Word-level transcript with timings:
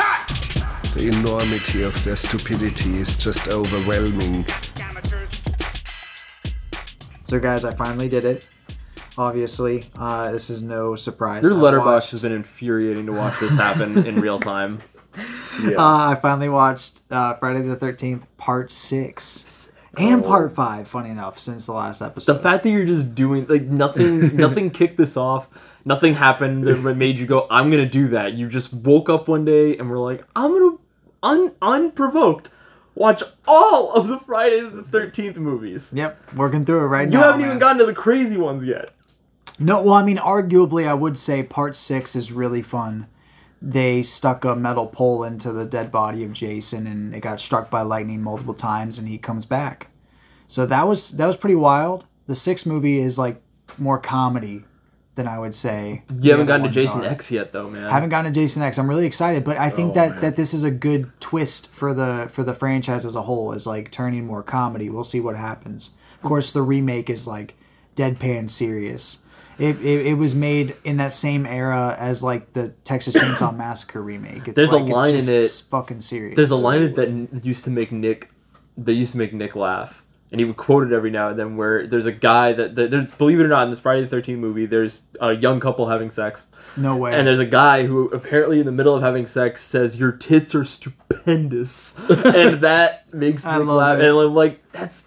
Cut! 0.00 0.94
The 0.94 1.08
enormity 1.08 1.82
of 1.82 2.02
their 2.04 2.16
stupidity 2.16 2.96
is 2.96 3.16
just 3.16 3.48
overwhelming. 3.48 4.44
So, 7.24 7.38
guys, 7.38 7.64
I 7.64 7.72
finally 7.74 8.08
did 8.08 8.24
it. 8.24 8.48
Obviously, 9.18 9.84
uh, 9.96 10.32
this 10.32 10.50
is 10.50 10.62
no 10.62 10.96
surprise. 10.96 11.44
Your 11.44 11.52
I 11.52 11.56
Letterboxd 11.56 11.84
watched- 11.84 12.10
has 12.12 12.22
been 12.22 12.32
infuriating 12.32 13.06
to 13.06 13.12
watch 13.12 13.38
this 13.40 13.54
happen 13.54 14.04
in 14.06 14.20
real 14.20 14.38
time. 14.40 14.78
Uh, 15.62 16.10
I 16.10 16.14
finally 16.14 16.48
watched 16.48 17.02
uh, 17.10 17.34
Friday 17.34 17.60
the 17.62 17.74
Thirteenth 17.76 18.24
Part 18.38 18.70
Six 18.70 19.70
and 19.98 20.24
Part 20.24 20.54
Five. 20.54 20.86
Funny 20.88 21.10
enough, 21.10 21.38
since 21.38 21.66
the 21.66 21.72
last 21.72 22.00
episode, 22.00 22.34
The 22.34 22.38
fact 22.38 22.62
that 22.62 22.70
you're 22.70 22.86
just 22.86 23.14
doing 23.14 23.44
like 23.46 23.62
nothing, 23.64 24.36
nothing 24.38 24.70
kicked 24.70 24.96
this 24.96 25.16
off. 25.18 25.48
Nothing 25.84 26.14
happened 26.14 26.64
that 26.64 26.76
made 26.96 27.18
you 27.18 27.26
go, 27.26 27.46
"I'm 27.50 27.70
gonna 27.70 27.88
do 27.88 28.08
that." 28.08 28.34
You 28.34 28.48
just 28.48 28.72
woke 28.72 29.08
up 29.08 29.28
one 29.28 29.44
day 29.44 29.76
and 29.76 29.88
were 29.88 29.98
like, 29.98 30.24
"I'm 30.36 30.52
gonna 30.52 30.76
un 31.22 31.52
unprovoked 31.62 32.50
watch 32.94 33.22
all 33.46 33.94
of 33.94 34.08
the 34.08 34.18
Friday 34.18 34.60
the 34.60 34.82
Thirteenth 34.82 35.38
movies." 35.38 35.92
Yep, 35.94 36.34
working 36.34 36.64
through 36.64 36.84
it 36.84 36.88
right 36.88 37.06
You 37.08 37.12
now. 37.12 37.18
You 37.18 37.24
haven't 37.24 37.40
man. 37.40 37.48
even 37.48 37.58
gotten 37.58 37.78
to 37.78 37.86
the 37.86 37.94
crazy 37.94 38.36
ones 38.36 38.64
yet. 38.64 38.90
No, 39.58 39.82
well, 39.82 39.94
I 39.94 40.02
mean, 40.02 40.16
arguably, 40.16 40.88
I 40.88 40.94
would 40.94 41.18
say 41.18 41.42
Part 41.42 41.76
Six 41.76 42.16
is 42.16 42.32
really 42.32 42.62
fun. 42.62 43.06
They 43.62 44.02
stuck 44.02 44.44
a 44.46 44.56
metal 44.56 44.86
pole 44.86 45.22
into 45.22 45.52
the 45.52 45.66
dead 45.66 45.90
body 45.90 46.24
of 46.24 46.32
Jason, 46.32 46.86
and 46.86 47.14
it 47.14 47.20
got 47.20 47.40
struck 47.40 47.70
by 47.70 47.82
lightning 47.82 48.22
multiple 48.22 48.54
times, 48.54 48.96
and 48.96 49.06
he 49.06 49.18
comes 49.18 49.44
back. 49.44 49.88
So 50.46 50.66
that 50.66 50.86
was 50.86 51.12
that 51.12 51.26
was 51.26 51.36
pretty 51.36 51.56
wild. 51.56 52.06
The 52.26 52.34
sixth 52.34 52.64
movie 52.66 52.98
is 52.98 53.18
like 53.18 53.42
more 53.78 53.98
comedy 53.98 54.64
than 55.20 55.28
I 55.28 55.38
would 55.38 55.54
say. 55.54 56.02
You 56.20 56.30
haven't 56.30 56.46
gotten 56.46 56.64
to 56.66 56.72
Jason 56.72 57.02
are. 57.02 57.08
X 57.08 57.30
yet, 57.30 57.52
though, 57.52 57.68
man. 57.68 57.84
I 57.84 57.90
haven't 57.92 58.08
gotten 58.08 58.32
to 58.32 58.40
Jason 58.40 58.62
X. 58.62 58.78
I'm 58.78 58.88
really 58.88 59.04
excited, 59.06 59.44
but 59.44 59.58
I 59.58 59.68
think 59.68 59.90
Oh, 59.90 59.94
that 59.94 60.10
man. 60.12 60.20
that 60.22 60.36
this 60.36 60.54
is 60.54 60.64
a 60.64 60.70
good 60.70 61.10
twist 61.20 61.70
for 61.70 61.92
the 61.92 62.26
for 62.30 62.42
the 62.42 62.54
franchise 62.54 63.04
as 63.04 63.14
a 63.14 63.22
whole. 63.22 63.52
Is 63.52 63.66
like 63.66 63.90
turning 63.90 64.26
more 64.26 64.42
comedy. 64.42 64.88
We'll 64.88 65.04
see 65.04 65.20
what 65.20 65.36
happens. 65.36 65.90
Of 66.14 66.22
course, 66.22 66.52
the 66.52 66.62
remake 66.62 67.10
is 67.10 67.26
like 67.26 67.54
deadpan 67.96 68.48
serious. 68.50 69.18
It, 69.58 69.76
it, 69.84 70.06
it 70.06 70.14
was 70.14 70.34
made 70.34 70.74
in 70.84 70.96
that 70.96 71.12
same 71.12 71.44
era 71.44 71.94
as 71.98 72.24
like 72.24 72.54
the 72.54 72.70
Texas 72.84 73.14
Chainsaw 73.14 73.54
Massacre 73.64 74.00
remake. 74.02 74.48
It's 74.48 74.56
There's 74.56 74.70
a 74.70 74.76
like, 74.78 74.82
it's 74.84 74.90
line 74.90 75.14
in 75.16 75.28
it- 75.28 75.64
fucking 75.70 76.00
serious. 76.00 76.34
There's 76.36 76.50
a 76.50 76.56
line 76.56 76.94
that 76.94 77.44
used 77.44 77.64
to 77.64 77.70
make 77.70 77.92
Nick, 77.92 78.30
that 78.78 78.94
used 78.94 79.12
to 79.12 79.18
make 79.18 79.34
Nick 79.34 79.54
laugh, 79.54 80.02
and 80.30 80.40
he 80.40 80.44
would 80.44 80.56
quote 80.56 80.86
it 80.86 80.94
every 80.94 81.10
now 81.10 81.28
and 81.30 81.38
then. 81.38 81.56
Where 81.56 81.86
there's 81.86 82.06
a 82.06 82.12
guy 82.12 82.52
that, 82.52 82.74
that 82.76 82.90
there's, 82.90 83.10
believe 83.12 83.40
it 83.40 83.44
or 83.44 83.48
not, 83.48 83.64
in 83.64 83.70
this 83.70 83.80
Friday 83.80 84.02
the 84.02 84.08
Thirteenth 84.08 84.38
movie, 84.38 84.66
there's 84.66 85.02
a 85.20 85.34
young 85.34 85.60
couple 85.60 85.88
having 85.88 86.10
sex, 86.10 86.46
no 86.76 86.96
way. 86.96 87.14
and 87.14 87.26
there's 87.26 87.38
a 87.40 87.46
guy 87.46 87.84
who 87.84 88.08
apparently 88.10 88.60
in 88.60 88.66
the 88.66 88.72
middle 88.72 88.94
of 88.94 89.02
having 89.02 89.26
sex 89.26 89.62
says, 89.62 89.98
"Your 89.98 90.12
tits 90.12 90.54
are 90.54 90.64
stupendous," 90.64 91.98
and 92.08 92.60
that 92.62 93.12
makes 93.12 93.44
me 93.44 93.52
laugh. 93.58 93.98
it. 93.98 94.04
And 94.04 94.18
I'm 94.18 94.34
like, 94.34 94.70
that's. 94.72 95.06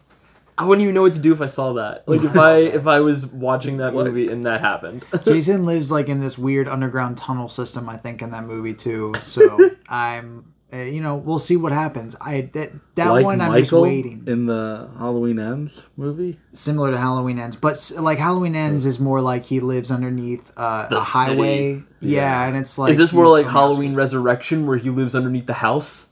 I 0.55 0.65
wouldn't 0.65 0.83
even 0.83 0.93
know 0.93 1.01
what 1.01 1.13
to 1.13 1.19
do 1.19 1.33
if 1.33 1.41
I 1.41 1.47
saw 1.47 1.73
that. 1.73 2.07
Like 2.07 2.21
if 2.21 2.37
I 2.37 2.57
if 2.79 2.85
I 2.85 2.99
was 2.99 3.25
watching 3.25 3.77
that 3.77 3.93
movie 3.93 4.27
and 4.27 4.43
that 4.43 4.61
happened. 4.61 5.03
Jason 5.25 5.65
lives 5.65 5.91
like 5.91 6.09
in 6.09 6.19
this 6.19 6.37
weird 6.37 6.67
underground 6.67 7.17
tunnel 7.17 7.49
system. 7.49 7.89
I 7.89 7.97
think 7.97 8.21
in 8.21 8.29
that 8.31 8.43
movie 8.43 8.73
too. 8.75 9.13
So 9.23 9.71
I'm. 9.87 10.52
Uh, 10.73 10.77
you 10.77 11.01
know, 11.01 11.15
we'll 11.15 11.37
see 11.37 11.55
what 11.55 11.71
happens. 11.71 12.15
I 12.19 12.49
that, 12.53 12.71
that 12.95 13.09
like 13.09 13.23
one 13.23 13.39
I'm 13.41 13.49
Michael 13.49 13.59
just 13.61 13.73
waiting. 13.73 14.23
in 14.25 14.47
the 14.47 14.89
Halloween 14.97 15.37
Ends 15.37 15.83
movie. 15.97 16.39
similar 16.51 16.89
to 16.89 16.97
Halloween 16.97 17.37
Ends, 17.37 17.55
but 17.55 17.91
like 17.99 18.17
Halloween 18.17 18.55
Ends 18.55 18.85
is 18.87 18.99
more 18.99 19.21
like 19.21 19.43
he 19.45 19.59
lives 19.59 19.91
underneath 19.91 20.51
uh, 20.57 20.87
The 20.87 20.97
a 20.97 21.01
highway. 21.01 21.73
city. 21.75 21.83
Yeah, 21.99 22.45
and 22.47 22.57
it's 22.57 22.79
like 22.79 22.89
Is 22.91 22.97
this 22.97 23.13
more 23.13 23.27
like 23.27 23.45
so 23.45 23.51
Halloween. 23.51 23.93
Resurrection 23.93 24.65
where 24.65 24.77
he 24.77 24.89
lives 24.89 25.13
underneath 25.13 25.45
the 25.45 25.53
house? 25.53 26.07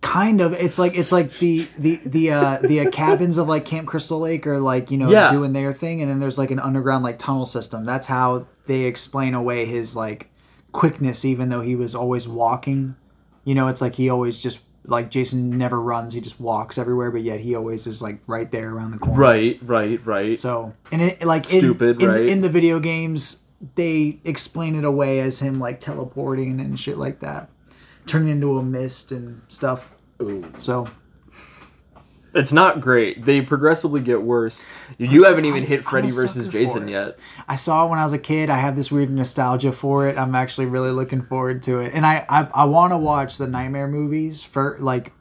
Kind 0.00 0.40
of. 0.40 0.52
It's 0.54 0.78
like 0.78 0.96
it's 0.96 1.12
like 1.12 1.30
the 1.38 1.66
the 1.76 1.96
the 2.06 2.30
uh, 2.30 2.58
the 2.62 2.80
uh, 2.86 2.90
cabins 2.90 3.36
of 3.36 3.48
like 3.48 3.64
Camp 3.64 3.88
Crystal 3.88 4.20
Lake 4.20 4.46
are 4.46 4.58
like 4.60 4.90
you 4.90 4.96
know 4.96 5.10
Yeah. 5.10 5.30
doing 5.32 5.52
their 5.52 5.72
thing, 5.74 6.00
and 6.00 6.10
then 6.10 6.18
there's 6.20 6.38
like 6.38 6.50
an 6.50 6.60
underground 6.60 7.02
like 7.04 7.18
tunnel 7.18 7.44
system. 7.46 7.84
That's 7.84 8.06
how 8.06 8.46
they 8.66 8.84
explain 8.84 9.34
away 9.34 9.66
his 9.66 9.96
like 9.96 10.30
quickness, 10.72 11.24
even 11.24 11.48
though 11.50 11.60
he 11.60 11.74
was 11.76 11.94
always 11.94 12.26
walking. 12.28 12.94
You 13.48 13.54
know, 13.54 13.68
it's 13.68 13.80
like 13.80 13.94
he 13.94 14.10
always 14.10 14.42
just 14.42 14.60
like 14.84 15.10
Jason 15.10 15.56
never 15.56 15.80
runs; 15.80 16.12
he 16.12 16.20
just 16.20 16.38
walks 16.38 16.76
everywhere, 16.76 17.10
but 17.10 17.22
yet 17.22 17.40
he 17.40 17.54
always 17.54 17.86
is 17.86 18.02
like 18.02 18.20
right 18.26 18.52
there 18.52 18.74
around 18.74 18.90
the 18.90 18.98
corner. 18.98 19.18
Right, 19.18 19.58
right, 19.62 20.04
right. 20.04 20.38
So 20.38 20.74
and 20.92 21.00
it 21.00 21.22
like 21.22 21.46
Stupid, 21.46 22.02
in, 22.02 22.08
right? 22.10 22.28
in 22.28 22.42
the 22.42 22.50
video 22.50 22.78
games, 22.78 23.40
they 23.74 24.20
explain 24.24 24.74
it 24.74 24.84
away 24.84 25.20
as 25.20 25.40
him 25.40 25.58
like 25.58 25.80
teleporting 25.80 26.60
and 26.60 26.78
shit 26.78 26.98
like 26.98 27.20
that, 27.20 27.48
turning 28.04 28.28
into 28.28 28.58
a 28.58 28.62
mist 28.62 29.12
and 29.12 29.40
stuff. 29.48 29.94
Ooh. 30.20 30.44
So 30.58 30.86
It's 32.34 32.52
not 32.52 32.80
great. 32.80 33.24
They 33.24 33.40
progressively 33.40 34.00
get 34.00 34.22
worse. 34.22 34.64
You 34.98 35.24
haven't 35.24 35.46
even 35.46 35.64
hit 35.64 35.80
I'm 35.80 35.86
a 35.86 35.90
Freddy 35.90 36.10
versus 36.10 36.48
Jason 36.48 36.88
yet. 36.88 37.18
I 37.48 37.56
saw 37.56 37.86
it 37.86 37.90
when 37.90 37.98
I 37.98 38.02
was 38.02 38.12
a 38.12 38.18
kid. 38.18 38.50
I 38.50 38.58
have 38.58 38.76
this 38.76 38.92
weird 38.92 39.10
nostalgia 39.10 39.72
for 39.72 40.08
it. 40.08 40.18
I'm 40.18 40.34
actually 40.34 40.66
really 40.66 40.90
looking 40.90 41.22
forward 41.22 41.62
to 41.64 41.80
it, 41.80 41.92
and 41.94 42.04
I 42.04 42.26
I, 42.28 42.48
I 42.54 42.64
want 42.66 42.92
to 42.92 42.98
watch 42.98 43.38
the 43.38 43.46
Nightmare 43.46 43.88
movies 43.88 44.42
for 44.42 44.76
like 44.78 45.12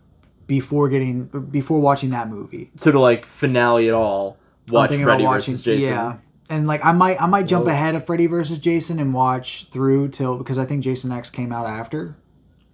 before 0.47 0.89
getting 0.89 1.25
before 1.25 1.79
watching 1.79 2.09
that 2.11 2.29
movie. 2.29 2.71
So 2.77 2.91
to 2.91 2.99
like 2.99 3.25
finale 3.25 3.87
it 3.87 3.93
all, 3.93 4.37
watch 4.69 4.93
Freddy 4.95 5.25
versus 5.25 5.61
Jason. 5.61 5.91
Yeah. 5.91 6.17
And 6.49 6.65
like 6.65 6.83
I 6.83 6.93
might 6.93 7.21
I 7.21 7.25
might 7.27 7.47
jump 7.47 7.67
oh. 7.67 7.69
ahead 7.69 7.95
of 7.95 8.05
Freddy 8.05 8.27
versus 8.27 8.57
Jason 8.57 8.99
and 8.99 9.13
watch 9.13 9.67
through 9.69 10.09
till 10.09 10.37
because 10.37 10.57
I 10.57 10.65
think 10.65 10.83
Jason 10.83 11.11
X 11.11 11.29
came 11.29 11.51
out 11.51 11.67
after. 11.67 12.15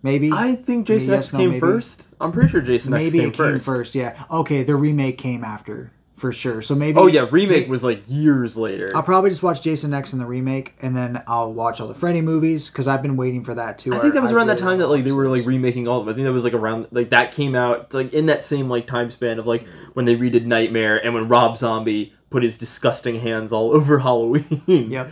Maybe. 0.03 0.31
I 0.31 0.55
think 0.55 0.85
Jason 0.85 1.11
Maybe 1.11 1.17
X 1.17 1.31
yes, 1.31 1.39
came 1.39 1.49
maybe. 1.49 1.59
first. 1.61 2.07
I'm 2.21 2.31
pretty 2.31 2.49
sure 2.49 2.61
Jason 2.61 2.93
X 2.93 3.11
came 3.11 3.21
it 3.21 3.23
came 3.23 3.31
first. 3.33 3.65
first. 3.65 3.95
Yeah. 3.95 4.21
Okay, 4.29 4.63
the 4.63 4.75
remake 4.75 5.17
came 5.17 5.43
after 5.43 5.91
for 6.15 6.31
sure. 6.31 6.61
So 6.61 6.75
maybe 6.75 6.97
Oh 6.99 7.07
yeah, 7.07 7.25
remake 7.31 7.65
may- 7.65 7.69
was 7.71 7.83
like 7.83 8.03
years 8.07 8.55
later. 8.57 8.91
I'll 8.95 9.01
probably 9.03 9.29
just 9.29 9.41
watch 9.43 9.61
Jason 9.61 9.93
X 9.93 10.13
and 10.13 10.21
the 10.21 10.25
remake, 10.25 10.75
and 10.81 10.95
then 10.95 11.23
I'll 11.25 11.51
watch 11.53 11.79
all 11.81 11.87
the 11.87 11.95
Freddy 11.95 12.21
movies 12.21 12.69
because 12.69 12.87
I've 12.87 13.01
been 13.01 13.15
waiting 13.17 13.43
for 13.43 13.55
that 13.55 13.79
too. 13.79 13.93
I 13.93 13.99
think 13.99 14.13
that 14.13 14.21
was 14.21 14.31
around 14.31 14.47
that 14.47 14.57
time 14.57 14.77
that 14.79 14.87
like 14.89 15.03
they 15.05 15.11
were 15.11 15.27
like 15.27 15.45
remaking 15.45 15.87
all 15.87 15.99
of 15.99 16.05
them. 16.05 16.13
I 16.13 16.15
think 16.15 16.25
that 16.25 16.33
was 16.33 16.43
like 16.43 16.53
around 16.53 16.87
like 16.91 17.09
that 17.09 17.31
came 17.31 17.55
out 17.55 17.93
like 17.93 18.13
in 18.13 18.25
that 18.27 18.43
same 18.43 18.69
like 18.69 18.85
time 18.87 19.09
span 19.09 19.39
of 19.39 19.47
like 19.47 19.65
when 19.93 20.05
they 20.05 20.15
redid 20.15 20.45
Nightmare 20.45 21.03
and 21.03 21.13
when 21.13 21.27
Rob 21.29 21.57
Zombie 21.57 22.13
put 22.29 22.43
his 22.43 22.57
disgusting 22.57 23.19
hands 23.21 23.51
all 23.53 23.71
over 23.75 23.99
Halloween. 23.99 24.61
Yep. 24.67 25.11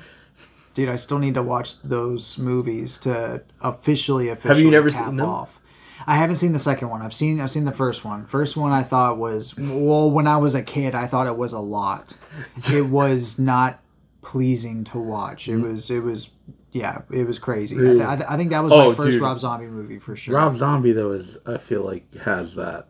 Dude, 0.73 0.89
I 0.89 0.95
still 0.95 1.19
need 1.19 1.33
to 1.33 1.43
watch 1.43 1.81
those 1.81 2.37
movies 2.37 2.97
to 2.99 3.41
officially 3.61 4.29
officially 4.29 4.69
never 4.71 4.89
cap 4.89 5.07
seen 5.07 5.17
them? 5.17 5.27
off. 5.29 5.59
I 6.07 6.15
haven't 6.15 6.37
seen 6.37 6.53
the 6.53 6.59
second 6.59 6.89
one. 6.89 7.01
I've 7.01 7.13
seen 7.13 7.39
I've 7.41 7.51
seen 7.51 7.65
the 7.65 7.71
first 7.71 8.03
one. 8.05 8.25
First 8.25 8.57
one 8.57 8.71
I 8.71 8.81
thought 8.83 9.17
was 9.17 9.55
well 9.57 10.09
when 10.09 10.27
I 10.27 10.37
was 10.37 10.55
a 10.55 10.63
kid 10.63 10.95
I 10.95 11.07
thought 11.07 11.27
it 11.27 11.37
was 11.37 11.53
a 11.53 11.59
lot. 11.59 12.13
It 12.73 12.87
was 12.87 13.37
not 13.37 13.79
pleasing 14.21 14.83
to 14.85 14.97
watch. 14.99 15.47
It 15.47 15.57
mm. 15.57 15.63
was 15.63 15.91
it 15.91 16.01
was 16.03 16.29
yeah 16.71 17.01
it 17.11 17.27
was 17.27 17.37
crazy. 17.37 17.75
I, 17.75 17.93
th- 17.93 18.01
I, 18.01 18.15
th- 18.15 18.29
I 18.29 18.37
think 18.37 18.49
that 18.51 18.63
was 18.63 18.71
my 18.71 18.77
Oh, 18.85 18.93
first 18.93 19.11
dude. 19.11 19.21
Rob 19.21 19.39
Zombie 19.39 19.67
movie 19.67 19.99
for 19.99 20.15
sure. 20.15 20.35
Rob 20.35 20.55
Zombie 20.55 20.93
though 20.93 21.11
is 21.11 21.37
I 21.45 21.57
feel 21.57 21.83
like 21.83 22.11
has 22.15 22.55
that 22.55 22.87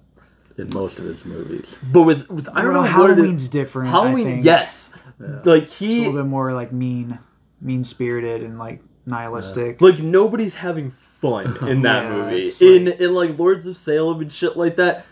in 0.58 0.70
most 0.74 1.00
of 1.00 1.06
his 1.06 1.26
movies. 1.26 1.76
But 1.92 2.04
with, 2.04 2.30
with 2.30 2.48
I 2.54 2.62
don't 2.62 2.74
Well, 2.74 2.84
know 2.84 3.00
what 3.00 3.10
it 3.12 3.16
Halloween's 3.18 3.50
different. 3.50 3.88
I 3.90 3.92
Halloween, 3.92 4.42
yes. 4.44 4.94
Like 5.20 5.64
It's 5.64 5.82
a 5.82 5.86
little 5.86 6.14
bit 6.14 6.26
more 6.26 6.54
like 6.54 6.72
mean, 6.72 7.20
mean 7.62 7.84
spirited 7.84 8.42
and 8.44 8.58
like 8.60 8.82
nihilistic. 9.06 9.82
like 9.82 10.00
nobody's 10.00 10.56
having 10.56 10.92
fun 10.92 11.58
in 11.68 11.82
that 11.84 12.04
Yeah, 12.04 12.10
movie. 12.12 12.42
it's 12.42 12.62
In 12.62 12.86
like- 12.86 13.00
in 13.00 13.14
like 13.14 13.40
Lords 13.40 13.68
of 13.68 13.78
Salem 13.78 14.22
and 14.22 14.32
shit 14.32 14.58
like 14.58 14.76
that. 14.78 15.06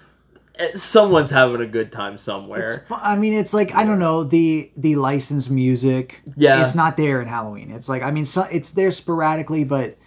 eh, 0.57 0.69
Someone's 0.75 1.29
having 1.29 1.61
a 1.61 1.67
good 1.67 1.91
time 1.91 2.17
somewhere. 2.17 2.85
fu- 2.87 2.95
I 2.95 3.15
mean, 3.15 3.33
it's 3.33 3.53
like 3.53 3.73
I 3.75 3.83
don't 3.83 3.99
know 3.99 4.23
the 4.23 4.71
the 4.75 4.95
licensed 4.95 5.49
music. 5.51 6.21
Yeah. 6.35 6.59
it's 6.59 6.75
not 6.75 6.97
there 6.97 7.21
in 7.21 7.27
Halloween. 7.27 7.71
It's 7.71 7.87
like 7.89 8.01
I 8.03 8.11
mean, 8.11 8.25
so, 8.25 8.43
it's 8.51 8.71
there 8.71 8.91
sporadically, 8.91 9.63
but 9.63 9.97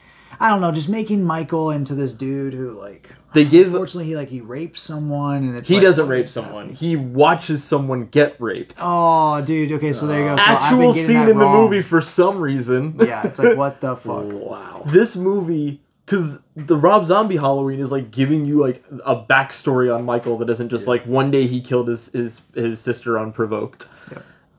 I 0.40 0.48
don't 0.48 0.60
know. 0.60 0.72
Just 0.72 0.88
making 0.88 1.24
Michael 1.24 1.70
into 1.70 1.94
this 1.94 2.12
dude 2.12 2.54
who 2.54 2.70
like 2.72 3.14
They 3.34 3.44
give 3.44 3.68
unfortunately 3.68 4.06
he 4.06 4.16
like 4.16 4.28
he 4.28 4.40
rapes 4.40 4.80
someone 4.80 5.36
and 5.44 5.56
it's 5.56 5.68
he 5.68 5.76
like, 5.76 5.84
doesn't 5.84 6.08
rape 6.08 6.28
someone. 6.28 6.70
He 6.70 6.96
watches 6.96 7.64
someone 7.64 8.06
get 8.06 8.38
raped. 8.40 8.74
Oh, 8.78 9.40
dude. 9.42 9.72
Okay, 9.72 9.92
so 9.92 10.06
there 10.06 10.20
you 10.20 10.24
go. 10.26 10.36
So 10.36 10.42
Actual 10.42 10.92
scene 10.92 11.16
in 11.28 11.38
the 11.38 11.44
wrong. 11.46 11.56
movie 11.64 11.80
for 11.82 12.02
some 12.02 12.38
reason. 12.40 12.96
Yeah, 13.00 13.26
it's 13.26 13.38
like 13.38 13.56
what 13.56 13.80
the 13.80 13.96
fuck. 13.96 14.24
Wow. 14.32 14.82
this 14.86 15.16
movie 15.16 15.80
because 16.04 16.40
the 16.56 16.76
Rob 16.76 17.06
Zombie 17.06 17.36
Halloween 17.36 17.80
is 17.80 17.90
like 17.90 18.10
giving 18.10 18.44
you 18.44 18.60
like 18.60 18.84
a 19.06 19.16
backstory 19.16 19.94
on 19.94 20.04
Michael 20.04 20.36
that 20.38 20.50
isn't 20.50 20.68
just 20.68 20.86
like 20.86 21.04
one 21.06 21.30
day 21.30 21.46
he 21.46 21.60
killed 21.60 21.88
his 21.88 22.08
his, 22.12 22.42
his 22.54 22.80
sister 22.80 23.18
unprovoked. 23.18 23.88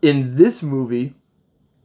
In 0.01 0.35
this 0.35 0.63
movie, 0.63 1.13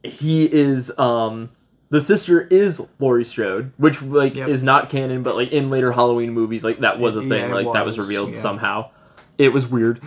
he 0.03 0.51
is 0.51 0.97
um 0.97 1.51
the 1.89 2.01
sister 2.01 2.41
is 2.41 2.81
Laurie 2.99 3.25
Strode, 3.25 3.71
which 3.77 4.01
like 4.01 4.35
Yep. 4.35 4.49
is 4.49 4.63
not 4.63 4.89
canon, 4.89 5.23
but 5.23 5.35
like 5.35 5.51
in 5.51 5.69
later 5.69 5.91
Halloween 5.91 6.31
movies, 6.31 6.63
like 6.63 6.79
that 6.79 6.99
was 6.99 7.15
a 7.15 7.21
thing, 7.21 7.49
it 7.49 7.53
like 7.53 7.73
that 7.73 7.85
was 7.85 7.97
was, 7.97 8.07
revealed 8.07 8.31
yeah. 8.31 8.37
somehow. 8.37 8.91
It 9.37 9.53
was 9.53 9.67
weird. 9.67 10.01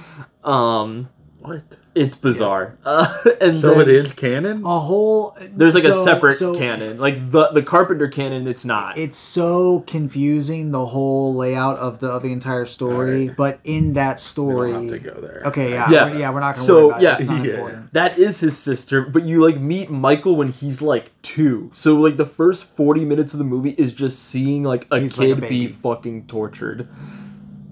Um, 0.44 1.08
What? 1.40 1.62
It's 1.94 2.16
bizarre. 2.16 2.76
Uh, 2.84 3.14
and 3.40 3.60
So 3.60 3.80
it 3.80 3.88
is 3.88 4.12
canon? 4.12 4.64
A 4.64 4.78
whole 4.80 5.36
There's 5.52 5.74
like 5.74 5.84
a 5.84 5.92
separate 5.94 6.34
so 6.38 6.54
canon, 6.54 6.98
like 6.98 7.30
the 7.30 7.48
the 7.48 7.62
Carpenter 7.62 8.08
canon. 8.08 8.46
It's 8.46 8.64
not. 8.64 8.98
It's 8.98 9.16
so 9.16 9.80
confusing 9.86 10.72
the 10.72 10.86
whole 10.86 11.34
layout 11.34 11.78
of 11.78 12.00
the 12.00 12.08
of 12.08 12.22
the 12.22 12.32
entire 12.32 12.64
story, 12.66 13.22
Alright. 13.22 13.36
but 13.36 13.60
in 13.64 13.92
that 13.94 14.16
We 14.16 14.20
story, 14.20 14.72
don't 14.72 14.88
have 14.88 15.02
to 15.02 15.10
go 15.10 15.20
there. 15.20 15.42
okay, 15.46 15.70
yeah, 15.70 15.90
Yeah. 15.90 16.04
we're, 16.10 16.18
yeah, 16.18 16.30
we're 16.30 16.40
not 16.40 16.54
gonna 16.56 16.66
So, 16.66 16.88
about 16.90 17.02
yeah, 17.02 17.14
it. 17.14 17.20
It's 17.20 17.28
not 17.28 17.44
yeah. 17.44 17.50
important. 17.52 17.92
That 17.92 18.18
is 18.18 18.40
his 18.40 18.58
sister, 18.58 19.02
but 19.02 19.24
you 19.24 19.44
like 19.44 19.60
meet 19.60 19.90
Michael 19.90 20.36
when 20.36 20.48
he's 20.48 20.82
like 20.82 21.10
two. 21.22 21.70
So 21.74 21.96
like 21.96 22.16
the 22.16 22.26
first 22.26 22.64
forty 22.76 23.04
minutes 23.04 23.32
of 23.34 23.38
the 23.38 23.44
movie 23.44 23.74
is 23.78 23.92
just 23.92 24.24
seeing 24.24 24.62
like 24.64 24.86
a 24.90 24.98
He's 25.00 25.18
like 25.18 25.28
a 25.30 25.40
kid 25.40 25.48
be 25.48 25.68
fucking 25.68 26.26
tortured. 26.26 26.88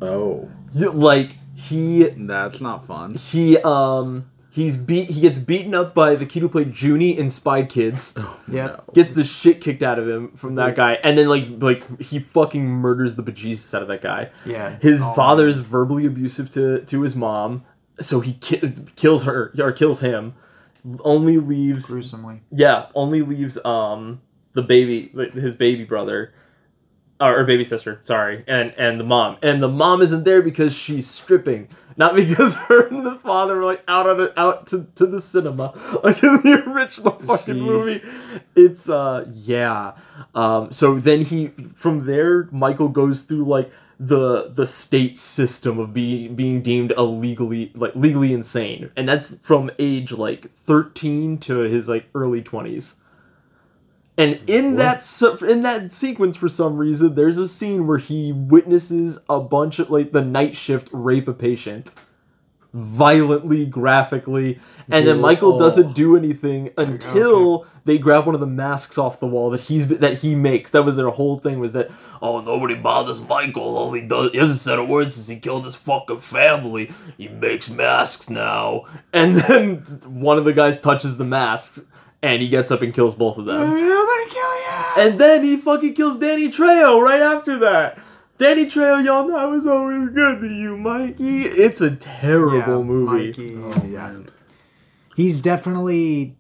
Oh, 0.03 0.49
Like 0.75 1.37
he 1.61 2.05
that's 2.05 2.61
not 2.61 2.87
fun. 2.87 3.15
he 3.15 3.59
um 3.59 4.31
he's 4.53 4.77
beat 4.77 5.11
he 5.11 5.21
gets 5.21 5.39
beaten 5.39 5.75
up 5.75 5.95
by 5.95 6.15
the 6.15 6.27
kid 6.27 6.41
who 6.41 6.49
played 6.49 6.75
Junie 6.81 7.17
in 7.17 7.31
Spy 7.31 7.63
Kids. 7.65 8.15
Yep. 8.51 8.95
Gets 8.95 9.13
the 9.13 9.25
shit 9.25 9.61
kicked 9.61 9.83
out 9.83 9.99
of 9.99 10.09
him 10.09 10.33
from 10.37 10.57
that 10.57 10.75
guy, 10.75 10.95
and 11.05 11.17
then 11.17 11.29
like 11.29 11.47
like 11.59 12.01
he 12.01 12.19
fucking 12.19 12.65
murders 12.67 13.15
the 13.15 13.23
bejesus 13.23 13.73
out 13.75 13.83
of 13.83 13.89
that 13.89 14.01
guy. 14.03 14.31
Yeah. 14.45 14.77
His 14.81 15.03
Oh, 15.03 15.13
father 15.15 15.47
is 15.47 15.61
verbally 15.61 16.07
abusive 16.07 16.51
to 16.53 16.81
to 16.85 17.03
his 17.03 17.15
mom, 17.15 17.65
so 18.01 18.21
he 18.21 18.33
ki- 18.35 18.63
kills 18.97 19.25
her 19.25 19.53
or 19.59 19.73
kills 19.73 20.01
him. 20.01 20.35
Only 21.05 21.37
leaves 21.37 21.91
gruesomely. 21.91 22.41
yeah, 22.51 22.87
only 22.95 23.21
leaves 23.23 23.59
um 23.67 24.23
the 24.55 24.63
baby 24.63 25.11
like, 25.13 25.33
his 25.35 25.55
baby 25.55 25.85
brother 25.85 26.33
or, 27.21 27.41
or 27.41 27.45
baby 27.45 27.65
sister, 27.65 27.99
sorry, 28.03 28.45
and 28.47 28.73
and 28.77 28.99
the 28.99 29.05
mom. 29.05 29.37
And 29.43 29.63
the 29.63 29.69
mom 29.69 30.01
isn't 30.03 30.25
there 30.25 30.43
because 30.43 30.75
she's 30.75 31.09
stripping, 31.09 31.69
not 31.97 32.15
because 32.17 32.55
her 32.55 32.89
and 32.89 33.05
the 33.05 33.17
father 33.17 33.57
were 33.57 33.65
like 33.65 33.83
out 33.87 34.09
on 34.09 34.21
a, 34.21 34.33
out 34.41 34.67
to, 34.69 34.87
to 34.97 35.07
the 35.07 35.21
cinema 35.21 35.73
like 36.05 36.23
in 36.23 36.37
the 36.43 36.63
original 36.67 37.13
fucking 37.13 37.57
Sheesh. 37.57 37.65
movie. 37.65 38.03
It's 38.57 38.89
uh 38.89 39.27
yeah. 39.31 39.93
Um 40.35 40.73
so 40.73 40.99
then 40.99 41.23
he 41.23 41.49
from 41.75 42.07
there 42.07 42.49
Michael 42.51 42.89
goes 42.89 43.23
through 43.23 43.45
like 43.45 43.71
the 43.99 44.49
the 44.55 44.67
state 44.67 45.19
system 45.19 45.79
of 45.79 45.93
being 45.93 46.35
being 46.35 46.63
deemed 46.63 46.91
illegally 46.97 47.71
like 47.75 47.95
legally 47.95 48.33
insane 48.33 48.91
and 48.97 49.07
that's 49.07 49.37
from 49.43 49.71
age 49.79 50.11
like 50.11 50.51
13 50.65 51.37
to 51.37 51.59
his 51.61 51.87
like 51.87 52.07
early 52.15 52.41
20s 52.41 52.95
and 54.21 54.39
in 54.47 54.77
that 54.77 55.03
se- 55.03 55.39
in 55.49 55.63
that 55.63 55.93
sequence 55.93 56.37
for 56.37 56.49
some 56.49 56.77
reason 56.77 57.15
there's 57.15 57.39
a 57.39 57.49
scene 57.49 57.87
where 57.87 57.99
he 57.99 58.33
witnesses 58.33 59.19
a 59.29 59.41
bunch 59.41 59.79
of 59.79 59.91
like 59.91 60.13
the 60.13 60.23
night 60.23 60.55
shift 60.57 60.89
rape 60.93 61.29
a 61.29 61.33
patient 61.33 61.91
violently 62.73 63.67
graphically 63.67 64.59
and 64.89 65.07
then 65.07 65.21
Michael 65.21 65.55
Oh. 65.55 65.59
doesn't 65.59 65.93
do 65.95 66.17
anything 66.17 66.71
until 66.79 67.67
they 67.85 67.99
grab 67.99 68.27
one 68.27 68.35
of 68.35 68.41
the 68.41 68.47
masks 68.47 68.99
off 68.99 69.19
the 69.21 69.27
wall 69.27 69.51
that 69.51 69.63
he's 69.63 69.87
that 69.89 70.19
he 70.19 70.35
makes. 70.35 70.71
That 70.71 70.83
was 70.85 70.97
their 70.97 71.09
whole 71.11 71.39
thing 71.39 71.59
was 71.61 71.73
that 71.73 71.91
oh 72.23 72.41
nobody 72.41 72.75
bothers 72.75 73.21
Michael. 73.21 73.77
All 73.77 73.93
he 73.93 74.03
does 74.03 74.31
he 74.33 74.39
hasn't 74.39 74.59
said 74.61 74.79
a 74.79 74.85
word 74.85 75.11
since 75.11 75.29
he 75.29 75.39
killed 75.39 75.65
his 75.65 75.75
fucking 75.77 76.21
family. 76.21 76.93
He 77.17 77.27
makes 77.29 77.71
masks 77.71 78.29
now. 78.31 78.85
And 79.13 79.37
then 79.37 79.77
one 80.07 80.39
of 80.39 80.45
the 80.45 80.53
guys 80.53 80.81
touches 80.81 81.17
the 81.17 81.25
masks 81.25 81.81
and 82.23 82.43
he 82.43 82.49
gets 82.49 82.71
up 82.71 82.83
and 82.83 82.93
kills 82.95 83.15
both 83.15 83.39
of 83.39 83.47
them 83.47 83.57
I'm 83.61 83.71
gonna 83.71 84.31
kill 84.31 84.55
you. 84.55 85.03
and 85.11 85.19
then 85.21 85.45
he 85.45 85.57
fucking 85.57 85.95
kills 85.95 86.19
Danny 86.19 86.49
Trejo 86.49 87.01
right 87.01 87.21
after 87.21 87.59
that. 87.61 87.99
Danny 88.39 88.65
Trejo, 88.67 89.05
y'all 89.05 89.29
know 89.29 89.37
I 89.37 89.47
was 89.47 89.67
always 89.67 90.09
good 90.11 90.41
to 90.41 90.49
you, 90.49 90.77
Mikey. 90.77 91.43
It's 91.43 91.81
a 91.83 91.91
terrible 91.97 92.57
Yeah, 92.59 92.83
movie. 92.83 93.27
Mikey, 93.27 93.57
Oh, 93.57 93.87
yeah. 93.87 94.09
man. 94.09 94.29
He's 95.15 95.43
definitely 95.43 96.37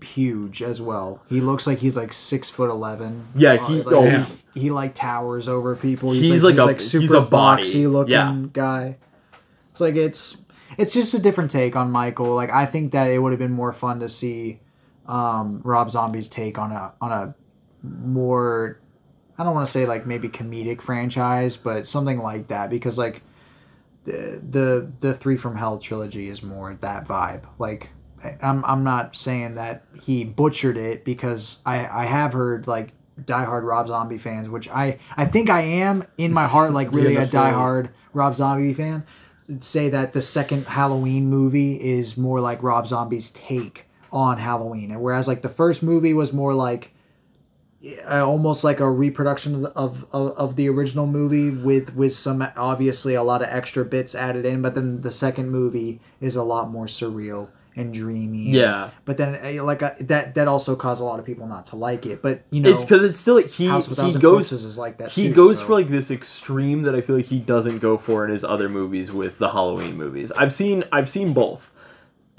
huge 0.00 0.62
as 0.62 0.80
well. 0.80 1.22
He 1.28 1.40
looks 1.40 1.66
like 1.66 1.78
he's 1.78 1.96
like 1.96 2.12
six 2.12 2.48
foot 2.50 2.70
eleven. 2.70 3.26
Yeah, 3.34 3.54
Uh, 3.54 3.66
he- 3.66 3.82
like, 3.82 3.94
oh, 3.94 4.24
he, 4.54 4.60
he 4.60 4.70
like 4.70 4.94
towers 4.94 5.48
over 5.48 5.74
people. 5.76 6.12
He's 6.12 6.42
like, 6.42 6.56
like 6.56 6.78
a- 6.78 6.80
super 6.80 7.02
he's 7.02 7.12
a 7.12 7.20
body. 7.20 7.62
boxy 7.64 7.90
looking 7.90 8.12
Yeah. 8.12 8.36
guy. 8.52 8.96
It's 9.70 9.80
like 9.80 9.96
it's 9.96 10.36
it's 10.78 10.94
just 10.94 11.14
a 11.14 11.18
different 11.18 11.50
take 11.50 11.76
on 11.76 11.90
Michael. 11.90 12.34
Like 12.34 12.50
I 12.52 12.66
think 12.66 12.92
that 12.92 13.08
it 13.10 13.18
would 13.20 13.32
have 13.32 13.38
been 13.38 13.52
more 13.52 13.72
fun 13.72 14.00
to 14.00 14.08
see 14.08 14.60
um, 15.06 15.60
Rob 15.64 15.90
Zombie's 15.90 16.28
take 16.28 16.58
on 16.58 16.72
a 16.72 16.92
on 17.00 17.12
a 17.12 17.34
more 17.82 18.80
I 19.38 19.44
don't 19.44 19.54
want 19.54 19.66
to 19.66 19.72
say 19.72 19.86
like 19.86 20.06
maybe 20.06 20.28
comedic 20.28 20.80
franchise, 20.80 21.56
but 21.56 21.86
something 21.86 22.18
like 22.18 22.48
that 22.48 22.70
because 22.70 22.98
like 22.98 23.22
the 24.04 24.40
the 24.48 24.92
the 25.00 25.14
Three 25.14 25.36
from 25.36 25.56
Hell 25.56 25.78
trilogy 25.78 26.28
is 26.28 26.42
more 26.42 26.76
that 26.80 27.06
vibe. 27.06 27.44
Like 27.58 27.90
I'm 28.40 28.64
I'm 28.64 28.84
not 28.84 29.16
saying 29.16 29.56
that 29.56 29.84
he 30.00 30.24
butchered 30.24 30.76
it 30.76 31.04
because 31.04 31.58
I 31.66 31.86
I 31.86 32.04
have 32.04 32.32
heard 32.32 32.66
like 32.66 32.92
diehard 33.20 33.64
Rob 33.64 33.88
Zombie 33.88 34.18
fans, 34.18 34.48
which 34.48 34.68
I 34.68 34.98
I 35.16 35.24
think 35.24 35.50
I 35.50 35.62
am 35.62 36.04
in 36.18 36.32
my 36.32 36.46
heart 36.46 36.72
like 36.72 36.92
really 36.92 37.16
a 37.16 37.22
Yeah, 37.22 37.26
diehard 37.26 37.90
Rob 38.12 38.34
Zombie 38.34 38.74
fan. 38.74 39.04
Say 39.60 39.88
that 39.88 40.12
the 40.12 40.20
second 40.20 40.66
Halloween 40.66 41.28
movie 41.28 41.74
is 41.74 42.16
more 42.16 42.40
like 42.40 42.62
Rob 42.62 42.86
Zombie's 42.86 43.28
take 43.30 43.86
on 44.12 44.38
Halloween, 44.38 44.90
and 44.90 45.00
whereas 45.00 45.26
like 45.26 45.42
the 45.42 45.48
first 45.48 45.82
movie 45.82 46.12
was 46.12 46.32
more 46.32 46.54
like 46.54 46.92
uh, 48.08 48.24
almost 48.24 48.62
like 48.62 48.78
a 48.78 48.88
reproduction 48.88 49.66
of, 49.66 50.04
of 50.12 50.32
of 50.36 50.56
the 50.56 50.68
original 50.68 51.06
movie 51.06 51.50
with 51.50 51.96
with 51.96 52.12
some 52.12 52.46
obviously 52.56 53.14
a 53.14 53.22
lot 53.22 53.42
of 53.42 53.48
extra 53.48 53.84
bits 53.84 54.14
added 54.14 54.44
in 54.44 54.62
but 54.62 54.74
then 54.76 55.00
the 55.00 55.10
second 55.10 55.50
movie 55.50 56.00
is 56.20 56.36
a 56.36 56.44
lot 56.44 56.70
more 56.70 56.86
surreal 56.86 57.48
and 57.74 57.94
dreamy. 57.94 58.50
Yeah. 58.50 58.90
but 59.04 59.16
then 59.16 59.58
uh, 59.58 59.64
like 59.64 59.82
uh, 59.82 59.92
that 60.00 60.34
that 60.34 60.48
also 60.48 60.76
caused 60.76 61.00
a 61.00 61.04
lot 61.04 61.18
of 61.18 61.24
people 61.24 61.46
not 61.46 61.66
to 61.66 61.76
like 61.76 62.06
it. 62.06 62.22
But 62.22 62.42
you 62.50 62.60
know 62.60 62.70
It's 62.70 62.84
because 62.84 63.02
it's 63.02 63.16
still 63.16 63.38
he 63.38 63.66
House 63.66 63.88
of 63.88 63.98
a 63.98 64.04
he 64.08 64.18
goes 64.18 64.52
is 64.52 64.78
like 64.78 64.98
that 64.98 65.10
he 65.10 65.28
too, 65.28 65.34
goes 65.34 65.58
so- 65.58 65.66
for 65.66 65.72
like 65.72 65.88
this 65.88 66.10
extreme 66.10 66.82
that 66.82 66.94
I 66.94 67.00
feel 67.00 67.16
like 67.16 67.26
he 67.26 67.38
doesn't 67.38 67.78
go 67.78 67.96
for 67.98 68.24
in 68.24 68.30
his 68.30 68.44
other 68.44 68.68
movies 68.68 69.10
with 69.10 69.38
the 69.38 69.50
Halloween 69.50 69.96
movies. 69.96 70.30
I've 70.32 70.52
seen 70.52 70.84
I've 70.92 71.08
seen 71.08 71.32
both, 71.32 71.71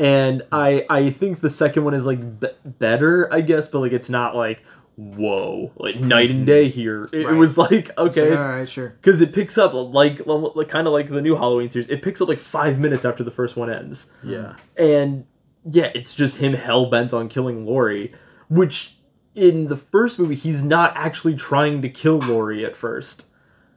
and 0.03 0.43
I 0.51 0.85
I 0.89 1.09
think 1.09 1.39
the 1.39 1.49
second 1.49 1.85
one 1.85 1.93
is 1.93 2.05
like 2.05 2.39
be- 2.39 2.49
better 2.65 3.33
I 3.33 3.41
guess, 3.41 3.67
but 3.67 3.79
like 3.79 3.93
it's 3.93 4.09
not 4.09 4.35
like 4.35 4.61
whoa 4.95 5.71
like 5.77 5.95
night 5.95 6.29
and 6.29 6.39
mm-hmm. 6.39 6.45
day 6.45 6.69
here. 6.69 7.09
It, 7.13 7.21
it 7.21 7.33
was 7.33 7.57
like, 7.57 7.97
okay. 7.97 8.35
all 8.35 8.43
right 8.43 8.69
sure 8.69 8.89
Because 8.89 9.21
it 9.21 9.33
picks 9.33 9.57
up 9.57 9.73
like, 9.73 10.21
like 10.27 10.67
kind 10.67 10.87
of 10.87 10.93
like 10.93 11.07
the 11.07 11.21
new 11.21 11.35
Halloween 11.35 11.69
series. 11.69 11.87
It 11.87 12.01
picks 12.01 12.21
up 12.21 12.27
like 12.27 12.39
five 12.39 12.79
minutes 12.79 13.05
after 13.05 13.23
the 13.23 13.31
first 13.31 13.55
one 13.55 13.71
ends 13.71 14.11
Yeah. 14.23 14.55
and 14.77 15.25
yeah, 15.65 15.89
it's 15.95 16.13
just 16.13 16.39
him 16.39 16.53
hell 16.53 16.87
bent 16.87 17.13
on 17.13 17.29
killing 17.29 17.65
Laurie, 17.65 18.13
which 18.49 18.97
in 19.33 19.67
the 19.67 19.77
first 19.77 20.19
movie 20.19 20.35
he's 20.35 20.61
not 20.61 20.91
actually 20.95 21.35
trying 21.35 21.81
to 21.81 21.89
kill 21.89 22.17
Laurie 22.17 22.65
at 22.65 22.75
first. 22.75 23.27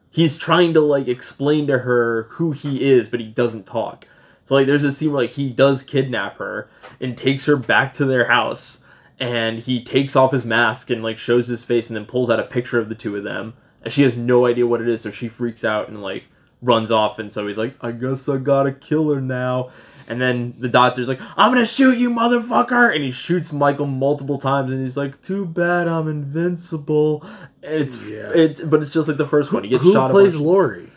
He's 0.09 0.37
trying 0.37 0.73
to 0.73 0.81
like 0.81 1.07
explain 1.07 1.67
to 1.67 1.79
her 1.79 2.23
who 2.31 2.51
he 2.51 2.83
is, 2.83 3.07
but 3.07 3.21
he 3.21 3.27
doesn't 3.27 3.65
talk. 3.65 4.05
So 4.47 4.55
like 4.55 4.65
there's 4.65 4.85
a 4.85 4.93
scene 4.93 5.11
where 5.11 5.23
like 5.23 5.31
he 5.31 5.49
does 5.49 5.83
kidnap 5.83 6.37
her 6.37 6.69
and 7.01 7.17
takes 7.17 7.45
her 7.47 7.57
back 7.57 7.91
to 7.95 8.05
their 8.05 8.29
house 8.29 8.79
and 9.19 9.59
he 9.59 9.83
takes 9.83 10.15
off 10.15 10.31
his 10.31 10.45
mask 10.45 10.89
and 10.89 11.03
like 11.03 11.17
shows 11.17 11.49
his 11.49 11.65
face 11.65 11.89
and 11.89 11.97
then 11.97 12.05
pulls 12.05 12.29
out 12.29 12.39
a 12.39 12.43
picture 12.43 12.79
of 12.79 12.87
the 12.87 12.95
two 12.95 13.17
of 13.17 13.25
them 13.25 13.55
and 13.83 13.91
she 13.91 14.03
has 14.03 14.15
no 14.15 14.45
idea 14.45 14.65
what 14.65 14.79
it 14.79 14.87
is 14.87 15.01
so 15.01 15.11
she 15.11 15.27
freaks 15.27 15.65
out 15.65 15.89
and 15.89 16.01
like 16.01 16.23
runs 16.61 16.91
off 16.91 17.19
and 17.19 17.29
so 17.29 17.45
he's 17.45 17.57
like 17.57 17.75
I 17.81 17.91
guess 17.91 18.29
I 18.29 18.37
gotta 18.37 18.71
kill 18.71 19.13
her 19.13 19.19
now 19.19 19.69
and 20.07 20.21
then 20.21 20.55
the 20.57 20.69
doctor's 20.69 21.09
like 21.09 21.19
I'm 21.35 21.51
gonna 21.51 21.65
shoot 21.65 21.97
you 21.97 22.09
motherfucker 22.09 22.95
and 22.95 23.03
he 23.03 23.11
shoots 23.11 23.51
Michael 23.51 23.85
multiple 23.85 24.37
times 24.37 24.71
and 24.71 24.79
he's 24.79 24.95
like 24.95 25.21
too 25.21 25.45
bad 25.45 25.89
I'm 25.89 26.07
invincible 26.07 27.21
and 27.63 27.81
it's 27.81 28.01
Yeah. 28.05 28.31
it 28.33 28.69
but 28.69 28.81
it's 28.81 28.91
just 28.91 29.09
like 29.09 29.17
the 29.17 29.27
first 29.27 29.51
one 29.51 29.65
he 29.65 29.69
gets 29.69 29.83
Who 29.83 29.91
shot 29.91 30.11
plays 30.11 30.35
Laurie? 30.35 30.89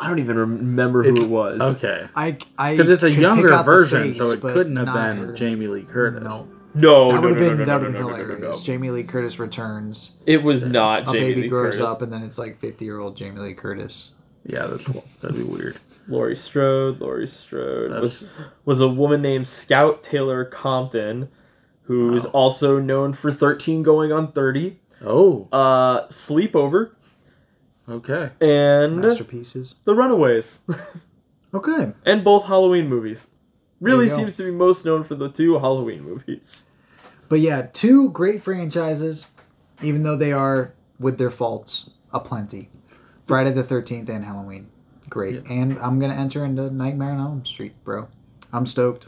I 0.00 0.08
don't 0.08 0.18
even 0.18 0.36
remember 0.38 1.02
who 1.02 1.10
It's- 1.10 1.24
it 1.26 1.30
was 1.30 1.60
Okay. 1.76 2.06
I 2.16 2.36
I 2.58 2.72
Because 2.76 2.90
it's 2.90 3.02
a 3.02 3.06
could 3.06 3.14
pick 3.14 3.22
younger 3.22 3.52
out 3.52 3.64
the 3.64 3.70
version, 3.72 4.02
face, 4.12 4.18
so 4.18 4.30
it 4.30 4.40
but 4.40 4.52
couldn't 4.52 4.76
have 4.76 4.86
not 4.86 5.16
been 5.16 5.28
her. 5.28 5.32
Jamie 5.32 5.66
Lee 5.68 5.82
Curtis. 5.82 6.22
no 6.22 6.48
no 6.76 7.08
that 7.12 7.14
no, 7.14 7.20
would 7.20 7.30
have 7.30 7.40
no, 7.40 7.48
been 7.50 7.58
no, 7.58 7.64
that 7.64 7.66
no, 7.66 7.74
would 7.78 7.82
have 7.84 7.92
no, 7.92 7.98
been 7.98 8.00
no, 8.00 8.08
no, 8.08 8.16
hilarious 8.34 8.58
no. 8.60 8.64
Jamie 8.66 8.90
Lee 8.90 9.04
Curtis 9.04 9.38
returns 9.38 10.12
it 10.26 10.42
was 10.42 10.64
not 10.64 11.02
a 11.02 11.12
Jamie 11.12 11.18
baby 11.20 11.42
Lee 11.42 11.48
grows 11.48 11.74
Curtis. 11.76 11.86
up 11.86 12.02
and 12.02 12.12
then 12.12 12.22
it's 12.24 12.38
like 12.38 12.58
50 12.58 12.84
year 12.84 12.98
old 12.98 13.16
Jamie 13.16 13.40
Lee 13.40 13.54
Curtis 13.54 14.10
Yeah, 14.44 14.66
that's 14.66 14.84
that'd 15.20 15.36
be 15.36 15.42
weird. 15.44 15.76
Laurie 16.08 16.36
Strode. 16.36 17.00
Laurie 17.00 17.26
Strode 17.28 17.90
That's- 17.92 18.20
was 18.22 18.28
was 18.64 18.80
a 18.80 18.88
woman 18.88 19.22
named 19.22 19.46
Scout 19.48 20.02
Taylor 20.02 20.44
Compton, 20.44 21.28
who 21.84 22.14
is 22.14 22.26
also 22.26 22.78
known 22.78 23.12
for 23.14 23.30
Thirteen 23.30 23.82
Going 23.82 24.12
on 24.12 24.32
Thirty, 24.32 24.80
Oh, 25.02 25.48
uh, 25.52 26.06
Sleepover, 26.08 26.90
Okay. 27.88 28.30
and 28.40 29.00
Masterpieces. 29.00 29.74
The 29.84 29.94
Runaways, 29.94 30.60
Okay. 31.54 31.92
and 32.06 32.24
both 32.24 32.46
Halloween 32.46 32.88
movies. 32.88 33.28
Really 33.80 34.08
seems 34.08 34.36
to 34.38 34.44
be 34.44 34.50
most 34.50 34.84
known 34.86 35.04
for 35.04 35.14
the 35.14 35.28
two 35.28 35.58
Halloween 35.58 36.02
movies. 36.02 36.66
But 37.28 37.40
yeah, 37.40 37.66
two 37.72 38.10
great 38.10 38.42
franchises, 38.42 39.26
even 39.82 40.02
though 40.02 40.16
they 40.16 40.32
are, 40.32 40.72
with 40.98 41.18
their 41.18 41.30
faults, 41.30 41.90
aplenty. 42.12 42.70
Friday 43.26 43.50
the 43.50 43.62
13th 43.62 44.08
and 44.08 44.24
Halloween. 44.24 44.68
Great. 45.10 45.44
And 45.48 45.78
I'm 45.80 45.98
going 45.98 46.10
to 46.10 46.16
enter 46.16 46.44
into 46.44 46.70
Nightmare 46.70 47.10
on 47.10 47.20
Elm 47.20 47.46
Street, 47.46 47.72
bro. 47.84 48.08
I'm 48.52 48.64
stoked. 48.66 49.06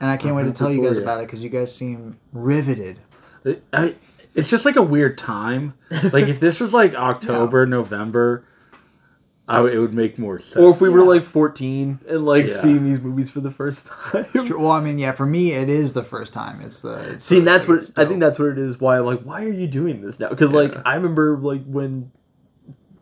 And 0.00 0.10
I 0.10 0.16
can't 0.16 0.34
wait 0.36 0.44
to 0.44 0.52
tell 0.52 0.70
you 0.72 0.82
guys 0.84 0.96
you. 0.96 1.02
about 1.02 1.18
it 1.20 1.26
because 1.26 1.42
you 1.42 1.50
guys 1.50 1.74
seem 1.74 2.18
riveted. 2.32 2.98
I, 3.72 3.94
it's 4.34 4.48
just 4.48 4.64
like 4.64 4.76
a 4.76 4.82
weird 4.82 5.18
time. 5.18 5.74
Like 6.12 6.28
if 6.28 6.40
this 6.40 6.60
was 6.60 6.72
like 6.72 6.94
October, 7.12 7.66
November, 7.66 8.44
I 9.48 9.56
w- 9.56 9.74
it 9.76 9.80
would 9.80 9.92
make 9.92 10.18
more 10.18 10.38
sense. 10.38 10.56
Or 10.56 10.70
if 10.72 10.80
we 10.80 10.88
were 10.88 11.00
Yeah. 11.00 11.04
like 11.06 11.24
14 11.24 11.98
and 12.08 12.24
like 12.24 12.46
Yeah. 12.46 12.54
seeing 12.60 12.84
these 12.84 13.00
movies 13.00 13.28
for 13.28 13.40
the 13.40 13.50
first 13.50 13.86
time. 13.86 14.26
It's 14.34 14.44
true. 14.46 14.58
Well, 14.60 14.70
I 14.70 14.80
mean, 14.80 14.98
yeah, 14.98 15.12
for 15.12 15.26
me, 15.26 15.52
it 15.52 15.68
is 15.68 15.94
the 15.94 16.04
first 16.04 16.32
time. 16.32 16.60
It's 16.60 16.82
the. 16.82 16.94
It's 17.12 17.24
See, 17.24 17.38
and 17.38 17.46
that's 17.46 17.66
what 17.68 17.78
it's 17.78 17.92
I 17.98 18.04
think 18.04 18.20
that's 18.20 18.38
what 18.38 18.48
it 18.50 18.58
is. 18.58 18.80
Why 18.80 18.98
I'm 18.98 19.04
like, 19.04 19.22
why 19.22 19.44
are 19.44 19.52
you 19.52 19.66
doing 19.66 20.00
this 20.00 20.18
now? 20.20 20.28
Because 20.28 20.52
like 20.52 20.74
I 20.86 20.94
remember 20.94 21.36
like 21.38 21.64
when 21.64 22.12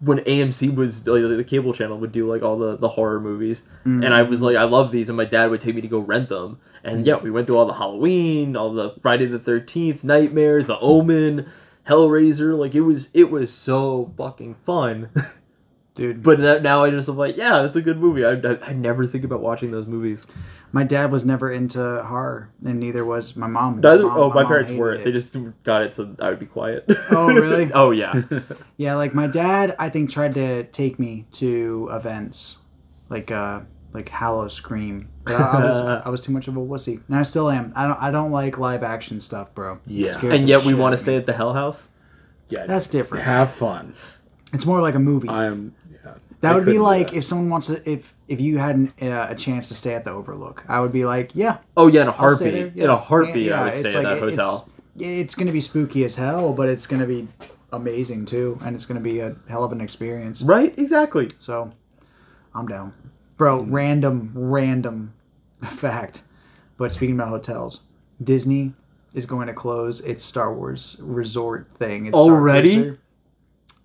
when 0.00 0.18
AMC 0.20 0.74
was 0.74 1.06
like 1.06 1.22
the 1.22 1.44
cable 1.44 1.74
channel 1.74 1.98
would 1.98 2.12
do 2.12 2.26
like 2.26 2.42
all 2.42 2.58
the 2.58 2.76
the 2.76 2.88
horror 2.88 3.20
movies, 3.20 3.62
and 3.84 4.14
I 4.14 4.22
was 4.22 4.40
mm. 4.40 4.44
like, 4.44 4.56
I 4.56 4.64
love 4.64 4.92
these, 4.92 5.08
and 5.08 5.16
my 5.16 5.26
dad 5.26 5.50
would 5.50 5.60
take 5.60 5.74
me 5.74 5.80
to 5.82 5.88
go 5.88 5.98
rent 5.98 6.28
them. 6.28 6.58
And 6.82 7.06
yeah, 7.06 7.16
we 7.16 7.30
went 7.30 7.46
through 7.46 7.58
all 7.58 7.66
the 7.66 7.74
Halloween, 7.74 8.56
all 8.56 8.72
the 8.72 8.94
Friday 9.02 9.26
the 9.26 9.38
Thirteenth, 9.38 10.02
Nightmare, 10.02 10.62
The 10.62 10.78
Omen, 10.78 11.50
Hellraiser. 11.86 12.58
Like 12.58 12.74
it 12.74 12.80
was 12.80 13.10
it 13.12 13.30
was 13.30 13.52
so 13.52 14.12
fucking 14.16 14.56
fun. 14.66 15.10
Dude, 15.96 16.22
but 16.22 16.38
that, 16.38 16.62
now 16.62 16.84
I 16.84 16.90
just 16.90 17.08
am 17.08 17.16
like, 17.16 17.36
yeah, 17.36 17.62
that's 17.62 17.74
a 17.76 17.82
good 17.82 17.98
movie. 17.98 18.24
I, 18.24 18.32
I, 18.32 18.58
I 18.70 18.72
never 18.72 19.06
think 19.06 19.24
about 19.24 19.40
watching 19.40 19.70
those 19.72 19.86
movies. 19.88 20.26
my 20.72 20.84
dad 20.84 21.10
was 21.10 21.24
never 21.24 21.50
into 21.50 22.02
horror, 22.04 22.50
and 22.64 22.78
neither 22.78 23.04
was 23.04 23.34
my 23.34 23.48
mom. 23.48 23.80
Neither, 23.80 24.04
Mom- 24.04 24.16
oh, 24.16 24.28
my, 24.28 24.36
mom 24.42 24.46
parents 24.46 24.70
weren't. 24.70 25.00
it. 25.00 25.04
They 25.04 25.12
just 25.12 25.34
got 25.64 25.82
it 25.82 25.94
so 25.96 26.14
I 26.20 26.30
would 26.30 26.38
be 26.38 26.46
quiet. 26.46 26.84
Oh, 27.10 27.26
really? 27.26 27.70
oh 27.74 27.90
yeah. 27.90 28.22
Yeah, 28.76 28.94
like 28.94 29.14
my 29.14 29.26
dad, 29.26 29.74
I 29.78 29.88
think 29.90 30.10
tried 30.10 30.34
to 30.34 30.62
take 30.64 30.98
me 30.98 31.26
to 31.32 31.88
events, 31.92 32.58
like 33.10 33.30
uh, 33.30 33.60
like 33.92 34.08
Howl-O-Scream. 34.08 35.08
But 35.24 35.34
I, 35.40 35.44
I 35.44 35.64
was 35.68 35.80
I 36.06 36.08
was 36.08 36.20
too 36.22 36.32
much 36.32 36.46
of 36.48 36.56
a 36.56 36.60
wussy, 36.60 37.02
and 37.08 37.16
I 37.16 37.24
still 37.24 37.50
am. 37.50 37.72
I 37.76 37.86
don't 37.86 38.00
I 38.00 38.10
don't 38.12 38.30
like 38.30 38.56
live 38.58 38.82
action 38.84 39.20
stuff, 39.20 39.52
bro. 39.54 39.80
Yeah. 39.86 40.14
and 40.22 40.48
yet 40.48 40.64
we 40.64 40.72
want 40.72 40.92
to 40.94 40.96
stay 40.96 41.16
at 41.16 41.26
the 41.26 41.32
Hell 41.34 41.52
House. 41.52 41.90
yeah, 42.48 42.64
That's 42.66 42.86
different. 42.88 43.24
Have 43.24 43.50
fun. 43.50 43.94
It's 44.52 44.64
more 44.66 44.80
like 44.80 44.94
a 44.94 44.98
movie. 45.00 45.28
I'm. 45.28 45.74
Yeah, 45.74 45.79
that 46.40 46.54
would 46.54 46.66
be 46.66 46.78
like 46.78 47.12
if 47.12 47.24
someone 47.24 47.50
wants 47.50 47.66
to 47.68 47.90
if 47.90 48.14
if 48.28 48.40
you 48.40 48.58
had 48.58 48.76
an, 48.76 48.92
uh, 49.02 49.26
a 49.30 49.34
chance 49.34 49.68
to 49.68 49.74
stay 49.74 49.94
at 49.94 50.04
the 50.04 50.10
Overlook. 50.10 50.64
I 50.68 50.80
would 50.80 50.92
be 50.92 51.04
like, 51.04 51.32
yeah, 51.34 51.58
Oh 51.76 51.88
yeah, 51.88 52.02
in 52.02 52.08
a 52.08 52.12
heartbeat. 52.12 52.52
there. 52.74 52.84
In 52.84 52.90
a 52.90 52.96
heartbeat, 52.96 53.46
Yeah, 53.46 53.60
I 53.60 53.64
would 53.64 53.68
it's 53.70 53.78
stay 53.80 53.88
at 53.90 53.94
like- 53.94 54.02
that 54.04 54.16
it's- 54.28 54.36
hotel. 54.36 54.68
It's 54.98 55.34
gonna 55.34 55.52
be 55.52 55.60
spooky 55.60 56.04
as 56.04 56.16
hell, 56.16 56.52
but 56.52 56.68
it's 56.68 56.86
gonna 56.86 57.06
be 57.06 57.28
amazing 57.72 58.26
too, 58.26 58.58
and 58.64 58.74
it's 58.74 58.84
gonna 58.86 59.00
be 59.00 59.20
a 59.20 59.34
hell 59.48 59.64
of 59.64 59.72
an 59.72 59.80
experience. 59.80 60.42
Right? 60.42 60.74
Exactly. 60.78 61.28
So, 61.38 61.72
I'm 62.54 62.66
down. 62.66 62.92
Bro, 63.36 63.62
random, 63.62 64.32
random 64.34 65.14
fact. 65.62 66.22
But 66.76 66.92
speaking 66.92 67.14
about 67.14 67.28
hotels, 67.28 67.80
Disney 68.22 68.74
is 69.14 69.26
going 69.26 69.46
to 69.46 69.52
close 69.54 70.00
its 70.02 70.22
Star 70.24 70.52
Wars 70.54 70.96
resort 71.02 71.68
thing. 71.76 72.06
It's 72.06 72.16
Star 72.18 72.26
Already? 72.34 72.74
Cruiser. 72.74 72.98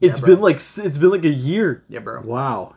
It's 0.01 0.19
bro. 0.19 0.29
been 0.35 0.41
like 0.41 0.55
it's 0.57 0.97
been 0.97 1.09
like 1.09 1.25
a 1.25 1.29
year. 1.29 1.83
Yeah, 1.89 1.99
bro. 1.99 2.21
Wow. 2.21 2.75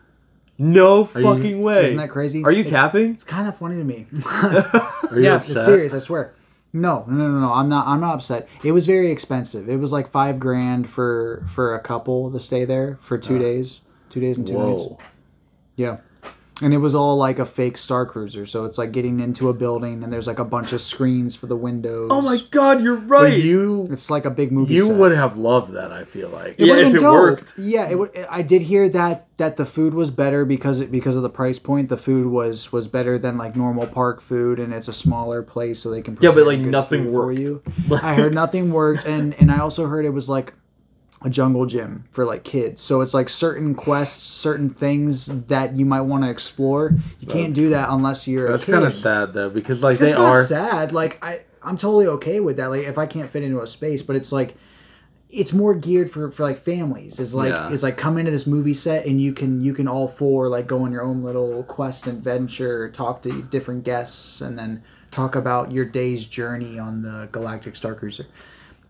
No 0.57 0.99
you- 1.01 1.05
fucking 1.07 1.63
way. 1.63 1.87
Isn't 1.87 1.99
that 1.99 2.11
crazy? 2.11 2.43
Are 2.45 2.51
you 2.53 2.61
It's- 2.61 2.73
capping? 2.73 3.13
It's 3.13 3.25
kind 3.25 3.47
of 3.49 3.57
funny 3.57 3.77
to 3.77 3.85
me. 3.85 4.07
Are 4.33 5.17
you 5.17 5.23
yeah, 5.23 5.37
upset? 5.37 5.57
it's 5.57 5.65
serious. 5.65 5.95
I 5.95 5.99
swear. 5.99 6.35
No, 6.73 7.05
no, 7.09 7.29
no, 7.29 7.41
no. 7.41 7.53
I'm 7.53 7.69
not. 7.69 7.87
I'm 7.87 8.01
not 8.01 8.15
upset. 8.17 8.49
It 8.63 8.73
was 8.73 8.87
very 8.87 9.11
expensive. 9.11 9.69
It 9.69 9.77
was 9.77 9.93
like 9.93 10.07
five 10.09 10.39
grand 10.39 10.91
for 10.91 11.45
for 11.49 11.75
a 11.75 11.81
couple 11.81 12.31
to 12.31 12.39
stay 12.41 12.65
there 12.67 12.99
for 13.01 13.17
two 13.17 13.39
days, 13.39 13.81
two 14.11 14.21
days 14.21 14.37
and 14.37 14.47
two 14.47 14.59
nights. 14.59 14.83
Whoa. 14.83 14.99
Yeah. 15.77 15.97
And 16.61 16.75
it 16.75 16.79
was 16.79 16.95
all 16.95 17.17
like 17.17 17.38
a 17.38 17.47
fake 17.47 17.79
Star 17.79 18.05
Cruiser. 18.05 18.45
So 18.45 18.65
it's 18.65 18.79
like 18.79 18.91
getting 18.91 19.21
into 19.21 19.49
a 19.49 19.55
building 19.55 20.03
and 20.03 20.12
there's 20.12 20.27
like 20.27 20.41
a 20.41 20.45
bunch 20.45 20.73
of 20.73 20.81
screens 20.81 21.37
for 21.37 21.47
the 21.47 21.57
windows. 21.57 22.09
Oh 22.12 22.21
my 22.21 22.38
god, 22.50 22.83
you're 22.83 22.97
But 22.97 23.09
right. 23.09 23.43
you 23.43 23.87
It's 23.91 24.11
like 24.11 24.25
a 24.25 24.31
big 24.31 24.50
movie 24.50 24.75
you 24.75 24.87
set. 24.87 24.97
would 24.99 25.12
have 25.12 25.37
loved 25.37 25.73
that. 25.75 25.93
I 25.93 26.05
feel 26.05 26.29
like. 26.31 26.57
Yeah, 26.59 26.75
would've 26.75 26.95
if 26.97 27.03
it 27.03 27.05
worked. 27.05 27.55
Yeah, 27.59 27.88
it 27.88 27.99
would. 27.99 28.11
I 28.29 28.43
did 28.43 28.62
hear 28.62 28.88
that 28.88 29.27
that 29.37 29.57
the 29.57 29.65
food 29.65 29.95
was 29.95 30.11
better 30.11 30.45
because 30.45 30.81
it 30.81 30.91
because 30.91 31.15
of 31.15 31.23
the 31.23 31.31
price 31.31 31.61
point. 31.61 31.88
The 31.91 31.97
food 31.97 32.27
was 32.27 32.73
was 32.73 32.88
better 32.88 33.19
than 33.19 33.38
like 33.38 33.55
normal 33.55 33.87
park 33.87 34.21
food, 34.21 34.59
and 34.59 34.73
it's 34.75 34.88
a 34.88 34.93
smaller 34.93 35.43
place, 35.43 35.79
so 35.79 35.91
they 35.91 36.03
can. 36.03 36.19
Yeah, 36.21 36.33
but, 36.33 36.45
like, 36.45 36.59
nothing 36.59 37.12
worked. 37.12 37.38
For 37.38 37.43
you. 37.45 37.62
I 38.03 38.15
heard 38.17 38.35
nothing 38.35 38.73
worked, 38.73 39.07
and 39.07 39.33
and 39.38 39.53
I 39.53 39.59
also 39.59 39.87
heard 39.87 40.05
it 40.05 40.11
was 40.12 40.29
like 40.29 40.55
a 41.23 41.29
jungle 41.31 41.67
gym 41.67 42.05
for 42.13 42.25
like 42.25 42.45
kids. 42.45 42.81
So 42.81 43.01
it's 43.01 43.13
like 43.15 43.29
certain 43.29 43.75
quests, 43.75 44.23
certain 44.25 44.71
things 44.71 45.27
that 45.47 45.75
you 45.77 45.85
might 45.85 46.03
want 46.03 46.23
to 46.25 46.31
explore. 46.31 46.95
You 47.21 47.27
can't 47.27 47.55
do 47.55 47.71
that 47.71 47.89
unless 47.91 48.29
you're 48.29 48.51
That's 48.53 48.65
kind 48.65 48.85
of 48.85 48.95
sad 48.95 49.33
though, 49.33 49.51
because 49.51 49.83
like 49.83 50.01
It's 50.01 50.13
they 50.13 50.17
are. 50.17 50.45
sad. 50.45 50.93
Like 50.93 51.19
I, 51.25 51.41
I'm 51.63 51.77
totally 51.77 52.07
okay 52.07 52.39
with 52.41 52.57
that. 52.59 52.71
Like 52.71 52.85
if 52.87 52.99
I 52.99 53.07
can't 53.07 53.29
fit 53.29 53.43
into 53.43 53.61
a 53.61 53.67
space, 53.67 54.03
but 54.03 54.15
it's 54.17 54.31
like, 54.31 54.57
it's 55.31 55.53
more 55.53 55.75
geared 55.75 56.11
for 56.11 56.31
for 56.31 56.43
like 56.45 56.57
families. 56.59 57.19
It's 57.21 57.35
like 57.35 57.51
Yeah. 57.51 57.71
it's 57.71 57.83
like 57.83 57.97
come 57.99 58.17
into 58.17 58.31
this 58.31 58.47
movie 58.47 58.73
set 58.73 59.05
and 59.05 59.21
you 59.21 59.35
can 59.35 59.61
you 59.61 59.75
can 59.75 59.87
all 59.87 60.09
four 60.09 60.49
like 60.49 60.67
go 60.67 60.85
on 60.85 60.93
your 60.93 61.03
own 61.03 61.23
little 61.23 61.65
quest 61.65 62.07
and 62.07 62.23
venture, 62.25 62.89
talk 62.91 63.23
to 63.25 63.43
different 63.51 63.85
guests, 63.85 64.41
and 64.41 64.59
then 64.59 64.83
talk 65.11 65.35
about 65.35 65.71
your 65.73 65.85
day's 65.85 66.27
journey 66.27 66.79
on 66.79 67.03
the 67.03 67.29
Galactic 67.33 67.77
Star 67.77 67.95
Cruiser. 67.95 68.25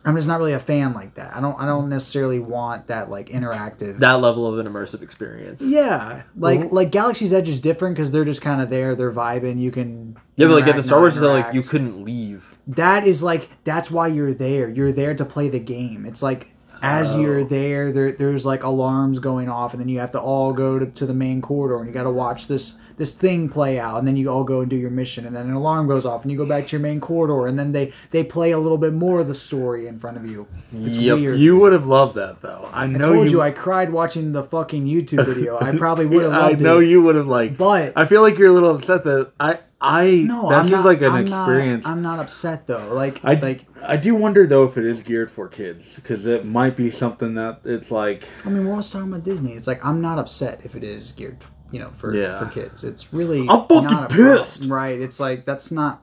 I'm 0.04 0.14
just 0.16 0.28
not 0.28 0.38
really 0.38 0.52
a 0.54 0.58
fan 0.60 0.94
like 0.94 1.14
that. 1.16 1.34
I 1.36 1.40
don't 1.40 1.58
I 1.60 1.66
don't 1.66 1.88
necessarily 1.88 2.38
want 2.38 2.86
that 2.86 3.10
like 3.10 3.28
interactive. 3.28 3.98
that 3.98 4.14
level 4.20 4.46
of 4.46 4.58
an 4.64 4.72
immersive 4.72 5.02
experience. 5.02 5.60
yeah, 5.62 6.22
like 6.36 6.70
like 6.72 6.90
Galaxy's 6.90 7.32
Edge 7.32 7.48
is 7.48 7.60
different 7.60 7.96
because 7.96 8.10
they're 8.10 8.24
just 8.24 8.40
kind 8.40 8.62
of 8.62 8.70
there. 8.70 8.94
They're 8.94 9.12
vibing. 9.12 9.60
You 9.60 9.70
can 9.70 10.16
Yeah, 10.36 10.46
but 10.46 10.54
like 10.60 10.66
at 10.68 10.76
the 10.76 10.82
Star 10.82 11.00
Wars 11.00 11.16
like 11.18 11.52
you 11.52 11.62
couldn't 11.62 12.04
leave. 12.04 12.56
that 12.68 13.06
is 13.06 13.22
like 13.22 13.48
that's 13.64 13.90
why 13.90 14.06
you're 14.06 14.32
there 14.32 14.68
you're 14.68 14.92
there 14.92 15.14
to 15.14 15.24
play 15.24 15.48
the 15.48 15.58
game 15.60 16.06
it's 16.06 16.22
like 16.22 16.48
as 16.80 17.16
Oh. 17.16 17.20
you're 17.20 17.42
there, 17.44 17.90
there 17.90 18.12
there's 18.12 18.46
like 18.46 18.62
alarms 18.62 19.18
going 19.18 19.48
off 19.48 19.74
and 19.74 19.80
then 19.80 19.88
you 19.88 19.98
have 19.98 20.12
to 20.12 20.20
all 20.20 20.52
go 20.52 20.78
to, 20.78 20.86
to 20.86 21.06
the 21.06 21.12
main 21.14 21.42
corridor 21.42 21.78
and 21.78 21.88
you 21.88 21.92
got 21.92 22.04
to 22.04 22.10
watch 22.10 22.46
this 22.46 22.76
this 22.98 23.12
thing 23.12 23.48
play 23.48 23.78
out 23.80 23.98
and 23.98 24.06
then 24.06 24.16
you 24.16 24.28
all 24.28 24.44
go 24.44 24.60
and 24.60 24.68
do 24.68 24.76
your 24.76 24.90
mission 24.90 25.24
and 25.26 25.34
then 25.34 25.46
an 25.46 25.54
alarm 25.54 25.86
goes 25.88 26.04
off 26.04 26.22
and 26.22 26.30
you 26.30 26.36
go 26.36 26.44
back 26.44 26.66
to 26.66 26.76
your 26.76 26.82
main 26.82 27.00
corridor 27.00 27.46
and 27.46 27.58
then 27.58 27.72
they 27.72 27.92
they 28.10 28.22
play 28.22 28.50
a 28.50 28.58
little 28.58 28.76
bit 28.78 28.92
more 28.92 29.20
of 29.20 29.26
the 29.28 29.34
story 29.34 29.86
in 29.86 29.98
front 29.98 30.16
of 30.16 30.26
you 30.26 30.46
it's 30.74 30.98
Yep. 30.98 31.18
weird 31.18 31.38
You 31.38 31.58
would 31.58 31.72
have 31.72 31.86
loved 31.86 32.16
that 32.16 32.42
though. 32.42 32.68
I 32.72 32.84
I 32.84 32.86
know 32.88 33.14
told 33.14 33.30
you, 33.30 33.40
I 33.40 33.50
cried 33.52 33.90
watching 33.90 34.32
the 34.32 34.42
fucking 34.42 34.86
YouTube 34.86 35.24
video. 35.26 35.58
I 35.58 35.76
probably 35.76 36.06
would 36.06 36.22
have 36.24 36.32
loved 36.42 36.52
it. 36.54 36.60
I 36.60 36.62
know 36.64 36.80
it. 36.80 36.86
you 36.86 37.00
would 37.02 37.14
have 37.16 37.26
liked. 37.26 37.56
But- 37.56 37.92
I 37.96 38.04
feel 38.06 38.20
like 38.22 38.36
you're 38.38 38.50
a 38.50 38.52
little 38.52 38.74
upset 38.74 39.04
that 39.04 39.32
I. 39.40 39.60
I. 39.80 40.24
No, 40.26 40.48
that 40.48 40.56
I'm 40.58 40.64
seems 40.64 40.72
not, 40.72 40.84
like 40.84 41.02
an 41.02 41.12
I'm 41.12 41.22
experience. 41.22 41.84
Not, 41.84 41.90
I'm 41.92 42.02
not 42.02 42.18
upset 42.18 42.66
though. 42.66 42.92
Like, 42.92 43.20
I 43.24 43.34
like 43.34 43.64
I 43.80 43.96
do 43.96 44.14
wonder 44.16 44.44
though 44.46 44.64
if 44.64 44.76
it 44.76 44.84
is 44.84 45.02
geared 45.02 45.30
for 45.30 45.46
kids 45.46 45.94
because 45.94 46.26
it 46.26 46.44
might 46.44 46.76
be 46.76 46.90
something 46.90 47.34
that 47.34 47.60
it's 47.64 47.90
like 47.92 48.24
I 48.44 48.48
mean, 48.48 48.64
we're 48.64 48.72
always 48.72 48.90
talking 48.90 49.08
about 49.08 49.22
Disney. 49.22 49.52
It's 49.52 49.68
like 49.68 49.84
I'm 49.84 50.00
not 50.00 50.18
upset 50.18 50.62
if 50.64 50.74
it 50.74 50.82
is 50.82 51.12
geared, 51.12 51.38
you 51.70 51.78
know, 51.80 51.90
for 51.96 52.14
Yeah. 52.16 52.38
for 52.38 52.46
kids. 52.46 52.84
It's 52.84 53.12
really 53.12 53.40
I'm 53.48 53.66
fucking 53.68 53.84
not 53.84 54.04
a 54.04 54.14
problem. 54.14 54.37
pissed. 54.38 54.66
right? 54.68 54.98
It's 54.98 55.20
like 55.20 55.44
that's 55.44 55.70
not. 55.70 56.02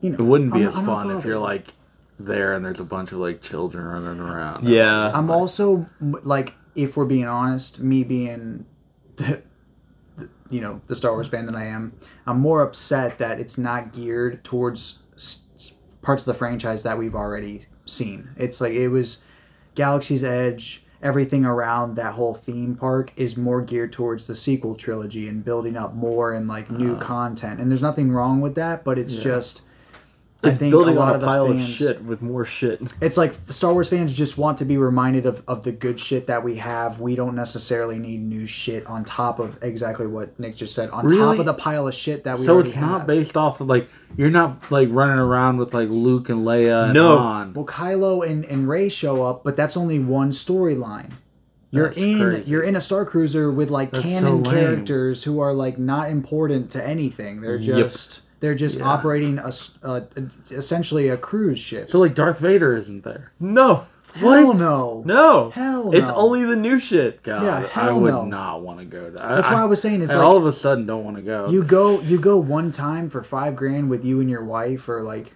You 0.00 0.10
know, 0.10 0.18
it 0.18 0.22
wouldn't 0.22 0.52
be 0.52 0.60
I'm- 0.60 0.68
as 0.68 0.76
I'm 0.76 0.86
fun 0.86 1.10
if 1.10 1.24
you're 1.24 1.38
like 1.38 1.72
there 2.18 2.54
and 2.54 2.64
there's 2.64 2.80
a 2.80 2.84
bunch 2.84 3.12
of 3.12 3.18
like 3.18 3.42
children 3.42 3.84
running 3.84 4.20
around. 4.20 4.66
Yeah. 4.68 5.10
I'm 5.12 5.30
also 5.30 5.86
like, 6.00 6.54
if 6.74 6.96
we're 6.96 7.04
being 7.06 7.26
honest, 7.26 7.80
me 7.80 8.04
being, 8.04 8.64
the, 9.16 9.42
the- 10.16 10.28
you 10.50 10.60
know, 10.60 10.80
the 10.86 10.94
Star 10.94 11.12
Wars 11.12 11.28
fan 11.28 11.46
that 11.46 11.54
I 11.56 11.64
am, 11.66 11.92
I'm 12.26 12.38
more 12.40 12.62
upset 12.62 13.18
that 13.18 13.40
it's 13.40 13.58
not 13.58 13.92
geared 13.92 14.44
towards 14.44 15.00
s- 15.16 15.42
s- 15.56 15.72
parts 16.02 16.22
of 16.22 16.26
the 16.26 16.34
franchise 16.34 16.82
that 16.84 16.96
we've 16.96 17.14
already 17.14 17.66
seen. 17.86 18.28
It's 18.36 18.60
like 18.60 18.72
it 18.72 18.88
was 18.88 19.22
Galaxy's 19.74 20.24
Edge. 20.24 20.84
Everything 21.02 21.44
around 21.44 21.96
that 21.96 22.14
whole 22.14 22.34
theme 22.34 22.74
park 22.74 23.12
is 23.16 23.36
more 23.36 23.60
geared 23.60 23.92
towards 23.92 24.26
the 24.26 24.34
sequel 24.34 24.74
trilogy 24.74 25.28
and 25.28 25.44
building 25.44 25.76
up 25.76 25.94
more 25.94 26.32
and 26.32 26.48
like 26.48 26.70
new 26.70 26.96
ah. 26.96 27.00
content. 27.00 27.60
And 27.60 27.70
there's 27.70 27.82
nothing 27.82 28.10
wrong 28.10 28.40
with 28.40 28.54
that, 28.54 28.84
but 28.84 28.98
it's 28.98 29.16
just. 29.16 29.62
It's 30.42 30.56
I 30.56 30.58
think 30.58 30.70
building 30.70 30.96
a 30.96 30.98
lot 31.00 31.08
on 31.08 31.12
a 31.12 31.14
of 31.14 31.20
the 31.22 31.26
pile 31.26 31.46
fans, 31.48 31.62
of 31.62 31.68
shit 31.76 32.04
with 32.04 32.20
more 32.20 32.44
shit. 32.44 32.80
it's 33.00 33.16
like 33.16 33.34
Star 33.48 33.72
Wars 33.72 33.88
fans 33.88 34.12
just 34.12 34.36
want 34.36 34.58
to 34.58 34.64
be 34.66 34.76
reminded 34.76 35.24
of, 35.26 35.42
of 35.48 35.64
the 35.64 35.72
good 35.72 35.98
shit 35.98 36.26
that 36.26 36.44
we 36.44 36.56
have. 36.56 37.00
We 37.00 37.16
don't 37.16 37.34
necessarily 37.34 37.98
need 37.98 38.20
new 38.22 38.46
shit 38.46 38.86
on 38.86 39.04
top 39.04 39.38
of 39.38 39.58
exactly 39.62 40.06
what 40.06 40.38
Nick 40.38 40.54
just 40.56 40.74
said. 40.74 40.90
On 40.90 41.08
top 41.08 41.38
of 41.38 41.46
the 41.46 41.54
pile 41.54 41.88
of 41.88 41.94
shit 41.94 42.24
that 42.24 42.38
we 42.38 42.44
So 42.44 42.52
already 42.54 42.68
it's 42.70 42.78
not 42.78 42.98
have. 42.98 43.06
based 43.06 43.36
off 43.36 43.60
of 43.62 43.66
like 43.68 43.88
you're 44.16 44.30
not 44.30 44.70
like 44.70 44.88
running 44.92 45.18
around 45.18 45.56
with 45.56 45.72
like 45.72 45.88
Luke 45.88 46.28
and 46.28 46.46
Leia 46.46 46.84
and 46.84 46.94
No. 46.94 47.16
Han. 47.18 47.54
well, 47.54 47.64
Kylo 47.66 48.24
and, 48.28 48.44
and 48.44 48.68
Rey 48.68 48.88
show 48.90 49.24
up, 49.24 49.42
but 49.42 49.56
that's 49.56 49.76
only 49.76 49.98
one 49.98 50.30
storyline. 50.32 51.12
You're 51.72 51.86
That's 51.86 51.96
in 51.96 52.20
crazy. 52.22 52.50
you're 52.50 52.62
in 52.62 52.76
a 52.76 52.80
Star 52.80 53.04
Cruiser 53.04 53.50
with 53.50 53.70
like 53.70 53.90
That's 53.90 54.04
canon 54.04 54.44
so 54.44 54.50
characters 54.50 55.24
who 55.24 55.40
are 55.40 55.52
like 55.52 55.78
not 55.78 56.10
important 56.10 56.70
to 56.72 56.86
anything. 56.86 57.38
They're 57.38 57.56
Yep. 57.56 57.92
Just 58.36 58.40
they're 58.40 58.54
just 58.54 58.80
operating 58.80 59.38
a 59.38 59.50
essentially 60.50 61.08
a 61.08 61.16
cruise 61.16 61.58
ship. 61.58 61.90
So 61.90 61.98
like 61.98 62.14
Darth 62.14 62.38
Vader 62.38 62.76
isn't 62.76 63.04
there. 63.04 63.32
No, 63.40 63.86
Hell 64.14 64.54
no. 64.54 65.02
no, 65.04 65.50
Hell 65.50 65.94
It's 65.94 66.10
only 66.10 66.44
the 66.44 66.56
new 66.56 66.78
shit. 66.78 67.22
God, 67.22 67.42
Yeah, 67.44 67.68
I 67.74 67.90
would 67.92 68.12
no. 68.14 68.24
not 68.24 68.62
want 68.62 68.78
to 68.78 68.84
go. 68.84 69.10
To, 69.10 69.16
That's 69.16 69.48
why 69.48 69.60
I 69.60 69.64
was 69.64 69.80
saying 69.82 70.02
it's 70.02 70.12
I 70.12 70.16
like 70.16 70.24
all 70.24 70.36
of 70.36 70.46
a 70.46 70.52
sudden 70.52 70.86
don't 70.86 71.04
want 71.04 71.16
to 71.16 71.22
go. 71.22 71.48
you 71.50 71.62
go 71.62 72.00
you 72.00 72.18
go 72.18 72.36
one 72.38 72.72
time 72.72 73.10
for 73.10 73.22
five 73.22 73.56
grand 73.56 73.90
with 73.90 74.04
you 74.04 74.20
and 74.20 74.30
your 74.30 74.44
wife 74.44 74.88
or 74.88 75.02
like 75.02 75.34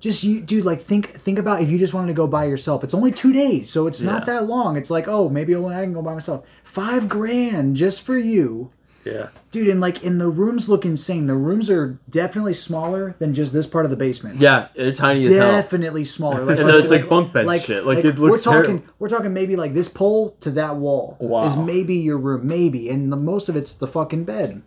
just 0.00 0.22
you 0.22 0.40
dude 0.40 0.64
like 0.66 0.80
think 0.80 1.14
think 1.14 1.38
about 1.38 1.62
if 1.62 1.70
you 1.70 1.78
just 1.78 1.94
wanted 1.94 2.08
to 2.08 2.12
go 2.14 2.26
by 2.26 2.44
yourself 2.44 2.84
it's 2.84 2.92
only 2.92 3.10
two 3.10 3.32
days 3.32 3.70
so 3.70 3.86
it's 3.86 4.02
not 4.02 4.26
that 4.26 4.46
long 4.46 4.76
it's 4.76 4.90
like 4.90 5.08
oh 5.08 5.30
maybe 5.30 5.54
only 5.54 5.74
i 5.74 5.80
can 5.80 5.94
go 5.94 6.02
by 6.02 6.12
myself 6.12 6.44
five 6.62 7.08
grand 7.08 7.74
just 7.74 8.02
for 8.02 8.18
you 8.18 8.70
yeah. 9.06 9.28
Dude 9.54 9.68
and 9.68 9.80
like 9.80 10.04
and 10.04 10.20
the 10.20 10.28
rooms 10.28 10.68
look 10.68 10.84
insane 10.84 11.26
the 11.28 11.36
rooms 11.36 11.70
are 11.70 11.98
definitely 12.10 12.52
smaller 12.52 13.14
than 13.20 13.32
just 13.32 13.52
this 13.52 13.66
part 13.66 13.84
of 13.84 13.90
the 13.90 13.96
basement 13.96 14.40
Yeah, 14.40 14.66
they're 14.74 14.90
tiny 14.92 15.20
as 15.22 15.28
hell. 15.28 15.52
definitely 15.52 16.04
smaller 16.04 16.44
like, 16.44 16.58
And 16.58 16.68
then 16.68 16.80
it's 16.82 16.90
like 16.90 17.08
bunk 17.08 17.32
bed 17.32 17.46
shit. 17.62 17.86
Like, 17.86 17.98
it 18.04 18.18
looks 18.18 18.44
we're 18.46 18.52
talking 18.52 18.78
terrible. 18.78 18.94
we're 18.98 19.08
talking 19.08 19.32
maybe 19.32 19.54
like 19.54 19.72
this 19.74 19.88
pole 19.88 20.36
to 20.40 20.50
that 20.52 20.76
wall 20.76 21.16
Wow. 21.20 21.44
is 21.44 21.56
maybe 21.56 21.94
your 21.94 22.18
room 22.18 22.46
maybe 22.46 22.90
and 22.90 23.12
the 23.12 23.16
most 23.16 23.48
of 23.48 23.54
it's 23.56 23.74
the 23.74 23.86
fucking 23.86 24.24
bed 24.24 24.62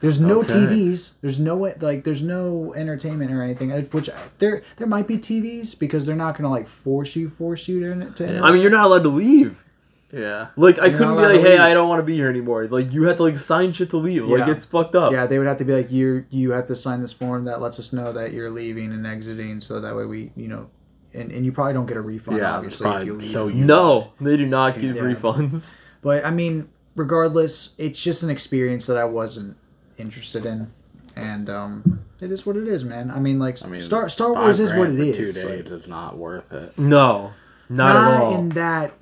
there's 0.00 0.18
no 0.18 0.40
Okay. 0.40 0.54
TVs. 0.54 1.12
There's 1.20 1.38
no 1.38 1.56
like. 1.80 2.02
There's 2.02 2.24
no 2.24 2.74
entertainment 2.74 3.30
or 3.30 3.40
anything. 3.40 3.70
uh, 3.70 3.82
Which 3.92 4.10
there 4.40 4.62
there 4.76 4.88
might 4.88 5.06
be 5.06 5.16
TVs 5.16 5.78
because 5.78 6.04
they're 6.06 6.16
not 6.16 6.36
gonna 6.36 6.50
like 6.50 6.66
force 6.66 7.14
you 7.14 7.30
force 7.30 7.68
you 7.68 7.78
to. 7.80 8.10
to 8.10 8.38
I 8.40 8.50
mean, 8.50 8.60
you're 8.62 8.70
not 8.72 8.86
allowed 8.86 9.04
to 9.04 9.10
leave. 9.10 9.64
Yeah. 10.12 10.48
Like, 10.56 10.78
I 10.78 10.86
You're 10.86 10.98
couldn't 10.98 11.14
not 11.14 11.20
be 11.20 11.22
allowed 11.24 11.32
like, 11.32 11.36
to 11.36 11.42
hey, 11.42 11.50
leave. 11.52 11.60
I 11.60 11.74
don't 11.74 11.88
want 11.88 12.00
to 12.00 12.04
be 12.04 12.14
here 12.14 12.28
anymore. 12.28 12.66
Like, 12.68 12.92
you 12.92 13.04
had 13.04 13.16
to 13.16 13.22
like 13.22 13.36
sign 13.38 13.72
shit 13.72 13.90
to 13.90 13.96
leave. 13.96 14.26
Like, 14.26 14.46
Yeah. 14.46 14.50
it's 14.52 14.64
fucked 14.66 14.94
up. 14.94 15.10
yeah, 15.12 15.26
they 15.26 15.38
would 15.38 15.46
have 15.48 15.58
to 15.58 15.64
be 15.64 15.72
like 15.74 15.90
you. 15.90 16.26
You 16.30 16.50
have 16.52 16.66
to 16.66 16.76
sign 16.76 17.00
this 17.00 17.12
form 17.14 17.46
that 17.46 17.60
lets 17.62 17.78
us 17.78 17.92
know 17.92 18.12
that 18.12 18.32
you're 18.32 18.50
leaving 18.50 18.92
and 18.92 19.06
exiting, 19.06 19.60
so 19.60 19.80
that 19.80 19.96
way 19.96 20.04
we, 20.04 20.30
you 20.36 20.48
know, 20.48 20.68
and, 21.14 21.32
and 21.32 21.44
you 21.46 21.52
probably 21.52 21.72
don't 21.72 21.86
get 21.86 21.96
a 21.96 22.00
refund 22.00 22.38
Yeah, 22.38 22.54
obviously 22.56 22.88
if 22.90 22.96
it's 22.96 23.04
you 23.06 23.14
leave. 23.14 23.30
So 23.30 23.48
you 23.48 23.64
No, 23.64 24.12
they 24.20 24.36
do 24.36 24.46
not 24.46 24.78
give 24.78 24.96
Yeah. 24.96 25.02
refunds. 25.02 25.78
But 26.02 26.26
I 26.26 26.30
mean, 26.30 26.68
regardless, 26.96 27.70
it's 27.78 28.02
just 28.02 28.22
an 28.22 28.28
experience 28.30 28.86
that 28.86 28.96
I 28.96 29.04
wasn't 29.04 29.56
interested 29.98 30.44
in, 30.44 30.72
and 31.16 31.48
um, 31.48 32.00
it 32.20 32.32
is 32.32 32.44
what 32.44 32.56
it 32.56 32.66
is, 32.66 32.82
man. 32.84 33.10
I 33.10 33.20
mean, 33.20 33.38
like 33.38 33.62
I 33.64 33.68
mean, 33.68 33.80
Star 33.80 34.08
Star 34.08 34.32
Wars 34.34 34.58
is 34.60 34.70
what 34.70 34.92
grand 34.92 34.98
it 35.00 35.16
for 35.16 35.22
is. 35.22 35.40
Two 35.40 35.48
like- 35.48 35.62
days 35.64 35.72
is 35.72 35.86
not 35.88 36.16
worth 36.18 36.52
it. 36.52 36.76
No, 36.76 37.32
not, 37.76 37.96
at 38.14 38.20
all. 38.22 38.38
in 38.38 38.48
that 38.50 38.92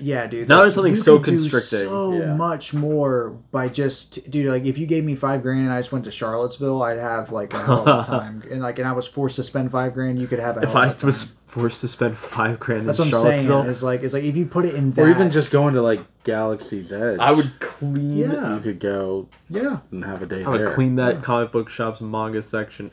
yeah 0.00 0.26
dude 0.26 0.48
Not 0.48 0.58
like, 0.58 0.66
in 0.66 0.72
something 0.72 0.90
you 0.92 0.96
so 0.96 1.18
could 1.18 1.24
do 1.26 1.30
constricting, 1.32 1.88
so 1.88 2.12
yeah. 2.12 2.34
much 2.34 2.72
more 2.74 3.30
by 3.50 3.68
just 3.68 4.30
dude 4.30 4.46
like 4.46 4.64
if 4.64 4.78
you 4.78 4.86
gave 4.86 5.04
me 5.04 5.14
five 5.16 5.42
grand 5.42 5.60
and 5.60 5.72
i 5.72 5.78
just 5.78 5.92
went 5.92 6.04
to 6.06 6.10
charlottesville 6.10 6.82
i'd 6.82 6.98
have 6.98 7.32
like 7.32 7.52
a 7.54 7.58
hell 7.64 7.88
of 7.88 8.04
a 8.04 8.06
time 8.06 8.42
and 8.50 8.60
like 8.62 8.78
and 8.78 8.86
i 8.88 8.92
was 8.92 9.06
forced 9.08 9.36
to 9.36 9.42
spend 9.42 9.70
five 9.70 9.94
grand 9.94 10.18
you 10.18 10.26
could 10.26 10.38
have 10.38 10.56
a 10.56 10.60
if 10.62 10.68
hell 10.70 10.78
I 10.78 10.86
of 10.88 10.92
a 10.96 10.98
time. 10.98 11.06
was 11.06 11.32
forced 11.46 11.80
to 11.80 11.88
spend 11.88 12.16
five 12.16 12.60
grand 12.60 12.88
that's 12.88 12.98
in 13.00 13.06
what 13.06 13.14
i'm 13.14 13.22
Charlottesville, 13.22 13.58
saying 13.62 13.70
is 13.70 13.82
like 13.82 14.02
it's 14.02 14.14
like 14.14 14.22
if 14.24 14.36
you 14.36 14.46
put 14.46 14.64
it 14.64 14.74
in 14.76 14.90
that 14.92 15.02
Or 15.02 15.10
even 15.10 15.30
just 15.32 15.50
going 15.50 15.74
to 15.74 15.82
like 15.82 16.00
Galaxy's 16.22 16.92
Edge. 16.92 17.18
I 17.18 17.32
would 17.32 17.58
clean. 17.60 18.18
Yeah. 18.18 18.56
You 18.56 18.60
could 18.60 18.78
go 18.78 19.26
yeah 19.48 19.78
and 19.90 20.04
have 20.04 20.22
a 20.22 20.26
day 20.26 20.44
I 20.44 20.48
would 20.48 20.60
there. 20.60 20.74
clean 20.74 20.96
that 20.96 21.22
comic 21.22 21.50
book 21.50 21.68
shop's 21.70 22.00
manga 22.00 22.42
section 22.42 22.90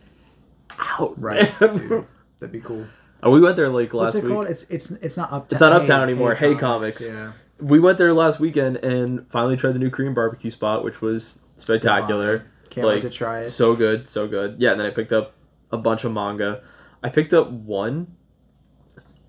out. 0.79 1.13
right 1.21 1.53
dude 1.59 2.05
that'd 2.39 2.51
be 2.51 2.61
cool 2.61 2.85
Oh, 3.23 3.31
we 3.31 3.39
went 3.39 3.55
there 3.55 3.69
like 3.69 3.93
last 3.93 4.13
what's 4.13 4.15
it 4.17 4.23
week. 4.23 4.33
called 4.33 4.45
it's 4.47 4.63
it's 4.63 4.91
it's 4.91 5.17
not 5.17 5.31
uptown 5.31 5.47
It's 5.51 5.61
not 5.61 5.73
Uptown 5.73 6.03
anymore. 6.03 6.35
Hey 6.35 6.55
Comics. 6.55 7.05
yeah 7.05 7.31
We 7.59 7.79
went 7.79 7.97
there 7.97 8.13
last 8.13 8.39
weekend 8.39 8.77
and 8.77 9.27
finally 9.29 9.57
tried 9.57 9.71
the 9.73 9.79
new 9.79 9.89
Korean 9.89 10.13
barbecue 10.13 10.51
spot, 10.51 10.83
which 10.83 11.01
was 11.01 11.39
spectacular. 11.57 12.45
can't 12.69 12.87
wait 12.87 13.01
to 13.01 13.09
try 13.09 13.39
it 13.41 13.45
So 13.47 13.75
good, 13.75 14.07
so 14.07 14.27
good. 14.27 14.59
Yeah, 14.59 14.71
and 14.71 14.79
then 14.79 14.87
I 14.87 14.91
picked 14.91 15.11
up 15.13 15.33
a 15.71 15.77
bunch 15.77 16.03
of 16.03 16.11
manga. 16.13 16.61
I 17.03 17.09
picked 17.09 17.33
up 17.33 17.49
one 17.51 18.15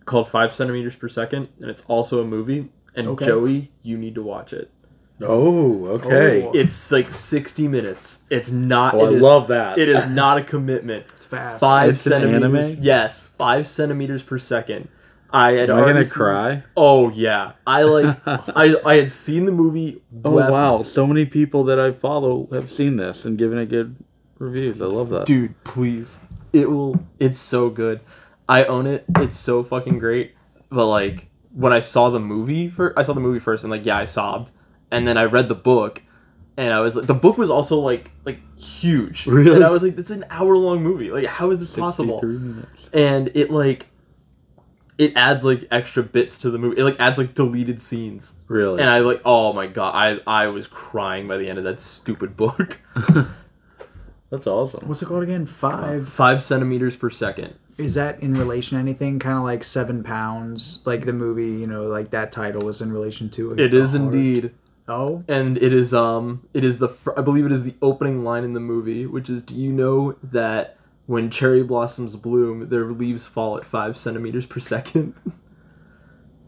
called 0.05 0.29
Five 0.29 0.55
Centimeters 0.55 0.97
Per 0.97 1.09
Second, 1.09 1.49
and 1.61 1.71
it's 1.71 1.83
also 1.87 2.21
a 2.23 2.25
movie. 2.25 2.71
And 2.95 3.07
Okay. 3.07 3.27
Joey, 3.27 3.73
you 3.83 3.97
need 3.99 4.15
to 4.17 4.23
watch 4.23 4.53
it. 4.53 4.71
Oh, 5.21 5.87
okay. 5.87 6.45
Oh. 6.45 6.53
It's 6.53 6.93
like 6.93 7.11
sixty 7.13 7.67
minutes. 7.67 8.23
It's 8.31 8.51
not. 8.51 8.95
Oh, 8.95 9.07
I 9.07 9.09
it 9.09 9.15
is- 9.15 9.23
love 9.23 9.49
that. 9.49 9.79
It 9.79 9.89
is 9.89 10.07
not 10.09 10.39
a 10.39 10.43
commitment. 10.45 11.07
it's 11.13 11.27
fast 11.27 11.61
Five 11.61 11.91
It's 11.91 12.07
an 12.07 12.13
centimeters. 12.13 12.69
anime? 12.69 12.83
Yes, 12.83 13.29
five 13.39 13.67
centimeters 13.67 14.23
per 14.23 14.39
second. 14.39 14.89
I 15.31 15.53
had 15.53 15.69
Am 15.71 15.77
I 15.79 15.81
gonna 15.83 16.05
seen- 16.05 16.11
cry? 16.13 16.63
Oh 16.77 17.11
yeah, 17.11 17.53
I 17.67 17.83
like. 17.83 18.17
I 18.27 18.77
I 18.87 18.95
had 18.97 19.13
seen 19.13 19.45
the 19.45 19.53
movie. 19.53 20.03
Oh 20.25 20.31
wept. 20.31 20.51
wow! 20.53 20.83
So 20.85 21.07
many 21.07 21.25
people 21.27 21.65
that 21.65 21.79
I 21.81 21.91
follow 21.93 22.49
have 22.53 22.71
seen 22.71 22.97
this 22.97 23.25
and 23.25 23.37
given 23.37 23.59
it 23.59 23.67
good 23.67 23.97
reviews. 24.39 24.81
I 24.81 24.87
love 24.87 25.09
that. 25.11 25.27
dude, 25.27 25.53
please. 25.65 26.21
It 26.53 26.71
will. 26.71 27.05
It's 27.19 27.39
so 27.39 27.69
good. 27.69 28.01
I 28.49 28.65
own 28.65 28.87
it. 28.87 29.05
It's 29.17 29.37
so 29.37 29.63
fucking 29.63 29.99
great. 29.99 30.35
But 30.71 30.87
like 30.87 31.29
when 31.53 31.73
I 31.75 31.81
saw 31.81 32.09
the 32.09 32.21
movie 32.21 32.69
for, 32.71 32.99
I 32.99 33.03
saw 33.03 33.13
the 33.13 33.21
movie 33.21 33.41
first 33.41 33.65
and 33.65 33.71
like 33.71 33.85
yeah, 33.85 33.99
I 33.99 34.05
sobbed, 34.05 34.51
and 34.91 35.07
then 35.07 35.17
I 35.19 35.25
read 35.25 35.49
the 35.49 35.55
book, 35.55 36.03
and 36.57 36.73
I 36.73 36.81
was 36.81 36.97
like, 36.97 37.07
the 37.07 37.15
book 37.15 37.39
was 37.39 37.51
also 37.51 37.79
like 37.79 38.11
like 38.25 38.41
huge. 38.59 39.27
Really? 39.27 39.55
And 39.57 39.65
I 39.65 39.71
was 39.71 39.83
like, 39.83 39.97
it's 39.99 40.11
an 40.11 40.25
hour 40.31 40.57
long 40.57 40.83
movie. 40.83 41.11
Like 41.11 41.27
how 41.27 41.51
is 41.51 41.61
this 41.61 41.71
possible? 41.71 42.21
minutes. 42.23 42.91
and 42.93 43.31
it 43.35 43.51
like 43.51 43.87
it 44.99 45.13
adds 45.15 45.45
like 45.45 45.65
extra 45.71 46.03
bits 46.03 46.39
to 46.39 46.51
the 46.51 46.59
movie. 46.59 46.81
It 46.81 46.85
like 46.85 46.99
adds 46.99 47.19
like 47.19 47.35
deleted 47.35 47.81
scenes. 47.81 48.35
Really? 48.49 48.81
And 48.81 48.91
I 48.91 48.99
like 49.01 49.21
oh 49.25 49.53
my 49.53 49.67
god, 49.69 49.95
I 49.95 50.21
I 50.27 50.47
was 50.49 50.67
crying 50.67 51.29
by 51.29 51.37
the 51.37 51.49
end 51.49 51.59
of 51.59 51.65
that 51.65 51.79
stupid 51.81 52.37
book. 52.37 52.81
That's 54.31 54.47
awesome. 54.47 54.87
what's 54.87 55.01
it 55.01 55.07
called 55.07 55.23
again 55.23 55.47
five 55.47 56.07
Five 56.09 56.43
centimeters 56.43 56.97
per 56.97 57.09
second. 57.09 57.55
is 57.79 57.95
that 57.95 58.21
in 58.21 58.35
relation 58.35 58.77
to 58.77 58.81
anything 58.81 59.19
kind 59.19 59.39
of 59.39 59.45
like 59.45 59.65
seven 59.65 60.03
pounds 60.03 60.81
like 60.85 61.07
the 61.07 61.15
movie 61.15 61.61
you 61.61 61.67
know 61.67 61.85
like 61.85 62.11
that 62.11 62.31
title 62.31 62.67
was 62.67 62.83
in 62.83 62.93
relation 62.93 63.31
to 63.31 63.53
It 63.59 63.73
is 63.73 63.95
indeed. 63.95 64.53
Oh 64.89 65.25
And 65.29 65.57
it 65.59 65.73
is 65.73 65.93
um 65.95 66.49
it 66.55 66.65
is 66.65 66.79
the 66.79 66.89
fir- 66.89 67.15
I 67.17 67.21
believe 67.23 67.47
it 67.47 67.53
is 67.53 67.63
the 67.63 67.75
opening 67.83 68.25
line 68.25 68.45
in 68.45 68.53
the 68.55 68.61
movie, 68.61 69.07
which 69.07 69.29
is 69.31 69.43
do 69.43 69.55
you 69.55 69.73
know 69.73 70.17
that 70.23 70.77
when 71.07 71.31
cherry 71.31 71.63
blossoms 71.63 72.17
bloom, 72.17 72.69
their 72.69 72.85
leaves 72.93 73.27
fall 73.27 73.57
at 73.57 73.65
five 73.65 73.97
centimeters 73.97 74.47
per 74.47 74.61
second. 74.61 75.15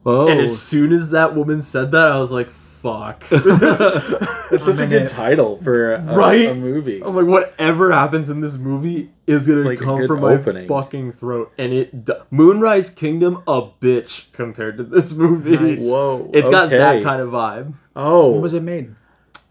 Oh, 0.06 0.28
And 0.30 0.40
as 0.40 0.60
soon 0.60 0.92
as 0.92 1.10
that 1.10 1.36
woman 1.36 1.60
said 1.60 1.92
that, 1.92 2.08
I 2.08 2.18
was 2.18 2.30
like, 2.30 2.48
"Fuck!" 2.80 3.28
that's 3.28 4.64
such 4.64 4.80
a 4.80 4.86
good 4.86 5.02
it. 5.02 5.08
title 5.08 5.58
for 5.62 5.94
a, 5.94 6.00
Right? 6.00 6.48
a 6.48 6.54
movie. 6.54 7.02
I'm 7.04 7.14
like, 7.14 7.26
whatever 7.26 7.92
happens 7.92 8.30
in 8.30 8.40
this 8.40 8.56
movie 8.56 9.10
is 9.26 9.46
gonna 9.46 9.60
Like 9.60 9.78
come 9.78 10.00
good 10.00 10.06
from 10.08 10.20
my 10.20 10.66
fucking 10.66 11.12
throat. 11.12 11.52
And 11.58 11.72
it, 11.72 12.04
d- 12.04 12.14
Moonrise 12.30 12.90
Kingdom, 12.90 13.42
a 13.46 13.62
bitch 13.62 14.32
compared 14.32 14.76
to 14.78 14.84
this 14.84 15.12
movie. 15.12 15.56
Nice. 15.56 15.82
Whoa! 15.82 16.30
It's 16.32 16.48
got 16.48 16.70
that 16.70 17.02
kind 17.02 17.20
of 17.20 17.30
vibe. 17.30 17.74
Oh, 17.94 18.32
when 18.32 18.42
was 18.42 18.54
it 18.54 18.62
made 18.62 18.94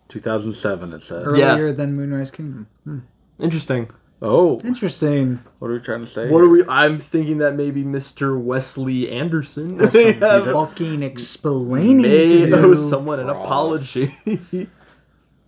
2007. 0.10 0.94
It 0.94 1.04
says. 1.04 1.38
Yeah. 1.38 1.54
earlier 1.54 1.72
than 1.72 1.96
moonrise 1.96 2.32
kingdom 2.32 2.68
hmm. 2.84 3.00
Interesting. 3.40 3.90
Oh, 4.22 4.60
interesting 4.66 5.40
what 5.60 5.70
are 5.70 5.74
we 5.76 5.80
trying 5.80 6.02
to 6.02 6.08
say? 6.08 6.30
What 6.30 6.42
are 6.42 6.50
we? 6.50 6.64
I'm 6.68 7.00
thinking 7.00 7.38
that 7.38 7.56
maybe 7.56 7.84
Mr. 7.84 8.40
Wesley 8.40 9.10
Anderson 9.10 9.78
That's 9.78 9.94
some 9.94 10.20
fucking 10.20 11.04
explaining 11.04 12.02
may 12.02 12.50
to 12.50 12.54
owe 12.58 12.74
do. 12.74 12.76
someone 12.76 13.20
an 13.20 13.30
apology. 13.30 14.14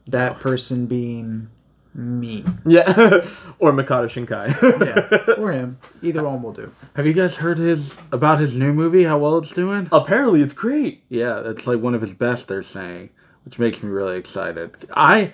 that 0.08 0.40
person 0.40 0.86
being 0.86 1.50
me 1.94 2.46
yeah, 2.66 2.84
or 3.60 3.74
Makoto 3.74 4.08
Shinkai. 4.08 4.48
yeah 4.86 5.34
or 5.36 5.52
him 5.52 5.78
either 6.02 6.24
one 6.24 6.42
will 6.42 6.54
do 6.54 6.74
Have 6.96 7.06
you 7.06 7.12
guys 7.12 7.36
heard 7.36 7.58
his 7.58 7.96
about 8.14 8.40
his 8.40 8.56
new 8.56 8.72
movie? 8.72 9.04
How 9.04 9.18
well 9.18 9.38
it's 9.40 9.52
doing? 9.52 9.90
Apparently, 9.92 10.42
it's 10.42 10.54
great. 10.54 11.04
Yeah, 11.10 11.42
it's 11.46 11.68
like 11.68 11.80
one 11.82 11.94
of 11.94 12.02
his 12.02 12.14
best. 12.14 12.48
They're 12.48 12.64
saying, 12.64 13.10
which 13.44 13.60
makes 13.60 13.84
me 13.84 13.90
really 13.90 14.18
excited. 14.18 14.72
I, 14.94 15.34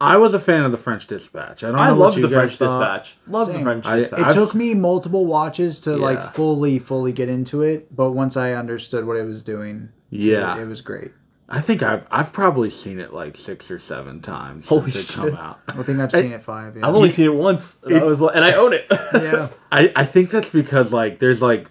I 0.00 0.18
was 0.18 0.34
a 0.34 0.38
fan 0.38 0.64
of 0.64 0.72
the 0.72 0.76
French 0.78 1.06
Dispatch. 1.06 1.64
I 1.64 1.68
don't. 1.68 1.76
Know 1.76 1.82
I 1.82 1.90
what 1.92 1.98
love 1.98 2.16
you 2.18 2.26
the 2.26 2.34
French 2.36 2.56
thought. 2.56 2.66
Dispatch. 2.66 3.16
Love 3.28 3.52
the 3.52 3.60
French 3.60 3.86
I- 3.86 3.96
Dispatch. 3.96 4.18
it 4.20 4.24
I've- 4.26 4.34
took 4.34 4.54
me 4.54 4.74
multiple 4.74 5.24
watches 5.26 5.80
to 5.82 5.96
like 5.96 6.22
fully 6.22 6.78
fully 6.78 7.12
get 7.12 7.28
into 7.28 7.62
it 7.62 7.94
but 7.94 8.12
once 8.12 8.36
i 8.36 8.52
understood 8.52 9.06
what 9.06 9.16
it 9.16 9.24
was 9.24 9.42
doing 9.42 9.88
Yeah, 10.10 10.56
it, 10.58 10.62
it 10.62 10.66
was 10.66 10.80
great 10.82 11.12
I 11.48 11.60
think 11.60 11.82
I've 11.82 12.04
I've 12.10 12.32
probably 12.32 12.70
seen 12.70 12.98
it 12.98 13.14
like 13.14 13.36
six 13.36 13.70
or 13.70 13.78
seven 13.78 14.20
times 14.20 14.66
Holy 14.68 14.90
since 14.90 15.10
it 15.10 15.12
come 15.14 15.34
out. 15.36 15.60
i 15.68 15.82
think 15.84 16.00
i've 16.00 16.10
seen 16.12 16.32
it 16.32 16.42
five 16.42 16.76
yeah 16.76 16.86
I've 16.86 16.94
only 16.94 17.08
seen 17.10 17.26
it 17.26 17.34
once, 17.34 17.78
and, 17.84 17.96
I 17.96 18.02
was 18.02 18.20
like, 18.20 18.34
and 18.36 18.44
I 18.44 18.52
own 18.52 18.72
it. 18.74 18.84
yeah 19.14 19.48
I, 19.72 19.92
I 19.96 20.04
think 20.04 20.30
that's 20.30 20.50
because 20.50 20.92
like 20.92 21.20
there's 21.20 21.40
like 21.40 21.70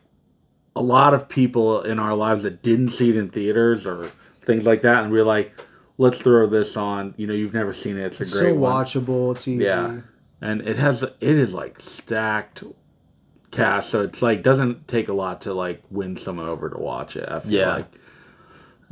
a 0.77 0.81
lot 0.81 1.13
of 1.13 1.27
people 1.29 1.81
in 1.83 1.99
our 1.99 2.15
lives 2.15 2.43
that 2.43 2.63
didn't 2.63 2.89
see 2.89 3.09
it 3.09 3.17
in 3.17 3.29
theaters 3.29 3.85
or 3.85 4.11
things 4.45 4.65
like 4.65 4.81
that, 4.83 5.03
and 5.03 5.11
we're 5.11 5.23
like, 5.25 5.53
let's 5.97 6.17
throw 6.19 6.47
this 6.47 6.75
on. 6.77 7.13
You 7.17 7.27
know, 7.27 7.33
you've 7.33 7.53
never 7.53 7.73
seen 7.73 7.97
it. 7.97 8.05
It's 8.05 8.19
a 8.19 8.23
it's 8.23 8.33
great 8.39 8.49
so 8.49 8.55
one. 8.55 8.71
watchable 8.85 9.31
it's 9.35 9.47
easy 9.47 9.63
Yeah. 9.65 9.99
and 10.41 10.61
it 10.61 10.77
has 10.77 11.03
it 11.03 11.13
is 11.21 11.53
like 11.53 11.79
stacked 11.81 12.63
cast, 13.51 13.89
so 13.89 14.01
it's 14.01 14.21
like 14.21 14.43
doesn't 14.43 14.87
take 14.87 15.07
a 15.07 15.13
lot 15.13 15.41
to 15.41 15.53
like 15.53 15.81
win 15.89 16.17
someone 16.17 16.47
over 16.47 16.69
to 16.69 16.77
watch 16.77 17.15
it. 17.15 17.27
I 17.29 17.39
feel 17.39 17.51
Yeah. 17.53 17.73
like. 17.75 17.91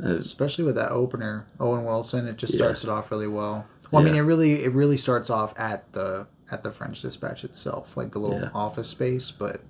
especially 0.00 0.64
with 0.64 0.74
that 0.74 0.90
opener, 0.90 1.46
Owen 1.60 1.84
Wilson. 1.84 2.26
It 2.26 2.36
just 2.36 2.54
Yeah. 2.54 2.58
starts 2.58 2.82
it 2.82 2.90
off 2.90 3.10
really 3.12 3.28
well. 3.28 3.64
Well, 3.92 4.02
I 4.02 4.04
mean, 4.04 4.16
it 4.16 4.20
really 4.22 4.64
it 4.64 4.72
really 4.72 4.96
starts 4.96 5.30
off 5.30 5.54
at 5.58 5.92
the 5.92 6.26
at 6.50 6.62
the 6.64 6.70
French 6.70 7.00
Dispatch 7.00 7.44
itself, 7.44 7.96
like 7.96 8.10
the 8.12 8.18
little 8.18 8.40
Yeah. 8.40 8.50
office 8.54 8.88
space. 8.88 9.30
But 9.30 9.60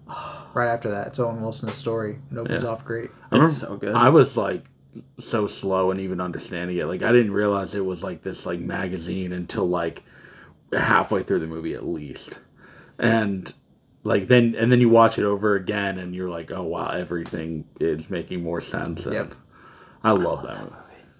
right 0.55 0.69
after 0.69 0.91
that, 0.91 1.09
it's 1.09 1.19
Owen 1.19 1.43
Wilson's 1.43 1.75
story. 1.75 2.19
It 2.33 2.39
opens 2.39 2.65
Yeah. 2.65 2.71
off 2.71 2.85
great. 2.87 3.11
I 3.31 3.35
remember 3.35 3.53
so 3.53 3.77
good. 3.77 3.95
I 3.95 4.09
was 4.09 4.35
like 4.37 4.65
so 5.19 5.47
slow 5.47 5.91
and 5.91 6.01
even 6.01 6.21
understanding 6.21 6.77
it. 6.79 6.87
Like 6.87 7.03
I 7.03 7.13
didn't 7.13 7.33
realize 7.33 7.75
it 7.75 7.85
was 7.85 8.03
like 8.03 8.23
this 8.23 8.47
like 8.47 8.61
magazine 8.61 9.33
until 9.33 9.67
like 9.69 10.03
halfway 10.73 11.23
through 11.23 11.41
the 11.41 11.47
movie 11.47 11.75
at 11.75 11.87
least. 11.87 12.39
And 12.99 13.53
like 14.03 14.29
then 14.29 14.55
and 14.57 14.71
then 14.71 14.81
you 14.81 14.89
watch 14.89 15.19
it 15.19 15.25
over 15.25 15.57
again 15.57 15.99
and 15.99 16.15
you're 16.15 16.29
like, 16.31 16.51
oh 16.51 16.63
wow, 16.63 16.89
everything 16.89 17.65
is 17.81 18.09
making 18.11 18.43
more 18.43 18.61
sense. 18.61 19.05
And 19.07 19.15
Yep. 19.15 19.35
I 20.03 20.13
love 20.13 20.43
that 20.47 20.61
movie. 20.61 20.75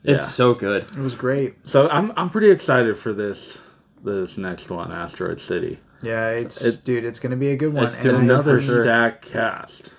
It's 0.05 0.29
so 0.35 0.53
good. 0.55 0.83
It 0.83 0.99
was 0.99 1.15
great. 1.15 1.55
So 1.65 1.89
I'm 1.89 2.13
I'm 2.17 2.29
pretty 2.31 2.51
excited 2.51 2.99
for 2.99 3.13
this 3.13 3.59
this 4.05 4.37
next 4.37 4.69
one, 4.71 4.93
Asteroid 4.93 5.41
City. 5.41 5.79
Yeah, 6.03 6.29
it's 6.29 6.63
It- 6.63 6.85
dude. 6.85 7.05
It's 7.05 7.19
gonna 7.19 7.37
be 7.37 7.49
a 7.49 7.57
good 7.57 7.73
one. 7.73 7.85
It's 7.87 8.05
And 8.05 8.19
Another 8.19 8.59
for 8.59 8.65
sure. 8.65 8.83
stacked 8.83 9.25
cast. 9.25 9.91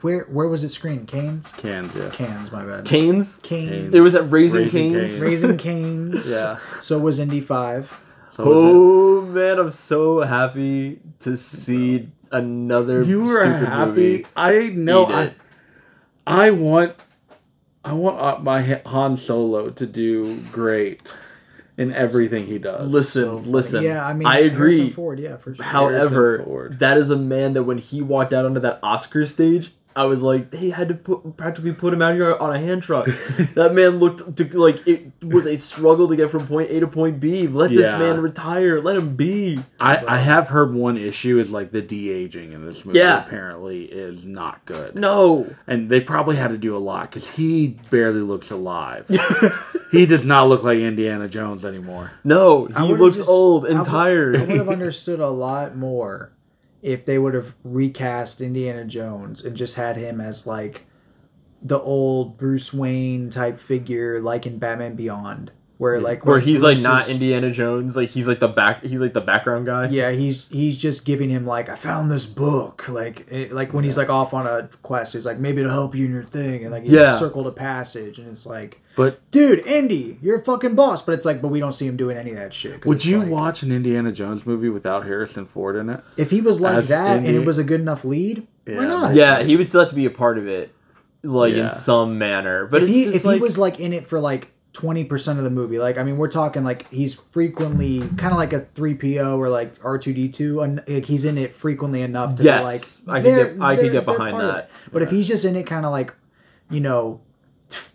Where 0.00 0.24
where 0.24 0.48
was 0.48 0.62
it 0.64 0.68
screened? 0.70 1.08
Canes. 1.08 1.52
Cans, 1.52 1.94
yeah. 1.94 2.10
Cans. 2.10 2.52
My 2.52 2.64
bad. 2.64 2.84
Canes. 2.84 3.38
Canes. 3.42 3.94
It 3.94 4.00
was 4.00 4.14
at 4.14 4.30
Raising, 4.30 4.64
Raising 4.64 4.70
Canes. 4.70 5.10
Cane's. 5.12 5.22
Raising 5.22 5.56
Canes. 5.58 6.30
Yeah. 6.30 6.58
So 6.80 6.98
was 6.98 7.18
Indy 7.18 7.40
Five. 7.40 7.90
So 8.32 8.44
Oh 8.46 9.20
man, 9.22 9.58
I'm 9.58 9.70
so 9.70 10.20
happy 10.20 11.00
to 11.20 11.36
see 11.36 12.08
another. 12.30 13.02
you 13.02 13.22
were 13.22 13.42
stupid 13.42 13.68
happy. 13.68 13.88
Movie. 13.88 14.26
I 14.36 14.68
know. 14.68 15.06
I. 15.06 15.34
I 16.28 16.50
want, 16.50 16.96
I 17.84 17.92
want 17.92 18.18
uh, 18.20 18.38
my 18.42 18.80
Han 18.86 19.16
Solo 19.16 19.70
to 19.70 19.86
do 19.86 20.40
great 20.50 21.14
in 21.78 21.92
everything 21.92 22.46
he 22.46 22.58
does. 22.58 22.90
Listen, 22.90 23.50
listen. 23.50 23.82
Yeah, 23.82 24.06
I 24.06 24.12
mean, 24.14 24.26
I 24.26 24.48
Harrison 24.48 24.80
agree. 24.82 24.90
Ford. 24.90 25.18
Yeah, 25.20 25.36
for 25.36 25.54
sure. 25.54 25.64
However, 25.64 26.76
that 26.78 26.96
is 26.96 27.10
a 27.10 27.16
man 27.16 27.52
that 27.54 27.64
when 27.64 27.78
he 27.78 28.02
walked 28.02 28.32
out 28.32 28.44
onto 28.46 28.60
that 28.60 28.78
Oscar 28.82 29.26
stage, 29.26 29.72
I 29.96 30.04
was 30.04 30.20
like, 30.20 30.50
they 30.50 30.68
had 30.68 30.88
to 30.88 30.94
put 30.94 31.36
practically 31.38 31.72
put 31.72 31.94
him 31.94 32.02
out 32.02 32.14
here 32.14 32.36
on 32.36 32.54
a 32.54 32.58
hand 32.60 32.82
truck. 32.82 33.06
that 33.54 33.72
man 33.72 33.98
looked 33.98 34.36
to, 34.36 34.44
like 34.58 34.86
it 34.86 35.10
was 35.24 35.46
a 35.46 35.56
struggle 35.56 36.06
to 36.08 36.16
get 36.16 36.30
from 36.30 36.46
point 36.46 36.70
A 36.70 36.80
to 36.80 36.86
point 36.86 37.18
B. 37.18 37.46
Let 37.46 37.70
this 37.70 37.90
man 37.92 38.20
retire. 38.20 38.80
Let 38.80 38.96
him 38.96 39.16
be. 39.16 39.58
I, 39.80 40.04
I 40.06 40.18
have 40.18 40.48
heard 40.48 40.74
one 40.74 40.98
issue 40.98 41.38
is 41.38 41.50
like 41.50 41.72
the 41.72 41.80
de 41.80 42.10
aging 42.10 42.52
in 42.52 42.64
this 42.66 42.84
movie. 42.84 42.98
Yeah. 42.98 43.24
apparently 43.24 43.84
is 43.84 44.24
not 44.26 44.64
good. 44.66 44.94
No. 44.94 45.52
and 45.66 45.88
they 45.88 46.00
probably 46.00 46.36
had 46.36 46.48
to 46.48 46.58
do 46.58 46.76
a 46.76 46.78
lot 46.78 47.10
because 47.10 47.28
he 47.30 47.78
barely 47.90 48.20
looks 48.20 48.50
alive. 48.50 49.06
he 49.90 50.04
does 50.04 50.24
not 50.24 50.48
look 50.48 50.62
like 50.62 50.78
Indiana 50.78 51.26
Jones 51.28 51.64
anymore. 51.64 52.12
No, 52.22 52.66
he 52.66 52.92
looks 52.92 53.16
just- 53.16 53.28
old 53.30 53.64
I 53.66 53.70
and 53.70 53.78
would- 53.78 53.88
tired. 53.88 54.36
I 54.36 54.40
would 54.40 54.50
have 54.56 54.68
understood 54.76 55.20
a 55.20 55.28
lot 55.30 55.74
more 55.74 56.32
if 56.86 57.04
they 57.04 57.18
would 57.18 57.34
have 57.34 57.52
recast 57.64 58.40
Indiana 58.40 58.84
Jones 58.84 59.44
and 59.44 59.56
just 59.56 59.74
had 59.74 59.96
him 59.96 60.20
as 60.20 60.46
like 60.46 60.86
the 61.60 61.80
old 61.80 62.38
Bruce 62.38 62.72
Wayne 62.72 63.28
type 63.28 63.58
figure, 63.58 64.20
like 64.20 64.46
in 64.46 64.60
Batman 64.60 64.94
Beyond, 64.94 65.50
where 65.78 66.00
like 66.00 66.24
Where 66.24 66.36
when 66.36 66.44
he's 66.44 66.62
like 66.62 66.78
not 66.80 67.02
is- 67.02 67.10
Indiana 67.10 67.50
Jones, 67.50 67.96
like 67.96 68.08
he's 68.08 68.26
like 68.26 68.40
the 68.40 68.48
back, 68.48 68.82
he's 68.82 69.00
like 69.00 69.12
the 69.12 69.20
background 69.20 69.66
guy. 69.66 69.88
Yeah, 69.88 70.10
he's 70.12 70.48
he's 70.48 70.78
just 70.78 71.04
giving 71.04 71.28
him 71.28 71.46
like 71.46 71.68
I 71.68 71.76
found 71.76 72.10
this 72.10 72.24
book, 72.26 72.88
like 72.88 73.30
it, 73.30 73.52
like 73.52 73.74
when 73.74 73.84
he's 73.84 73.98
like 73.98 74.08
off 74.08 74.32
on 74.32 74.46
a 74.46 74.68
quest, 74.82 75.12
he's 75.12 75.26
like 75.26 75.38
maybe 75.38 75.60
it'll 75.60 75.72
help 75.72 75.94
you 75.94 76.06
in 76.06 76.12
your 76.12 76.24
thing, 76.24 76.62
and 76.62 76.72
like 76.72 76.84
he 76.84 76.94
Yeah. 76.94 77.18
circled 77.18 77.46
a 77.46 77.52
passage, 77.52 78.18
and 78.18 78.26
it's 78.28 78.46
like, 78.46 78.80
But 78.96 79.20
dude, 79.30 79.58
Indy, 79.66 80.18
you're 80.22 80.38
a 80.38 80.44
fucking 80.44 80.74
boss, 80.76 81.02
but 81.02 81.12
it's 81.12 81.26
like, 81.26 81.42
but 81.42 81.48
we 81.48 81.60
don't 81.60 81.72
see 81.72 81.86
him 81.86 81.96
doing 81.98 82.16
any 82.16 82.30
of 82.30 82.36
that 82.36 82.54
shit. 82.54 82.86
would 82.86 83.04
you 83.04 83.18
like- 83.18 83.28
watch 83.28 83.62
an 83.62 83.70
Indiana 83.70 84.12
Jones 84.12 84.46
movie 84.46 84.70
without 84.70 85.04
Harrison 85.04 85.44
Ford 85.44 85.76
in 85.76 85.90
it? 85.90 86.00
if 86.16 86.30
he 86.30 86.40
was 86.40 86.60
like 86.60 86.78
as 86.78 86.88
that 86.88 87.18
and 87.18 87.26
it 87.28 87.44
was 87.44 87.58
a 87.58 87.64
good 87.64 87.80
enough 87.82 88.02
lead? 88.04 88.46
Why 88.64 88.72
Yeah. 88.74 88.80
not? 88.88 89.14
Yeah, 89.14 89.42
he 89.42 89.56
would 89.56 89.66
still 89.66 89.80
have 89.80 89.90
to 89.90 89.94
be 89.94 90.06
a 90.06 90.10
part 90.10 90.38
of 90.38 90.48
it, 90.48 90.70
like 91.22 91.54
Yeah. 91.54 91.64
in 91.66 91.70
some 91.70 92.16
manner. 92.18 92.66
But 92.66 92.82
if 92.82 92.88
it's 92.88 92.96
he 92.96 93.04
just 93.04 93.16
if 93.16 93.24
like, 93.26 93.34
he 93.36 93.40
was 93.42 93.58
like 93.58 93.78
in 93.78 93.92
it 93.92 94.06
for 94.06 94.18
like 94.20 94.48
twenty 94.76 95.04
percent 95.04 95.38
of 95.38 95.44
the 95.44 95.50
movie, 95.50 95.78
like 95.78 95.96
I 95.96 96.02
mean, 96.02 96.18
we're 96.18 96.28
talking 96.28 96.62
like 96.64 96.86
he's 96.90 97.14
frequently 97.14 98.00
kind 98.18 98.32
of 98.32 98.36
like 98.36 98.52
a 98.52 98.60
three 98.60 98.94
PO 98.94 99.38
or 99.38 99.48
like 99.48 99.74
R 99.82 99.96
two 99.96 100.12
D 100.12 100.28
two, 100.28 100.60
and 100.60 100.82
like 100.86 101.06
he's 101.06 101.24
in 101.24 101.38
it 101.38 101.54
frequently 101.54 102.02
enough 102.02 102.34
to 102.36 102.42
Yes, 102.42 103.00
like 103.06 103.16
I 103.18 103.22
they're- 103.22 103.52
get- 103.52 103.62
I 103.62 103.74
they're- 103.76 103.90
get 103.90 104.04
behind 104.04 104.38
that. 104.38 104.70
But 104.92 105.00
if 105.02 105.10
he's 105.10 105.26
just 105.26 105.44
in 105.46 105.56
it, 105.56 105.66
kind 105.66 105.86
of 105.86 105.92
like, 105.92 106.14
you 106.70 106.80
know, 106.80 107.20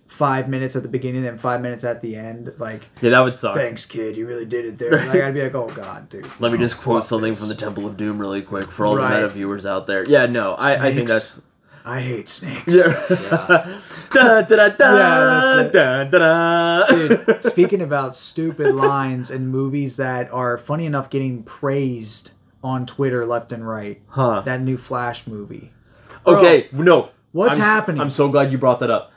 five 0.08 0.50
minutes 0.50 0.76
at 0.76 0.82
the 0.84 0.90
beginning 0.90 1.26
and 1.26 1.40
five 1.40 1.62
minutes 1.62 1.84
at 1.84 2.02
the 2.02 2.16
end, 2.16 2.52
like 2.58 2.90
yeah, 3.02 3.12
that 3.12 3.20
would 3.22 3.36
suck. 3.36 3.56
thanks 3.56 3.86
kid, 3.86 4.18
you 4.18 4.26
really 4.26 4.46
did 4.46 4.66
it 4.66 4.78
there. 4.80 4.92
Like 5.06 5.22
I'd 5.22 5.34
be 5.36 5.44
like, 5.44 5.54
oh 5.56 5.68
god, 5.70 6.10
dude. 6.10 6.26
Let 6.40 6.52
me 6.52 6.58
Oh, 6.58 6.62
just 6.62 6.80
quote 6.80 7.06
something 7.06 7.32
this. 7.32 7.40
from 7.40 7.50
the 7.50 7.56
Temple 7.56 7.86
of 7.86 7.96
Doom 7.98 8.18
really 8.20 8.42
quick 8.42 8.66
for 8.66 8.86
all 8.88 8.98
Right. 8.98 9.10
the 9.10 9.16
meta 9.22 9.30
viewers 9.30 9.66
out 9.66 9.86
there. 9.88 10.04
Yeah, 10.08 10.26
no, 10.26 10.54
I, 10.56 10.88
I 10.88 10.94
think 10.94 11.08
that's. 11.10 11.42
I 11.86 12.00
hate 12.00 12.28
snakes. 12.28 12.76
da, 13.30 14.42
da, 14.42 14.42
da, 14.42 14.70
da, 14.70 15.64
da, 15.70 16.04
da, 16.04 16.04
da. 16.04 16.88
Dude, 16.88 17.44
speaking 17.44 17.82
about 17.82 18.16
stupid 18.16 18.76
lines 18.76 19.32
and 19.32 19.50
movies 19.50 19.98
that 19.98 20.32
are 20.32 20.58
funny 20.58 20.86
enough 20.86 21.10
getting 21.10 21.44
praised 21.44 22.32
on 22.64 22.86
Twitter 22.86 23.26
left 23.26 23.52
and 23.52 23.68
right. 23.68 24.02
Huh. 24.10 24.42
That 24.42 24.62
new 24.62 24.78
Flash 24.78 25.26
movie. 25.28 25.72
Bro, 26.24 26.38
Okay, 26.38 26.70
no. 26.72 27.10
What's 27.32 27.56
I'm, 27.56 27.62
happening? 27.62 28.02
I'm 28.02 28.10
so 28.10 28.30
glad 28.30 28.52
you 28.52 28.58
brought 28.58 28.80
that 28.80 28.92
up. 28.92 29.12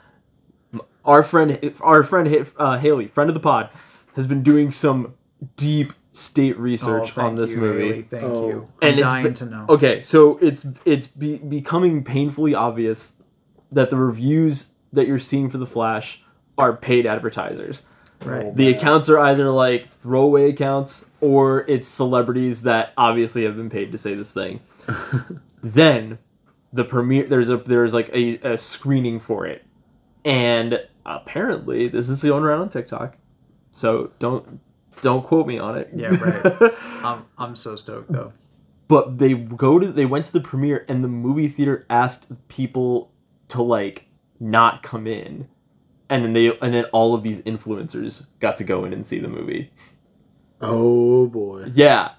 Our 1.03 1.21
friend, 1.21 1.73
our 1.81 2.03
friend 2.03 2.51
uh, 2.57 2.79
Haley, 2.79 3.07
friend 3.07 3.29
of 3.29 3.33
the 3.35 3.39
pod, 3.39 3.69
has 4.15 4.25
been 4.25 4.41
doing 4.41 4.71
some 4.71 5.13
deep 5.55 5.93
state 6.15 6.55
Oh, 6.57 6.61
research 6.61 7.11
thank 7.11 7.27
on 7.27 7.35
this 7.35 7.53
you, 7.53 7.59
movie. 7.59 7.87
Haley, 7.87 8.01
thank 8.03 8.23
Oh. 8.23 8.47
you. 8.47 8.67
I'm 8.81 8.87
and 8.89 8.99
it's 8.99 9.07
dying 9.09 9.27
be- 9.27 9.33
to 9.33 9.45
know. 9.45 9.65
Okay, 9.69 10.01
so 10.01 10.37
it's 10.41 10.65
it's 10.85 11.07
be, 11.07 11.37
becoming 11.37 12.03
painfully 12.03 12.55
obvious 12.55 13.13
that 13.71 13.89
the 13.89 13.97
reviews 13.97 14.69
that 14.93 15.07
you're 15.07 15.19
seeing 15.19 15.49
for 15.49 15.57
the 15.57 15.65
Flash 15.65 16.21
are 16.57 16.73
paid 16.75 17.05
advertisers. 17.05 17.81
Right. 18.23 18.55
The 18.55 18.69
accounts 18.69 19.09
are 19.09 19.19
either 19.19 19.51
like 19.51 19.89
throwaway 19.89 20.49
accounts 20.49 21.09
or 21.19 21.65
it's 21.67 21.87
celebrities 21.87 22.61
that 22.61 22.93
obviously 22.97 23.43
have 23.43 23.57
been 23.57 23.69
paid 23.69 23.91
to 23.91 23.97
say 23.97 24.15
this 24.15 24.31
thing. 24.31 24.61
then 25.61 26.17
the 26.71 26.85
premiere 26.85 27.25
there's 27.27 27.49
a 27.49 27.57
there's 27.57 27.93
like 27.93 28.09
a, 28.13 28.37
a 28.53 28.57
screening 28.57 29.19
for 29.19 29.45
it. 29.45 29.65
And 30.23 30.79
apparently 31.05 31.87
this 31.89 32.07
is 32.09 32.23
going 32.23 32.43
around 32.43 32.61
on 32.61 32.69
TikTok. 32.69 33.17
So 33.73 34.11
don't 34.19 34.61
don't 35.01 35.23
quote 35.23 35.47
me 35.47 35.57
on 35.59 35.77
it. 35.77 35.89
Yeah, 35.93 36.07
right. 36.21 36.73
I'm, 37.03 37.25
I'm 37.37 37.55
so 37.55 37.75
stoked 37.75 38.11
though. 38.11 38.33
but 38.87 39.17
they 39.17 39.33
go 39.33 39.79
to 39.79 39.91
they 39.91 40.05
went 40.05 40.25
to 40.25 40.33
the 40.33 40.39
premiere 40.41 40.85
and 40.87 41.03
the 41.03 41.07
movie 41.07 41.47
theater 41.47 41.85
asked 41.89 42.27
people 42.47 43.11
to 43.49 43.61
like 43.61 44.05
not 44.39 44.83
come 44.83 45.07
in 45.07 45.47
and 46.09 46.23
then 46.23 46.33
they 46.33 46.47
and 46.59 46.73
then 46.73 46.85
all 46.85 47.13
of 47.15 47.23
these 47.23 47.41
influencers 47.43 48.25
got 48.39 48.57
to 48.57 48.63
go 48.63 48.85
in 48.85 48.93
and 48.93 49.05
see 49.05 49.19
the 49.19 49.27
movie 49.27 49.71
Oh 50.61 51.27
boy. 51.27 51.65
yeah 51.73 52.11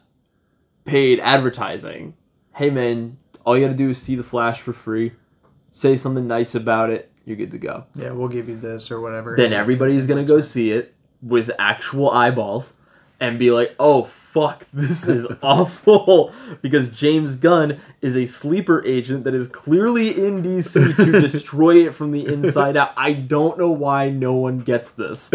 paid 0.85 1.19
advertising 1.21 2.15
hey 2.55 2.71
man 2.71 3.19
all 3.45 3.57
you 3.57 3.65
gotta 3.65 3.77
do 3.77 3.91
is 3.91 4.01
see 4.01 4.15
the 4.15 4.23
flash 4.23 4.61
for 4.61 4.73
free 4.73 5.13
say 5.71 5.97
something 5.97 6.27
nice 6.27 6.55
about 6.55 6.91
it 6.91 7.11
you're 7.25 7.37
good 7.37 7.51
to 7.51 7.59
go 7.59 7.85
Yeah, 7.97 8.11
we'll 8.13 8.29
give 8.29 8.49
you 8.49 8.57
this 8.57 8.91
or 8.91 9.01
whatever. 9.01 9.35
then 9.37 9.53
everybody's 9.53 10.07
gonna 10.07 10.25
go 10.25 10.41
see 10.41 10.71
it 10.71 10.95
with 11.23 11.51
actual 11.59 12.11
eyeballs 12.11 12.75
and 13.19 13.39
be 13.39 13.51
like, 13.51 13.75
"Oh 13.79 14.05
fuck, 14.05 14.67
this 14.73 15.09
is 15.09 15.27
awful," 15.43 16.33
because 16.63 16.89
James 16.91 17.37
Gunn 17.37 17.81
is 18.01 18.17
a 18.17 18.27
sleeper 18.27 18.85
agent 18.85 19.25
that 19.25 19.35
is 19.35 19.49
clearly 19.49 20.11
in 20.11 20.43
DC 20.43 20.97
to 20.97 21.13
destroy 21.21 21.87
it 21.87 21.95
from 21.95 22.11
the 22.11 22.27
inside 22.27 22.77
out. 22.77 22.93
I 22.97 23.13
don't 23.13 23.59
know 23.59 23.71
why 23.71 24.11
no 24.11 24.35
one 24.35 24.59
gets 24.59 24.91
this. 24.91 25.31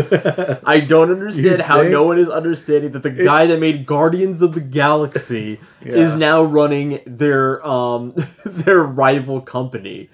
I 0.66 0.80
don't 0.80 1.12
understand 1.12 1.64
how 1.64 1.82
no 1.82 2.04
one 2.04 2.18
is 2.18 2.30
understanding 2.30 2.92
that 2.92 3.04
the 3.04 3.10
guy 3.10 3.48
that 3.48 3.60
made 3.60 3.86
Guardians 3.86 4.42
of 4.42 4.54
the 4.54 4.62
Galaxy 4.62 5.60
is 5.82 6.14
now 6.14 6.44
running 6.44 7.02
their 7.06 7.66
um 7.66 8.14
their 8.46 8.84
rival 8.84 9.42
company 9.42 10.10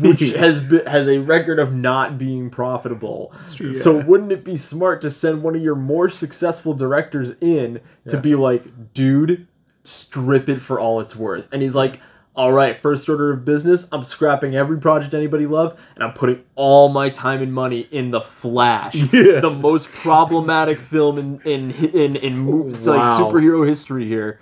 which 0.00 0.20
has 0.36 0.60
been, 0.60 0.86
has 0.86 1.08
a 1.08 1.18
record 1.18 1.58
of 1.58 1.74
not 1.74 2.18
being 2.18 2.50
profitable. 2.50 3.32
So 3.74 3.96
wouldn't 3.98 4.32
it 4.32 4.44
be 4.44 4.56
smart 4.56 5.00
to 5.02 5.10
send 5.10 5.42
one 5.42 5.56
of 5.56 5.62
your 5.62 5.74
more 5.76 6.08
successful 6.08 6.74
directors 6.74 7.32
in 7.40 7.80
to 8.08 8.18
be 8.20 8.34
like, 8.34 8.92
dude, 8.94 9.46
strip 9.84 10.48
it 10.48 10.60
for 10.60 10.78
all 10.80 11.00
it's 11.00 11.16
worth? 11.16 11.48
And 11.52 11.62
he's 11.62 11.74
like, 11.74 12.00
all 12.34 12.52
right, 12.52 12.80
first 12.82 13.08
order 13.08 13.32
of 13.32 13.46
business, 13.46 13.88
I'm 13.90 14.02
scrapping 14.02 14.54
every 14.54 14.78
project 14.78 15.14
anybody 15.14 15.46
loved, 15.46 15.78
and 15.94 16.04
I'm 16.04 16.12
putting 16.12 16.44
all 16.54 16.90
my 16.90 17.08
time 17.08 17.40
and 17.40 17.50
money 17.52 17.88
in 17.90 18.10
the 18.10 18.20
Flash, 18.20 18.92
the 19.10 19.50
most 19.50 19.90
problematic 19.90 20.78
film 20.78 21.16
in 21.18 21.40
in 21.46 21.70
in 21.70 22.16
in, 22.16 22.38
mo- 22.38 22.68
it's 22.68 22.86
like 22.86 23.00
superhero 23.18 23.66
history 23.66 24.06
here. 24.06 24.38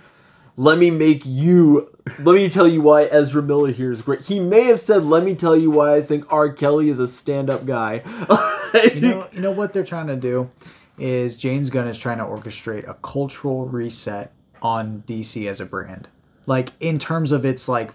Let 0.57 0.77
me 0.77 0.91
make 0.91 1.21
you 1.25 1.94
let 2.19 2.35
me 2.35 2.49
tell 2.49 2.67
you 2.67 2.81
why 2.81 3.03
Ezra 3.05 3.41
Miller 3.41 3.71
here 3.71 3.91
is 3.91 4.01
great. 4.01 4.21
He 4.21 4.39
may 4.39 4.63
have 4.65 4.79
said, 4.79 5.03
"Let 5.03 5.23
me 5.23 5.33
tell 5.35 5.55
you 5.57 5.71
why 5.71 5.95
I 5.95 6.01
think 6.01 6.31
R. 6.31 6.49
Kelly 6.51 6.89
is 6.89 6.99
a 6.99 7.07
stand-up 7.07 7.65
guy." 7.65 8.03
You 8.93 8.99
know, 8.99 9.27
you 9.31 9.39
know 9.39 9.51
what 9.51 9.71
they're 9.71 9.85
trying 9.85 10.07
to 10.07 10.17
do 10.17 10.51
is 10.97 11.37
James 11.37 11.69
Gunn 11.69 11.87
is 11.87 11.97
trying 11.97 12.17
to 12.17 12.25
orchestrate 12.25 12.85
a 12.89 12.95
cultural 12.95 13.67
reset 13.67 14.33
on 14.61 15.03
DC 15.07 15.47
as 15.47 15.61
a 15.61 15.65
brand, 15.65 16.09
like 16.45 16.73
in 16.81 16.99
terms 16.99 17.31
of 17.31 17.45
its 17.45 17.69
like 17.69 17.91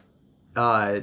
uh 0.56 1.00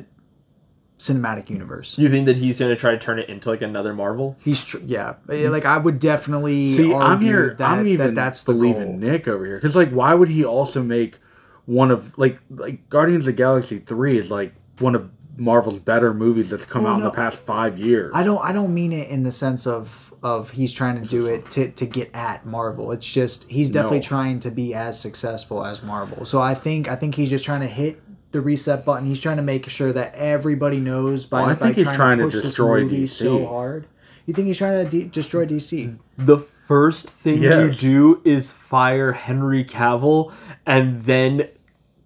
cinematic 1.00 1.50
universe. 1.50 1.96
you 2.00 2.10
think 2.10 2.26
that 2.26 2.38
he's 2.38 2.58
going 2.58 2.72
to 2.72 2.76
try 2.76 2.90
to 2.92 2.98
turn 2.98 3.20
it 3.20 3.30
into 3.30 3.50
like 3.50 3.62
another 3.62 3.94
Marvel? 3.94 4.36
He's 4.44 4.64
tr- 4.64 4.80
yeah, 4.84 5.16
like 5.28 5.66
I 5.66 5.78
would 5.78 6.00
definitely 6.00 6.74
See, 6.74 6.92
argue 6.92 7.08
I'm 7.08 7.22
here. 7.22 7.56
that, 7.60 7.78
I'm 7.78 7.88
even 7.88 8.08
that 8.08 8.16
that's 8.16 8.44
the 8.46 8.54
believing 8.54 9.00
goal. 9.00 9.12
Nick 9.12 9.28
over 9.28 9.46
here 9.46 9.58
because, 9.58 9.76
like, 9.76 9.92
why 9.92 10.16
would 10.16 10.30
he 10.30 10.44
also 10.44 10.82
make 10.82 11.20
one 11.68 11.92
of 11.92 12.18
like 12.18 12.40
like 12.50 12.90
Guardians 12.90 13.22
of 13.22 13.28
the 13.28 13.34
Galaxy 13.34 13.78
three 13.80 14.18
is 14.18 14.32
like 14.32 14.54
one 14.80 14.96
of 14.96 15.12
Marvel's 15.38 15.78
better 15.78 16.16
movies 16.16 16.50
that's 16.50 16.66
come 16.66 16.84
Well, 16.86 16.94
out 16.94 16.98
in 17.00 17.04
the 17.06 17.12
past 17.12 17.38
five 17.38 17.78
years. 17.78 18.12
I 18.16 18.24
don't 18.24 18.44
I 18.44 18.52
don't 18.52 18.74
mean 18.74 18.92
it 18.92 19.10
in 19.10 19.22
the 19.22 19.32
sense 19.32 19.68
of 19.68 20.12
of 20.24 20.50
he's 20.50 20.74
trying 20.74 21.00
to 21.00 21.08
do 21.08 21.28
it 21.28 21.52
to, 21.52 21.70
to 21.70 21.86
get 21.86 22.10
at 22.16 22.44
Marvel. 22.48 22.92
It's 22.92 23.06
just 23.08 23.48
he's 23.48 23.70
definitely 23.70 24.00
No. 24.00 24.04
trying 24.04 24.40
to 24.40 24.50
be 24.50 24.74
as 24.74 25.00
successful 25.00 25.64
as 25.64 25.84
Marvel. 25.84 26.26
So 26.26 26.42
I 26.42 26.56
think 26.56 26.90
I 26.90 26.96
think 26.96 27.14
he's 27.14 27.30
just 27.30 27.46
trying 27.46 27.62
to 27.62 27.68
hit 27.68 28.02
the 28.32 28.42
reset 28.42 28.84
button. 28.84 29.06
He's 29.06 29.22
trying 29.22 29.38
to 29.38 29.44
make 29.44 29.70
sure 29.70 29.94
that 29.94 30.16
everybody 30.16 30.80
knows 30.80 31.26
by, 31.28 31.42
Well, 31.42 31.50
I 31.52 31.54
by 31.54 31.60
think 31.68 31.76
he's 31.78 31.84
trying, 31.86 31.96
trying 31.98 32.18
to 32.18 32.24
to 32.24 32.28
push 32.28 32.34
this 32.36 32.44
destroy 32.44 32.82
movie 32.82 33.04
DC. 33.04 33.10
so 33.10 33.46
hard. 33.46 33.88
You 34.26 34.34
think 34.34 34.48
he's 34.48 34.58
trying 34.58 34.84
to 34.84 34.90
de- 34.90 35.06
destroy 35.08 35.46
DC? 35.46 35.98
The 36.18 36.38
first 36.40 37.10
thing 37.10 37.44
Yes. 37.44 37.82
you 37.82 37.90
do 37.90 38.22
is 38.26 38.52
fire 38.52 39.14
Henry 39.14 39.64
Cavill 39.64 40.34
and 40.66 41.04
then 41.06 41.48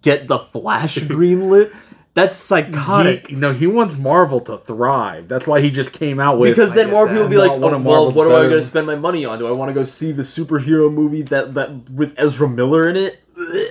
get 0.02 0.28
the 0.28 0.38
Flash 0.38 0.96
greenlit. 0.98 1.74
That's 2.14 2.36
psychotic. 2.36 3.28
He, 3.28 3.36
no, 3.36 3.54
he 3.54 3.66
wants 3.66 3.96
Marvel 3.96 4.40
to 4.40 4.58
thrive. 4.58 5.28
That's 5.28 5.46
why 5.46 5.62
he 5.62 5.70
just 5.70 5.92
came 5.92 6.20
out 6.20 6.38
with 6.38 6.50
because 6.54 6.74
then 6.74 6.90
more 6.90 7.06
people 7.06 7.22
will 7.22 7.30
be 7.30 7.38
like, 7.38 7.52
one 7.52 7.72
oh, 7.72 7.76
of 7.76 7.84
well, 7.84 8.10
what 8.10 8.26
am 8.26 8.34
I 8.34 8.42
going 8.42 8.50
to 8.50 8.62
spend 8.62 8.86
my 8.86 8.96
money 8.96 9.24
on? 9.24 9.38
Do 9.38 9.46
I 9.46 9.52
want 9.52 9.70
to 9.70 9.72
go 9.72 9.84
see 9.84 10.12
the 10.12 10.22
superhero 10.22 10.92
movie 10.92 11.22
that, 11.22 11.54
that 11.54 11.88
with 11.90 12.14
Ezra 12.18 12.50
Miller 12.50 12.90
in 12.90 12.96
it? 12.96 13.20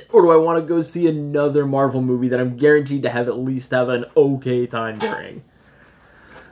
Or 0.10 0.24
do 0.24 0.32
I 0.32 0.38
want 0.38 0.58
to 0.58 0.66
go 0.66 0.82
see 0.82 1.08
another 1.08 1.68
Marvel 1.68 2.02
movie 2.02 2.30
that 2.30 2.40
I'm 2.40 2.58
guaranteed 2.58 3.04
to 3.04 3.10
have 3.10 3.28
at 3.28 3.38
least 3.38 3.70
have 3.72 3.90
an 3.90 4.06
okay 4.18 4.66
time 4.66 4.98
during? 4.98 5.44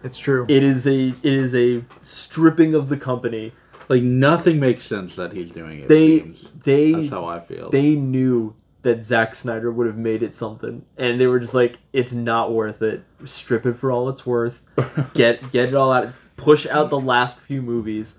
It's 0.03 0.19
true. 0.19 0.45
It 0.47 0.63
is 0.63 0.87
a 0.87 1.07
it 1.09 1.25
is 1.25 1.55
a 1.55 1.83
stripping 2.01 2.75
of 2.75 2.89
the 2.89 2.97
company. 2.97 3.51
like 3.89 4.03
nothing 4.03 4.59
makes 4.59 4.85
sense 4.85 5.15
that 5.15 5.33
he's 5.33 5.51
doing 5.51 5.79
it. 5.79 5.87
They 5.87 6.19
seems. 6.19 6.51
they 6.63 6.91
That's 6.93 7.09
how 7.09 7.25
I 7.25 7.39
feel. 7.39 7.69
they 7.69 7.95
knew 7.95 8.55
that 8.81 9.05
Zack 9.05 9.35
Snyder 9.35 9.71
would 9.71 9.87
have 9.87 9.97
made 9.97 10.23
it 10.23 10.33
something, 10.33 10.85
and 10.97 11.19
they 11.19 11.27
were 11.27 11.39
just 11.39 11.53
like, 11.53 11.79
"It's 11.91 12.13
not 12.13 12.53
worth 12.53 12.81
it. 12.81 13.03
Strip 13.25 13.65
it 13.65 13.73
for 13.73 13.91
all 13.91 14.09
it's 14.09 14.25
worth. 14.25 14.61
Get 15.13 15.51
get 15.51 15.69
it 15.69 15.75
all 15.75 15.91
out. 15.91 16.13
Push 16.37 16.65
out 16.67 16.89
the 16.89 16.99
last 16.99 17.37
few 17.37 17.61
movies, 17.61 18.17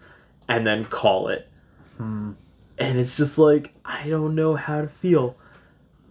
and 0.49 0.67
then 0.67 0.85
call 0.85 1.29
it." 1.29 1.49
Hmm. 1.97 2.33
And 2.79 2.99
it's 2.99 3.17
just 3.17 3.39
like 3.39 3.73
I 3.85 4.09
don't 4.09 4.35
know 4.35 4.55
how 4.55 4.83
to 4.83 4.89
feel. 4.89 5.37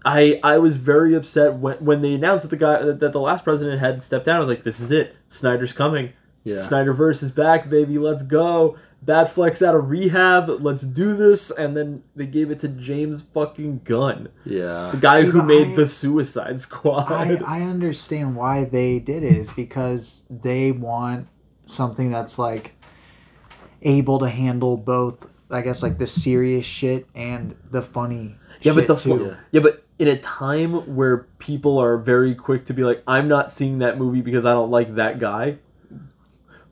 I 0.03 0.39
I 0.43 0.57
was 0.57 0.77
very 0.77 1.13
upset 1.13 1.55
when 1.55 1.77
when 1.77 2.01
they 2.01 2.13
announced 2.13 2.43
that 2.43 2.49
the 2.49 2.57
guy 2.57 2.81
that 2.81 3.11
the 3.11 3.19
last 3.19 3.43
president 3.43 3.79
had 3.79 4.01
stepped 4.01 4.25
down. 4.25 4.37
I 4.37 4.39
was 4.39 4.49
like, 4.49 4.63
"This 4.63 4.79
is 4.79 4.91
it. 4.91 5.15
Snyder's 5.27 5.73
coming. 5.73 6.13
Yeah. 6.43 6.55
Snyderverse 6.55 7.21
is 7.21 7.31
back, 7.31 7.69
baby. 7.69 7.97
Let's 7.97 8.23
go." 8.23 8.77
Batfleck's 9.03 9.61
out 9.61 9.75
of 9.75 9.89
rehab. 9.89 10.49
Let's 10.49 10.83
do 10.83 11.15
this. 11.15 11.51
And 11.51 11.75
then 11.75 12.03
they 12.15 12.25
gave 12.27 12.51
it 12.51 12.59
to 12.61 12.67
James 12.67 13.21
fucking 13.21 13.81
Gunn, 13.83 14.29
yeah. 14.45 14.89
the 14.91 14.97
guy 14.97 15.21
See, 15.21 15.27
who 15.29 15.41
made 15.41 15.69
I- 15.69 15.75
the 15.75 15.87
Suicide 15.87 16.59
Squad. 16.59 17.11
I, 17.11 17.39
I 17.45 17.61
understand 17.61 18.35
why 18.35 18.65
they 18.65 18.99
did 18.99 19.23
it 19.23 19.35
is 19.35 19.51
because 19.51 20.25
they 20.29 20.71
want 20.71 21.27
something 21.65 22.11
that's 22.11 22.37
like 22.37 22.75
able 23.81 24.19
to 24.19 24.27
handle 24.29 24.75
both 24.75 25.31
I 25.51 25.61
guess 25.61 25.81
like 25.81 25.97
the 25.97 26.05
serious 26.07 26.65
shit 26.65 27.07
and 27.15 27.55
the 27.71 27.81
funny 27.81 28.35
yeah, 28.61 28.73
but 28.73 28.87
the 28.87 28.95
too. 28.95 29.35
yeah, 29.51 29.61
but 29.61 29.83
in 29.97 30.07
a 30.07 30.17
time 30.17 30.95
where 30.95 31.19
people 31.39 31.77
are 31.79 31.97
very 31.97 32.35
quick 32.35 32.65
to 32.65 32.73
be 32.73 32.83
like, 32.83 33.01
"I'm 33.07 33.27
not 33.29 33.49
seeing 33.49 33.79
that 33.79 33.97
movie 33.97 34.21
because 34.21 34.45
I 34.45 34.51
don't 34.51 34.69
like 34.69 34.95
that 34.95 35.17
guy." 35.17 35.59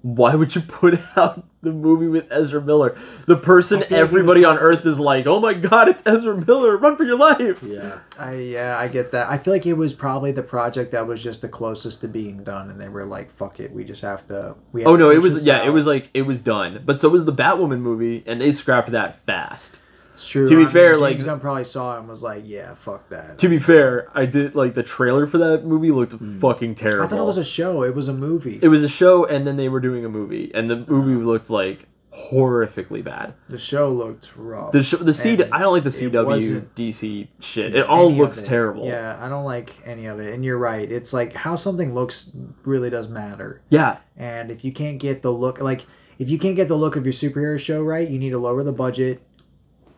Why 0.08 0.36
would 0.36 0.56
you 0.56 0.62
put 0.62 0.98
out 1.18 1.44
the 1.62 1.74
movie 1.74 2.08
with 2.08 2.32
Ezra 2.32 2.62
Miller? 2.62 2.98
The 3.26 3.36
person 3.36 3.80
I 3.80 3.82
like 3.82 3.92
everybody 3.92 4.46
on 4.46 4.58
Earth 4.58 4.86
is 4.86 5.02
like, 5.02 5.28
"Oh 5.28 5.42
my 5.42 5.54
God, 5.54 5.90
it's 5.90 6.02
Ezra 6.06 6.38
Miller! 6.38 6.78
Run 6.78 6.96
for 6.96 7.04
your 7.04 7.18
life!" 7.18 7.62
Yeah. 7.62 8.00
I 8.18 8.36
yeah, 8.36 8.78
I 8.80 8.88
get 8.88 9.12
that. 9.12 9.30
I 9.30 9.38
feel 9.38 9.54
like 9.54 9.66
it 9.66 9.74
was 9.74 9.94
probably 9.94 10.32
the 10.32 10.44
project 10.44 10.94
that 10.94 11.06
was 11.06 11.22
just 11.22 11.42
the 11.42 11.50
closest 11.50 12.00
to 12.02 12.08
being 12.08 12.46
done, 12.46 12.70
and 12.70 12.80
they 12.80 12.88
were 12.88 13.04
like, 13.04 13.32
"Fuck 13.34 13.60
it, 13.60 13.74
we 13.74 13.84
just 13.84 14.02
have 14.02 14.26
to." 14.28 14.56
We 14.72 14.84
have 14.84 14.90
Oh 14.90 14.96
to 14.96 15.04
no, 15.04 15.10
it 15.12 15.22
was 15.22 15.34
this 15.34 15.46
yeah, 15.46 15.66
it 15.66 15.72
was 15.72 15.86
like 15.86 16.10
it 16.14 16.22
was 16.22 16.40
done. 16.40 16.84
But 16.86 17.02
so 17.02 17.10
was 17.10 17.26
the 17.26 17.34
Batwoman 17.34 17.82
movie, 17.82 18.24
and 18.26 18.40
they 18.40 18.54
scrapped 18.54 18.92
that 18.92 19.26
fast. 19.26 19.82
It's 20.18 20.28
true. 20.28 20.48
to 20.48 20.56
be 20.56 20.62
I 20.62 20.66
mean, 20.66 20.74
fair, 20.74 20.90
James 20.94 21.02
like- 21.02 21.24
Gunn 21.24 21.40
probably 21.40 21.64
saw 21.64 21.96
it 21.96 22.00
and 22.00 22.08
was 22.08 22.24
like, 22.24 22.42
"Yeah, 22.44 22.74
fuck 22.74 23.08
that." 23.10 23.38
To 23.38 23.48
be 23.48 23.60
fair, 23.60 24.08
I 24.16 24.26
did 24.26 24.56
like 24.56 24.74
the 24.74 24.82
trailer 24.82 25.28
for 25.28 25.38
that 25.38 25.64
movie 25.64 25.92
looked 25.92 26.14
hmm. 26.14 26.40
fucking 26.40 26.74
terrible. 26.74 27.04
I 27.04 27.08
thought 27.08 27.20
it 27.20 27.24
was 27.24 27.38
a 27.38 27.44
show. 27.44 27.84
It 27.84 27.94
was 27.94 28.08
a 28.08 28.14
movie. 28.14 28.58
it 28.60 28.70
was 28.70 28.84
a 28.84 28.90
show, 28.90 29.26
and 29.26 29.46
then 29.46 29.58
they 29.58 29.70
were 29.70 29.80
doing 29.80 30.04
a 30.06 30.10
movie, 30.10 30.50
and 30.56 30.72
the 30.72 30.78
movie 30.88 31.24
looked 31.24 31.52
like 31.52 31.88
horrifically 32.12 33.04
bad. 33.04 33.36
the 33.48 33.60
show 33.60 33.92
looked 33.92 34.36
rough. 34.36 34.72
The 34.72 34.82
show, 34.82 34.98
the 34.98 35.14
C, 35.14 35.34
I 35.52 35.60
don't 35.60 35.72
like 35.72 35.84
the 35.84 35.92
CW 35.92 36.66
DC 36.76 37.28
shit. 37.40 37.76
It 37.76 37.86
all 37.86 38.12
looks 38.12 38.42
it. 38.42 38.46
terrible. 38.46 38.88
Yeah, 38.88 39.20
I 39.22 39.30
don't 39.30 39.46
like 39.46 39.80
any 39.86 40.08
of 40.08 40.20
it. 40.20 40.34
And 40.34 40.44
you're 40.44 40.58
right. 40.58 40.92
It's 40.92 41.14
like 41.14 41.34
how 41.34 41.56
something 41.56 41.94
looks 41.94 42.32
really 42.64 42.90
does 42.90 43.08
matter. 43.08 43.62
yeah, 43.70 43.98
And 44.16 44.50
if 44.50 44.66
you 44.66 44.72
can't 44.72 44.98
get 44.98 45.22
the 45.22 45.32
look, 45.32 45.62
like 45.62 45.86
if 46.18 46.30
you 46.30 46.40
can't 46.40 46.56
get 46.56 46.68
the 46.68 46.76
look 46.76 46.96
of 46.96 47.06
your 47.06 47.14
superhero 47.14 47.60
show 47.60 47.84
right, 47.84 48.10
you 48.10 48.18
need 48.18 48.32
to 48.32 48.40
lower 48.40 48.64
the 48.64 48.72
budget, 48.72 49.22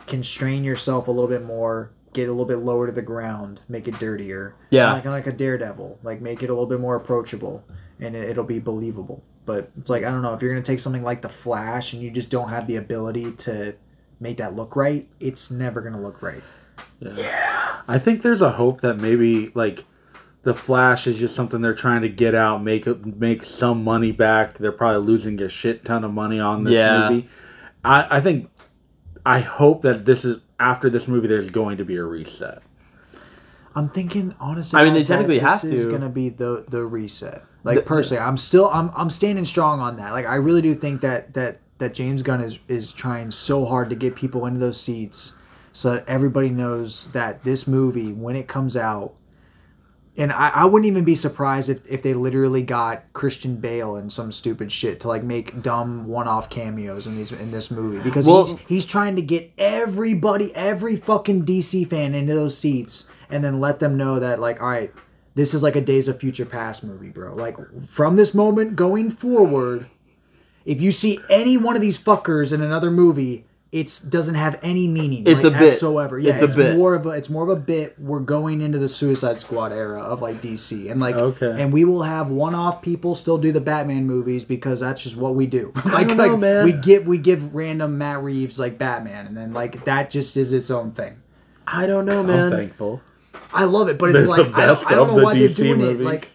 constrain 0.10 0.64
yourself 0.64 1.08
a 1.08 1.12
little 1.12 1.30
bit 1.30 1.44
more, 1.46 1.92
get 2.14 2.28
a 2.28 2.32
little 2.32 2.46
bit 2.46 2.58
lower 2.60 2.88
to 2.88 2.92
the 2.92 3.02
ground, 3.02 3.62
make 3.70 3.88
it 3.88 3.98
dirtier. 4.00 4.56
Yeah. 4.72 4.92
like 4.94 5.06
like 5.06 5.28
a 5.28 5.32
Daredevil, 5.32 6.00
like 6.04 6.22
make 6.22 6.44
it 6.44 6.50
a 6.50 6.54
little 6.54 6.66
bit 6.68 6.80
more 6.80 6.96
approachable, 6.96 7.64
and 8.00 8.16
it, 8.16 8.30
it'll 8.30 8.44
be 8.44 8.60
believable. 8.60 9.24
But 9.46 9.72
it's 9.80 9.90
like 9.90 10.04
I 10.04 10.10
don't 10.10 10.22
know 10.22 10.34
if 10.34 10.42
you're 10.42 10.52
gonna 10.52 10.64
take 10.64 10.80
something 10.80 11.04
like 11.04 11.22
the 11.22 11.30
Flash 11.30 11.94
and 11.94 12.02
you 12.02 12.12
just 12.12 12.30
don't 12.30 12.50
have 12.50 12.68
the 12.68 12.76
ability 12.76 13.32
to 13.34 13.76
make 14.20 14.38
that 14.38 14.56
look 14.56 14.76
right, 14.76 15.08
it's 15.20 15.50
never 15.50 15.82
gonna 15.82 16.02
look 16.02 16.22
right. 16.22 16.44
Yeah. 17.00 17.78
I 17.88 17.98
think 18.00 18.22
there's 18.22 18.42
a 18.42 18.52
hope 18.52 18.82
that 18.82 18.96
maybe 18.98 19.52
like 19.56 19.86
the 20.44 20.54
Flash 20.54 21.08
is 21.08 21.18
just 21.20 21.36
something 21.36 21.62
they're 21.62 21.74
trying 21.74 22.02
to 22.02 22.10
get 22.10 22.36
out, 22.36 22.64
make 22.64 22.86
make 23.06 23.44
some 23.46 23.84
money 23.84 24.12
back. 24.12 24.58
They're 24.58 24.72
probably 24.72 25.06
losing 25.06 25.42
a 25.42 25.50
shit 25.50 25.86
ton 25.86 26.04
of 26.04 26.14
money 26.14 26.40
on 26.40 26.64
this 26.64 26.74
Yeah. 26.74 27.10
movie. 27.10 27.30
I, 27.84 28.18
I 28.18 28.22
think 28.22 28.50
I 29.26 29.40
hope 29.40 29.82
that 29.84 30.06
this 30.06 30.26
is 30.26 30.38
after 30.60 30.90
this 30.90 31.08
movie 31.08 31.28
there's 31.28 31.50
going 31.50 31.78
to 31.78 31.86
be 31.86 31.96
a 31.98 32.04
reset. 32.04 32.62
I'm 33.76 33.90
thinking 33.90 34.34
honestly. 34.40 34.80
I 34.80 34.84
mean, 34.84 34.94
they 34.94 35.00
that- 35.04 35.08
that 35.08 35.14
technically 35.16 35.40
this 35.40 35.62
have 35.62 35.72
is 35.72 35.86
to. 35.86 35.92
gonna 35.92 36.10
be 36.10 36.30
the 36.30 36.66
the 36.68 36.84
reset. 36.86 37.44
Like 37.64 37.76
The- 37.76 37.82
the- 37.82 37.88
personally, 37.88 38.24
I'm 38.24 38.38
still 38.38 38.70
I'm 38.74 38.92
I'm 38.96 39.10
standing 39.10 39.46
strong 39.46 39.80
on 39.80 39.98
that. 39.98 40.12
Like 40.12 40.26
I 40.26 40.36
really 40.36 40.62
do 40.62 40.74
think 40.76 41.02
that 41.02 41.34
that 41.36 41.60
that 41.78 41.94
James 41.94 42.24
Gunn 42.24 42.42
is 42.42 42.60
is 42.68 42.92
trying 42.92 43.32
so 43.32 43.66
hard 43.66 43.90
to 43.90 43.96
get 43.96 44.16
people 44.16 44.46
into 44.46 44.60
those 44.60 44.80
seats, 44.82 45.36
so 45.72 45.92
that 45.92 46.04
everybody 46.08 46.50
knows 46.50 47.06
that 47.14 47.44
this 47.44 47.68
movie 47.68 48.12
when 48.12 48.36
it 48.36 48.48
comes 48.48 48.76
out. 48.76 49.14
And 50.20 50.34
I, 50.34 50.50
I 50.50 50.66
wouldn't 50.66 50.86
even 50.86 51.06
be 51.06 51.16
surprised 51.16 51.70
if, 51.70 51.90
if 51.90 52.04
they 52.04 52.14
literally 52.14 52.62
got 52.62 53.14
Christian 53.14 53.56
Bale 53.56 53.96
and 53.96 54.12
some 54.12 54.34
stupid 54.34 54.70
shit 54.70 55.00
to 55.00 55.08
like 55.08 55.24
make 55.24 55.64
dumb 55.64 56.08
one 56.08 56.28
off 56.28 56.50
cameos 56.50 57.08
in 57.08 57.16
these 57.16 57.32
in 57.32 57.52
this 57.52 57.72
movie. 57.72 58.04
Because 58.04 58.28
Well- 58.28 58.46
he's 58.46 58.60
he's 58.68 58.86
trying 58.86 59.16
to 59.16 59.22
get 59.22 59.50
everybody 59.58 60.54
every 60.54 60.98
fucking 60.98 61.46
DC 61.46 61.88
fan 61.88 62.14
into 62.14 62.34
those 62.34 62.58
seats 62.58 63.06
and 63.30 63.42
then 63.44 63.62
let 63.62 63.80
them 63.80 63.96
know 63.96 64.20
that 64.20 64.42
like 64.42 64.62
all 64.62 64.68
right 64.68 64.94
this 65.36 65.54
is 65.54 65.64
like 65.64 65.78
a 65.78 65.82
Days 65.82 66.10
of 66.10 66.20
Future 66.20 66.46
Past 66.46 66.84
movie 66.84 67.10
bro. 67.10 67.34
Like 67.34 67.56
from 67.88 68.18
this 68.18 68.34
moment 68.34 68.76
going 68.76 69.10
forward 69.10 69.86
if 70.66 70.82
you 70.82 70.92
see 70.92 71.20
any 71.30 71.56
one 71.56 71.78
of 71.78 71.82
these 71.82 71.98
fuckers 71.98 72.52
in 72.52 72.62
another 72.62 72.92
movie 72.92 73.46
it 73.72 74.02
doesn't 74.10 74.34
have 74.36 74.58
any 74.64 74.88
meaning 74.88 75.24
It's 75.28 75.44
like, 75.44 75.54
a 75.54 75.58
bit. 75.60 75.68
whatsoever 75.74 76.18
yeah 76.18 76.34
It's 76.34 76.42
a 76.42 76.46
it's, 76.46 76.56
bit. 76.56 76.76
more 76.76 76.96
of 76.96 77.06
a 77.06 77.10
it's 77.10 77.30
more 77.30 77.44
of 77.44 77.50
a 77.50 77.56
bit 77.62 77.96
we're 78.00 78.20
going 78.20 78.62
into 78.62 78.80
the 78.80 78.90
Suicide 78.90 79.40
Squad 79.40 79.72
era 79.72 80.02
of 80.02 80.22
like 80.24 80.42
DC 80.42 80.90
and 80.92 81.00
like 81.00 81.16
Okay. 81.16 81.62
and 81.62 81.72
we 81.72 81.86
will 81.86 82.02
have 82.02 82.30
one-off 82.32 82.82
people 82.82 83.14
still 83.14 83.38
do 83.38 83.52
the 83.52 83.62
Batman 83.62 84.08
movies 84.08 84.44
because 84.44 84.80
that's 84.80 85.04
just 85.04 85.16
what 85.18 85.36
we 85.36 85.46
do 85.46 85.72
like 85.86 86.08
don't 86.08 86.18
know, 86.18 86.28
like 86.28 86.40
man. 86.40 86.66
we 86.66 86.74
give 86.74 87.06
we 87.06 87.20
give 87.20 87.54
random 87.54 87.98
Matt 88.00 88.24
Reeves 88.24 88.58
like 88.60 88.78
Batman 88.80 89.28
and 89.28 89.38
then 89.38 89.54
like 89.54 89.86
that 89.86 90.10
just 90.10 90.36
is 90.36 90.52
its 90.54 90.72
own 90.72 90.92
thing 90.94 91.22
I 91.68 91.86
don't 91.86 92.08
know, 92.08 92.24
man. 92.24 92.46
I'm 92.46 92.52
thankful. 92.52 93.00
I 93.54 93.66
love 93.66 93.90
it, 93.90 94.00
but 94.00 94.16
it's 94.16 94.24
The 94.26 94.30
like 94.32 94.48
I 94.56 94.66
don't, 94.66 94.84
I 94.88 94.90
don't 94.96 95.02
of 95.02 95.08
know 95.10 95.20
the 95.20 95.24
why 95.24 95.38
they're 95.38 95.48
doing 95.50 95.78
movies. 95.78 96.00
it. 96.02 96.04
Like, 96.04 96.30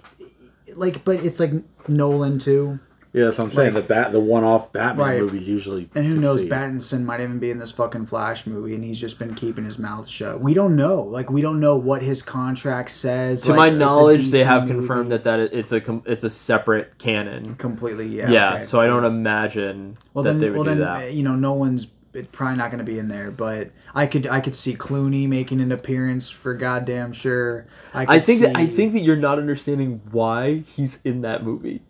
like, 0.77 1.05
but 1.05 1.25
it's 1.25 1.41
like 1.41 1.51
Nolan 1.89 2.39
too. 2.39 2.79
Yeah, 3.15 3.27
that's 3.27 3.39
what 3.39 3.45
I'm 3.45 3.51
saying. 3.53 3.75
Like- 3.75 3.87
the 3.87 3.95
bat, 3.95 4.13
the 4.13 4.19
one-off 4.21 4.73
Batman 4.73 5.07
Right. 5.07 5.21
movies 5.21 5.47
usually. 5.47 5.89
And 5.95 6.05
who 6.05 6.17
knows, 6.17 6.41
succeed. 6.41 6.53
Pattinson 6.53 7.05
might 7.05 7.21
even 7.21 7.39
be 7.39 7.51
in 7.51 7.59
this 7.59 7.71
fucking 7.71 8.07
Flash 8.07 8.45
movie, 8.47 8.75
and 8.75 8.83
he's 8.83 8.99
just 9.01 9.21
been 9.21 9.35
keeping 9.35 9.65
his 9.65 9.79
mouth 9.79 10.09
shut. 10.09 10.41
We 10.41 10.53
don't 10.53 10.75
know. 10.75 11.01
Like, 11.03 11.31
we 11.31 11.41
don't 11.41 11.61
know 11.61 11.77
what 11.77 12.03
his 12.03 12.23
contract 12.23 12.91
says. 12.91 13.43
To 13.43 13.51
Like, 13.53 13.57
my 13.57 13.71
knowledge, 13.71 14.31
they 14.31 14.41
DC 14.41 14.45
have 14.47 14.63
movie. 14.65 14.75
confirmed 14.75 15.13
that 15.13 15.23
that 15.25 15.39
it's 15.41 15.71
a 15.73 15.81
com- 15.81 16.03
it's 16.07 16.25
a 16.25 16.31
separate 16.31 16.99
canon. 16.99 17.55
completely. 17.55 18.09
Yeah. 18.09 18.29
Yeah, 18.31 18.55
okay, 18.57 18.65
so 18.65 18.81
I 18.81 18.87
don't 18.89 19.05
imagine 19.05 19.95
Well 20.13 20.25
that 20.25 20.31
then, 20.33 20.39
they 20.41 20.51
would 20.51 20.55
well 20.57 20.65
do 20.65 20.71
then, 20.71 20.81
that. 20.81 21.03
uh, 21.05 21.07
you 21.07 21.23
know, 21.23 21.37
Nolan's 21.37 21.87
it- 22.15 22.31
probably 22.33 22.57
not 22.57 22.71
going 22.71 22.79
to 22.79 22.85
be 22.85 22.99
in 22.99 23.09
there, 23.09 23.31
but 23.31 23.71
I 23.95 24.07
could 24.07 24.27
I 24.27 24.41
could 24.41 24.55
see 24.57 24.75
Clooney 24.75 25.29
making 25.29 25.61
an 25.61 25.71
appearance 25.73 26.29
for 26.29 26.55
goddamn 26.55 27.13
sure. 27.13 27.67
I, 27.93 28.05
could 28.07 28.15
I 28.15 28.19
think 28.21 28.41
that 28.43 28.57
I 28.57 28.67
think 28.67 28.93
that 28.95 29.01
you're 29.03 29.17
not 29.17 29.39
understanding 29.39 30.01
why 30.11 30.65
he's 30.67 30.99
in 31.05 31.21
that 31.23 31.45
movie. 31.45 31.83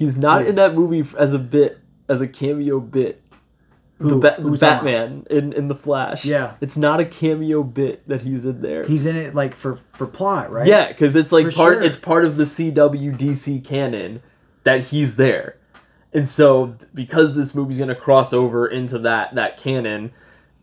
He's 0.00 0.16
not 0.16 0.46
in 0.46 0.54
that 0.54 0.74
movie 0.74 1.04
as 1.18 1.34
a 1.34 1.38
bit, 1.38 1.78
as 2.08 2.20
a 2.22 2.26
cameo 2.26 2.80
bit. 2.80 3.22
The, 3.98 4.16
ba- 4.16 4.36
who's? 4.40 4.60
Batman 4.60 5.26
in, 5.28 5.52
in 5.52 5.68
the 5.68 5.74
Flash. 5.74 6.24
Yeah. 6.24 6.54
it's 6.62 6.78
not 6.78 7.00
a 7.00 7.04
cameo 7.04 7.62
bit 7.62 8.08
that 8.08 8.22
he's 8.22 8.46
in 8.46 8.62
there. 8.62 8.86
he's 8.86 9.04
in 9.04 9.14
it 9.14 9.34
like 9.34 9.54
for 9.54 9.76
for 9.94 10.06
plot, 10.06 10.50
right? 10.50 10.66
yeah, 10.66 10.88
because 10.88 11.14
it's 11.14 11.30
like 11.30 11.44
For 11.44 11.52
part. 11.52 11.74
sure. 11.74 11.82
It's 11.82 11.98
part 11.98 12.24
of 12.24 12.38
the 12.38 12.44
CW 12.44 13.18
DC 13.18 13.62
canon 13.62 14.22
that 14.64 14.84
he's 14.84 15.16
there, 15.16 15.58
and 16.14 16.26
so 16.26 16.76
because 16.94 17.36
this 17.36 17.54
movie's 17.54 17.78
gonna 17.78 17.94
cross 17.94 18.32
over 18.32 18.66
into 18.66 18.98
that 19.00 19.34
that 19.34 19.58
canon, 19.58 20.12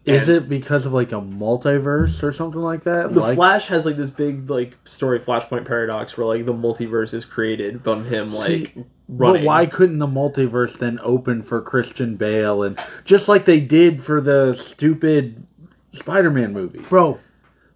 Is 0.03 0.27
it 0.29 0.49
because 0.49 0.87
of 0.87 0.93
like 0.93 1.11
a 1.11 1.21
multiverse 1.21 2.23
or 2.23 2.31
something 2.31 2.61
like 2.61 2.85
that? 2.85 3.13
The 3.13 3.19
like, 3.19 3.35
Flash 3.35 3.67
has 3.67 3.85
like 3.85 3.97
this 3.97 4.09
big 4.09 4.49
like 4.49 4.75
story 4.85 5.19
Flashpoint 5.19 5.67
paradox 5.67 6.17
where 6.17 6.25
like 6.25 6.47
the 6.47 6.53
multiverse 6.55 7.13
is 7.13 7.23
created 7.23 7.83
from 7.83 8.05
him 8.05 8.31
like 8.31 8.73
See, 8.73 8.85
running. 9.07 9.41
But 9.41 9.47
why 9.47 9.65
couldn't 9.65 9.99
the 9.99 10.07
multiverse 10.07 10.77
then 10.77 10.99
open 11.01 11.43
for 11.43 11.61
Christian 11.61 12.15
Bale 12.15 12.63
and 12.63 12.79
just 13.05 13.27
like 13.27 13.45
they 13.45 13.59
did 13.59 14.03
for 14.03 14.21
the 14.21 14.53
stupid 14.55 15.45
Spider-Man 15.93 16.53
movie? 16.53 16.79
bro. 16.79 17.19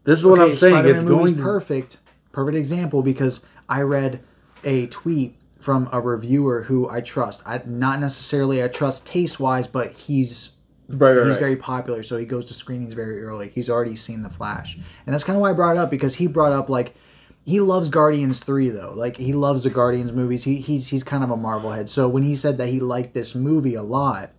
This 0.04 0.20
is 0.20 0.26
what 0.26 0.40
okay, 0.40 0.52
I'm 0.52 0.58
saying. 0.58 0.74
Spider-Man 0.74 0.96
It's 0.96 1.04
movie's 1.04 1.32
going 1.32 1.38
to 1.38 1.44
perfect, 1.44 1.98
perfect 2.32 2.58
example 2.58 3.04
because 3.04 3.46
I 3.70 3.82
read 3.82 4.22
a 4.64 4.88
tweet 4.88 5.36
from 5.60 5.90
a 5.92 6.02
reviewer 6.02 6.64
who 6.64 6.90
I 6.90 7.02
trust. 7.02 7.44
I 7.46 7.62
not 7.66 8.00
necessarily 8.00 8.64
I 8.64 8.68
trust 8.68 9.06
taste 9.06 9.40
wise, 9.40 9.68
but 9.68 9.92
he's 9.92 10.56
Right, 10.94 11.16
right, 11.16 11.26
he's 11.26 11.36
right. 11.36 11.40
very 11.40 11.56
popular, 11.56 12.04
so 12.04 12.18
he 12.18 12.26
goes 12.26 12.46
to 12.46 12.54
screenings 12.54 12.94
very 12.94 13.24
early. 13.24 13.50
He's 13.50 13.70
already 13.70 13.96
seen 13.96 14.24
the 14.24 14.30
Flash, 14.30 14.76
and 14.76 15.14
that's 15.14 15.24
kind 15.24 15.38
of 15.38 15.42
why 15.42 15.52
I 15.52 15.54
brought 15.54 15.78
it 15.78 15.80
up 15.80 15.90
because 15.90 16.16
he 16.16 16.28
brought 16.28 16.52
up 16.52 16.70
like 16.70 16.96
he 17.44 17.60
loves 17.60 17.90
Guardians 17.90 18.40
three 18.40 18.70
though. 18.70 18.94
Like 18.96 19.18
he 19.18 19.34
loves 19.34 19.64
the 19.64 19.70
Guardians 19.70 20.12
movies. 20.12 20.44
He 20.44 20.58
he's 20.58 20.90
he's 20.90 21.04
kind 21.04 21.24
of 21.24 21.30
a 21.32 21.38
Marvel 21.38 21.72
head. 21.72 21.90
So 21.90 22.08
when 22.08 22.24
he 22.24 22.36
said 22.36 22.58
that 22.58 22.70
he 22.70 22.80
liked 22.80 23.14
this 23.14 23.34
movie 23.34 23.76
a 23.76 23.84
lot, 23.84 24.32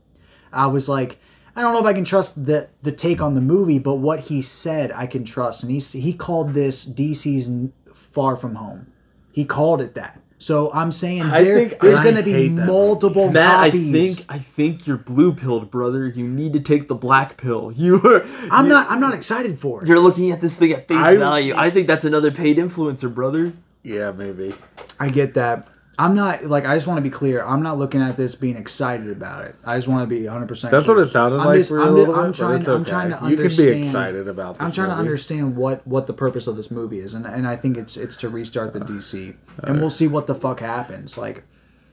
I 0.53 0.67
was 0.67 0.89
like, 0.89 1.19
I 1.57 1.63
don't 1.63 1.75
know 1.75 1.81
if 1.81 1.87
I 1.87 1.93
can 1.93 2.05
trust 2.05 2.45
the 2.47 2.69
the 2.83 2.93
take 2.93 3.21
on 3.21 3.35
the 3.35 3.41
movie, 3.41 3.79
but 3.79 3.97
what 3.97 4.21
he 4.21 4.41
said 4.41 4.93
I 4.93 5.07
can 5.07 5.25
trust. 5.25 5.63
And 5.63 5.73
he 5.73 5.79
he 5.79 6.13
called 6.13 6.55
this 6.55 6.87
DC's 6.87 7.71
Far 7.93 8.37
From 8.37 8.55
Home. 8.55 8.93
He 9.33 9.45
called 9.45 9.81
it 9.81 9.95
that. 9.95 10.22
So 10.43 10.73
I'm 10.73 10.91
saying 10.91 11.23
I 11.23 11.45
there, 11.45 11.59
think- 11.69 11.81
there's 11.81 12.01
going 12.01 12.17
to 12.17 12.23
be 12.23 12.33
hate 12.33 12.57
that 12.57 12.67
multiple 12.67 13.31
Matt, 13.31 13.59
I 13.61 13.71
copies. 13.71 14.25
think 14.25 14.31
I 14.35 14.39
think 14.39 14.87
you're 14.87 14.97
blue 14.97 15.33
pilled, 15.33 15.71
brother. 15.71 16.07
You 16.09 16.27
need 16.27 16.53
to 16.55 16.61
take 16.61 16.89
the 16.89 16.95
black 16.97 17.37
pill. 17.37 17.73
You 17.77 17.97
are. 18.03 18.25
I'm 18.51 18.65
you- 18.67 18.71
not 18.73 18.91
I'm 18.91 19.01
not 19.01 19.15
excited 19.15 19.59
for 19.59 19.83
it. 19.83 19.89
You're 19.89 20.01
looking 20.01 20.31
at 20.33 20.41
this 20.41 20.57
thing 20.59 20.73
at 20.73 20.89
face 20.89 20.99
I- 20.99 21.17
value. 21.17 21.55
I 21.57 21.71
think 21.71 21.87
that's 21.87 22.05
another 22.05 22.31
paid 22.31 22.57
influencer, 22.59 23.13
brother. 23.13 23.53
yeah, 23.83 24.11
maybe. 24.13 24.53
I 24.99 25.09
get 25.09 25.35
that. 25.35 25.69
I'm 26.03 26.17
not 26.17 26.45
like 26.47 26.67
I 26.67 26.75
just 26.75 26.89
want 26.89 26.99
to 26.99 27.03
be 27.03 27.11
clear. 27.11 27.45
I'm 27.45 27.63
not 27.63 27.79
looking 27.79 28.03
at 28.03 28.17
this 28.17 28.35
being 28.35 28.57
excited 28.57 29.09
about 29.09 29.45
it. 29.45 29.55
I 29.65 29.77
just 29.77 29.87
want 29.87 30.03
to 30.03 30.13
be 30.13 30.25
100. 30.25 30.49
percent 30.49 30.73
That's 30.73 30.89
what 30.89 30.99
it 30.99 31.09
sounded 31.11 31.39
I'm 31.39 31.47
like 31.47 31.59
just, 31.59 31.71
for 31.71 31.79
a 31.81 31.83
I'm, 31.83 31.89
I'm 31.91 31.95
bit, 31.95 32.07
but 32.09 32.35
trying. 32.35 32.59
it's 32.59 32.69
I'm 32.69 32.85
trying 32.85 33.11
to 33.11 33.23
okay. 33.23 33.31
You 33.31 33.37
can 33.37 33.57
be 33.57 33.87
excited 33.87 34.27
about 34.27 34.57
I'm 34.59 34.73
trying 34.73 34.89
to 34.89 34.97
understand 34.97 35.57
what 35.57 35.87
what 35.87 36.09
the 36.09 36.13
purpose 36.13 36.49
of 36.49 36.57
this 36.57 36.73
movie 36.73 36.99
is, 36.99 37.15
and 37.15 37.25
and 37.25 37.47
I 37.47 37.55
think 37.55 37.77
it's 37.77 37.97
it's 37.97 38.17
to 38.17 38.29
restart 38.29 38.73
the 38.73 38.81
DC, 38.81 39.37
and 39.63 39.81
we'll 39.81 39.91
see 39.91 40.09
what 40.09 40.27
the 40.27 40.35
fuck 40.35 40.59
happens. 40.59 41.17
Like, 41.17 41.45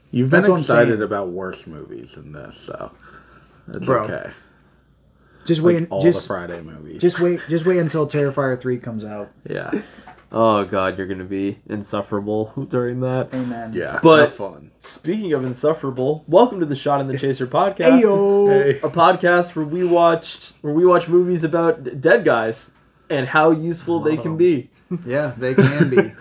You've 0.10 0.32
been 0.32 0.44
I'm 0.44 0.58
excited 0.58 1.04
about 1.04 1.30
worse 1.30 1.68
movies 1.68 2.14
than 2.14 2.32
this, 2.32 2.58
so 2.58 2.92
it's 3.68 3.86
Bro, 3.86 4.06
okay. 4.06 4.32
just 5.46 5.62
Like 5.62 5.76
wait, 5.76 5.88
all 5.92 6.02
just 6.02 6.22
the 6.22 6.28
Friday 6.28 6.62
movies. 6.62 7.00
just 7.00 7.20
wait, 7.20 7.42
just 7.48 7.66
wait 7.68 7.78
until 7.78 8.08
Terrifier 8.08 8.60
three 8.60 8.80
comes 8.80 9.06
out. 9.06 9.30
yeah, 9.48 9.70
Oh 10.32 10.64
god, 10.64 10.98
you're 10.98 11.08
gonna 11.08 11.24
be 11.24 11.60
insufferable 11.68 12.46
during 12.70 13.00
that. 13.02 13.34
Amen. 13.34 13.74
yeah. 13.74 14.00
But- 14.04 14.20
have 14.30 14.36
fun. 14.36 14.72
Speaking 14.80 15.34
of 15.34 15.44
insufferable, 15.44 16.24
welcome 16.28 16.60
to 16.60 16.66
the 16.66 16.76
Shot 16.76 17.02
in 17.02 17.08
the 17.08 17.18
Chaser 17.18 17.48
podcast. 17.48 18.02
Ayo. 18.02 18.48
Hey. 18.50 18.78
a 18.80 18.90
podcast 18.90 19.56
where 19.56 19.66
we 19.66 19.84
watched 19.84 20.54
where 20.62 20.74
we 20.74 20.86
watch 20.86 21.08
movies 21.08 21.44
about 21.44 22.00
dead 22.00 22.24
guys 22.24 22.72
and 23.10 23.28
how 23.28 23.52
useful 23.52 24.00
they 24.00 24.18
can 24.18 24.38
be. 24.38 24.70
Yeah, 25.06 25.34
they 25.38 25.54
can 25.56 25.90
be. 25.90 26.14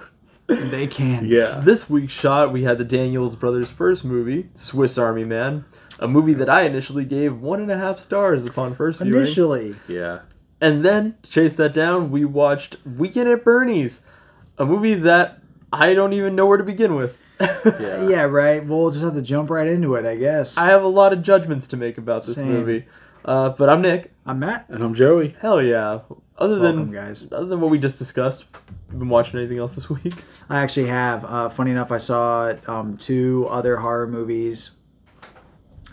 they 0.47 0.87
can. 0.87 1.27
Yeah. 1.27 1.61
This 1.62 1.88
week's 1.90 2.12
shot, 2.14 2.53
we 2.53 2.62
had 2.64 2.79
the 2.79 2.85
Daniels 2.85 3.37
brothers' 3.37 3.71
first 3.71 4.05
movie, 4.05 4.49
Swiss 4.55 4.97
Army 4.97 5.25
Man, 5.25 5.66
a 6.01 6.09
movie 6.09 6.35
that 6.35 6.49
I 6.49 6.62
initially 6.62 7.05
gave 7.05 7.38
one 7.40 7.61
and 7.61 7.71
a 7.71 7.77
half 7.77 7.99
stars 7.99 8.49
upon 8.49 8.75
first 8.75 9.01
viewing. 9.01 9.21
Initially, 9.21 9.77
Yeah. 9.87 10.21
And 10.61 10.85
then, 10.85 11.16
to 11.23 11.31
chase 11.31 11.57
that 11.57 11.73
down, 11.73 12.11
we 12.11 12.25
watched 12.25 12.77
Weekend 12.85 13.29
at 13.29 13.44
Bernie's, 13.44 14.03
a 14.59 14.66
movie 14.66 14.94
that 14.94 15.38
I 15.73 15.94
don't 15.94 16.12
even 16.12 16.35
know 16.35 16.47
where 16.47 16.57
to 16.59 16.64
begin 16.64 16.94
with. 16.94 17.21
Yeah. 17.79 18.09
yeah, 18.09 18.23
right. 18.23 18.66
We'll 18.66 18.90
just 18.90 19.05
have 19.05 19.14
to 19.14 19.23
jump 19.23 19.51
right 19.51 19.68
into 19.68 19.94
it, 19.94 20.05
I 20.05 20.16
guess. 20.16 20.57
I 20.57 20.66
have 20.71 20.83
a 20.83 20.88
lot 20.88 21.12
of 21.12 21.23
judgments 21.23 21.68
to 21.68 21.77
make 21.77 21.97
about 21.97 22.25
this 22.27 22.35
Same. 22.35 22.49
movie. 22.49 22.87
Uh, 23.25 23.51
but 23.51 23.68
I'm 23.68 23.81
Nick. 23.81 24.11
I'm 24.27 24.40
Matt. 24.40 24.66
And 24.68 24.83
I'm 24.83 24.92
Joey. 24.94 25.37
Hell 25.40 25.62
yeah. 25.62 26.01
Other 26.37 26.59
Welcome, 26.61 26.90
than 26.90 26.92
guys. 26.92 27.27
other 27.31 27.44
than 27.44 27.61
what 27.61 27.71
we 27.71 27.79
just 27.79 27.97
discussed, 27.99 28.47
you 28.90 28.99
been 28.99 29.09
watching 29.09 29.38
anything 29.38 29.59
else 29.59 29.77
this 29.77 29.88
week? 30.03 30.14
I 30.51 30.59
actually 30.61 30.87
have. 30.88 31.25
Uh, 31.25 31.49
funny 31.49 31.71
enough, 31.71 31.92
I 31.92 31.99
saw 31.99 32.55
um, 32.66 32.97
two 32.97 33.47
other 33.51 33.77
horror 33.77 34.09
movies. 34.09 34.73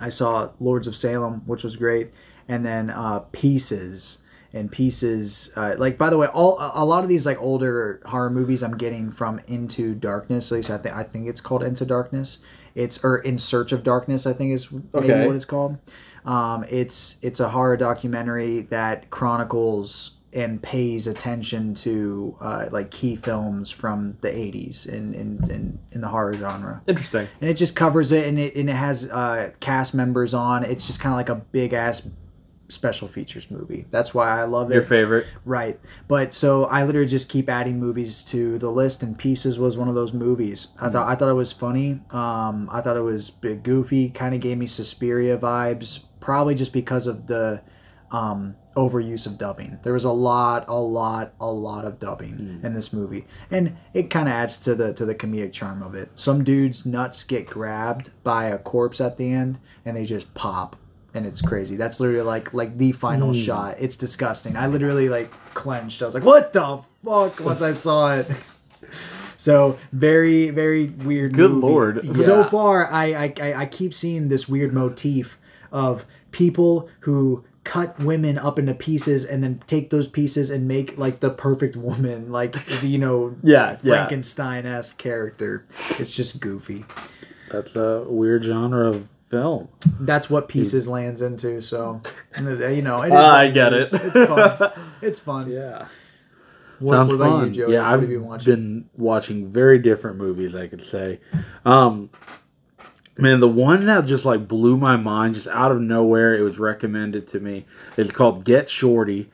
I 0.01 0.10
saw 0.10 0.49
Lords 0.60 0.88
of 0.88 0.95
Salem, 0.95 1.41
which 1.45 1.63
was 1.63 1.75
great, 1.75 2.12
and 2.47 2.65
then 2.65 2.89
uh, 2.89 3.19
Pieces. 3.32 4.19
And 4.55 4.71
Pieces, 4.71 5.51
uh, 5.57 5.75
like 5.77 5.97
by 5.97 6.09
the 6.09 6.17
way, 6.17 6.27
all 6.27 6.57
a 6.59 6.83
lot 6.85 7.03
of 7.03 7.09
these 7.09 7.25
like 7.25 7.39
older 7.41 8.01
horror 8.05 8.29
movies 8.29 8.63
I'm 8.63 8.77
getting 8.77 9.11
from 9.11 9.39
Into 9.47 9.93
Darkness. 9.93 10.51
At 10.51 10.55
least 10.55 10.69
I 10.71 10.77
think 10.77 10.95
I 10.95 11.03
think 11.03 11.27
it's 11.27 11.41
called 11.41 11.61
Into 11.61 11.85
Darkness. 11.85 12.39
It's 12.73 13.03
or 13.03 13.17
In 13.17 13.37
Search 13.37 13.71
of 13.73 13.83
Darkness. 13.83 14.25
I 14.25 14.31
think 14.33 14.53
is 14.53 14.71
maybe 14.71 14.81
Okay. 15.11 15.27
what 15.27 15.35
it's 15.35 15.43
called. 15.45 15.77
Um, 16.23 16.65
it's 16.69 17.17
it's 17.21 17.39
a 17.41 17.49
horror 17.49 17.75
documentary 17.77 18.61
that 18.71 19.09
chronicles 19.11 20.11
and 20.31 20.61
pays 20.61 21.05
attention 21.07 21.73
to 21.73 22.35
uh, 22.41 22.65
like 22.71 22.91
key 22.91 23.15
films 23.15 23.71
from 23.71 24.17
the 24.21 24.27
80s 24.27 24.85
in, 24.85 25.13
in, 25.13 25.49
in, 25.49 25.79
in 25.93 26.01
the 26.01 26.09
horror 26.09 26.33
genre 26.33 26.81
Interesting. 26.87 27.29
and 27.39 27.49
it 27.49 27.53
just 27.53 27.73
covers 27.73 28.11
it 28.11 28.27
and 28.27 28.37
it, 28.37 28.53
and 28.53 28.69
it 28.69 28.75
has 28.75 29.09
uh, 29.09 29.51
cast 29.61 29.93
members 29.93 30.33
on 30.33 30.65
it's 30.65 30.87
just 30.87 30.99
kind 30.99 31.13
of 31.13 31.17
like 31.17 31.29
a 31.29 31.35
big 31.35 31.71
ass 31.71 32.01
special 32.67 33.08
features 33.08 33.51
movie 33.51 33.86
that's 33.91 34.13
why 34.13 34.41
i 34.41 34.43
love 34.43 34.71
it 34.71 34.73
Your 34.73 34.84
favorite? 34.84 35.28
Right. 35.43 35.80
But 36.08 36.34
so 36.34 36.65
I 36.65 36.84
literally 36.84 37.08
just 37.08 37.30
keep 37.30 37.47
adding 37.49 37.80
movies 37.80 38.23
to 38.25 38.58
the 38.58 38.69
list 38.71 39.04
and 39.04 39.17
Pieces 39.17 39.60
was 39.60 39.78
one 39.78 39.88
of 39.88 39.95
those 39.95 40.13
movies. 40.13 40.67
I 40.82 40.89
thought 40.89 41.08
I 41.08 41.15
thought 41.15 41.30
it 41.30 41.34
was 41.34 41.51
funny. 41.51 42.01
Um 42.12 42.69
I 42.71 42.82
thought 42.82 42.97
it 42.97 43.01
was 43.01 43.30
a 43.30 43.34
bit 43.34 43.63
goofy, 43.63 44.10
kind 44.10 44.34
of 44.34 44.41
gave 44.41 44.58
me 44.58 44.65
Suspiria 44.65 45.38
vibes, 45.38 45.99
probably 46.19 46.56
just 46.56 46.73
because 46.73 47.06
of 47.08 47.28
the 47.28 47.62
um 48.12 48.56
overuse 48.75 49.25
of 49.25 49.38
dubbing. 49.38 49.80
There 49.84 49.93
was 49.93 50.04
a 50.04 50.12
lot, 50.12 50.65
a 50.67 50.75
lot, 50.75 51.34
a 51.39 51.51
lot 51.51 51.86
of 51.86 51.99
dubbing 51.99 52.60
in 52.63 52.73
this 52.73 52.91
movie. 52.91 53.25
And 53.49 53.78
it 53.93 54.10
kind 54.10 54.28
of 54.28 54.34
adds 54.34 54.58
to 54.58 54.75
the 54.75 54.93
to 54.93 55.06
the 55.06 55.15
comedic 55.15 55.54
charm 55.54 55.82
of 55.84 55.95
it. 55.95 56.10
Some 56.15 56.43
dude's 56.43 56.86
nuts 56.86 57.23
get 57.23 57.47
grabbed 57.47 58.12
by 58.23 58.45
a 58.45 58.58
corpse 58.58 58.99
at 58.99 59.17
the 59.17 59.32
end 59.32 59.60
and 59.86 59.95
they 59.95 60.04
just 60.06 60.34
pop 60.34 60.75
and 61.15 61.25
it's 61.25 61.41
crazy. 61.41 61.75
That's 61.75 61.99
literally 61.99 62.21
like 62.21 62.54
like 62.54 62.78
the 62.78 62.91
final 62.91 63.30
hmm. 63.30 63.39
shot. 63.39 63.78
It's 63.80 63.95
disgusting. 63.95 64.56
I 64.56 64.67
literally 64.67 65.10
like 65.10 65.32
clenched. 65.54 66.01
I 66.01 66.06
was 66.06 66.13
like, 66.13 66.23
"What 66.23 66.54
the 66.54 66.82
fuck?" 67.04 67.39
Once 67.39 67.62
I 67.62 67.71
saw 67.71 68.15
it. 68.15 68.28
So 69.38 69.78
very 69.91 70.49
very 70.49 70.86
weird. 70.88 71.34
Good 71.34 71.51
movie. 71.51 71.68
lord. 71.68 72.16
So 72.18 72.43
far, 72.43 72.91
I, 72.91 73.05
I 73.05 73.34
I 73.41 73.53
I 73.61 73.66
keep 73.66 73.93
seeing 73.93 74.30
this 74.30 74.47
weird 74.47 74.74
motif 74.74 75.38
of 75.72 76.05
people 76.32 76.89
who 77.01 77.43
cut 77.63 77.99
women 77.99 78.38
up 78.38 78.59
into 78.59 78.74
pieces 78.74 79.26
and 79.26 79.43
then 79.43 79.59
take 79.68 79.89
those 79.89 80.07
pieces 80.07 80.49
and 80.49 80.68
make 80.68 80.97
like 80.97 81.20
the 81.20 81.32
perfect 81.32 81.76
woman, 81.76 82.32
like 82.32 82.55
you 82.84 82.97
know, 82.97 83.36
Yeah, 83.43 83.78
yeah. 83.84 83.95
Frankenstein 83.95 84.66
esque 84.66 84.97
character. 84.97 85.66
It's 85.99 86.11
just 86.16 86.39
goofy. 86.39 86.86
That's 87.51 87.76
a 87.76 88.05
weird 88.07 88.43
genre 88.43 88.89
of 88.89 89.09
film. 89.28 89.67
that's 89.99 90.30
what 90.30 90.47
pieces 90.47 90.88
lands 90.88 91.21
into. 91.21 91.61
So, 91.61 92.01
you 92.39 92.82
know, 92.82 93.01
it 93.01 93.07
is 93.07 93.13
Ah, 93.13 93.36
I 93.38 93.49
get 93.49 93.73
is. 93.73 93.93
it. 93.93 94.01
It's 94.03 94.13
fun. 94.30 94.71
It's 95.01 95.19
fun. 95.19 95.51
Yeah. 95.51 95.88
What, 96.80 96.93
Sounds 96.93 97.09
what 97.09 97.15
about 97.15 97.39
fun. 97.39 97.47
you, 97.47 97.51
Joey? 97.53 97.73
Yeah, 97.73 97.82
what 97.91 97.93
I've 98.03 98.07
been 98.09 98.26
watching? 98.26 98.53
been 98.55 98.89
watching 98.97 99.51
very 99.51 99.80
different 99.80 100.17
movies. 100.17 100.53
I 100.55 100.67
could 100.67 100.82
say. 100.82 101.19
Um, 101.65 102.09
Man, 103.17 103.39
the 103.39 103.47
one 103.47 103.86
that 103.86 104.05
just 104.05 104.26
like 104.26 104.45
blew 104.45 104.76
my 104.76 104.97
mind, 104.97 105.36
just 105.36 105.47
out 105.47 105.71
of 105.71 105.80
nowhere, 105.80 106.36
it 106.36 106.41
was 106.41 106.59
recommended 106.59 107.30
to 107.30 107.39
me. 107.39 107.65
It's 107.95 108.11
called 108.11 108.43
Get 108.43 108.69
Shorty. 108.69 109.30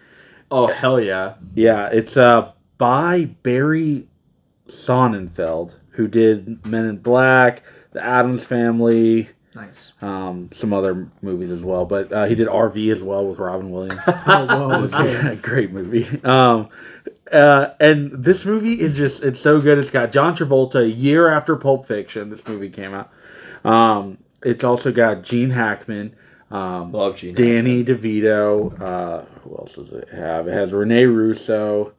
Oh 0.52 0.68
hell 0.68 1.00
yeah! 1.02 1.34
Yeah, 1.56 1.88
it's 1.88 2.16
uh 2.16 2.52
by 2.78 3.26
Barry 3.42 4.08
Sonnenfeld, 4.68 5.76
who 5.92 6.08
did 6.08 6.64
Men 6.66 6.86
in 6.86 6.98
Black, 6.98 7.64
The 7.92 8.04
Adams 8.04 8.44
Family, 8.44 9.30
Nice. 9.54 9.92
um, 10.02 10.50
some 10.54 10.72
other 10.74 11.10
movies 11.22 11.52
as 11.52 11.62
well. 11.62 11.86
But 11.86 12.12
uh, 12.14 12.26
he 12.26 12.36
did 12.36 12.48
RV 12.48 12.92
as 12.92 13.04
well 13.04 13.26
with 13.28 13.38
Robin 13.40 13.70
Williams. 13.72 14.00
Oh, 14.08 14.46
whoa. 14.46 14.84
Okay. 14.86 15.36
Great 15.42 15.72
movie. 15.72 16.08
Um, 16.24 16.70
uh, 17.32 17.72
and 17.80 18.12
this 18.24 18.46
movie 18.46 18.80
is 18.80 18.96
just, 18.96 19.24
it's 19.24 19.40
so 19.40 19.60
good. 19.60 19.78
It's 19.78 19.90
got 19.90 20.12
John 20.12 20.36
Travolta 20.36 20.82
a 20.84 20.90
year 20.90 21.28
after 21.30 21.56
Pulp 21.56 21.86
Fiction, 21.86 22.30
this 22.30 22.46
movie 22.48 22.70
came 22.70 22.94
out. 22.94 23.12
Um, 23.64 24.18
it's 24.44 24.64
also 24.64 24.92
got 24.92 25.24
Gene 25.24 25.50
Hackman. 25.52 26.16
Um, 26.50 26.92
Love 26.92 27.16
Gene 27.16 27.36
Danny 27.36 27.84
DeVito. 27.84 28.80
Uh, 28.82 29.22
who 29.42 29.56
else 29.58 29.76
does 29.76 29.92
it 29.94 30.10
have? 30.10 30.48
It 30.48 30.54
has 30.54 30.74
Rene 30.74 31.06
Russo. 31.06 31.94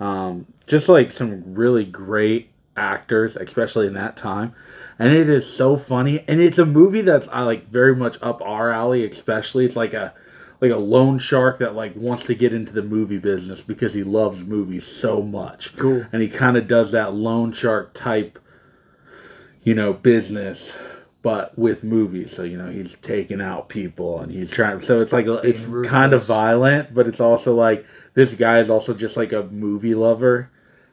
Um, 0.00 0.46
just 0.66 0.88
like 0.88 1.12
some 1.12 1.54
really 1.54 1.84
great 1.84 2.50
actors, 2.76 3.36
especially 3.36 3.86
in 3.86 3.94
that 3.94 4.16
time. 4.16 4.54
And 5.02 5.12
it 5.12 5.28
is 5.28 5.52
so 5.52 5.76
funny. 5.76 6.22
And 6.28 6.40
it's 6.40 6.58
a 6.58 6.64
movie 6.64 7.00
that's 7.00 7.26
I 7.26 7.42
like 7.42 7.68
very 7.68 7.96
much 7.96 8.16
up 8.22 8.40
our 8.40 8.70
alley, 8.70 9.04
especially. 9.04 9.64
It's 9.64 9.74
like 9.74 9.94
a 9.94 10.14
like 10.60 10.70
a 10.70 10.76
loan 10.76 11.18
shark 11.18 11.58
that 11.58 11.74
like 11.74 11.96
wants 11.96 12.24
to 12.26 12.36
get 12.36 12.52
into 12.52 12.72
the 12.72 12.84
movie 12.84 13.18
business 13.18 13.62
because 13.62 13.94
he 13.94 14.04
loves 14.04 14.44
movies 14.44 14.86
so 14.86 15.20
much. 15.20 15.76
Cool. 15.76 16.06
And 16.12 16.22
he 16.22 16.28
kind 16.28 16.56
of 16.56 16.68
does 16.68 16.92
that 16.92 17.14
loan 17.14 17.52
shark 17.52 17.94
type, 17.94 18.38
you 19.64 19.74
know, 19.74 19.92
business, 19.92 20.76
but 21.20 21.58
with 21.58 21.82
movies. 21.82 22.30
So 22.30 22.44
you 22.44 22.56
know 22.56 22.70
he's 22.70 22.94
taking 23.02 23.40
out 23.40 23.68
people 23.68 24.20
and 24.20 24.30
he's 24.30 24.52
trying. 24.52 24.82
So 24.82 25.00
it's 25.00 25.12
like 25.12 25.26
it's 25.26 25.64
kind 25.84 26.12
of 26.12 26.24
violent, 26.24 26.94
but 26.94 27.08
it's 27.08 27.20
also 27.20 27.56
like 27.56 27.84
this 28.14 28.34
guy 28.34 28.60
is 28.60 28.70
also 28.70 28.94
just 28.94 29.16
like 29.16 29.32
a 29.32 29.42
movie 29.42 29.96
lover. 29.96 30.48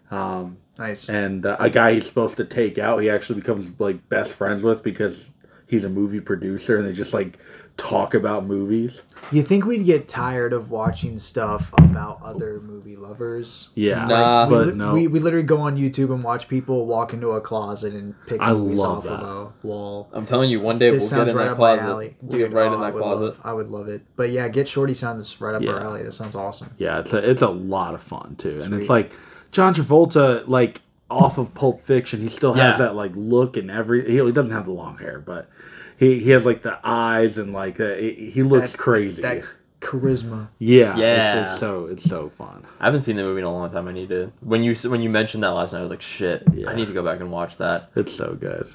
Um, 0.09 0.57
Nice. 0.79 1.09
and 1.09 1.45
uh, 1.45 1.57
a 1.59 1.69
guy 1.69 1.93
he's 1.93 2.07
supposed 2.07 2.37
to 2.37 2.45
take 2.45 2.77
out, 2.79 2.99
he 2.99 3.09
actually 3.09 3.39
becomes 3.41 3.69
like 3.79 4.07
best 4.09 4.33
friends 4.33 4.63
with 4.63 4.81
because 4.81 5.29
he's 5.67 5.83
a 5.83 5.89
movie 5.89 6.21
producer, 6.21 6.77
and 6.77 6.87
they 6.87 6.93
just 6.93 7.13
like 7.13 7.37
talk 7.77 8.13
about 8.13 8.45
movies. 8.45 9.03
You 9.31 9.41
think 9.41 9.63
we'd 9.65 9.85
get 9.85 10.09
tired 10.09 10.51
of 10.51 10.69
watching 10.69 11.17
stuff 11.17 11.71
about 11.77 12.21
other 12.21 12.59
movie 12.59 12.97
lovers? 12.97 13.69
Yeah, 13.73 14.05
Nah. 14.05 14.47
we, 14.47 14.53
but 14.53 14.67
li- 14.67 14.73
no, 14.73 14.93
we, 14.93 15.07
we 15.07 15.19
literally 15.19 15.45
go 15.45 15.61
on 15.61 15.77
YouTube 15.77 16.13
and 16.13 16.21
watch 16.21 16.49
people 16.49 16.85
walk 16.87 17.13
into 17.13 17.29
a 17.31 17.39
closet 17.39 17.93
and 17.93 18.15
pick 18.27 18.41
I 18.41 18.51
movies 18.51 18.79
love 18.79 18.97
off 18.97 19.03
that. 19.05 19.13
of 19.13 19.53
a 19.63 19.67
wall. 19.67 20.09
I'm 20.11 20.25
telling 20.25 20.49
you, 20.49 20.59
one 20.59 20.77
day 20.77 20.89
This 20.91 21.03
we'll 21.03 21.09
get 21.11 21.15
sounds 21.17 21.31
in 21.31 21.37
right 21.37 21.43
that 21.45 21.51
up 21.51 21.57
closet. 21.57 21.83
my 21.83 21.89
alley. 21.89 22.15
We'll 22.21 22.37
get 22.37 22.45
Dude, 22.47 22.53
right 22.53 22.67
oh, 22.69 22.73
in 22.73 22.79
I 22.81 22.83
that 22.87 22.93
would 22.95 23.01
closet. 23.03 23.23
Love, 23.25 23.39
I 23.45 23.53
would 23.53 23.69
love 23.69 23.87
it. 23.87 24.01
But 24.17 24.31
yeah, 24.31 24.47
Get 24.49 24.67
Shorty 24.67 24.93
sounds 24.93 25.39
right 25.39 25.55
up 25.55 25.61
Yeah. 25.61 25.71
our 25.71 25.79
alley. 25.79 26.03
That 26.03 26.11
sounds 26.13 26.35
awesome. 26.35 26.71
yeah, 26.77 26.99
it's 26.99 27.13
a 27.13 27.29
it's 27.29 27.41
a 27.41 27.49
lot 27.49 27.93
of 27.93 28.01
fun 28.01 28.35
too, 28.37 28.59
and 28.61 28.73
it's 28.73 28.89
like 28.89 29.13
John 29.51 29.73
Travolta, 29.73 30.47
like 30.47 30.81
off 31.09 31.37
of 31.37 31.53
Pulp 31.53 31.79
Fiction, 31.81 32.21
he 32.21 32.29
still 32.29 32.53
has 32.53 32.73
Yeah. 32.79 32.85
that 32.85 32.95
like 32.95 33.11
look 33.15 33.57
and 33.57 33.69
every. 33.71 34.05
He, 34.09 34.23
he 34.23 34.31
doesn't 34.31 34.51
have 34.51 34.65
the 34.65 34.71
long 34.71 34.97
hair, 34.97 35.19
but 35.19 35.49
he 35.97 36.19
he 36.19 36.29
has 36.31 36.45
like 36.45 36.61
the 36.61 36.77
eyes 36.83 37.37
and 37.37 37.53
like 37.53 37.79
uh, 37.79 37.95
he 37.95 38.29
he 38.33 38.43
looks 38.43 38.71
That- 38.71 38.77
crazy. 38.77 39.21
That 39.21 39.43
charisma. 39.81 40.49
yeah, 40.59 40.91
It's, 40.91 40.99
Yeah. 40.99 41.51
it's 41.51 41.59
so 41.59 41.85
it's 41.87 42.03
so 42.03 42.29
fun. 42.37 42.65
I 42.81 42.85
haven't 42.85 43.01
seen 43.01 43.15
the 43.15 43.23
movie 43.23 43.39
in 43.39 43.45
a 43.45 43.51
long 43.51 43.69
time. 43.71 43.87
I 43.87 43.91
need 43.93 44.09
to. 44.09 44.31
When 44.41 44.61
you 44.63 44.75
when 44.89 45.01
you 45.01 45.09
mentioned 45.09 45.41
that 45.43 45.49
last 45.51 45.73
night, 45.73 45.79
I 45.79 45.83
was 45.83 45.89
like, 45.91 46.01
shit. 46.01 46.43
Yeah. 46.53 46.69
I 46.69 46.75
need 46.75 46.87
to 46.87 46.93
go 46.93 47.01
back 47.03 47.19
and 47.21 47.31
watch 47.31 47.57
that. 47.57 47.87
It's 47.95 48.13
so 48.13 48.35
good. 48.39 48.67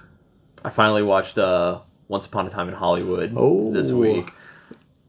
I 0.65 0.71
finally 0.71 1.03
watched 1.03 1.37
uh, 1.39 1.81
Once 2.09 2.25
Upon 2.25 2.47
a 2.47 2.51
Time 2.51 2.69
in 2.69 2.75
Hollywood 2.75 3.35
Oh. 3.37 3.71
this 3.73 3.93
week. 3.93 4.31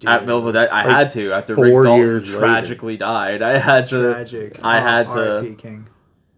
Dude, 0.06 0.10
I, 0.10 0.24
well, 0.24 0.41
that, 0.51 0.72
I 0.74 0.86
Like, 0.86 0.95
had 0.95 1.10
to 1.12 1.32
after 1.34 1.56
four 1.56 1.66
Rick 1.66 1.74
Dalton 1.84 1.97
years 1.99 2.26
later. 2.34 2.39
tragically 2.39 2.97
died. 2.97 3.41
I 3.41 3.58
had 3.58 3.88
to. 3.88 4.14
tragic. 4.14 4.60
I 4.64 4.78
Oh, 4.78 4.82
had 4.82 5.10
to. 5.10 5.36
R.I.P. 5.38 5.56
King. 5.56 5.88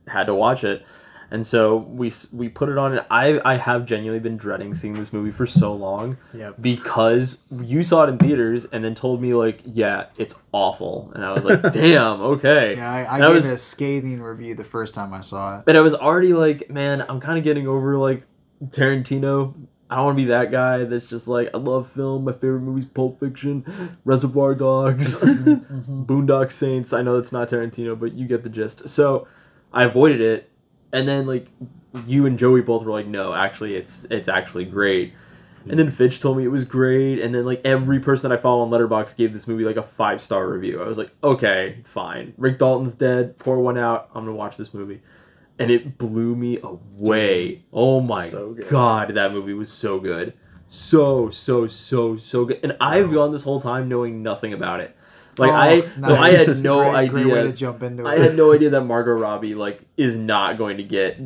had 0.08 0.28
to 0.28 0.36
watch 0.36 0.64
it. 0.64 0.86
And 1.30 1.46
so 1.46 1.76
we 1.76 2.10
we 2.32 2.48
put 2.48 2.70
it 2.70 2.78
on 2.78 2.94
and 2.94 3.06
I 3.12 3.42
I 3.44 3.58
have 3.58 3.86
genuinely 3.86 4.22
been 4.22 4.38
dreading 4.38 4.74
seeing 4.74 4.94
this 4.94 5.12
movie 5.12 5.32
for 5.32 5.46
so 5.46 5.74
long 5.74 6.16
Yep. 6.34 6.56
because 6.62 7.40
you 7.52 7.84
saw 7.84 8.06
it 8.06 8.10
in 8.12 8.18
theaters 8.18 8.64
and 8.72 8.82
then 8.82 8.96
told 8.96 9.22
me 9.22 9.34
like 9.34 9.60
yeah 9.66 10.06
it's 10.16 10.36
awful 10.54 11.12
and 11.14 11.26
I 11.26 11.34
was 11.34 11.44
like 11.44 11.62
damn 11.74 12.22
okay 12.22 12.78
Yeah, 12.78 12.90
I, 12.90 12.98
I 13.04 13.16
and 13.16 13.26
I 13.26 13.28
gave 13.28 13.36
was 13.36 13.52
it 13.52 13.56
a 13.56 13.58
scathing 13.58 14.22
review 14.22 14.56
the 14.56 14.64
first 14.64 14.94
time 14.96 15.14
I 15.14 15.20
saw 15.20 15.60
it. 15.60 15.66
but 15.66 15.76
I 15.76 15.82
was 15.82 15.94
already 15.94 16.32
like 16.32 16.70
man 16.70 17.02
I'm 17.10 17.20
kind 17.20 17.38
of 17.38 17.44
getting 17.44 17.68
over 17.68 17.98
like 17.98 18.24
Tarantino 18.66 19.54
I 19.90 19.96
don't 19.96 20.06
want 20.06 20.18
to 20.18 20.24
be 20.24 20.30
that 20.30 20.52
guy 20.52 20.84
that's 20.84 21.06
just 21.06 21.28
like 21.28 21.50
I 21.54 21.58
love 21.58 21.90
film 21.90 22.26
my 22.26 22.34
favorite 22.34 22.62
movie's 22.62 22.86
Pulp 22.86 23.20
Fiction 23.20 23.98
Reservoir 24.04 24.54
Dogs 24.54 25.16
mm-hmm, 25.20 25.52
mm-hmm. 25.52 26.04
Boondock 26.04 26.52
Saints 26.52 26.92
I 26.94 27.02
know 27.02 27.18
it's 27.18 27.32
not 27.32 27.50
Tarantino 27.50 27.98
but 27.98 28.14
you 28.14 28.28
get 28.28 28.44
the 28.44 28.50
gist 28.50 28.90
so 28.90 29.28
I 29.72 29.84
avoided 29.86 30.22
it 30.22 30.50
and 30.92 31.08
then 31.08 31.26
like 31.26 31.48
you 32.06 32.26
and 32.26 32.38
Joey 32.38 32.62
both 32.62 32.84
were 32.84 32.92
like, 32.92 33.08
no, 33.08 33.34
actually, 33.34 33.76
it's 33.76 34.06
it's 34.10 34.30
actually 34.30 34.66
great. 34.66 35.14
And 35.70 35.78
then 35.78 35.92
Fitch 35.92 36.22
told 36.22 36.38
me 36.38 36.46
it 36.46 36.50
was 36.50 36.64
great, 36.64 37.20
and 37.20 37.36
then 37.36 37.46
like 37.46 37.60
every 37.66 38.00
person 38.00 38.30
that 38.30 38.40
I 38.40 38.42
follow 38.42 38.62
on 38.62 38.70
Letterboxd 38.70 39.18
gave 39.18 39.34
this 39.34 39.50
movie 39.50 39.66
like 39.66 39.76
a 39.76 39.84
five 39.84 40.22
star 40.22 40.48
review. 40.48 40.82
I 40.82 40.88
was 40.88 40.98
like, 40.98 41.12
okay, 41.22 41.82
fine. 41.84 42.34
Rick 42.38 42.60
Dalton's 42.60 42.94
dead. 42.94 43.38
Pour 43.38 43.60
one 43.60 43.78
out. 43.78 44.10
I'm 44.16 44.24
gonna 44.24 44.38
watch 44.38 44.56
this 44.56 44.74
movie, 44.74 45.02
and 45.60 45.72
it 45.72 45.98
blew 45.98 46.36
me 46.36 46.60
away. 46.62 47.64
Oh 47.74 48.00
my 48.02 48.30
So 48.30 48.56
god, 48.70 49.10
that 49.16 49.32
movie 49.34 49.54
was 49.54 49.72
so 49.72 50.00
good, 50.00 50.34
so 50.68 51.30
so 51.30 51.68
so 51.68 52.18
so 52.18 52.46
good. 52.46 52.60
And 52.64 52.76
I've 52.82 53.12
gone 53.12 53.32
this 53.32 53.44
whole 53.44 53.62
time 53.62 53.88
knowing 53.90 54.22
nothing 54.24 54.54
about 54.54 54.80
it. 54.80 54.96
Like 55.38 55.52
Oh, 55.52 55.56
I, 55.56 55.82
so 56.08 56.16
I 56.16 56.30
had 56.32 56.64
no 56.64 56.80
Great- 56.82 56.96
idea. 56.96 57.12
Great 57.12 57.26
way 57.28 57.44
to 57.44 57.52
jump 57.54 57.84
into 57.84 58.04
it. 58.04 58.08
I 58.08 58.16
had 58.18 58.36
no 58.36 58.54
idea 58.54 58.72
that 58.72 58.82
Margot 58.82 59.12
Robbie 59.14 59.54
like 59.56 59.82
is 59.96 60.18
not 60.18 60.58
going 60.58 60.78
to 60.78 60.84
get 60.84 61.20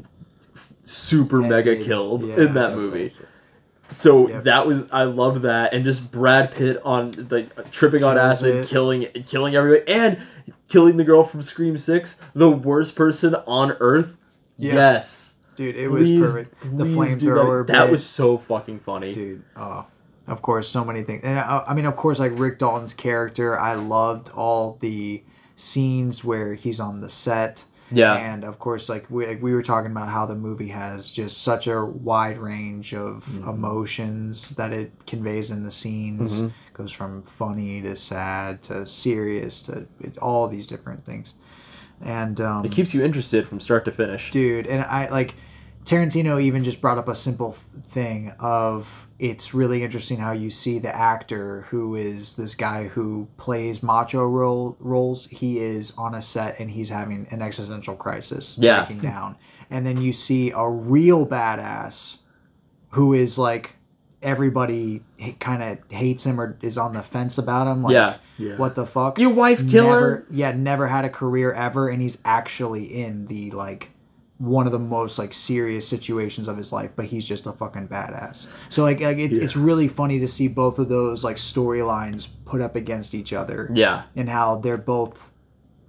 super 0.84 1.42
mega 1.42 1.72
Ended. 1.72 1.86
killed 1.88 2.24
Yeah, 2.28 2.36
in 2.38 2.54
that 2.56 2.76
movie. 2.76 3.14
So 3.92 4.30
Yep. 4.30 4.44
that 4.44 4.68
was 4.68 4.86
I 4.92 5.04
loved 5.04 5.44
that 5.44 5.74
and 5.74 5.84
just 5.84 6.12
Brad 6.12 6.52
Pitt 6.52 6.82
on 6.84 7.12
like 7.30 7.72
tripping 7.72 8.04
on 8.04 8.18
acid, 8.18 8.56
it. 8.58 8.68
killing 8.68 9.08
killing 9.26 9.56
everybody 9.56 9.90
and 9.92 10.18
killing 10.70 10.96
the 10.98 11.04
girl 11.04 11.24
from 11.24 11.42
Scream 11.42 11.78
6, 11.78 12.18
the 12.34 12.50
worst 12.50 12.96
person 12.96 13.36
on 13.48 13.74
earth. 13.80 14.18
Yeah. 14.62 14.74
Yes. 14.76 15.36
Dude, 15.56 15.76
it 15.76 15.90
Please, 15.90 16.20
was 16.20 16.32
perfect. 16.34 16.62
The 16.78 16.86
flamethrower. 16.86 17.68
That, 17.68 17.74
that 17.74 17.92
was 17.92 18.06
so 18.06 18.38
fucking 18.38 18.80
funny. 18.80 19.12
dude 19.14 19.44
oh 19.58 19.86
of 20.28 20.42
course 20.42 20.68
so 20.70 20.86
many 20.86 21.02
things 21.04 21.24
and 21.24 21.38
I, 21.40 21.64
I 21.68 21.74
mean 21.74 21.86
of 21.86 21.96
course 21.96 22.20
like 22.20 22.32
rick 22.38 22.60
dalton's 22.60 22.94
character 22.94 23.60
i 23.60 23.74
loved 23.74 24.30
all 24.30 24.78
the 24.80 25.24
scenes 25.56 26.24
where 26.24 26.54
he's 26.54 26.80
on 26.80 27.02
the 27.02 27.10
set 27.10 27.66
Yeah. 27.92 28.16
and 28.16 28.44
of 28.44 28.60
course 28.60 28.88
like 28.88 29.10
we, 29.10 29.26
like 29.28 29.42
we 29.42 29.54
were 29.54 29.64
talking 29.64 29.92
about 29.92 30.10
how 30.10 30.26
the 30.26 30.36
movie 30.36 30.70
has 30.70 31.10
just 31.12 31.42
such 31.42 31.68
a 31.68 31.84
wide 31.84 32.38
range 32.38 32.94
of 32.94 33.26
Mm-hmm. 33.26 33.50
emotions 33.50 34.52
that 34.52 34.72
it 34.72 34.92
conveys 35.08 35.52
in 35.52 35.64
the 35.64 35.72
scenes 35.72 36.42
Mm-hmm. 36.44 36.50
goes 36.74 36.92
from 36.94 37.24
funny 37.24 37.82
to 37.82 37.96
sad 37.96 38.62
to 38.64 38.86
serious 38.88 39.62
to 39.64 39.88
it, 40.00 40.18
all 40.20 40.48
these 40.48 40.68
different 40.68 41.04
things 41.06 41.34
and 42.04 42.40
um, 42.42 42.66
It 42.66 42.72
keeps 42.72 42.94
you 42.94 43.04
interested 43.04 43.48
from 43.48 43.60
start 43.60 43.86
to 43.86 43.92
finish. 43.92 44.32
dude 44.32 44.68
and 44.68 44.84
i 44.84 45.08
like 45.10 45.36
tarantino 45.84 46.40
even 46.42 46.64
just 46.64 46.80
brought 46.82 46.98
up 47.00 47.08
a 47.08 47.16
simple 47.16 47.54
thing 47.82 48.32
of 48.40 49.08
it's 49.18 49.54
really 49.54 49.84
interesting 49.84 50.18
how 50.20 50.32
you 50.32 50.50
see 50.50 50.78
the 50.80 50.96
actor 50.96 51.62
who 51.70 51.96
is 51.96 52.36
this 52.36 52.54
guy 52.54 52.88
who 52.88 53.28
plays 53.38 53.82
macho 53.82 54.24
role 54.24 54.78
roles 54.80 55.26
he 55.28 55.58
is 55.60 55.92
on 55.98 56.14
a 56.14 56.22
set 56.22 56.60
and 56.60 56.70
he's 56.72 56.90
having 56.90 57.26
an 57.32 57.42
existential 57.42 57.96
crisis 57.96 58.56
Yeah. 58.60 58.86
breaking 58.86 59.00
down 59.02 59.38
and 59.72 59.86
then 59.86 60.00
you 60.02 60.14
see 60.14 60.52
a 60.52 60.70
real 60.70 61.26
badass 61.26 62.18
who 62.90 63.14
is 63.14 63.40
like 63.40 63.78
everybody 64.22 65.02
kind 65.40 65.64
of 65.64 65.78
hates 65.90 66.26
him 66.26 66.40
or 66.40 66.58
is 66.62 66.78
on 66.78 66.94
the 66.94 67.02
fence 67.04 67.38
about 67.38 67.68
him 67.68 67.84
like 67.84 67.94
Yeah. 67.94 68.18
Yeah. 68.38 68.56
what 68.58 68.76
the 68.76 68.86
fuck 68.86 69.18
Your 69.20 69.32
wife 69.32 69.68
killer? 69.70 70.26
never, 70.26 70.28
yeah 70.32 70.52
never 70.52 70.88
had 70.88 71.06
a 71.06 71.10
career 71.10 71.52
ever 71.54 71.90
and 71.90 72.02
he's 72.02 72.18
actually 72.26 72.86
in 72.86 73.26
the 73.26 73.52
like 73.52 73.90
one 74.38 74.66
of 74.66 74.72
the 74.72 74.80
most 74.80 75.20
like 75.20 75.34
serious 75.34 75.88
situations 75.88 76.48
of 76.48 76.58
his 76.58 76.72
life 76.72 76.92
but 76.96 77.06
he's 77.06 77.28
just 77.28 77.46
a 77.46 77.52
fucking 77.54 77.88
badass 77.88 78.48
so 78.70 78.84
like, 78.84 79.00
like 79.00 79.18
it, 79.18 79.38
it's 79.38 79.56
really 79.56 79.88
funny 79.88 80.20
to 80.20 80.28
see 80.28 80.48
both 80.48 80.80
of 80.80 80.90
those 80.90 81.24
like 81.24 81.38
storylines 81.38 82.28
put 82.46 82.62
up 82.62 82.76
against 82.76 83.14
each 83.14 83.34
other 83.34 83.70
Yeah. 83.74 84.04
and 84.16 84.28
how 84.30 84.56
they're 84.58 84.78
both 84.78 85.32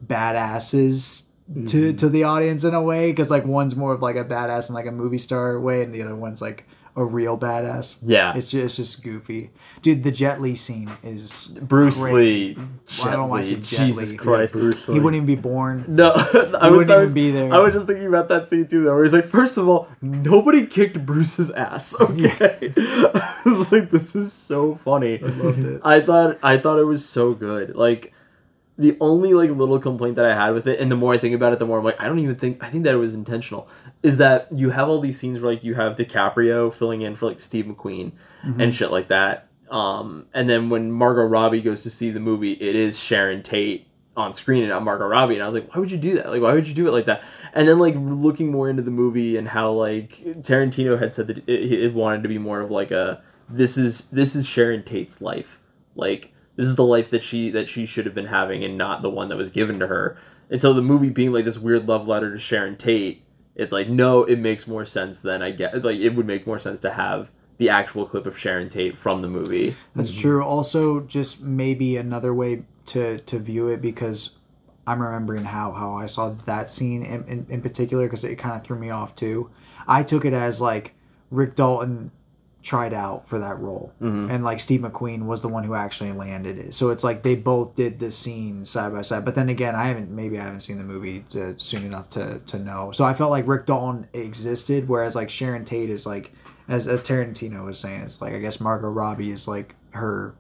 badasses 0.05 1.25
to 1.55 1.61
mm-hmm. 1.61 1.97
to 1.97 2.09
the 2.09 2.25
audience 2.25 2.65
in 2.65 2.73
a 2.75 2.83
way 2.83 3.11
because 3.11 3.31
like 3.31 3.45
one's 3.45 3.75
more 3.77 3.93
of 3.93 4.01
like 4.01 4.17
a 4.17 4.25
badass 4.25 4.69
in 4.69 4.75
like 4.75 4.87
a 4.87 4.93
movie 4.93 5.19
star 5.19 5.59
way 5.61 5.83
and 5.83 5.93
the 5.93 6.03
other 6.03 6.15
one's 6.17 6.41
like 6.41 6.67
a 6.95 7.05
real 7.05 7.39
badass. 7.39 7.97
Yeah. 8.03 8.37
It's 8.37 8.51
just, 8.51 8.65
it's 8.65 8.77
just 8.77 9.03
goofy. 9.03 9.51
Dude, 9.81 10.03
the 10.03 10.11
Jet 10.11 10.43
Li 10.43 10.55
scene 10.55 10.91
is 11.03 11.49
Bruce 11.63 12.01
crazy. 12.01 12.55
Lee. 12.55 12.59
Well, 12.99 13.09
I 13.09 13.13
don't 13.13 13.29
want 13.31 13.45
to 13.45 13.49
say 13.49 13.61
Jet 13.61 13.87
Jesus 13.87 14.11
Li. 14.13 14.17
Christ. 14.19 14.53
Bruce 14.53 14.85
He 14.87 14.93
Lee. 14.93 15.01
wouldn't 15.01 15.23
even 15.23 15.27
be 15.27 15.41
born. 15.41 15.85
No, 15.89 16.13
I 16.15 16.17
was, 16.19 16.31
wouldn't 16.33 16.61
I 16.61 16.77
even 16.79 17.01
was, 17.01 17.15
be 17.15 17.31
there. 17.31 17.53
I 17.53 17.59
was 17.59 17.73
just 17.73 17.87
thinking 17.87 18.07
about 18.07 18.29
that 18.29 18.49
scene 18.51 18.67
too, 18.67 18.85
though, 18.85 18.95
where 18.95 19.05
he's 19.05 19.13
like, 19.15 19.25
first 19.25 19.57
of 19.57 19.69
all, 19.69 19.89
nobody 20.03 20.67
kicked 20.67 21.05
Bruce's 21.05 21.51
ass. 21.51 21.95
Okay, 22.03 22.73
I 22.77 23.43
was 23.47 23.73
like, 23.73 23.91
this 23.91 24.15
is 24.15 24.33
so 24.33 24.75
funny. 24.75 25.23
I 25.23 25.27
loved 25.29 25.65
it. 25.65 25.81
I 25.85 26.01
thought, 26.01 26.39
I 26.43 26.59
thought 26.59 26.79
it 26.79 26.85
was 26.85 27.09
so 27.09 27.33
good. 27.33 27.75
Like, 27.75 28.13
the 28.83 28.97
only 29.01 29.33
like 29.33 29.51
little 29.51 29.79
complaint 29.79 30.17
that 30.17 30.27
I 30.27 30.35
had 30.35 30.55
with 30.55 30.67
it, 30.67 30.81
and 30.81 30.91
the 30.91 30.97
more 30.97 31.15
I 31.15 31.19
think 31.19 31.35
about 31.35 31.53
it, 31.53 31.59
the 31.59 31.67
more 31.67 31.79
I'm 31.79 31.85
like, 31.85 32.01
I 32.01 32.07
don't 32.07 32.19
even 32.19 32.35
think, 32.35 32.63
I 32.63 32.69
think 32.69 32.85
that 32.85 32.95
it 32.95 32.99
was 32.99 33.15
intentional, 33.15 33.69
is 34.03 34.17
that 34.17 34.49
you 34.53 34.71
have 34.71 34.89
all 34.89 35.01
these 35.01 35.19
scenes 35.19 35.41
where 35.41 35.53
like 35.53 35.65
you 35.65 35.75
have 35.75 35.95
DiCaprio 35.95 36.75
filling 36.75 37.03
in 37.03 37.15
for 37.15 37.27
like 37.27 37.41
Steve 37.41 37.67
McQueen 37.67 38.13
and 38.61 38.75
shit 38.75 38.91
like 38.91 39.09
that. 39.09 39.49
Um, 39.71 40.27
and 40.35 40.51
then 40.51 40.69
when 40.69 40.91
Margot 40.91 41.25
Robbie 41.25 41.63
goes 41.63 41.83
to 41.85 41.91
see 41.91 42.11
the 42.11 42.21
movie, 42.21 42.53
it 42.53 42.77
is 42.77 43.01
Sharon 43.01 43.43
Tate 43.43 43.87
on 44.17 44.35
screen 44.35 44.63
and 44.63 44.71
not 44.71 44.83
Margot 44.83 45.07
Robbie. 45.07 45.35
And 45.35 45.43
I 45.43 45.47
was 45.47 45.55
like, 45.55 45.73
why 45.73 45.81
would 45.81 45.91
you 45.91 45.97
do 45.97 46.17
that? 46.17 46.29
Like, 46.29 46.43
why 46.43 46.53
would 46.53 46.67
you 46.67 46.75
do 46.75 46.87
it 46.89 46.91
like 46.91 47.07
that? 47.07 47.23
And 47.55 47.67
then 47.67 47.79
like 47.79 47.95
looking 47.97 48.51
more 48.51 48.69
into 48.69 48.83
the 48.83 48.91
movie 48.91 49.37
and 49.37 49.49
how 49.49 49.71
like 49.73 50.11
Tarantino 50.43 50.99
had 50.99 51.15
said 51.15 51.29
that 51.29 51.39
it, 51.49 51.73
it 51.73 51.95
wanted 51.95 52.23
to 52.25 52.29
be 52.29 52.39
more 52.39 52.61
of 52.61 52.71
like 52.71 52.91
a 52.91 53.23
this 53.49 53.79
is 53.79 54.09
this 54.09 54.35
is 54.35 54.47
Sharon 54.47 54.83
Tate's 54.83 55.21
life. 55.21 55.61
Like 55.95 56.32
this 56.57 56.67
is 56.67 56.77
the 56.77 56.85
life 56.85 57.11
that 57.11 57.23
she 57.23 57.51
that 57.51 57.69
she 57.69 57.87
should 57.87 58.07
have 58.07 58.15
been 58.15 58.27
having 58.27 58.65
and 58.65 58.77
not 58.77 59.03
the 59.03 59.11
one 59.11 59.29
that 59.29 59.37
was 59.37 59.51
given 59.51 59.79
to 59.79 59.87
her. 59.87 60.17
And 60.51 60.61
so 60.61 60.73
the 60.73 60.83
movie 60.83 61.09
being 61.09 61.33
like 61.33 61.45
this 61.45 61.59
weird 61.59 61.89
love 61.89 62.07
letter 62.07 62.33
to 62.33 62.39
Sharon 62.39 62.77
Tate, 62.77 63.23
it's 63.55 63.73
like 63.73 63.89
no, 63.89 64.25
it 64.25 64.39
makes 64.39 64.67
more 64.67 64.85
sense 64.85 65.21
than 65.21 65.43
I 65.43 65.51
get. 65.51 65.83
Like 65.83 66.01
it 66.01 66.11
would 66.11 66.27
make 66.27 66.47
more 66.47 66.59
sense 66.59 66.81
to 66.81 66.93
have 66.93 67.31
the 67.59 67.71
actual 67.71 68.07
clip 68.07 68.27
of 68.27 68.39
Sharon 68.39 68.69
Tate 68.69 68.99
from 68.99 69.23
the 69.23 69.29
movie. 69.29 69.75
That's 69.95 70.11
mm-hmm. 70.11 70.21
true. 70.21 70.45
Also, 70.45 71.01
just 71.01 71.41
maybe 71.41 71.97
another 71.97 72.35
way 72.35 72.65
to 72.87 73.19
to 73.19 73.39
view 73.39 73.69
it 73.69 73.81
because 73.81 74.31
I'm 74.87 75.01
remembering 75.01 75.45
how 75.45 75.73
how 75.73 75.95
I 75.95 76.07
saw 76.07 76.31
that 76.31 76.71
scene 76.71 77.03
in 77.03 77.25
in, 77.25 77.47
in 77.49 77.63
particular 77.63 78.07
because 78.07 78.25
it 78.25 78.37
kind 78.37 78.57
of 78.57 78.65
threw 78.65 78.79
me 78.79 78.91
off 78.91 79.15
too. 79.15 79.51
I 79.87 80.03
took 80.03 80.25
it 80.25 80.33
as 80.33 80.61
like 80.61 80.95
Rick 81.31 81.55
Dalton 81.55 82.11
tried 82.63 82.95
out 82.95 83.27
for 83.27 83.39
that 83.41 83.59
role 83.59 83.93
mm-hmm. 84.01 84.31
and 84.31 84.45
like 84.45 84.61
Steve 84.61 84.81
McQueen 84.81 85.27
was 85.27 85.43
the 85.43 85.49
one 85.49 85.65
who 85.65 85.75
actually 85.75 86.13
landed 86.13 86.59
it. 86.59 86.75
So 86.75 86.91
it's 86.91 87.03
like 87.03 87.23
they 87.23 87.35
both 87.35 87.75
did 87.75 87.99
this 87.99 88.17
scene 88.17 88.65
side 88.65 88.93
by 88.93 89.03
side. 89.03 89.25
But 89.25 89.35
then 89.35 89.49
again, 89.49 89.75
I 89.75 89.87
haven't 89.87 90.11
maybe 90.11 90.39
I 90.39 90.45
haven't 90.45 90.61
seen 90.61 90.79
the 90.79 90.85
movie 90.85 91.25
to, 91.31 91.59
soon 91.59 91.85
enough 91.85 92.09
to 92.11 92.39
to 92.39 92.59
know. 92.59 92.93
So 92.93 93.05
I 93.05 93.15
felt 93.15 93.31
like 93.31 93.49
Rick 93.49 93.67
Dalton 93.67 94.07
existed 94.13 94.89
whereas 94.89 95.17
like 95.17 95.29
Sharon 95.29 95.65
Tate 95.65 95.91
is 95.91 96.07
like 96.07 96.33
as 96.69 96.87
as 96.87 97.03
Tarantino 97.03 97.65
was 97.65 97.79
saying 97.79 98.03
it's 98.03 98.21
like 98.21 98.33
I 98.33 98.39
guess 98.39 98.61
Margot 98.61 98.89
Robbie 98.89 99.33
is 99.33 99.49
like 99.49 99.75
her 99.91 100.35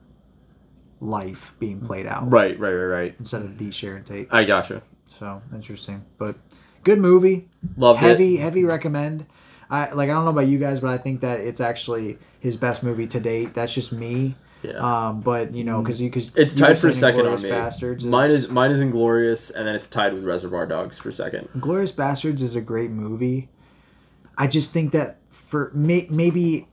life 1.00 1.52
being 1.58 1.80
played 1.80 2.06
out 2.06 2.30
Right, 2.30 2.58
right, 2.58 2.72
right, 2.72 2.84
right. 2.84 3.14
instead 3.18 3.42
of 3.42 3.58
the 3.58 3.72
Sharon 3.72 4.04
Tate. 4.04 4.28
I 4.30 4.44
gotcha. 4.44 4.82
So 5.06 5.42
interesting, 5.52 6.04
but 6.18 6.36
good 6.84 7.00
movie. 7.00 7.48
Love 7.76 7.98
heavy, 7.98 8.38
it. 8.38 8.42
heavy 8.42 8.64
recommend. 8.64 9.26
I 9.72 9.90
like. 9.92 10.10
I 10.10 10.12
don't 10.12 10.24
know 10.26 10.30
about 10.30 10.46
you 10.46 10.58
guys, 10.58 10.80
but 10.80 10.90
I 10.90 10.98
think 10.98 11.22
that 11.22 11.40
it's 11.40 11.60
actually 11.60 12.18
his 12.40 12.56
best 12.58 12.82
movie 12.82 13.06
to 13.06 13.18
date. 13.18 13.54
That's 13.54 13.72
just 13.72 13.90
me. 13.90 14.34
Yeah. 14.62 14.72
Um, 15.08 15.20
but 15.22 15.54
you 15.54 15.64
know, 15.64 15.80
because 15.80 16.00
you 16.00 16.10
because 16.10 16.30
It's 16.36 16.54
tied 16.54 16.78
for 16.78 16.92
second 16.92 17.26
on 17.26 17.40
me. 17.40 17.50
Bastards. 17.50 18.04
Mine 18.04 18.30
is 18.30 18.48
mine 18.48 18.70
is 18.70 18.80
Inglourious, 18.80 19.52
and 19.52 19.66
then 19.66 19.74
it's 19.74 19.88
tied 19.88 20.12
with 20.12 20.24
Reservoir 20.24 20.66
Dogs 20.66 20.98
for 20.98 21.10
second. 21.10 21.48
Glorious 21.58 21.90
Bastards 21.90 22.42
is 22.42 22.54
a 22.54 22.60
great 22.60 22.90
movie. 22.90 23.48
I 24.36 24.46
just 24.46 24.72
think 24.72 24.92
that 24.92 25.18
for 25.30 25.70
may, 25.74 26.06
maybe 26.10 26.68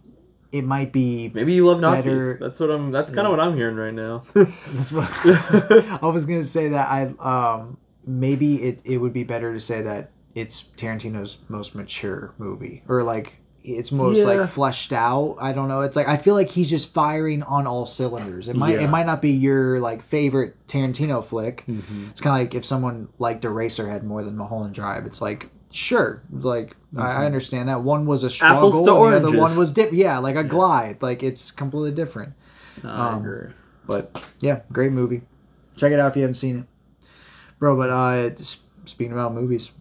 it 0.51 0.63
might 0.65 0.91
be 0.91 1.31
Maybe 1.33 1.53
you 1.53 1.65
love 1.67 1.79
Nazis. 1.79 2.05
Better- 2.05 2.37
That's 2.39 2.59
what 2.59 2.69
I'm. 2.69 2.91
That's 2.91 3.11
kind 3.11 3.25
of 3.25 3.31
what 3.31 3.39
I'm 3.39 3.55
hearing 3.55 3.75
right 3.77 3.93
now. 3.93 4.23
That's 4.33 4.91
what 4.91 5.09
I 6.03 6.05
was 6.05 6.25
gonna 6.25 6.43
say. 6.43 6.69
That 6.69 6.89
I 6.89 7.03
um 7.19 7.77
maybe 8.05 8.61
it 8.61 8.81
it 8.85 8.97
would 8.97 9.13
be 9.13 9.23
better 9.23 9.53
to 9.53 9.59
say 9.59 9.81
that 9.83 10.11
it's 10.35 10.63
Tarantino's 10.77 11.37
most 11.49 11.75
mature 11.75 12.33
movie 12.37 12.83
or 12.87 13.03
like 13.03 13.37
it's 13.61 13.91
most 13.91 14.17
Yeah. 14.19 14.23
like 14.25 14.47
fleshed 14.47 14.93
out. 14.93 15.35
I 15.39 15.51
don't 15.51 15.67
know. 15.67 15.81
It's 15.81 15.95
like 15.95 16.07
I 16.07 16.17
feel 16.17 16.33
like 16.33 16.49
he's 16.49 16.69
just 16.69 16.93
firing 16.93 17.43
on 17.43 17.67
all 17.67 17.85
cylinders. 17.85 18.47
It 18.47 18.55
might 18.55 18.75
Yeah. 18.75 18.83
it 18.85 18.89
might 18.89 19.05
not 19.05 19.21
be 19.21 19.31
your 19.31 19.79
like 19.79 20.01
favorite 20.01 20.55
Tarantino 20.67 21.23
flick. 21.23 21.65
Mm-hmm. 21.67 22.07
It's 22.09 22.21
kind 22.21 22.35
of 22.41 22.45
like 22.47 22.55
if 22.55 22.65
someone 22.65 23.09
liked 23.19 23.43
Eraserhead 23.43 24.03
more 24.03 24.23
than 24.23 24.37
Mulholland 24.37 24.73
Drive. 24.73 25.05
It's 25.05 25.21
like 25.21 25.49
sure, 25.71 26.23
like 26.31 26.75
I, 26.97 27.23
I 27.23 27.25
understand 27.25 27.69
that 27.69 27.81
one 27.83 28.05
was 28.05 28.23
a 28.23 28.29
struggle, 28.29 28.69
Mm-hmm. 28.71 28.77
Apples 28.79 28.87
to 28.87 29.15
and 29.15 29.25
the 29.25 29.29
other 29.29 29.37
one 29.37 29.57
was 29.57 29.71
dip. 29.73 29.91
Yeah, 29.91 30.17
like 30.19 30.35
a 30.35 30.43
glide. 30.43 31.01
Like 31.01 31.21
it's 31.21 31.51
completely 31.51 31.91
different. 31.91 32.33
No, 32.83 32.89
I 32.89 33.09
Um, 33.11 33.19
agree. 33.25 33.51
But 33.85 34.23
yeah, 34.39 34.61
great 34.71 34.91
movie. 34.93 35.21
Check 35.75 35.91
it 35.91 35.99
out 35.99 36.09
if 36.11 36.15
you 36.15 36.21
haven't 36.23 36.35
seen 36.35 36.59
it, 36.59 36.65
bro. 37.59 37.75
But 37.75 37.89
uh, 37.89 38.35
speaking 38.85 39.11
about 39.11 39.33
movies, 39.33 39.71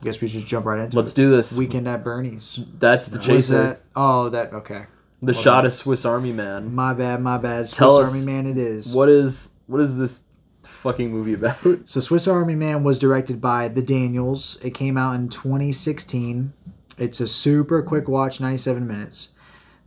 I 0.00 0.04
guess 0.04 0.20
we 0.20 0.28
should 0.28 0.40
just 0.40 0.46
jump 0.46 0.66
right 0.66 0.78
into 0.78 0.96
Let's 0.96 1.12
it. 1.12 1.16
do 1.16 1.30
this. 1.30 1.56
Weekend 1.56 1.88
at 1.88 2.04
Bernie's. 2.04 2.60
That's 2.78 3.08
the 3.08 3.18
chaser. 3.18 3.62
that? 3.62 3.80
Oh, 3.96 4.28
that 4.28 4.52
okay. 4.52 4.86
The 5.20 5.34
shot 5.34 5.66
of 5.66 5.72
Swiss 5.72 6.04
Army 6.04 6.32
Man. 6.32 6.72
My 6.74 6.94
bad, 6.94 7.20
my 7.20 7.38
bad. 7.38 7.68
Swiss 7.68 7.78
Tell 7.78 7.96
us 7.96 8.12
Army 8.12 8.24
Man, 8.24 8.46
it 8.46 8.56
is. 8.56 8.94
What 8.94 9.08
is 9.08 9.50
what 9.66 9.80
is 9.80 9.98
this 9.98 10.22
fucking 10.62 11.10
movie 11.10 11.34
about? 11.34 11.56
So 11.86 11.98
Swiss 11.98 12.28
Army 12.28 12.54
Man 12.54 12.84
was 12.84 12.98
directed 12.98 13.40
by 13.40 13.66
the 13.66 13.82
Daniels. 13.82 14.56
It 14.62 14.74
came 14.74 14.96
out 14.96 15.14
in 15.14 15.28
2016. 15.28 16.52
It's 16.96 17.20
a 17.20 17.26
super 17.26 17.82
quick 17.82 18.08
watch, 18.08 18.40
97 18.40 18.86
minutes. 18.86 19.30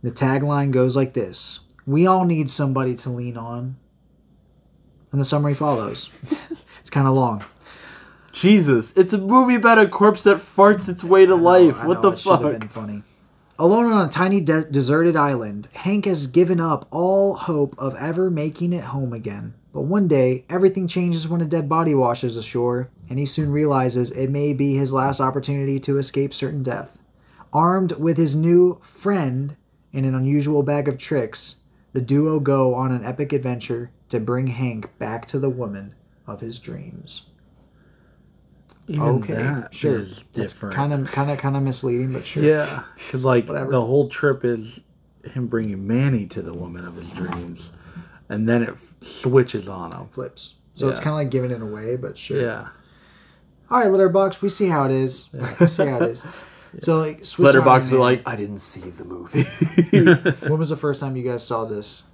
The 0.02 0.10
tagline 0.10 0.72
goes 0.72 0.94
like 0.94 1.14
this: 1.14 1.60
"We 1.86 2.06
all 2.06 2.24
need 2.26 2.50
somebody 2.50 2.94
to 2.96 3.08
lean 3.10 3.38
on." 3.38 3.76
And 5.10 5.20
the 5.20 5.24
summary 5.24 5.54
follows. 5.54 6.10
it's 6.80 6.90
kind 6.90 7.06
of 7.08 7.14
long. 7.14 7.44
Jesus, 8.32 8.92
it's 8.96 9.12
a 9.12 9.18
movie 9.18 9.54
about 9.54 9.78
a 9.78 9.86
corpse 9.88 10.22
that 10.24 10.38
farts 10.38 10.88
its 10.88 11.04
way 11.04 11.26
to 11.26 11.34
life. 11.34 11.84
What 11.84 12.02
know, 12.02 12.10
the 12.10 12.16
it 12.16 12.20
should 12.20 12.32
have 12.32 12.42
fuck? 12.42 12.60
been 12.60 12.68
funny. 12.68 13.02
Alone 13.58 13.92
on 13.92 14.04
a 14.04 14.08
tiny 14.08 14.40
de- 14.40 14.64
deserted 14.64 15.14
island, 15.14 15.68
Hank 15.74 16.06
has 16.06 16.26
given 16.26 16.58
up 16.58 16.88
all 16.90 17.34
hope 17.34 17.74
of 17.78 17.94
ever 17.96 18.30
making 18.30 18.72
it 18.72 18.84
home 18.84 19.12
again. 19.12 19.54
But 19.72 19.82
one 19.82 20.08
day, 20.08 20.44
everything 20.48 20.86
changes 20.88 21.28
when 21.28 21.40
a 21.40 21.46
dead 21.46 21.68
body 21.68 21.94
washes 21.94 22.36
ashore, 22.36 22.90
and 23.08 23.18
he 23.18 23.26
soon 23.26 23.52
realizes 23.52 24.10
it 24.10 24.30
may 24.30 24.52
be 24.52 24.74
his 24.76 24.92
last 24.92 25.20
opportunity 25.20 25.78
to 25.80 25.98
escape 25.98 26.34
certain 26.34 26.62
death. 26.62 26.98
Armed 27.52 27.92
with 27.92 28.16
his 28.16 28.34
new 28.34 28.80
friend 28.82 29.56
and 29.92 30.06
an 30.06 30.14
unusual 30.14 30.62
bag 30.62 30.88
of 30.88 30.98
tricks, 30.98 31.56
the 31.92 32.00
duo 32.00 32.40
go 32.40 32.74
on 32.74 32.92
an 32.92 33.04
epic 33.04 33.32
adventure 33.32 33.90
to 34.08 34.18
bring 34.18 34.48
Hank 34.48 34.88
back 34.98 35.26
to 35.28 35.38
the 35.38 35.50
woman 35.50 35.94
of 36.26 36.40
his 36.40 36.58
dreams. 36.58 37.22
Even 38.88 39.02
okay, 39.02 39.34
that 39.34 39.74
sure. 39.74 40.00
is 40.00 40.24
That's 40.32 40.52
different. 40.52 40.74
kind 40.74 40.92
of 40.92 41.10
kind 41.12 41.30
of 41.30 41.38
kind 41.38 41.56
of 41.56 41.62
misleading, 41.62 42.12
but 42.12 42.26
sure. 42.26 42.42
Yeah, 42.42 42.82
because 42.94 43.24
like 43.24 43.46
Whatever. 43.48 43.70
the 43.70 43.80
whole 43.84 44.08
trip 44.08 44.44
is 44.44 44.80
him 45.24 45.46
bringing 45.46 45.86
Manny 45.86 46.26
to 46.26 46.42
the 46.42 46.52
woman 46.52 46.84
of 46.84 46.96
his 46.96 47.08
dreams, 47.10 47.70
and 48.28 48.48
then 48.48 48.62
it 48.62 48.74
switches 49.00 49.68
on 49.68 49.92
him. 49.92 50.08
flips. 50.08 50.54
So 50.74 50.88
it's 50.88 50.98
kind 51.00 51.10
of 51.10 51.18
like 51.18 51.30
giving 51.30 51.50
it 51.50 51.60
away, 51.62 51.96
but 51.96 52.16
sure. 52.18 52.40
Yeah, 52.40 52.68
All 53.70 53.78
right, 53.78 53.88
Letterboxd, 53.88 54.40
we 54.42 54.48
see 54.48 54.68
how 54.68 54.84
it 54.84 54.90
is. 54.90 55.28
We 55.60 55.68
see 55.68 55.86
how 55.86 55.98
it 56.00 56.10
is. 56.10 56.24
So 56.80 56.96
like 56.96 57.22
Swiss 57.22 57.54
Letterboxd 57.54 57.66
Army 57.66 57.90
be 57.90 57.96
like, 57.98 58.22
I 58.26 58.34
didn't 58.34 58.60
see 58.60 58.80
the 58.80 59.04
movie. 59.04 59.42
when 60.48 60.58
was 60.58 60.70
the 60.70 60.76
first 60.76 61.00
time 61.00 61.16
you 61.16 61.22
guys 61.22 61.46
saw 61.46 61.66
this? 61.66 62.04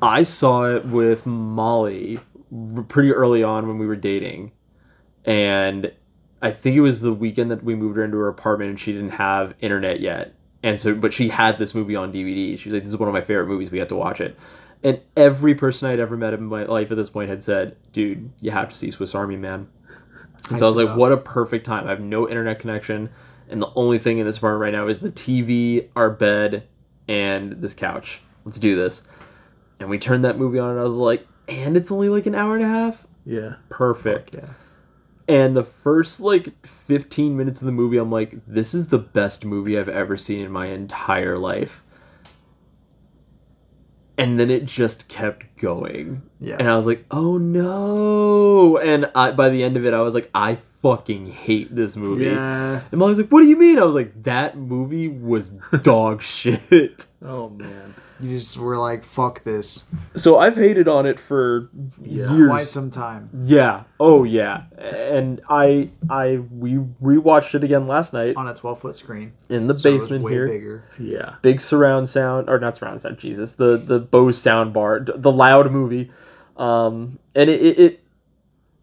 I 0.00 0.22
saw 0.22 0.66
it 0.76 0.86
with 0.86 1.26
Molly 1.26 2.20
pretty 2.86 3.12
early 3.12 3.42
on 3.42 3.66
when 3.66 3.78
we 3.78 3.86
were 3.88 3.96
dating, 3.96 4.52
and 5.24 5.92
I 6.40 6.50
think 6.50 6.76
it 6.76 6.80
was 6.80 7.00
the 7.00 7.12
weekend 7.12 7.50
that 7.50 7.62
we 7.62 7.74
moved 7.74 7.96
her 7.96 8.04
into 8.04 8.16
her 8.18 8.28
apartment 8.28 8.70
and 8.70 8.80
she 8.80 8.92
didn't 8.92 9.10
have 9.10 9.54
internet 9.60 10.00
yet, 10.00 10.34
and 10.62 10.78
so 10.80 10.94
but 10.94 11.12
she 11.12 11.28
had 11.28 11.58
this 11.58 11.74
movie 11.74 11.96
on 11.96 12.12
DVD. 12.12 12.58
She 12.58 12.68
was 12.68 12.74
like, 12.74 12.82
"This 12.84 12.92
is 12.92 12.98
one 12.98 13.08
of 13.08 13.12
my 13.14 13.20
favorite 13.20 13.46
movies. 13.46 13.70
We 13.70 13.78
have 13.78 13.88
to 13.88 13.96
watch 13.96 14.20
it." 14.20 14.36
And 14.84 15.00
every 15.16 15.54
person 15.54 15.88
I'd 15.88 16.00
ever 16.00 16.16
met 16.16 16.34
in 16.34 16.44
my 16.44 16.64
life 16.64 16.90
at 16.90 16.96
this 16.96 17.10
point 17.10 17.30
had 17.30 17.44
said, 17.44 17.76
"Dude, 17.92 18.30
you 18.40 18.50
have 18.50 18.68
to 18.70 18.74
see 18.74 18.90
Swiss 18.90 19.14
Army 19.14 19.36
Man." 19.36 19.68
And 20.50 20.58
so 20.58 20.66
I 20.66 20.68
was 20.68 20.76
like. 20.76 20.96
"What 20.96 21.12
a 21.12 21.16
perfect 21.16 21.64
time!" 21.66 21.86
I 21.86 21.90
have 21.90 22.00
no 22.00 22.28
internet 22.28 22.58
connection, 22.58 23.10
and 23.48 23.62
the 23.62 23.70
only 23.76 24.00
thing 24.00 24.18
in 24.18 24.26
this 24.26 24.38
apartment 24.38 24.62
right 24.62 24.72
now 24.72 24.88
is 24.88 24.98
the 24.98 25.10
TV, 25.12 25.88
our 25.94 26.10
bed, 26.10 26.64
and 27.06 27.52
this 27.62 27.74
couch. 27.74 28.20
Let's 28.44 28.58
do 28.58 28.74
this. 28.74 29.02
And 29.78 29.88
we 29.88 29.98
turned 29.98 30.24
that 30.24 30.36
movie 30.38 30.58
on, 30.58 30.70
and 30.70 30.80
I 30.80 30.82
was 30.82 30.94
like, 30.94 31.28
"And 31.46 31.76
it's 31.76 31.92
only 31.92 32.08
like 32.08 32.26
an 32.26 32.34
hour 32.34 32.56
and 32.56 32.64
a 32.64 32.68
half. 32.68 33.06
yeah. 33.24 33.54
Perfect." 33.68 34.34
Yeah. 34.36 34.48
And 35.32 35.56
the 35.56 35.64
first 35.64 36.20
like 36.20 36.66
15 36.66 37.36
minutes 37.36 37.60
of 37.60 37.66
the 37.66 37.72
movie, 37.72 37.96
I'm 37.96 38.10
like, 38.10 38.34
this 38.46 38.74
is 38.74 38.88
the 38.88 38.98
best 38.98 39.44
movie 39.46 39.78
I've 39.78 39.88
ever 39.88 40.16
seen 40.16 40.44
in 40.44 40.52
my 40.52 40.66
entire 40.66 41.38
life. 41.38 41.84
And 44.18 44.38
then 44.38 44.50
it 44.50 44.66
just 44.66 45.08
kept 45.08 45.56
going. 45.56 46.22
Yeah. 46.38 46.56
And 46.58 46.68
I 46.68 46.76
was 46.76 46.84
like, 46.84 47.06
oh 47.10 47.38
no. 47.38 48.76
And 48.76 49.10
I, 49.14 49.30
by 49.30 49.48
the 49.48 49.64
end 49.64 49.78
of 49.78 49.86
it, 49.86 49.94
I 49.94 50.00
was 50.00 50.12
like, 50.12 50.28
I 50.34 50.58
fucking 50.82 51.28
hate 51.28 51.74
this 51.74 51.96
movie. 51.96 52.26
Yeah. 52.26 52.82
And 52.90 52.98
Molly's 52.98 53.18
like, 53.18 53.28
"What 53.28 53.40
do 53.40 53.46
you 53.46 53.56
mean?" 53.56 53.78
I 53.78 53.84
was 53.84 53.94
like, 53.94 54.24
"That 54.24 54.58
movie 54.58 55.08
was 55.08 55.50
dog 55.82 56.22
shit." 56.34 57.06
Oh 57.24 57.48
man. 57.48 57.94
You 58.22 58.38
just 58.38 58.56
were 58.56 58.76
like, 58.78 59.04
fuck 59.04 59.42
this. 59.42 59.84
So 60.14 60.38
I've 60.38 60.54
hated 60.54 60.86
on 60.86 61.06
it 61.06 61.18
for 61.18 61.68
years. 62.00 62.48
Quite 62.48 62.64
some 62.64 62.90
time. 62.90 63.28
Yeah. 63.42 63.82
Oh 63.98 64.22
yeah. 64.24 64.64
And 64.78 65.40
I 65.50 65.90
I 66.08 66.36
we 66.50 66.74
rewatched 67.02 67.54
it 67.56 67.64
again 67.64 67.86
last 67.88 68.12
night 68.12 68.36
On 68.36 68.46
a 68.46 68.54
12 68.54 68.80
foot 68.80 68.96
screen. 68.96 69.32
in 69.48 69.66
the 69.66 69.76
So 69.76 69.90
it 69.90 69.92
was 69.94 70.02
basement 70.02 70.24
way 70.24 70.32
here. 70.32 70.46
bigger. 70.46 70.84
Yeah. 70.98 71.34
Big 71.42 71.60
surround 71.60 72.08
sound 72.08 72.48
or 72.48 72.58
not 72.60 72.76
surround 72.76 73.00
sound, 73.00 73.18
Jesus. 73.18 73.54
The 73.54 73.76
the 73.76 73.98
Bose 73.98 74.38
sound 74.40 74.72
bar, 74.72 75.00
the 75.00 75.32
loud 75.32 75.72
movie. 75.72 76.10
Um 76.56 77.18
and 77.34 77.50
it 77.50 77.60
it 77.60 77.78
it, 77.78 78.00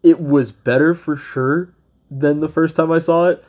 it 0.02 0.20
was 0.20 0.52
better 0.52 0.94
for 0.94 1.16
sure 1.16 1.72
than 2.10 2.40
the 2.40 2.48
first 2.48 2.76
time 2.76 2.90
I 2.92 2.98
saw 2.98 3.28
it. 3.28 3.42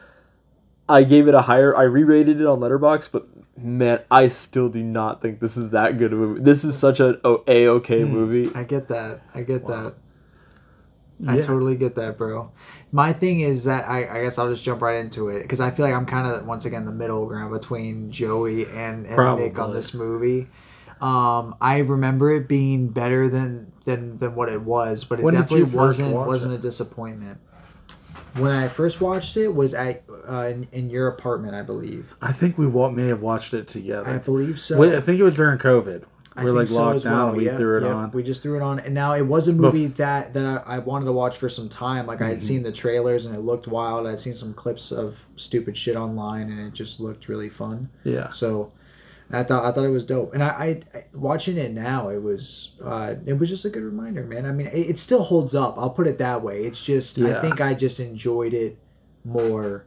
I 0.88 1.04
gave 1.04 1.28
it 1.28 1.34
a 1.36 1.42
higher 1.44 1.76
I 1.76 1.84
re-rated 1.84 2.40
it 2.40 2.46
on 2.48 2.60
Letterboxd, 2.60 3.12
but 3.12 3.28
man, 3.58 4.02
I 4.10 4.28
still 4.28 4.70
do 4.70 4.84
not 4.84 5.22
think 5.22 5.40
this 5.40 5.58
is 5.58 5.72
that 5.72 5.98
good 5.98 6.14
of 6.14 6.20
a 6.22 6.28
movie. 6.28 6.42
This 6.42 6.64
is 6.64 6.78
such 6.78 7.00
a 7.00 7.20
a 7.48 7.68
okay 7.68 8.04
movie. 8.04 8.52
I 8.56 8.64
get 8.64 8.88
that. 8.90 9.22
I 9.34 9.42
get 9.42 9.66
that. 9.68 9.96
I 11.28 11.40
totally 11.40 11.76
get 11.76 11.94
that, 11.96 12.18
bro. 12.18 12.52
My 12.92 13.14
thing 13.14 13.42
is 13.42 13.66
that 13.66 13.88
I, 13.88 14.20
I 14.20 14.24
guess 14.24 14.40
I'll 14.40 14.50
just 14.50 14.64
jump 14.64 14.82
right 14.82 15.00
into 15.00 15.30
it 15.30 15.44
because 15.44 15.62
I 15.62 15.70
feel 15.70 15.86
like 15.86 15.94
I'm 15.94 16.08
kind 16.08 16.28
of 16.28 16.48
once 16.48 16.66
again 16.66 16.86
the 16.86 16.92
middle 16.92 17.28
ground 17.28 17.54
between 17.54 18.12
Joey 18.12 18.66
and, 18.66 19.06
and 19.06 19.40
Nick 19.40 19.60
on 19.60 19.72
this 19.72 19.94
movie. 19.94 20.48
Um, 21.00 21.56
I 21.62 21.80
remember 21.80 22.32
it 22.32 22.48
being 22.48 22.88
better 22.90 23.30
than 23.30 23.72
than 23.86 24.18
than 24.18 24.36
what 24.36 24.50
it 24.50 24.62
was, 24.62 25.04
but 25.04 25.20
it 25.20 25.24
When 25.24 25.34
definitely 25.36 25.64
wasn't 25.64 26.16
wasn't 26.16 26.54
it? 26.54 26.58
a 26.58 26.60
disappointment. 26.60 27.40
When 28.36 28.52
I 28.52 28.68
first 28.68 29.02
watched 29.02 29.36
it 29.38 29.50
was 29.54 29.74
at 29.74 30.04
uh, 30.30 30.48
in, 30.48 30.68
in 30.72 30.90
your 30.90 31.08
apartment, 31.08 31.54
I 31.56 31.62
believe. 31.64 32.16
I 32.22 32.32
think 32.32 32.58
we 32.58 32.66
wa- 32.68 32.90
may 32.90 33.08
have 33.08 33.22
watched 33.22 33.54
it 33.54 33.68
together. 33.68 34.10
I 34.10 34.18
believe 34.20 34.60
so. 34.60 34.78
Wait, 34.78 34.94
I 34.96 35.02
think 35.02 35.20
it 35.20 35.24
was 35.24 35.36
during 35.36 35.60
COVID. 35.60 36.04
I 36.34 36.46
We're 36.46 36.54
like 36.54 36.68
so 36.68 36.76
locked 36.86 37.04
down. 37.04 37.36
We 37.36 37.46
Yep, 37.48 37.58
threw 37.58 37.78
it 37.80 37.84
yep. 37.84 37.94
on. 37.94 38.12
We 38.12 38.24
just 38.24 38.42
threw 38.42 38.56
it 38.56 38.62
on, 38.62 38.80
and 38.80 38.94
now 38.96 39.12
it 39.14 39.24
was 39.24 39.50
a 39.50 39.54
movie 39.54 39.88
that 39.88 40.32
that 40.34 40.64
I, 40.66 40.76
I 40.76 40.80
wanted 40.80 41.06
to 41.06 41.12
watch 41.12 41.36
for 41.38 41.50
some 41.50 41.68
time. 41.68 42.08
Like 42.08 42.20
I 42.22 42.24
Mm-hmm. 42.24 42.30
had 42.32 42.42
seen 42.42 42.64
the 42.64 42.72
trailers 42.72 43.26
and 43.26 43.36
it 43.36 43.42
looked 43.42 43.68
wild. 43.68 44.08
I'd 44.08 44.18
seen 44.20 44.34
some 44.34 44.54
clips 44.54 44.94
of 44.94 45.26
stupid 45.36 45.76
shit 45.76 45.98
online, 45.98 46.50
and 46.50 46.60
it 46.68 46.74
just 46.74 47.02
looked 47.02 47.28
really 47.28 47.50
fun. 47.50 47.90
yeah. 48.06 48.30
So 48.30 48.72
I 49.34 49.44
thought 49.44 49.66
I 49.66 49.72
thought 49.72 49.86
it 49.86 49.90
was 49.90 50.04
dope, 50.04 50.34
and 50.34 50.44
I, 50.44 50.48
I, 50.48 50.98
I 50.98 51.04
watching 51.14 51.58
it 51.58 51.72
now, 51.72 52.10
it 52.10 52.22
was 52.22 52.72
uh, 52.84 53.16
it 53.26 53.34
was 53.34 53.50
just 53.50 53.66
a 53.66 53.70
good 53.70 53.84
reminder, 53.84 54.24
man. 54.24 54.46
I 54.46 54.52
mean, 54.52 54.68
it, 54.68 54.92
it 54.92 54.98
still 55.00 55.24
holds 55.24 55.56
up. 55.56 55.78
I'll 55.78 55.90
put 55.90 56.08
it 56.08 56.18
that 56.18 56.42
way. 56.42 56.62
It's 56.62 56.84
just 56.84 57.20
I 57.20 57.40
think 57.42 57.62
I 57.62 57.74
just 57.74 58.00
enjoyed 58.00 58.54
it 58.54 58.78
more 59.24 59.86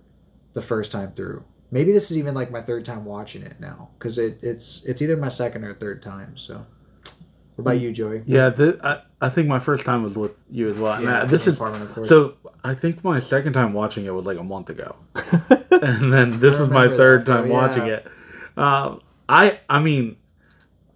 the 0.53 0.63
first 0.63 0.93
time 0.93 1.13
through. 1.13 1.45
Maybe 1.71 1.93
this 1.93 2.11
is 2.11 2.19
even 2.19 2.35
like 2.35 2.51
my 2.51 2.63
third 2.63 2.85
time 2.85 3.05
watching 3.05 3.43
it 3.43 3.59
now 3.59 3.91
because 3.99 4.19
it, 4.19 4.39
it's 4.43 4.85
it's 4.85 5.03
either 5.03 5.17
my 5.17 5.29
second 5.29 5.65
or 5.65 5.75
third 5.75 6.03
time. 6.03 6.37
So, 6.37 6.67
what 7.57 7.63
about 7.63 7.81
you, 7.81 7.93
Joey? 7.93 8.23
Yeah, 8.27 8.51
th- 8.51 8.79
I, 8.83 9.03
I 9.21 9.29
think 9.29 9.49
my 9.49 9.59
first 9.59 9.85
time 9.85 10.05
was 10.05 10.15
with 10.15 10.33
you 10.51 10.71
as 10.71 10.79
well. 10.79 11.03
Yeah, 11.03 11.23
I- 11.23 11.25
this 11.27 11.47
is 11.47 11.57
so. 11.57 12.35
I 12.63 12.75
think 12.75 13.05
my 13.05 13.19
second 13.19 13.53
time 13.53 13.75
watching 13.75 14.07
it 14.07 14.15
was 14.15 14.25
like 14.25 14.39
a 14.39 14.43
month 14.43 14.71
ago, 14.71 14.97
and 15.71 16.13
then 16.13 16.41
this 16.41 16.59
was 16.59 16.71
my 16.71 16.89
third 16.89 17.27
that, 17.27 17.33
time 17.33 17.49
though, 17.49 17.55
watching 17.55 17.87
it. 17.87 18.07
Um, 18.57 19.03
I 19.29 19.61
I 19.69 19.81
mean, 19.81 20.17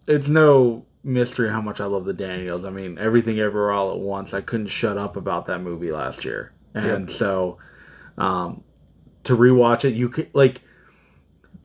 it's 0.06 0.28
no 0.28 0.84
mystery 1.04 1.50
how 1.50 1.60
much 1.60 1.80
I 1.80 1.84
love 1.86 2.04
the 2.04 2.12
Daniels. 2.12 2.64
I 2.64 2.70
mean, 2.70 2.98
everything 2.98 3.38
everywhere 3.40 3.72
all 3.72 3.92
at 3.92 3.98
once. 3.98 4.34
I 4.34 4.40
couldn't 4.40 4.66
shut 4.68 4.98
up 4.98 5.16
about 5.16 5.46
that 5.46 5.60
movie 5.60 5.92
last 5.92 6.24
year, 6.24 6.52
and 6.74 7.10
so 7.10 7.58
um, 8.18 8.62
to 9.24 9.36
rewatch 9.36 9.84
it, 9.84 9.94
you 9.94 10.08
could 10.08 10.28
like 10.34 10.60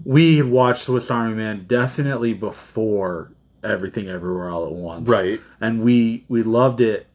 we 0.05 0.38
had 0.38 0.47
watched 0.47 0.84
Swiss 0.84 1.09
Army 1.11 1.36
Man 1.36 1.66
definitely 1.68 2.34
before 2.34 3.32
everything 3.64 4.09
everywhere 4.09 4.49
all 4.49 4.66
at 4.66 4.74
once 4.74 5.07
Right. 5.07 5.39
and 5.61 5.82
we 5.84 6.26
we 6.28 6.43
loved 6.43 6.82
it 6.82 7.07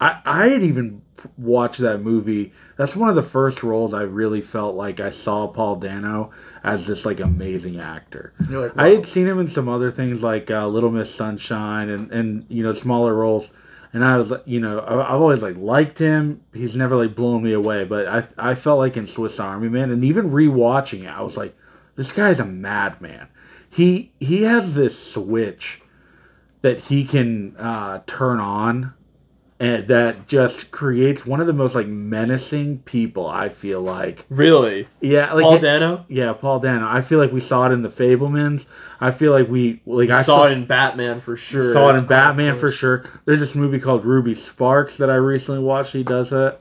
i 0.00 0.20
i 0.24 0.48
had 0.48 0.62
even 0.62 1.02
watched 1.38 1.80
that 1.80 2.02
movie. 2.02 2.52
That's 2.76 2.94
one 2.94 3.08
of 3.08 3.16
the 3.16 3.22
first 3.22 3.62
roles 3.62 3.94
i 3.94 4.02
really 4.02 4.42
felt 4.42 4.74
like 4.76 5.00
i 5.00 5.10
saw 5.10 5.46
paul 5.46 5.76
dano 5.76 6.30
as 6.62 6.86
this 6.86 7.04
like 7.06 7.20
amazing 7.20 7.80
actor. 7.80 8.32
Like, 8.48 8.72
i 8.76 8.88
had 8.88 9.06
seen 9.06 9.26
him 9.26 9.38
in 9.38 9.48
some 9.48 9.68
other 9.68 9.90
things 9.90 10.22
like 10.22 10.50
uh, 10.50 10.66
little 10.66 10.90
miss 10.90 11.14
sunshine 11.14 11.88
and 11.88 12.10
and 12.12 12.46
you 12.48 12.62
know 12.62 12.72
smaller 12.72 13.14
roles. 13.14 13.50
And 13.92 14.04
i 14.04 14.18
was 14.18 14.32
you 14.44 14.60
know 14.60 14.80
I, 14.80 15.14
i've 15.14 15.20
always 15.20 15.42
like 15.42 15.56
liked 15.56 15.98
him. 15.98 16.42
He's 16.52 16.76
never 16.76 16.96
like 16.96 17.14
blown 17.14 17.42
me 17.42 17.52
away. 17.52 17.84
But 17.84 18.06
i 18.06 18.50
i 18.50 18.54
felt 18.54 18.78
like 18.78 18.96
in 18.96 19.06
swiss 19.06 19.40
army 19.40 19.68
man 19.68 19.90
and 19.90 20.04
even 20.04 20.30
rewatching 20.30 21.04
it 21.04 21.08
i 21.08 21.22
was 21.22 21.36
like 21.36 21.56
this 21.96 22.12
guy's 22.12 22.38
a 22.38 22.44
madman. 22.44 23.28
He 23.68 24.12
he 24.20 24.42
has 24.42 24.74
this 24.74 24.98
switch 24.98 25.80
that 26.62 26.82
he 26.82 27.04
can 27.04 27.56
uh, 27.56 28.00
turn 28.06 28.38
on 28.38 28.94
and 29.58 29.88
that 29.88 30.28
just 30.28 30.70
creates 30.70 31.24
one 31.24 31.40
of 31.40 31.46
the 31.46 31.52
most 31.52 31.74
like 31.74 31.86
menacing 31.86 32.78
people 32.80 33.26
i 33.26 33.48
feel 33.48 33.80
like. 33.80 34.24
Really? 34.28 34.88
yeah 35.00 35.32
like 35.32 35.42
Paul 35.42 35.58
Dano? 35.58 36.04
yeah 36.08 36.32
paul 36.34 36.60
dano. 36.60 36.86
I 36.88 37.00
feel 37.00 37.18
like 37.18 37.32
we 37.32 37.40
saw 37.40 37.66
it 37.66 37.72
in 37.72 37.82
the 37.82 37.88
Fabelmans. 37.88 38.66
I 39.00 39.10
feel 39.10 39.32
like 39.32 39.48
we 39.48 39.80
like 39.86 40.10
i 40.10 40.22
saw 40.22 40.46
it 40.46 40.52
in 40.52 40.66
Batman 40.66 41.20
for 41.20 41.36
sure. 41.36 41.72
saw 41.72 41.90
it 41.90 41.96
in 41.96 42.06
batman 42.06 42.58
for 42.58 42.70
sure. 42.70 43.04
There's 43.24 43.40
this 43.40 43.54
movie 43.54 43.80
called 43.80 44.04
ruby 44.04 44.34
sparks 44.34 44.96
that 44.98 45.10
i 45.10 45.14
recently 45.14 45.62
watched. 45.62 45.92
He 45.92 46.02
does 46.02 46.32
it. 46.32 46.60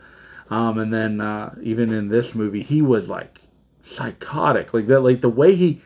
Um, 0.49 0.77
and 0.77 0.93
then 0.93 1.21
uh, 1.21 1.55
even 1.63 1.91
in 1.91 2.07
this 2.09 2.35
movie 2.35 2.63
he 2.63 2.81
was 2.81 3.09
like 3.09 3.39
psychotic. 3.83 4.73
Like 4.73 4.87
that 4.87 5.01
like 5.01 5.21
the 5.21 5.29
way 5.29 5.55
he 5.55 5.81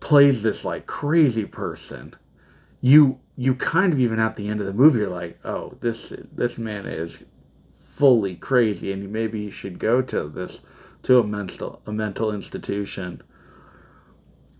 plays 0.00 0.42
this 0.42 0.64
like 0.64 0.86
crazy 0.86 1.44
person 1.44 2.14
you 2.80 3.18
you 3.40 3.54
kind 3.54 3.94
of 3.94 3.98
even 3.98 4.18
at 4.18 4.36
the 4.36 4.48
end 4.48 4.60
of 4.60 4.66
the 4.66 4.72
movie 4.72 4.98
you're 4.98 5.08
like 5.08 5.38
oh 5.46 5.74
this 5.80 6.12
this 6.30 6.58
man 6.58 6.86
is 6.86 7.20
fully 7.74 8.36
crazy 8.36 8.92
and 8.92 9.10
maybe 9.10 9.46
he 9.46 9.50
should 9.50 9.78
go 9.78 10.02
to 10.02 10.28
this 10.28 10.60
to 11.02 11.18
a 11.18 11.24
mental 11.24 11.80
a 11.86 11.92
mental 11.92 12.30
institution 12.30 13.22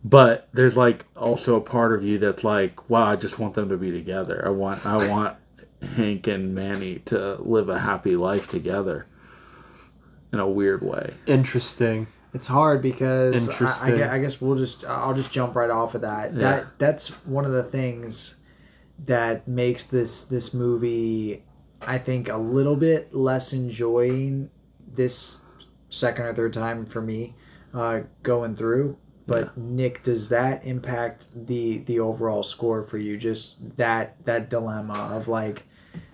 but 0.03 0.49
there's 0.55 0.79
like 0.79 1.05
also 1.15 1.57
a 1.57 1.61
part 1.61 1.93
of 1.93 2.03
you 2.03 2.19
that's 2.19 2.43
like 2.43 2.89
wow 2.89 3.05
i 3.05 3.15
just 3.15 3.39
want 3.39 3.53
them 3.53 3.69
to 3.69 3.77
be 3.77 3.91
together 3.91 4.43
i 4.47 4.49
want 4.49 4.85
i 4.87 5.09
want 5.09 5.37
hank 5.97 6.27
and 6.27 6.55
manny 6.55 7.01
to 7.01 7.35
live 7.43 7.69
a 7.69 7.81
happy 7.81 8.17
life 8.17 8.49
together 8.49 9.07
in 10.33 10.39
a 10.39 10.49
weird 10.49 10.83
way 10.83 11.13
Interesting. 11.27 12.07
It's 12.33 12.47
hard 12.47 12.81
because 12.81 13.49
I, 13.61 13.91
I, 13.91 14.15
I 14.15 14.19
guess 14.21 14.41
we'll 14.41 14.57
just 14.57 14.85
I'll 14.85 15.15
just 15.15 15.33
jump 15.33 15.57
right 15.57 15.69
off 15.69 15.97
of 15.97 16.03
that. 16.03 16.33
Yeah. 16.33 16.39
That 16.39 16.79
that's 16.79 17.09
one 17.27 17.45
of 17.45 17.51
the 17.51 17.65
things 17.65 18.37
that 19.07 19.49
makes 19.49 19.85
this 19.85 20.25
this 20.25 20.53
movie 20.53 21.45
I 21.81 21.99
think 21.99 22.29
a 22.29 22.37
little 22.37 22.77
bit 22.77 23.15
less 23.15 23.53
enjoying 23.53 24.51
this 24.87 25.41
second 25.89 26.27
or 26.27 26.35
third 26.35 26.53
time 26.53 26.87
for 26.87 27.01
me 27.01 27.35
uh, 27.73 28.01
going 28.23 28.57
through. 28.57 28.99
But 29.27 29.57
Nick, 29.57 30.03
does 30.03 30.29
that 30.31 30.65
impact 30.65 31.29
the 31.35 31.79
the 31.79 32.01
overall 32.01 32.43
score 32.43 32.83
for 32.83 32.99
you? 32.99 33.17
Just 33.17 33.77
that 33.77 34.25
that 34.25 34.51
dilemma 34.51 35.11
of 35.13 35.29
like 35.29 35.67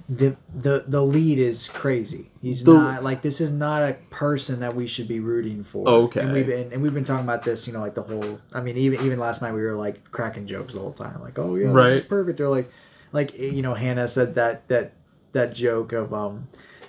the 0.09 0.37
the 0.55 0.85
the 0.87 1.03
lead 1.03 1.39
is 1.39 1.69
crazy. 1.69 2.31
He's 2.41 2.63
The- 2.63 2.75
not 2.75 3.03
like 3.03 3.23
this 3.23 3.41
is 3.41 3.53
not 3.53 3.83
a 3.83 3.95
person 4.11 4.61
that 4.61 4.75
we 4.75 4.87
should 4.87 5.09
be 5.09 5.19
rooting 5.21 5.65
for. 5.65 5.89
Okay. 5.89 6.21
and 6.21 6.33
we've 6.33 6.47
been 6.47 6.73
and 6.73 6.81
we've 6.83 6.95
been 6.95 7.05
talking 7.05 7.25
about 7.25 7.43
this. 7.43 7.67
You 7.67 7.73
know, 7.73 7.81
like 7.81 7.95
the 7.95 8.03
whole. 8.03 8.39
I 8.53 8.61
mean, 8.61 8.77
even 8.77 9.05
even 9.05 9.19
last 9.19 9.43
night 9.43 9.53
we 9.53 9.63
were 9.63 9.75
like 9.75 10.11
cracking 10.13 10.47
jokes 10.47 10.75
the 10.75 10.81
whole 10.81 10.93
time. 10.93 11.21
Like, 11.21 11.39
oh 11.39 11.57
yeah, 11.57 11.63
this 11.65 11.71
is 11.71 11.75
Right. 12.03 12.09
perfect. 12.09 12.41
Or 12.41 12.49
like, 12.49 12.71
like 13.13 13.37
you 13.37 13.63
know, 13.63 13.75
Hannah 13.75 14.07
said 14.09 14.35
that 14.37 14.69
that 14.69 14.93
that 15.33 15.53
joke 15.55 15.93
of 15.93 16.15
um. 16.15 16.49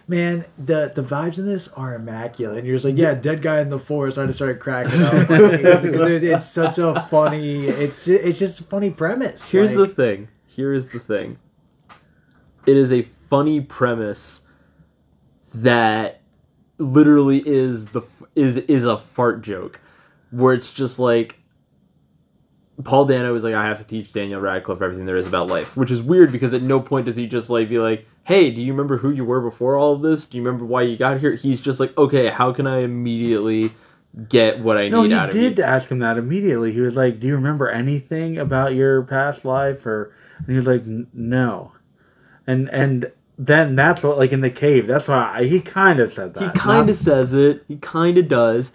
Man, 0.09 0.45
the 0.57 0.89
the 0.95 1.01
vibes 1.03 1.37
in 1.37 1.45
this 1.45 1.67
are 1.73 1.93
immaculate, 1.93 2.59
and 2.59 2.65
you're 2.67 2.77
just 2.77 2.85
like, 2.85 2.97
yeah, 2.97 3.13
dead 3.13 3.41
guy 3.41 3.59
in 3.59 3.67
the 3.67 3.77
forest. 3.77 4.17
I 4.17 4.25
just 4.25 4.37
started 4.37 4.61
cracking 4.61 5.01
up 5.03 5.27
because 5.27 5.83
it, 5.83 6.23
it's 6.23 6.45
such 6.45 6.77
a 6.77 7.05
funny. 7.11 7.67
It's 7.67 8.07
it's 8.07 8.39
just 8.39 8.61
a 8.61 8.63
funny 8.63 8.89
premise. 8.89 9.51
Here's 9.51 9.73
the 9.73 9.85
thing. 9.85 10.29
Here 10.45 10.73
is 10.73 10.87
the 10.87 10.99
thing. 10.99 11.39
It 12.67 12.77
is 12.77 12.93
a 12.93 13.01
funny 13.01 13.61
premise 13.61 14.41
that 15.55 16.21
literally 16.77 17.41
is 17.45 17.87
the 17.87 18.03
is 18.35 18.57
is 18.57 18.85
a 18.85 18.97
fart 18.97 19.41
joke, 19.41 19.79
where 20.29 20.53
it's 20.53 20.71
just 20.71 20.99
like 20.99 21.37
Paul 22.83 23.05
Dano 23.05 23.33
is 23.33 23.43
like, 23.43 23.55
I 23.55 23.65
have 23.65 23.79
to 23.79 23.87
teach 23.87 24.13
Daniel 24.13 24.39
Radcliffe 24.39 24.81
everything 24.81 25.05
there 25.05 25.15
is 25.17 25.25
about 25.25 25.47
life, 25.47 25.75
which 25.75 25.89
is 25.89 26.01
weird 26.01 26.31
because 26.31 26.53
at 26.53 26.61
no 26.61 26.79
point 26.79 27.07
does 27.07 27.15
he 27.15 27.25
just 27.25 27.49
like 27.49 27.69
be 27.69 27.79
like, 27.79 28.05
Hey, 28.25 28.51
do 28.51 28.61
you 28.61 28.71
remember 28.73 28.97
who 28.97 29.09
you 29.09 29.25
were 29.25 29.41
before 29.41 29.77
all 29.77 29.93
of 29.93 30.01
this? 30.01 30.25
Do 30.25 30.37
you 30.37 30.43
remember 30.43 30.65
why 30.65 30.83
you 30.83 30.97
got 30.97 31.19
here? 31.19 31.33
He's 31.33 31.61
just 31.61 31.79
like, 31.79 31.97
Okay, 31.97 32.27
how 32.27 32.53
can 32.53 32.67
I 32.67 32.79
immediately 32.79 33.71
get 34.29 34.59
what 34.59 34.77
I 34.77 34.89
No, 34.89 35.03
need 35.03 35.13
out 35.13 35.29
of 35.29 35.35
you?" 35.35 35.41
he 35.41 35.49
did 35.49 35.59
ask 35.59 35.89
him 35.89 35.99
that 35.99 36.17
immediately. 36.17 36.71
He 36.71 36.81
was 36.81 36.95
like, 36.95 37.19
"Do 37.19 37.27
you 37.27 37.35
remember 37.35 37.67
anything 37.69 38.37
about 38.37 38.75
your 38.75 39.03
past 39.03 39.45
life?" 39.45 39.85
Or 39.85 40.11
and 40.37 40.47
he 40.47 40.55
was 40.55 40.67
like, 40.67 40.83
"No," 40.85 41.71
and 42.47 42.69
and 42.69 43.11
then 43.37 43.75
that's 43.75 44.01
what 44.03 44.17
like 44.17 44.31
in 44.31 44.41
the 44.41 44.49
cave. 44.49 44.87
That's 44.87 45.07
why 45.07 45.31
I, 45.39 45.43
he 45.43 45.59
kind 45.61 45.99
of 45.99 46.11
said 46.13 46.33
that. 46.33 46.41
He 46.43 46.49
kind 46.59 46.89
of 46.89 46.95
says 46.95 47.33
it. 47.33 47.63
He 47.67 47.75
kind 47.77 48.17
of 48.17 48.27
does. 48.27 48.71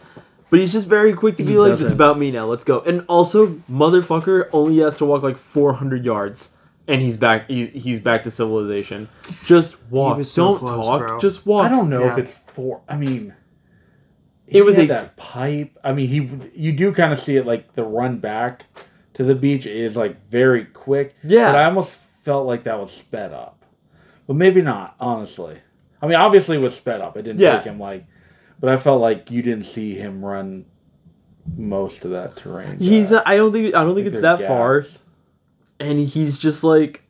But 0.51 0.61
he's 0.61 0.71
just 0.73 0.87
very 0.87 1.15
quick 1.15 1.37
to 1.39 1.45
be 1.45 1.57
like, 1.57 1.73
it's 1.73 1.81
doesn't. 1.81 1.97
about 1.97 2.19
me 2.19 2.31
now. 2.31 2.45
Let's 2.47 2.63
go. 2.63 2.81
And 2.81 3.07
also, 3.09 3.55
motherfucker 3.71 4.51
only 4.53 4.79
has 4.81 4.97
to 4.99 5.07
walk 5.07 5.23
like 5.23 5.39
400 5.39 6.05
yards, 6.05 6.51
and 6.87 7.01
he's 7.01 7.17
back. 7.17 7.49
He, 7.49 7.69
he's 7.69 7.99
back 8.01 8.23
to 8.25 8.31
civilization. 8.31 9.09
Just 9.47 9.83
walk. 9.91 10.23
so 10.27 10.45
Don't 10.49 10.59
close, 10.59 10.87
talk. 10.87 11.01
bro. 11.01 11.19
Just 11.19 11.47
walk. 11.47 11.65
I 11.65 11.69
don't 11.71 11.89
know 11.89 12.03
if 12.05 12.17
Yeah. 12.19 12.23
it's 12.25 12.35
four. 12.39 12.83
I 12.87 12.99
mean, 12.99 13.35
It 14.47 14.53
he 14.57 14.61
was 14.63 14.77
had 14.77 14.85
a- 14.85 14.89
that 14.89 15.17
pipe. 15.17 15.79
I 15.83 15.93
mean, 15.95 16.09
he 16.09 16.29
you 16.55 16.73
do 16.73 16.93
kind 16.93 17.15
of 17.15 17.19
see 17.19 17.37
it 17.37 17.47
like 17.47 17.73
the 17.75 17.85
run 17.85 18.19
back 18.19 18.67
to 19.15 19.25
the 19.25 19.35
beach 19.35 19.65
is 19.65 19.97
like 19.97 20.29
very 20.29 20.67
quick. 20.67 21.15
Yeah. 21.25 21.51
but 21.51 21.59
I 21.61 21.65
almost 21.65 21.93
felt 21.93 22.47
like 22.47 22.65
that 22.65 22.79
was 22.79 22.91
sped 22.93 23.33
up, 23.33 23.62
but 24.27 24.37
maybe 24.37 24.63
not. 24.63 24.95
Honestly, 25.01 25.59
I 26.01 26.07
mean, 26.07 26.17
obviously 26.17 26.57
it 26.57 26.61
was 26.61 26.75
sped 26.77 27.01
up. 27.01 27.17
It 27.17 27.23
didn't 27.23 27.41
Yeah. 27.41 27.57
take 27.57 27.65
him 27.67 27.79
like, 27.79 28.07
but 28.61 28.71
I 28.71 28.77
felt 28.77 29.01
like 29.01 29.31
you 29.31 29.43
didn't 29.43 29.65
see 29.65 29.95
him 29.95 30.25
run 30.25 30.65
most 31.57 32.05
of 32.05 32.11
that 32.13 32.37
terrain. 32.37 32.79
He's. 32.79 33.11
back. 33.11 33.23
I 33.27 33.37
don't 33.37 33.53
think. 33.53 33.75
I 33.75 33.83
don't 33.85 33.95
think 33.95 34.07
it's 34.07 34.21
there's 34.21 34.39
that 34.41 34.47
far. 34.49 34.85
And 35.81 35.99
he's 36.01 36.39
just 36.39 36.63
like. 36.65 37.03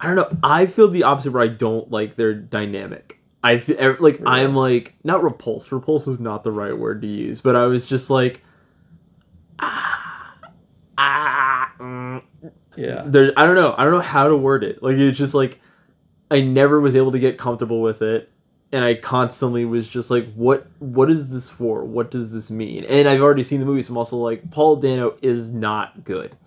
I 0.00 0.06
don't 0.08 0.16
know. 0.16 0.38
I 0.42 0.66
feel 0.66 0.88
the 0.88 1.04
opposite 1.04 1.30
where 1.32 1.42
I 1.42 1.48
don't 1.48 1.90
like 1.90 2.16
their 2.16 2.34
dynamic. 2.34 3.18
I 3.42 3.58
feel 3.58 3.96
like 4.00 4.20
I'm 4.26 4.54
like 4.54 4.94
not 5.04 5.22
repulsed. 5.22 5.70
Repulse 5.72 6.06
is 6.06 6.18
not 6.20 6.44
the 6.44 6.52
right 6.52 6.76
word 6.76 7.00
to 7.02 7.08
use, 7.08 7.40
but 7.40 7.56
I 7.56 7.64
was 7.66 7.86
just 7.86 8.10
like. 8.10 8.42
Ah, 9.58 10.34
ah, 10.98 11.72
mm, 11.78 12.22
Yeah, 12.76 13.02
there 13.06 13.32
I 13.36 13.46
don't 13.46 13.54
know. 13.54 13.74
I 13.76 13.84
don't 13.84 13.92
know 13.94 14.00
how 14.00 14.28
to 14.28 14.36
word 14.36 14.64
it. 14.64 14.82
Like 14.82 14.96
it's 14.96 15.16
just 15.16 15.34
like 15.34 15.60
I 16.30 16.40
never 16.40 16.80
was 16.80 16.96
able 16.96 17.12
to 17.12 17.18
get 17.18 17.38
comfortable 17.38 17.80
with 17.82 18.02
it 18.02 18.30
and 18.72 18.84
I 18.84 18.94
constantly 18.94 19.64
was 19.64 19.86
just 19.86 20.10
like 20.10 20.32
what 20.34 20.66
what 20.80 21.10
is 21.10 21.28
this 21.28 21.48
for? 21.48 21.84
What 21.84 22.10
does 22.10 22.32
this 22.32 22.50
mean? 22.50 22.84
And 22.84 23.08
I've 23.08 23.20
already 23.20 23.42
seen 23.42 23.60
the 23.60 23.66
movie 23.66 23.82
so 23.82 23.92
I'm 23.92 23.98
also 23.98 24.16
like 24.16 24.50
Paul 24.50 24.76
Dano 24.76 25.16
is 25.22 25.50
not 25.50 26.04
good. 26.04 26.36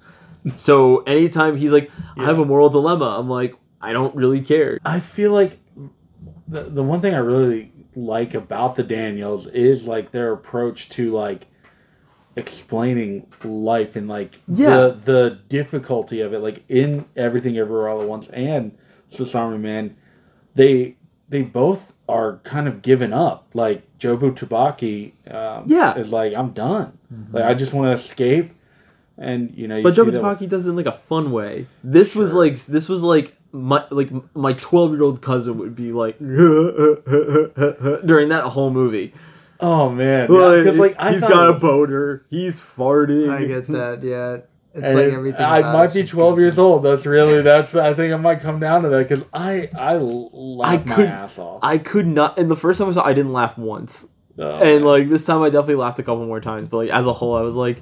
So 0.56 1.00
anytime 1.04 1.58
he's 1.58 1.74
like 1.74 1.92
I 2.18 2.24
have 2.24 2.40
a 2.40 2.46
moral 2.46 2.70
dilemma, 2.70 3.18
I'm 3.20 3.30
like 3.30 3.56
I 3.82 3.92
don't 3.94 4.16
really 4.16 4.40
care. 4.42 4.80
I 4.86 5.00
feel 5.02 5.32
like 5.34 5.60
the 6.48 6.64
the 6.64 6.84
one 6.84 7.02
thing 7.02 7.14
I 7.14 7.18
really 7.18 7.72
like 7.96 8.34
about 8.34 8.76
the 8.78 8.84
Daniels 8.84 9.48
is 9.48 9.88
like 9.88 10.12
their 10.12 10.32
approach 10.32 10.88
to 10.90 11.12
like 11.12 11.48
explaining 12.36 13.28
life 13.44 13.96
and 13.96 14.08
like 14.08 14.40
Yeah. 14.48 14.70
the 14.70 14.98
the 15.04 15.40
difficulty 15.50 16.22
of 16.22 16.34
it 16.34 16.40
like 16.40 16.64
in 16.70 17.06
everything 17.16 17.58
everywhere 17.58 17.90
all 17.90 18.02
at 18.02 18.08
once 18.08 18.28
and 18.30 18.78
Swiss 19.10 19.36
Army 19.36 19.58
Man 19.58 19.96
they 20.56 20.96
they 21.30 21.42
both 21.42 21.92
are 22.10 22.38
kind 22.44 22.68
of 22.68 22.82
given 22.82 23.14
up 23.14 23.48
like 23.54 23.84
Jobu 24.00 24.32
Tupaki 24.38 25.12
um, 25.34 25.64
Yeah. 25.68 25.96
is 25.98 26.10
like 26.10 26.34
I'm 26.34 26.52
done 26.52 26.98
like 27.32 27.44
I 27.44 27.54
just 27.54 27.74
want 27.74 27.98
to 27.98 28.04
escape 28.04 28.54
and 29.18 29.54
you 29.56 29.68
know 29.68 29.78
you 29.78 29.84
But 29.84 29.92
see 29.92 29.96
Joe 29.98 30.06
that- 30.06 30.22
Tupaki 30.22 30.48
does 30.48 30.68
it 30.68 30.72
in 30.72 30.76
like 30.76 30.86
a 30.86 30.92
fun 30.92 31.32
way. 31.32 31.68
This 31.84 32.16
was 32.16 32.34
like 32.34 32.56
this 32.66 32.88
was 32.90 33.04
like 33.04 33.34
my 33.52 33.86
like 33.92 34.10
my 34.36 34.54
12 34.54 34.92
year 34.94 35.04
old 35.04 35.22
cousin 35.22 35.58
would 35.58 35.76
be 35.76 35.92
like 35.92 36.18
during 36.20 36.40
that 38.30 38.44
whole 38.46 38.70
movie. 38.72 39.14
oh 39.60 39.90
man 39.90 40.30
Like, 40.30 40.58
yeah, 40.58 40.64
'cause, 40.72 40.78
like 40.80 40.96
I 41.00 41.12
he's 41.14 41.22
thought 41.22 41.30
got 41.32 41.44
it 41.46 41.50
a 41.50 41.54
was- 41.54 41.62
boder. 41.62 42.26
He's 42.30 42.60
farting. 42.62 43.30
I 43.30 43.46
get 43.46 43.68
that. 43.68 44.04
Yeah, 44.04 44.38
it's 44.78 44.86
And 44.86 44.96
like 44.96 45.14
everything. 45.14 45.42
I 45.46 45.62
might 45.74 45.94
be 45.94 46.04
12 46.06 46.40
years 46.40 46.58
old. 46.58 46.84
That's 46.84 47.06
really 47.06 47.42
that's. 47.42 47.76
I 47.76 47.94
think 47.94 48.14
I 48.14 48.18
might 48.18 48.42
come 48.42 48.60
down 48.60 48.84
to 48.84 48.90
that 48.90 49.08
because 49.10 49.26
I 49.34 49.70
I 49.78 49.96
laughed 49.98 50.86
my 50.86 50.96
could- 50.96 51.06
ass 51.08 51.38
off. 51.40 51.60
I 51.64 51.78
could 51.78 52.08
not. 52.08 52.38
And 52.40 52.50
the 52.50 52.56
first 52.56 52.78
time 52.80 52.90
I 52.90 52.92
saw, 52.94 53.06
it, 53.06 53.10
I 53.10 53.14
didn't 53.14 53.34
laugh 53.34 53.58
once. 53.58 54.08
Oh, 54.40 54.52
and 54.52 54.62
man. 54.62 54.82
like 54.84 55.10
this 55.10 55.26
time, 55.26 55.42
I 55.42 55.50
definitely 55.50 55.76
laughed 55.76 56.00
a 56.00 56.04
couple 56.04 56.26
more 56.26 56.40
times. 56.40 56.68
But 56.68 56.78
like 56.78 56.90
as 56.92 57.06
a 57.08 57.14
whole, 57.14 57.36
I 57.36 57.42
was 57.42 57.56
like, 57.56 57.82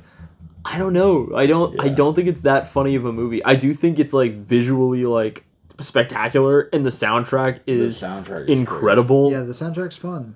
I 0.64 0.78
don't 0.78 0.94
know. 0.94 1.32
I 1.36 1.46
don't. 1.46 1.80
I 1.82 1.90
don't 1.90 2.16
think 2.16 2.28
it's 2.28 2.42
that 2.42 2.68
funny 2.70 2.96
of 2.96 3.06
a 3.06 3.12
movie. 3.12 3.44
I 3.44 3.56
do 3.56 3.74
think 3.74 4.00
it's 4.00 4.14
like 4.14 4.34
visually 4.46 5.06
like 5.06 5.44
spectacular, 5.82 6.62
and 6.74 6.86
the 6.86 6.90
soundtrack 6.90 7.66
the 7.66 7.72
is 7.74 8.00
soundtrack 8.02 8.44
is 8.46 8.50
incredible. 8.50 9.32
Yeah, 9.32 9.42
the 9.42 9.52
soundtrack's 9.52 9.98
fun. 9.98 10.36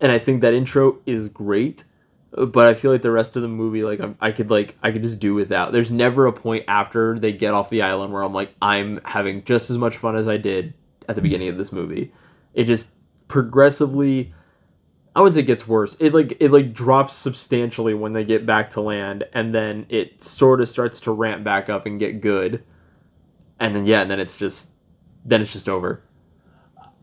and 0.00 0.10
I 0.10 0.18
think 0.18 0.40
that 0.42 0.52
intro 0.54 0.98
is 1.06 1.28
great. 1.28 1.84
But 2.34 2.66
I 2.66 2.74
feel 2.74 2.90
like 2.90 3.02
the 3.02 3.10
rest 3.10 3.36
of 3.36 3.42
the 3.42 3.48
movie, 3.48 3.84
like 3.84 4.00
I'm, 4.00 4.16
I 4.20 4.32
could 4.32 4.50
like 4.50 4.76
I 4.82 4.90
could 4.90 5.02
just 5.02 5.18
do 5.18 5.34
without. 5.34 5.72
There's 5.72 5.90
never 5.90 6.26
a 6.26 6.32
point 6.32 6.64
after 6.66 7.18
they 7.18 7.32
get 7.32 7.52
off 7.52 7.68
the 7.68 7.82
island 7.82 8.12
where 8.12 8.22
I'm 8.22 8.32
like 8.32 8.54
I'm 8.62 9.00
having 9.04 9.44
just 9.44 9.70
as 9.70 9.76
much 9.76 9.98
fun 9.98 10.16
as 10.16 10.26
I 10.26 10.38
did 10.38 10.72
at 11.08 11.14
the 11.14 11.22
beginning 11.22 11.48
of 11.48 11.58
this 11.58 11.72
movie. 11.72 12.12
It 12.54 12.64
just 12.64 12.88
progressively, 13.28 14.32
I 15.14 15.20
wouldn't 15.20 15.34
say, 15.34 15.40
it 15.40 15.46
gets 15.46 15.68
worse. 15.68 15.94
It 16.00 16.14
like 16.14 16.36
it 16.40 16.50
like 16.50 16.72
drops 16.72 17.14
substantially 17.14 17.92
when 17.92 18.14
they 18.14 18.24
get 18.24 18.46
back 18.46 18.70
to 18.70 18.80
land, 18.80 19.24
and 19.34 19.54
then 19.54 19.84
it 19.90 20.22
sort 20.22 20.62
of 20.62 20.68
starts 20.68 21.00
to 21.02 21.12
ramp 21.12 21.44
back 21.44 21.68
up 21.68 21.84
and 21.84 22.00
get 22.00 22.22
good, 22.22 22.64
and 23.60 23.76
then 23.76 23.84
yeah, 23.84 24.00
and 24.00 24.10
then 24.10 24.20
it's 24.20 24.38
just 24.38 24.70
then 25.24 25.42
it's 25.42 25.52
just 25.52 25.68
over. 25.68 26.02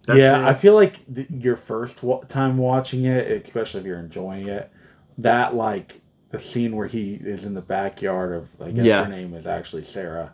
That's 0.08 0.18
yeah, 0.18 0.40
it. 0.40 0.46
I 0.46 0.54
feel 0.56 0.74
like 0.74 1.14
th- 1.14 1.30
your 1.30 1.56
first 1.56 2.02
wa- 2.02 2.22
time 2.22 2.58
watching 2.58 3.06
it, 3.06 3.46
especially 3.46 3.82
if 3.82 3.86
you're 3.86 4.00
enjoying 4.00 4.48
it, 4.48 4.72
that 5.20 5.56
like 5.56 6.02
the 6.32 6.40
scene 6.40 6.76
where 6.76 6.88
he 6.88 7.14
is 7.14 7.46
in 7.46 7.54
the 7.54 7.62
backyard 7.62 8.34
of 8.34 8.50
I 8.62 8.72
guess 8.72 8.86
Yeah. 8.86 9.04
her 9.04 9.10
name 9.10 9.34
is 9.34 9.48
actually 9.48 9.84
Sarah. 9.84 10.32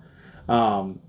Um, 0.50 1.00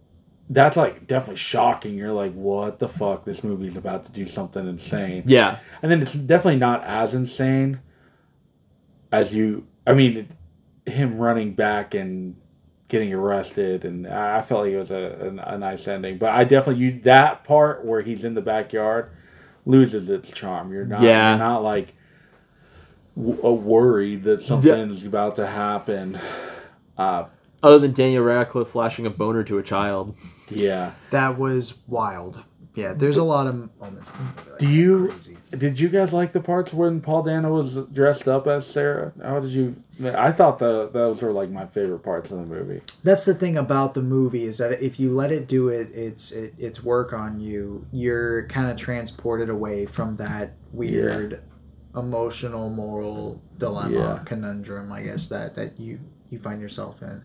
that's 0.49 0.77
like 0.77 1.07
definitely 1.09 1.37
shocking. 1.37 1.95
You're 1.97 2.12
like, 2.12 2.33
what 2.35 2.79
the 2.79 2.89
fuck? 2.89 3.24
This 3.24 3.43
movie's 3.43 3.77
about 3.77 4.05
to 4.07 4.12
do 4.12 4.27
something 4.27 4.66
insane. 4.68 5.24
Yeah, 5.27 5.59
and 5.83 5.91
then 5.91 6.01
it's 6.03 6.12
definitely 6.12 6.61
not 6.61 6.85
as 6.85 7.14
insane 7.14 7.81
as 9.12 9.33
you 9.35 9.64
i 9.87 9.93
mean 9.95 10.29
him 10.85 11.16
running 11.18 11.55
back 11.55 11.95
and 11.95 12.37
getting 12.89 13.12
arrested 13.12 13.85
and 13.85 14.07
i 14.07 14.43
felt 14.43 14.64
like 14.64 14.72
it 14.72 14.79
was 14.79 14.91
a, 14.91 15.33
a, 15.47 15.55
a 15.55 15.59
nice 15.59 15.87
ending 15.87 16.18
but 16.18 16.31
i 16.31 16.43
definitely 16.45 16.83
you 16.83 17.01
that 17.03 17.45
part 17.45 17.85
where 17.85 18.03
he's 18.03 18.24
in 18.24 18.35
the 18.35 18.41
backyard 18.41 19.11
loses 19.64 20.09
its 20.11 20.31
charm 20.31 20.72
you're 20.72 20.85
not 20.85 21.01
Yeah. 21.01 21.31
you're 21.31 21.39
not 21.39 21.62
like 21.62 21.95
w- 23.17 23.41
uh, 23.45 23.51
worried 23.53 24.25
that 24.25 24.43
something's 24.43 25.05
about 25.05 25.37
to 25.37 25.47
happen 25.47 26.19
uh 26.99 27.25
other 27.62 27.79
than 27.79 27.93
Daniel 27.93 28.23
Radcliffe 28.23 28.69
flashing 28.69 29.07
a 29.07 29.11
boner 29.11 29.43
to 29.45 29.59
a 29.59 29.62
child. 29.62 30.14
yeah 30.51 30.93
That 31.11 31.39
was 31.39 31.75
wild. 31.89 32.45
Yeah, 32.75 32.93
there's 32.93 33.17
a 33.17 33.25
lot 33.25 33.47
of 33.47 33.71
moments. 33.81 34.12
in 34.12 34.19
the 34.19 34.25
movie 34.25 34.51
like 34.51 34.59
do 34.59 34.69
you 34.69 35.09
Crazy. 35.09 35.37
did 35.57 35.81
you 35.81 35.89
guys 35.89 36.12
like 36.12 36.35
the 36.35 36.41
parts 36.41 36.75
when 36.75 37.01
paul 37.01 37.23
dano 37.23 37.55
was 37.55 37.77
dressed 37.91 38.29
up 38.29 38.47
as 38.47 38.67
sarah 38.67 39.12
how 39.23 39.41
did 39.41 39.51
you 39.51 39.75
i 40.14 40.31
thought 40.31 40.59
the 40.59 40.91
those 40.93 41.23
were 41.23 41.33
like 41.33 41.49
my 41.49 41.64
favorite 41.64 42.01
parts 42.01 42.31
of 42.31 42.37
the 42.37 42.45
movie 42.45 42.83
That's 43.03 43.25
the 43.25 43.33
thing 43.33 43.57
about 43.57 43.95
the 43.95 44.03
movie 44.03 44.45
is 44.45 44.59
that 44.59 44.73
if 44.83 45.01
you 45.01 45.11
let 45.11 45.33
it 45.33 45.49
do 45.49 45.69
it, 45.71 45.89
its 45.95 46.33
it, 46.33 46.53
its 46.59 46.85
work 46.85 47.14
on 47.14 47.41
you, 47.41 47.87
you're 47.93 48.47
kind 48.49 48.71
of 48.71 48.77
transported 48.77 49.49
away 49.49 49.87
from 49.87 50.12
that 50.14 50.53
weird 50.71 51.41
emotional 51.97 52.68
moral 52.70 53.40
dilemma 53.59 53.90
Yeah. 54.18 54.22
conundrum, 54.24 54.92
I 54.92 55.03
guess 55.03 55.28
that 55.30 55.55
that 55.55 55.80
you 55.80 56.01
you 56.30 56.38
find 56.38 56.61
yourself 56.61 57.01
in. 57.03 57.22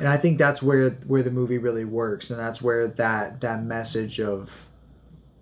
And 0.00 0.08
I 0.08 0.16
think 0.16 0.38
that's 0.38 0.62
where 0.62 0.90
where 1.06 1.22
the 1.22 1.30
movie 1.30 1.58
really 1.58 1.84
works, 1.84 2.30
and 2.30 2.38
that's 2.38 2.60
where 2.60 2.88
that 2.88 3.40
that 3.42 3.64
message 3.64 4.18
of 4.20 4.70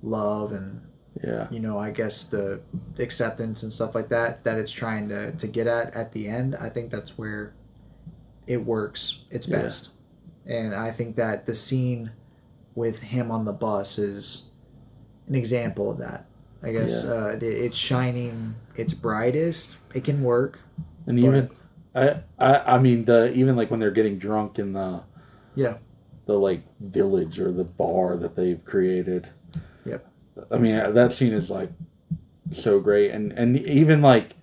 love 0.02 0.52
and 0.52 0.82
yeah 1.22 1.46
you 1.50 1.60
know, 1.60 1.78
I 1.78 1.90
guess 1.90 2.24
the 2.24 2.60
acceptance 2.98 3.62
and 3.62 3.72
stuff 3.72 3.94
like 3.94 4.08
that 4.08 4.44
that 4.44 4.58
it's 4.58 4.72
trying 4.72 5.08
to, 5.10 5.32
to 5.32 5.46
get 5.46 5.66
at 5.66 5.94
at 5.94 6.12
the 6.12 6.26
end, 6.28 6.54
I 6.56 6.68
think 6.68 6.90
that's 6.90 7.16
where 7.16 7.54
it 8.46 8.64
works 8.66 9.20
its 9.30 9.46
Yeah. 9.48 9.62
best. 9.62 9.90
And 10.44 10.74
I 10.74 10.90
think 10.90 11.16
that 11.16 11.46
the 11.46 11.54
scene 11.54 12.10
with 12.74 13.00
him 13.00 13.30
on 13.30 13.44
the 13.44 13.52
bus 13.52 13.98
is 13.98 14.44
an 15.28 15.34
example 15.36 15.90
of 15.90 15.98
that. 15.98 16.26
I 16.62 16.72
guess 16.72 17.04
Yeah. 17.04 17.10
uh, 17.12 17.38
it's 17.40 17.76
shining 17.76 18.54
its 18.76 18.92
brightest. 18.92 19.78
It 19.94 20.04
can 20.04 20.22
work. 20.22 20.60
And 21.06 21.18
even 21.18 21.50
I, 21.94 22.20
I 22.38 22.76
I 22.76 22.78
mean 22.78 23.04
the 23.04 23.32
even 23.32 23.56
like 23.56 23.70
when 23.70 23.80
they're 23.80 23.90
getting 23.90 24.18
drunk 24.18 24.58
in 24.58 24.72
the 24.72 25.00
Yeah. 25.54 25.78
the 26.26 26.34
like 26.34 26.62
village 26.80 27.40
or 27.40 27.50
the 27.52 27.64
bar 27.64 28.16
that 28.16 28.36
they've 28.36 28.64
created. 28.64 29.28
Yep. 29.84 30.06
I 30.50 30.58
mean 30.58 30.94
that 30.94 31.12
scene 31.12 31.32
is 31.32 31.50
like 31.50 31.70
so 32.52 32.78
great 32.80 33.10
and 33.10 33.32
and 33.32 33.56
even 33.58 34.00
like 34.02 34.34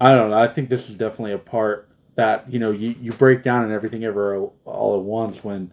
I 0.00 0.14
don't 0.14 0.30
know, 0.30 0.38
I 0.38 0.46
think 0.46 0.68
this 0.68 0.88
is 0.88 0.96
definitely 0.96 1.32
a 1.32 1.38
part 1.38 1.88
that, 2.14 2.50
you 2.52 2.60
know, 2.60 2.70
you, 2.70 2.94
you 3.00 3.10
break 3.12 3.42
down 3.42 3.64
and 3.64 3.72
everything 3.72 4.04
ever 4.04 4.48
all 4.64 4.96
at 4.96 5.02
once 5.02 5.42
when 5.42 5.72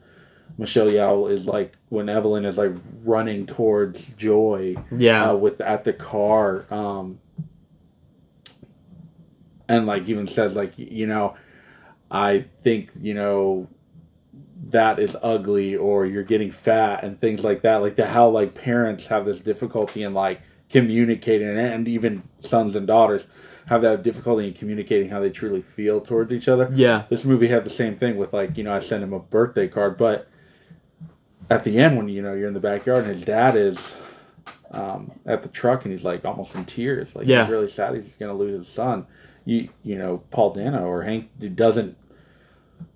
Michelle 0.58 0.88
Yeoh 0.88 1.30
is 1.32 1.46
like 1.46 1.74
when 1.90 2.08
Evelyn 2.10 2.46
is 2.46 2.58
like 2.58 2.72
running 3.04 3.46
towards 3.46 4.06
Joy 4.12 4.76
Yeah. 4.96 5.32
uh, 5.32 5.36
with 5.36 5.60
at 5.62 5.84
the 5.84 5.94
car 5.94 6.66
um 6.72 7.20
and 9.68 9.86
like 9.86 10.08
even 10.08 10.28
says 10.28 10.56
like 10.56 10.74
you 10.78 11.08
know 11.08 11.34
i 12.12 12.46
think 12.62 12.92
you 13.02 13.14
know 13.14 13.68
that 14.70 15.00
is 15.00 15.16
ugly 15.24 15.76
or 15.76 16.06
you're 16.06 16.24
getting 16.24 16.52
fat 16.52 17.04
and 17.04 17.20
things 17.20 17.44
like 17.44 17.62
that 17.64 17.78
like 17.78 17.96
the 17.96 18.06
how 18.08 18.30
like 18.30 18.54
parents 18.54 19.08
have 19.08 19.26
this 19.26 19.42
difficulty 19.42 20.04
in 20.04 20.14
like 20.14 20.42
communicating 20.70 21.48
and 21.58 21.88
even 21.88 22.24
sons 22.42 22.76
and 22.76 22.86
daughters 22.88 23.26
have 23.68 23.82
that 23.82 24.04
difficulty 24.04 24.48
in 24.48 24.54
communicating 24.54 25.10
how 25.10 25.20
they 25.20 25.30
truly 25.32 25.62
feel 25.62 26.00
towards 26.00 26.32
each 26.32 26.48
other 26.48 26.70
Yeah. 26.74 27.04
this 27.10 27.26
movie 27.26 27.48
had 27.48 27.64
the 27.64 27.70
same 27.72 27.96
thing 27.96 28.18
with 28.18 28.34
like 28.34 28.58
you 28.58 28.64
know 28.64 28.74
i 28.74 28.80
sent 28.80 29.04
him 29.04 29.14
a 29.14 29.20
birthday 29.20 29.68
card 29.68 29.98
but 29.98 30.28
at 31.50 31.64
the 31.64 31.78
end 31.78 31.98
when 31.98 32.08
you 32.10 32.22
know 32.22 32.34
you're 32.34 32.48
in 32.48 32.54
the 32.54 32.60
backyard 32.60 33.06
and 33.06 33.14
his 33.14 33.22
dad 33.24 33.56
is 33.56 33.78
um, 34.72 35.12
at 35.26 35.44
the 35.44 35.50
truck 35.50 35.84
and 35.86 35.94
he's 35.94 36.04
like 36.04 36.26
almost 36.26 36.54
in 36.56 36.66
tears 36.66 37.16
like 37.16 37.28
Yeah. 37.28 37.44
he's 37.44 37.52
really 37.52 37.70
sad 37.70 37.96
he's 37.96 38.14
gonna 38.14 38.34
lose 38.34 38.66
his 38.66 38.74
son 38.74 39.06
you 39.46 39.70
you 39.84 39.98
know 39.98 40.24
paul 40.32 40.54
dano 40.54 40.86
or 40.86 41.04
hank 41.04 41.30
doesn't 41.56 41.98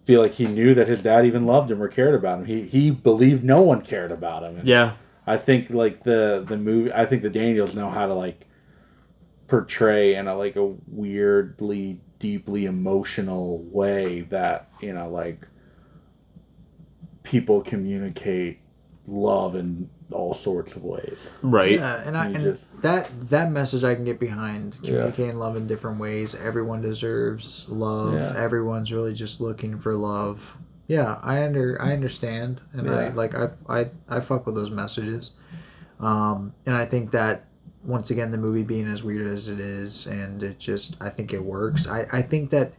feel 0.03 0.21
like 0.21 0.33
he 0.33 0.45
knew 0.45 0.73
that 0.73 0.87
his 0.87 1.01
dad 1.03 1.25
even 1.25 1.45
loved 1.45 1.69
him 1.69 1.81
or 1.81 1.87
cared 1.87 2.15
about 2.15 2.39
him 2.39 2.45
he 2.45 2.63
he 2.63 2.89
believed 2.91 3.43
no 3.43 3.61
one 3.61 3.81
cared 3.81 4.11
about 4.11 4.43
him 4.43 4.57
And 4.57 4.67
Yeah. 4.67 4.93
i 5.27 5.37
think 5.37 5.69
like 5.69 6.03
the 6.03 6.43
the 6.47 6.57
movie 6.57 6.91
i 6.91 7.05
think 7.05 7.21
the 7.21 7.29
daniels 7.29 7.75
know 7.75 7.89
how 7.89 8.07
to 8.07 8.13
like 8.15 8.45
portray 9.47 10.15
in 10.15 10.27
a 10.27 10.35
like 10.37 10.55
a 10.55 10.65
weirdly 10.87 11.99
deeply 12.19 12.65
emotional 12.65 13.59
way 13.71 14.21
that 14.21 14.67
you 14.81 14.93
know 14.93 15.09
like 15.09 15.47
people 17.29 17.61
communicate 17.61 18.59
love 19.07 19.55
in 19.55 19.87
all 20.11 20.33
sorts 20.33 20.75
of 20.75 20.83
ways 20.83 21.29
Right. 21.43 21.73
Yeah, 21.73 22.01
and 22.03 22.17
I 22.17 22.25
and 22.25 22.39
just- 22.39 22.63
that 22.81 23.09
that 23.29 23.51
message 23.51 23.83
I 23.83 23.93
can 23.93 24.03
get 24.05 24.19
behind. 24.19 24.77
Yeah. 24.81 24.89
Communicating 25.11 25.37
love 25.37 25.55
in 25.55 25.67
different 25.67 25.99
ways. 25.99 26.33
Everyone 26.33 26.81
deserves 26.81 27.65
love. 27.69 28.13
Yeah. 28.15 28.33
Everyone's 28.35 28.91
really 28.91 29.13
just 29.13 29.39
looking 29.41 29.77
for 29.79 29.93
love. 29.95 30.57
Yeah, 30.87 31.19
I 31.21 31.43
under 31.43 31.79
I 31.79 31.93
understand, 31.93 32.61
and 32.73 32.89
I 32.89 33.09
like 33.09 33.35
I 33.35 33.49
I 33.67 33.89
I 34.09 34.19
fuck 34.21 34.45
with 34.47 34.55
those 34.55 34.71
messages. 34.71 35.31
Um, 35.99 36.53
and 36.65 36.75
I 36.75 36.85
think 36.85 37.11
that 37.11 37.45
once 37.83 38.09
again, 38.09 38.31
the 38.31 38.37
movie 38.37 38.63
being 38.63 38.87
as 38.87 39.03
weird 39.03 39.27
as 39.27 39.49
it 39.49 39.59
is, 39.59 40.07
and 40.07 40.41
it 40.41 40.57
just 40.57 40.95
I 40.99 41.09
think 41.09 41.33
it 41.33 41.43
works. 41.43 41.87
I 41.87 42.07
I 42.11 42.21
think 42.23 42.49
that. 42.51 42.73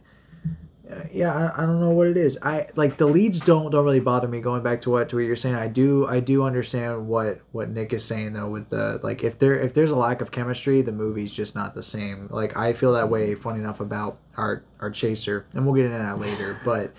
Yeah, 1.11 1.33
I, 1.33 1.63
I 1.63 1.65
don't 1.65 1.79
know 1.79 1.89
what 1.91 2.07
it 2.07 2.17
is. 2.17 2.37
I 2.41 2.67
like 2.75 2.97
the 2.97 3.05
leads 3.07 3.39
don't 3.39 3.71
don't 3.71 3.85
really 3.85 3.99
bother 3.99 4.27
me. 4.27 4.39
Going 4.41 4.63
back 4.63 4.81
to 4.81 4.89
what 4.89 5.09
to 5.09 5.15
what 5.17 5.25
you're 5.25 5.35
saying, 5.35 5.55
I 5.55 5.67
do 5.67 6.07
I 6.07 6.19
do 6.19 6.43
understand 6.43 7.07
what 7.07 7.39
what 7.51 7.69
Nick 7.69 7.93
is 7.93 8.03
saying 8.03 8.33
though. 8.33 8.47
With 8.49 8.69
the 8.69 8.99
like, 9.03 9.23
if 9.23 9.39
there 9.39 9.59
if 9.59 9.73
there's 9.73 9.91
a 9.91 9.95
lack 9.95 10.21
of 10.21 10.31
chemistry, 10.31 10.81
the 10.81 10.91
movie's 10.91 11.33
just 11.35 11.55
not 11.55 11.75
the 11.75 11.83
same. 11.83 12.27
Like 12.29 12.57
I 12.57 12.73
feel 12.73 12.93
that 12.93 13.09
way. 13.09 13.35
Funny 13.35 13.59
enough 13.59 13.79
about 13.79 14.17
our 14.37 14.63
our 14.79 14.89
chaser, 14.89 15.45
and 15.53 15.65
we'll 15.65 15.75
get 15.75 15.85
into 15.85 15.97
that 15.97 16.19
later. 16.19 16.57
But 16.65 16.91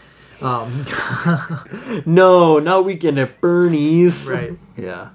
um, 0.42 0.72
No, 2.06 2.58
not 2.58 2.84
weekend 2.84 3.18
at 3.18 3.40
Bernie's. 3.40 4.28
right. 4.30 4.52
Yeah. 4.76 5.10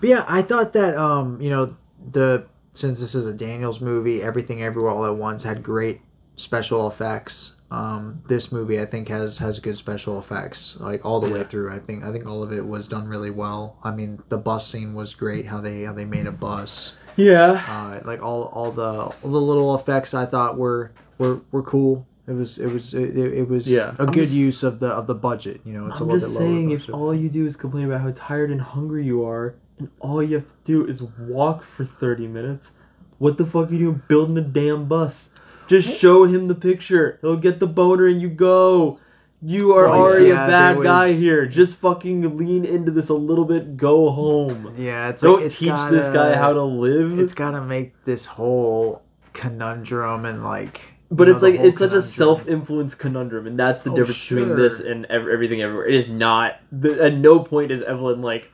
But 0.00 0.08
yeah, 0.08 0.24
I 0.28 0.42
thought 0.42 0.72
that 0.72 0.96
um, 0.96 1.40
you 1.40 1.50
know, 1.50 1.76
the 2.10 2.46
since 2.72 3.00
this 3.00 3.14
is 3.14 3.26
a 3.26 3.32
Daniels 3.32 3.80
movie, 3.80 4.22
everything 4.22 4.62
everywhere 4.62 4.90
all 4.90 5.06
at 5.06 5.14
once 5.16 5.42
had 5.44 5.62
great 5.62 6.00
special 6.36 6.88
effects. 6.88 7.54
Um, 7.74 8.22
this 8.28 8.52
movie 8.52 8.80
I 8.80 8.86
think 8.86 9.08
has 9.08 9.38
has 9.38 9.58
good 9.58 9.76
special 9.76 10.18
effects 10.18 10.76
like 10.80 11.04
all 11.04 11.18
the 11.20 11.28
way 11.30 11.42
through. 11.44 11.74
I 11.74 11.78
think 11.80 12.04
I 12.04 12.12
think 12.12 12.26
all 12.26 12.42
of 12.42 12.52
it 12.52 12.64
was 12.66 12.86
done 12.88 13.08
really 13.08 13.30
well. 13.30 13.78
I 13.82 13.90
mean, 13.90 14.22
the 14.28 14.38
bus 14.38 14.66
scene 14.66 14.94
was 14.94 15.14
great. 15.14 15.46
How 15.46 15.60
they 15.60 15.84
how 15.84 15.92
they 15.92 16.04
made 16.04 16.26
a 16.26 16.32
bus. 16.32 16.92
Yeah. 17.16 17.62
Uh, 17.68 18.00
like 18.06 18.22
all 18.22 18.44
all 18.52 18.70
the 18.70 18.90
all 18.90 19.30
the 19.30 19.40
little 19.40 19.74
effects 19.74 20.14
I 20.14 20.26
thought 20.26 20.56
were 20.56 20.92
were 21.18 21.40
were 21.50 21.62
cool. 21.62 22.06
It 22.26 22.32
was 22.32 22.58
it 22.58 22.72
was 22.72 22.94
it, 22.94 23.16
it 23.16 23.48
was 23.48 23.70
Yeah. 23.70 23.94
a 23.98 24.02
I'm 24.04 24.12
good 24.12 24.24
just- 24.26 24.32
use 24.34 24.62
of 24.62 24.78
the 24.80 24.88
of 24.88 25.06
the 25.06 25.14
budget. 25.14 25.60
You 25.64 25.72
know, 25.74 25.86
it's 25.88 26.00
a 26.00 26.04
I'm 26.04 26.08
little 26.10 26.20
just 26.28 26.38
bit 26.38 26.44
lower. 26.44 26.54
saying, 26.54 26.70
if 26.70 26.88
all 26.90 27.14
you 27.14 27.28
do 27.28 27.44
is 27.46 27.56
complain 27.56 27.84
about 27.86 28.00
how 28.00 28.12
tired 28.14 28.50
and 28.50 28.60
hungry 28.60 29.04
you 29.04 29.24
are, 29.26 29.56
and 29.78 29.88
all 30.00 30.22
you 30.22 30.36
have 30.36 30.46
to 30.46 30.54
do 30.64 30.86
is 30.86 31.02
walk 31.02 31.62
for 31.62 31.84
30 31.84 32.26
minutes, 32.28 32.72
what 33.18 33.36
the 33.36 33.44
fuck 33.44 33.68
are 33.70 33.72
you 33.74 33.78
doing 33.78 34.02
building 34.08 34.38
a 34.38 34.40
damn 34.40 34.86
bus? 34.86 35.30
Just 35.66 35.98
show 36.00 36.24
him 36.24 36.48
the 36.48 36.54
picture. 36.54 37.18
He'll 37.22 37.36
get 37.36 37.60
the 37.60 37.66
boner 37.66 38.06
and 38.06 38.20
you 38.20 38.28
go. 38.28 38.98
You 39.42 39.72
are 39.74 39.88
Well, 39.88 40.00
already 40.00 40.26
yeah, 40.28 40.46
a 40.46 40.48
bad 40.48 40.76
there 40.76 40.82
guy 40.84 41.12
here. 41.12 41.44
Just 41.46 41.76
fucking 41.76 42.36
lean 42.38 42.64
into 42.64 42.90
this 42.90 43.10
a 43.10 43.14
little 43.14 43.44
bit. 43.44 43.76
Go 43.76 44.10
home. 44.10 44.74
yeah, 44.78 45.10
it's 45.10 45.20
Don't 45.22 45.36
like, 45.36 45.46
it's 45.46 45.58
teach 45.58 45.72
this 45.90 46.08
guy 46.08 46.34
how 46.34 46.52
to 46.54 46.62
live. 46.62 47.18
it's 47.18 47.34
got 47.34 47.50
to 47.50 47.60
make 47.60 47.92
this 48.04 48.24
whole 48.24 49.02
conundrum 49.34 50.24
and 50.24 50.42
like 50.44 50.80
But 51.10 51.24
you 51.28 51.32
know, 51.32 51.36
it's 51.36 51.42
like 51.42 51.56
whole 51.56 51.66
it's 51.66 51.78
such 51.78 51.92
a 51.92 52.00
self-influenced 52.00 52.98
conundrum, 52.98 53.46
and 53.46 53.58
that's 53.58 53.82
the 53.82 53.92
Oh, 53.92 53.96
difference 53.96 54.26
between 54.28 54.56
this 54.56 54.80
and 54.80 55.04
ev- 55.06 55.28
everything 55.28 55.60
everywhere. 55.60 55.86
It 55.86 55.94
is 55.94 56.08
not. 56.08 56.56
The, 56.72 57.02
at 57.04 57.14
no 57.14 57.40
point 57.40 57.70
is 57.70 57.82
Evelyn 57.82 58.22
like 58.22 58.50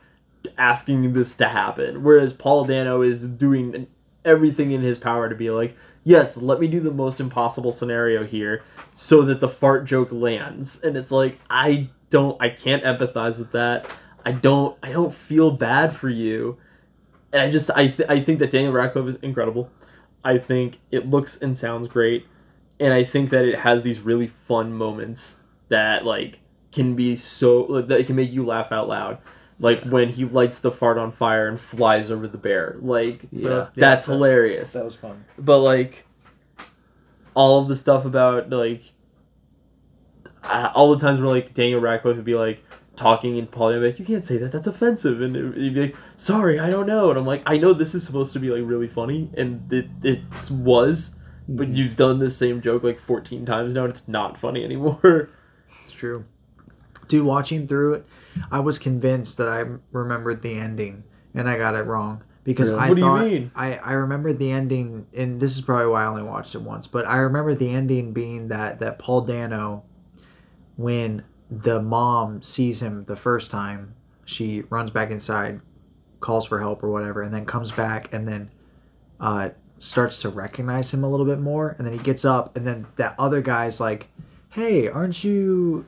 asking 0.57 1.13
this 1.13 1.33
to 1.35 1.47
happen, 1.47 2.03
whereas 2.03 2.33
Paul 2.33 2.65
Dano 2.65 3.01
is 3.01 3.25
doing 3.25 3.87
everything 4.25 4.71
in 4.71 4.81
his 4.81 4.97
power 4.97 5.29
to 5.29 5.35
be 5.35 5.49
like, 5.51 5.75
yes, 6.03 6.37
let 6.37 6.59
me 6.59 6.67
do 6.67 6.79
the 6.79 6.91
most 6.91 7.19
impossible 7.19 7.71
scenario 7.71 8.25
here, 8.25 8.63
so 8.93 9.23
that 9.23 9.39
the 9.39 9.49
fart 9.49 9.85
joke 9.85 10.11
lands. 10.11 10.81
And 10.81 10.95
it's 10.97 11.11
like 11.11 11.39
I 11.49 11.89
don't, 12.09 12.41
I 12.41 12.49
can't 12.49 12.83
empathize 12.83 13.39
with 13.39 13.51
that. 13.51 13.95
I 14.25 14.31
don't, 14.31 14.77
I 14.83 14.91
don't 14.91 15.13
feel 15.13 15.51
bad 15.51 15.95
for 15.95 16.09
you, 16.09 16.57
and 17.33 17.41
I 17.41 17.49
just, 17.49 17.71
I, 17.71 17.87
th- 17.87 18.09
I 18.09 18.19
think 18.19 18.39
that 18.39 18.51
Daniel 18.51 18.73
Radcliffe 18.73 19.07
is 19.07 19.15
incredible. 19.17 19.71
I 20.23 20.37
think 20.37 20.79
it 20.91 21.09
looks 21.09 21.37
and 21.37 21.57
sounds 21.57 21.87
great 21.87 22.27
and 22.81 22.93
I 22.93 23.03
think 23.03 23.29
that 23.29 23.45
it 23.45 23.59
has 23.59 23.83
these 23.83 23.99
really 23.99 24.25
fun 24.25 24.73
moments 24.73 25.41
that 25.69 26.03
like 26.03 26.39
can 26.71 26.95
be 26.95 27.15
so 27.15 27.83
that 27.83 27.99
it 27.99 28.07
can 28.07 28.15
make 28.15 28.33
you 28.33 28.43
laugh 28.43 28.71
out 28.71 28.87
loud. 28.87 29.19
Like 29.61 29.83
when 29.83 30.09
he 30.09 30.25
lights 30.25 30.59
the 30.59 30.71
fart 30.71 30.97
on 30.97 31.11
fire 31.11 31.47
and 31.47 31.59
flies 31.59 32.09
over 32.11 32.27
the 32.27 32.37
bear. 32.37 32.77
Like 32.81 33.21
Yeah. 33.31 33.49
that's 33.49 33.77
Yeah, 33.77 33.89
that- 33.95 34.05
hilarious. 34.05 34.73
That 34.73 34.83
was 34.85 34.95
fun. 34.95 35.23
But 35.37 35.59
like 35.59 36.05
all 37.33 37.61
of 37.61 37.67
the 37.69 37.75
stuff 37.75 38.03
about 38.05 38.49
like 38.49 38.83
all 40.75 40.93
the 40.93 40.99
times 40.99 41.19
where 41.19 41.29
like 41.29 41.53
Daniel 41.53 41.79
Radcliffe 41.79 42.15
would 42.17 42.25
be 42.25 42.35
like 42.35 42.63
talking 42.95 43.37
and 43.37 43.49
Paul 43.49 43.67
would 43.67 43.79
be 43.79 43.85
like, 43.87 43.99
"You 43.99 44.05
can't 44.05 44.25
say 44.25 44.37
that. 44.37 44.51
That's 44.51 44.67
offensive." 44.67 45.21
And 45.21 45.35
it- 45.35 45.57
he'd 45.57 45.73
be 45.73 45.81
like, 45.81 45.95
"Sorry, 46.17 46.59
I 46.59 46.69
don't 46.69 46.87
know." 46.87 47.09
And 47.09 47.17
I'm 47.19 47.25
like, 47.25 47.41
"I 47.45 47.57
know 47.57 47.73
this 47.73 47.95
is 47.95 48.03
supposed 48.03 48.33
to 48.33 48.39
be 48.39 48.49
like 48.49 48.63
really 48.67 48.87
funny, 48.87 49.29
and 49.35 49.71
it 49.71 49.87
it 50.03 50.19
was, 50.51 51.15
but 51.47 51.67
mm-hmm. 51.67 51.75
you've 51.75 51.95
done 51.95 52.19
this 52.19 52.35
same 52.35 52.61
joke 52.61 52.83
like 52.83 52.99
14 52.99 53.45
times 53.45 53.73
now, 53.75 53.83
and 53.85 53.93
it's 53.93 54.07
not 54.07 54.37
funny 54.37 54.63
anymore." 54.63 55.29
It's 55.85 55.93
true. 55.93 56.25
Dude, 57.07 57.25
watching 57.25 57.67
through 57.67 57.93
it, 57.95 58.05
I 58.51 58.59
was 58.59 58.79
convinced 58.79 59.37
that 59.37 59.47
I 59.47 59.65
remembered 59.91 60.41
the 60.41 60.53
ending, 60.53 61.03
and 61.33 61.49
I 61.49 61.57
got 61.57 61.75
it 61.75 61.85
wrong 61.85 62.23
because 62.43 62.71
Really? 62.71 62.81
I 62.81 62.87
What 62.89 62.95
do 62.95 63.01
you 63.01 63.07
thought 63.07 63.25
mean? 63.25 63.51
I 63.55 63.75
I 63.77 63.91
remembered 63.93 64.39
the 64.39 64.51
ending, 64.51 65.07
and 65.15 65.39
this 65.39 65.55
is 65.55 65.61
probably 65.61 65.87
why 65.87 66.03
I 66.03 66.07
only 66.07 66.23
watched 66.23 66.55
it 66.55 66.61
once. 66.61 66.87
But 66.87 67.05
I 67.05 67.17
remember 67.17 67.53
the 67.53 67.69
ending 67.69 68.13
being 68.13 68.47
that 68.49 68.79
that 68.79 68.99
Paul 68.99 69.21
Dano, 69.21 69.83
when 70.75 71.23
the 71.49 71.81
mom 71.81 72.41
sees 72.41 72.81
him 72.81 73.03
the 73.05 73.15
first 73.15 73.51
time, 73.51 73.93
she 74.25 74.61
runs 74.69 74.91
back 74.91 75.11
inside, 75.11 75.61
calls 76.19 76.45
for 76.45 76.59
help 76.59 76.83
or 76.83 76.89
whatever, 76.89 77.21
and 77.21 77.33
then 77.33 77.45
comes 77.45 77.71
back 77.71 78.13
and 78.13 78.27
then 78.27 78.49
uh, 79.19 79.49
starts 79.77 80.21
to 80.21 80.29
recognize 80.29 80.93
him 80.93 81.03
a 81.03 81.09
little 81.09 81.25
bit 81.25 81.39
more, 81.39 81.75
and 81.77 81.85
then 81.85 81.93
he 81.93 81.99
gets 81.99 82.23
up, 82.25 82.55
and 82.55 82.65
then 82.65 82.87
that 82.95 83.15
other 83.19 83.41
guy's 83.41 83.79
like, 83.79 84.07
"Hey, 84.49 84.87
aren't 84.87 85.23
you, 85.23 85.31
you 85.31 85.85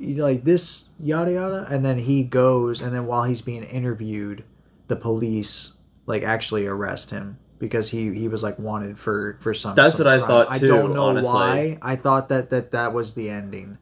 like 0.00 0.44
this 0.44 0.88
yada 0.98 1.32
yada?" 1.32 1.66
And 1.70 1.84
then 1.84 1.98
he 1.98 2.22
goes, 2.24 2.80
and 2.80 2.94
then 2.94 3.06
while 3.06 3.24
he's 3.24 3.40
being 3.42 3.62
interviewed, 3.64 4.44
the 4.88 4.96
police 4.96 5.74
like 6.06 6.22
actually 6.22 6.66
arrest 6.66 7.10
him 7.10 7.38
because 7.58 7.90
he 7.90 8.12
he 8.14 8.26
was 8.28 8.42
like 8.42 8.58
wanted 8.58 8.98
for 8.98 9.36
for 9.40 9.54
some. 9.54 9.74
That's 9.74 9.96
some 9.96 10.06
what 10.06 10.14
I 10.14 10.18
crime. 10.18 10.28
thought, 10.28 10.50
I 10.50 10.58
don't 10.58 10.94
know 10.94 11.08
honestly. 11.10 11.26
why. 11.30 11.78
I 11.82 11.96
thought 11.96 12.28
that 12.30 12.50
that 12.50 12.72
that 12.72 12.92
was 12.92 13.14
the 13.14 13.28
ending. 13.30 13.78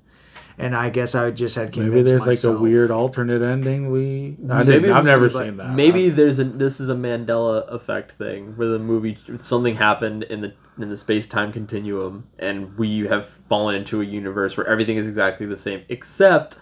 And 0.60 0.74
I 0.74 0.90
guess 0.90 1.14
I 1.14 1.24
would 1.26 1.36
just 1.36 1.54
had 1.54 1.72
convinced 1.72 1.94
Maybe 1.94 2.02
there's 2.02 2.26
myself. 2.26 2.54
like 2.54 2.60
a 2.60 2.62
weird 2.62 2.90
alternate 2.90 3.42
ending. 3.42 3.90
We 3.92 4.36
I 4.50 4.64
Maybe 4.64 4.80
didn't, 4.82 4.96
I've 4.96 5.04
never 5.04 5.30
but 5.30 5.44
seen 5.44 5.56
that. 5.58 5.72
Maybe 5.74 6.10
there's 6.10 6.38
a 6.40 6.44
this 6.44 6.80
is 6.80 6.88
a 6.88 6.94
Mandela 6.94 7.68
effect 7.72 8.12
thing 8.12 8.56
where 8.56 8.68
the 8.68 8.78
movie 8.80 9.16
something 9.38 9.76
happened 9.76 10.24
in 10.24 10.40
the 10.40 10.52
in 10.80 10.88
the 10.88 10.96
space 10.96 11.26
time 11.26 11.52
continuum 11.52 12.26
and 12.38 12.76
we 12.76 13.00
have 13.06 13.26
fallen 13.48 13.74
into 13.76 14.00
a 14.00 14.04
universe 14.04 14.56
where 14.56 14.66
everything 14.66 14.96
is 14.96 15.08
exactly 15.08 15.46
the 15.46 15.56
same 15.56 15.82
except 15.88 16.58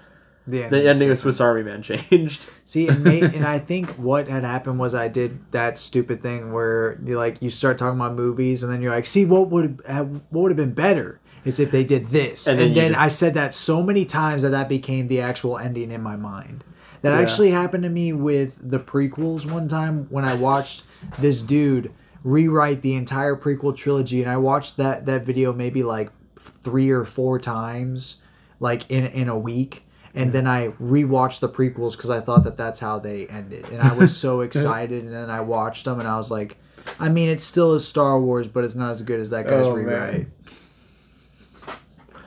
the 0.47 0.59
the 0.59 0.65
ending. 0.65 0.87
ending 0.89 1.11
of 1.11 1.19
Swiss 1.19 1.41
Army 1.41 1.63
Man 1.65 1.83
changed. 2.11 2.49
See, 2.65 2.89
and 2.89 3.03
may, 3.03 3.21
and 3.21 3.45
I 3.47 3.59
think 3.59 3.91
what 3.93 4.29
had 4.29 4.45
happened 4.45 4.79
was 4.79 4.95
I 4.95 5.09
did 5.09 5.41
that 5.53 5.79
stupid 5.79 6.23
thing 6.23 6.53
where 6.53 6.99
you 7.05 7.17
like 7.19 7.41
you 7.43 7.51
start 7.51 7.79
talking 7.79 7.99
about 7.99 8.15
movies 8.15 8.63
and 8.63 8.71
then 8.73 8.81
you're 8.83 8.93
like, 8.93 9.07
see 9.07 9.25
what 9.25 9.49
would 9.51 9.81
have 9.89 10.09
what 10.31 10.43
would 10.43 10.51
have 10.51 10.57
been 10.57 10.73
better 10.75 11.21
is 11.47 11.59
if 11.61 11.71
they 11.71 11.85
did 11.85 12.07
this, 12.09 12.47
And 12.47 12.59
and 12.61 12.69
then 12.71 12.75
then, 12.75 12.91
just- 12.93 13.05
I 13.05 13.09
said 13.09 13.35
that 13.35 13.55
so 13.55 13.83
many 13.83 14.05
times 14.05 14.43
that 14.43 14.51
that 14.51 14.69
became 14.69 15.09
the 15.09 15.21
actual 15.21 15.57
ending 15.59 15.91
in 15.91 16.03
my 16.03 16.17
mind. 16.17 16.65
That 17.03 17.13
Yeah. 17.15 17.21
actually 17.21 17.51
happened 17.51 17.85
to 17.85 17.89
me 17.91 18.13
with 18.13 18.59
the 18.71 18.79
prequels 18.79 19.51
one 19.51 19.69
time 19.69 20.07
when 20.11 20.25
I 20.25 20.35
watched 20.35 20.85
this 21.21 21.41
dude 21.41 21.91
rewrite 22.25 22.83
the 22.83 22.95
entire 22.95 23.37
prequel 23.37 23.77
trilogy, 23.77 24.21
and 24.23 24.31
I 24.31 24.37
watched 24.37 24.77
that 24.79 25.07
that 25.07 25.25
video 25.25 25.53
maybe 25.53 25.83
like 25.83 26.11
three 26.39 26.91
or 26.91 27.05
four 27.05 27.39
times, 27.39 28.17
like 28.61 28.91
in 28.91 29.07
in 29.07 29.29
a 29.29 29.39
week 29.39 29.83
And 30.19 30.33
then 30.33 30.47
I 30.47 30.69
rewatched 30.83 31.41
the 31.41 31.49
prequels 31.51 31.93
because 31.93 32.09
I 32.09 32.21
thought 32.21 32.45
that 32.45 32.57
that's 32.57 32.81
how 32.81 32.99
they 32.99 33.27
ended, 33.27 33.67
and 33.71 33.83
I 33.83 33.93
was 33.93 34.17
so 34.17 34.41
excited. 34.49 35.05
And 35.05 35.13
then 35.13 35.29
I 35.29 35.43
watched 35.43 35.85
them, 35.85 35.99
and 36.01 36.09
I 36.09 36.17
was 36.17 36.31
like, 36.31 36.57
I 36.99 37.11
mean, 37.11 37.29
it 37.29 37.39
still 37.43 37.75
is 37.75 37.87
Star 37.87 38.19
Wars, 38.19 38.49
but 38.49 38.65
it's 38.65 38.75
not 38.75 38.91
as 38.93 39.03
good 39.03 39.21
as 39.21 39.29
that 39.31 39.47
guy's 39.47 39.67
Oh, 39.67 39.77
man. 39.77 40.33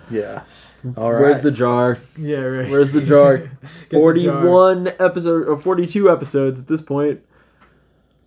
Yeah. 0.09 0.43
All 0.97 1.11
right. 1.11 1.21
Where's 1.21 1.41
the 1.41 1.51
jar? 1.51 1.97
Yeah, 2.17 2.39
right. 2.39 2.69
Where's 2.69 2.91
the 2.91 3.01
jar? 3.01 3.37
the 3.89 3.97
jar. 3.97 3.99
Forty-one 3.99 4.87
episode 4.99 5.47
or 5.47 5.57
forty-two 5.57 6.09
episodes 6.09 6.59
at 6.59 6.67
this 6.67 6.81
point. 6.81 7.21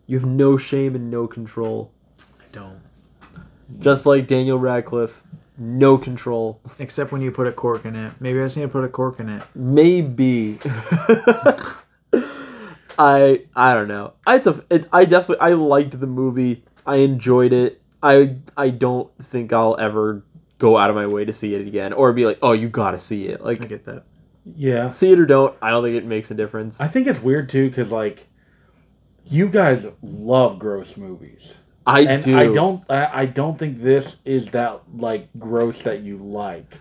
You 0.06 0.18
have 0.18 0.28
no 0.28 0.56
shame 0.58 0.94
and 0.94 1.10
no 1.10 1.26
control. 1.26 1.92
I 2.40 2.44
don't. 2.52 2.80
Just 3.78 4.04
like 4.04 4.26
Daniel 4.26 4.58
Radcliffe, 4.58 5.22
no 5.56 5.96
control. 5.96 6.60
Except 6.78 7.12
when 7.12 7.22
you 7.22 7.30
put 7.30 7.46
a 7.46 7.52
cork 7.52 7.86
in 7.86 7.96
it. 7.96 8.12
Maybe 8.20 8.38
I 8.38 8.44
just 8.44 8.56
need 8.56 8.64
to 8.64 8.68
put 8.68 8.84
a 8.84 8.88
cork 8.88 9.20
in 9.20 9.28
it. 9.28 9.42
Maybe. 9.54 10.58
I 12.98 13.44
I 13.56 13.74
don't 13.74 13.88
know. 13.88 14.12
It's 14.26 14.46
a 14.46 14.62
it, 14.70 14.86
I 14.92 15.04
definitely 15.06 15.40
I 15.40 15.54
liked 15.54 15.98
the 15.98 16.06
movie. 16.06 16.64
I 16.86 16.96
enjoyed 16.96 17.52
it. 17.52 17.80
I 18.02 18.36
I 18.56 18.70
don't 18.70 19.10
think 19.22 19.52
I'll 19.52 19.76
ever 19.78 20.24
go 20.62 20.78
out 20.78 20.88
of 20.88 20.96
my 20.96 21.06
way 21.06 21.24
to 21.24 21.32
see 21.32 21.54
it 21.54 21.66
again 21.66 21.92
or 21.92 22.12
be 22.12 22.24
like, 22.24 22.38
"Oh, 22.40 22.52
you 22.52 22.68
got 22.68 22.92
to 22.92 22.98
see 22.98 23.26
it." 23.26 23.44
Like, 23.44 23.62
I 23.62 23.66
get 23.66 23.84
that. 23.86 24.04
Yeah. 24.56 24.88
see 24.88 25.12
it 25.12 25.18
or 25.18 25.26
don't. 25.26 25.54
I 25.60 25.70
don't 25.70 25.82
think 25.84 25.96
it 25.96 26.06
makes 26.06 26.30
a 26.30 26.34
difference. 26.34 26.80
I 26.80 26.88
think 26.88 27.06
it's 27.06 27.20
weird 27.20 27.48
too 27.48 27.68
because 27.68 27.92
like 27.92 28.28
you 29.26 29.48
guys 29.48 29.86
love 30.02 30.58
gross 30.58 30.96
movies. 30.96 31.56
I 31.84 32.02
and 32.02 32.22
do. 32.22 32.38
I 32.38 32.52
don't. 32.52 32.84
I, 32.88 33.22
I 33.22 33.26
don't 33.26 33.58
think 33.58 33.82
this 33.82 34.16
is 34.24 34.50
that 34.50 34.82
like 34.96 35.28
gross 35.38 35.82
that 35.82 36.00
you 36.02 36.16
like. 36.18 36.78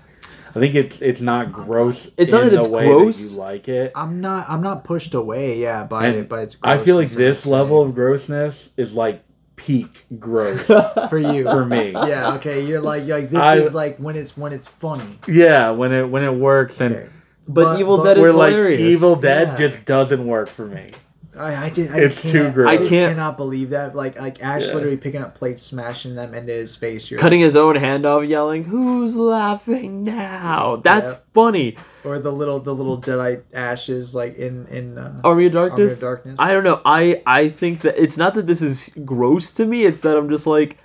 I 0.50 0.60
think 0.60 0.76
it's 0.76 1.02
it's 1.02 1.22
not 1.22 1.52
gross. 1.52 2.10
It's 2.18 2.32
in 2.32 2.38
not 2.38 2.44
that 2.44 2.50
the 2.52 2.58
it's 2.60 2.68
way 2.68 2.86
gross. 2.86 3.18
that 3.18 3.36
you 3.36 3.40
like 3.40 3.68
it. 3.68 3.92
I'm 3.96 4.22
not. 4.22 4.50
I'm 4.50 4.62
not 4.62 4.84
pushed 4.84 5.14
away. 5.16 5.60
Yeah, 5.60 5.86
by 5.86 6.08
And 6.08 6.18
it. 6.18 6.30
By 6.30 6.42
its. 6.42 6.58
I 6.62 6.78
feel 6.78 6.98
like 6.98 7.10
this 7.10 7.46
level 7.46 7.82
of 7.82 7.96
grossness 7.96 8.70
is 8.78 8.94
like 8.94 9.24
peak 9.66 10.06
gross 10.20 10.64
for 11.10 11.18
you. 11.18 11.44
for 11.44 11.66
me. 11.66 11.92
Yeah. 11.92 12.34
Okay. 12.36 12.66
You're 12.66 12.82
like 12.82 13.06
you're 13.06 13.20
like 13.20 13.30
this 13.30 13.42
I- 13.42 13.58
is 13.58 13.76
like 13.76 13.98
when 13.98 14.16
it's 14.16 14.36
when 14.36 14.54
it's 14.54 14.68
funny. 14.68 15.20
Yeah, 15.28 15.70
when 15.72 15.92
it 15.92 16.10
when 16.10 16.24
it 16.24 16.34
works 16.34 16.82
and 16.82 16.96
Okay. 16.96 17.10
but, 17.48 17.80
Evil 17.80 18.04
Dead 18.04 18.18
is 18.18 18.22
we're 18.24 18.32
like 18.34 18.52
hilarious. 18.52 18.82
Evil 18.82 19.16
Dead 19.16 19.50
Yeah. 19.50 19.68
just 19.68 19.86
doesn't 19.86 20.26
work 20.26 20.48
for 20.50 20.66
me. 20.66 20.92
I, 21.38 21.66
I 21.66 21.70
just, 21.70 21.90
I 21.92 21.98
It's 22.00 22.14
just 22.16 22.28
too 22.28 22.44
can't, 22.44 22.54
gross. 22.54 22.68
I 22.70 22.72
I 22.74 22.78
just 22.78 22.90
can't- 22.90 23.12
cannot 23.16 23.38
believe 23.38 23.70
that. 23.70 23.96
Like, 23.96 24.20
like 24.20 24.44
Ash 24.44 24.68
Yeah. 24.68 24.74
literally 24.74 24.98
picking 24.98 25.22
up 25.22 25.34
plates, 25.36 25.64
smashing 25.64 26.16
them 26.16 26.34
into 26.34 26.52
his 26.52 26.76
face. 26.76 27.10
You're 27.10 27.20
cutting 27.20 27.40
his 27.40 27.56
own 27.56 27.76
hand 27.76 28.06
off, 28.06 28.26
yelling, 28.26 28.66
"Who's 28.66 29.16
laughing 29.16 30.04
now?" 30.04 30.82
That's 30.84 31.12
Yeah. 31.12 31.18
funny. 31.34 31.78
or 32.04 32.18
the 32.20 32.32
little, 32.32 32.60
the 32.60 32.74
little 32.74 33.00
deadite 33.00 33.44
ashes, 33.54 34.14
like 34.16 34.36
in 34.38 34.66
in. 34.68 34.98
Uh, 34.98 35.22
Army 35.24 35.46
of 35.46 35.54
Darkness. 35.54 35.80
Army 35.80 35.94
of 35.94 36.00
Darkness. 36.02 36.36
I 36.40 36.52
don't 36.52 36.64
know. 36.64 36.82
I 36.84 37.22
I 37.26 37.48
think 37.50 37.82
that 37.82 38.02
it's 38.02 38.18
not 38.18 38.34
that 38.34 38.48
this 38.48 38.62
is 38.62 38.90
gross 39.06 39.52
to 39.52 39.66
me. 39.66 39.84
It's 39.86 40.02
that 40.02 40.18
I'm 40.18 40.28
just 40.30 40.48
like, 40.48 40.78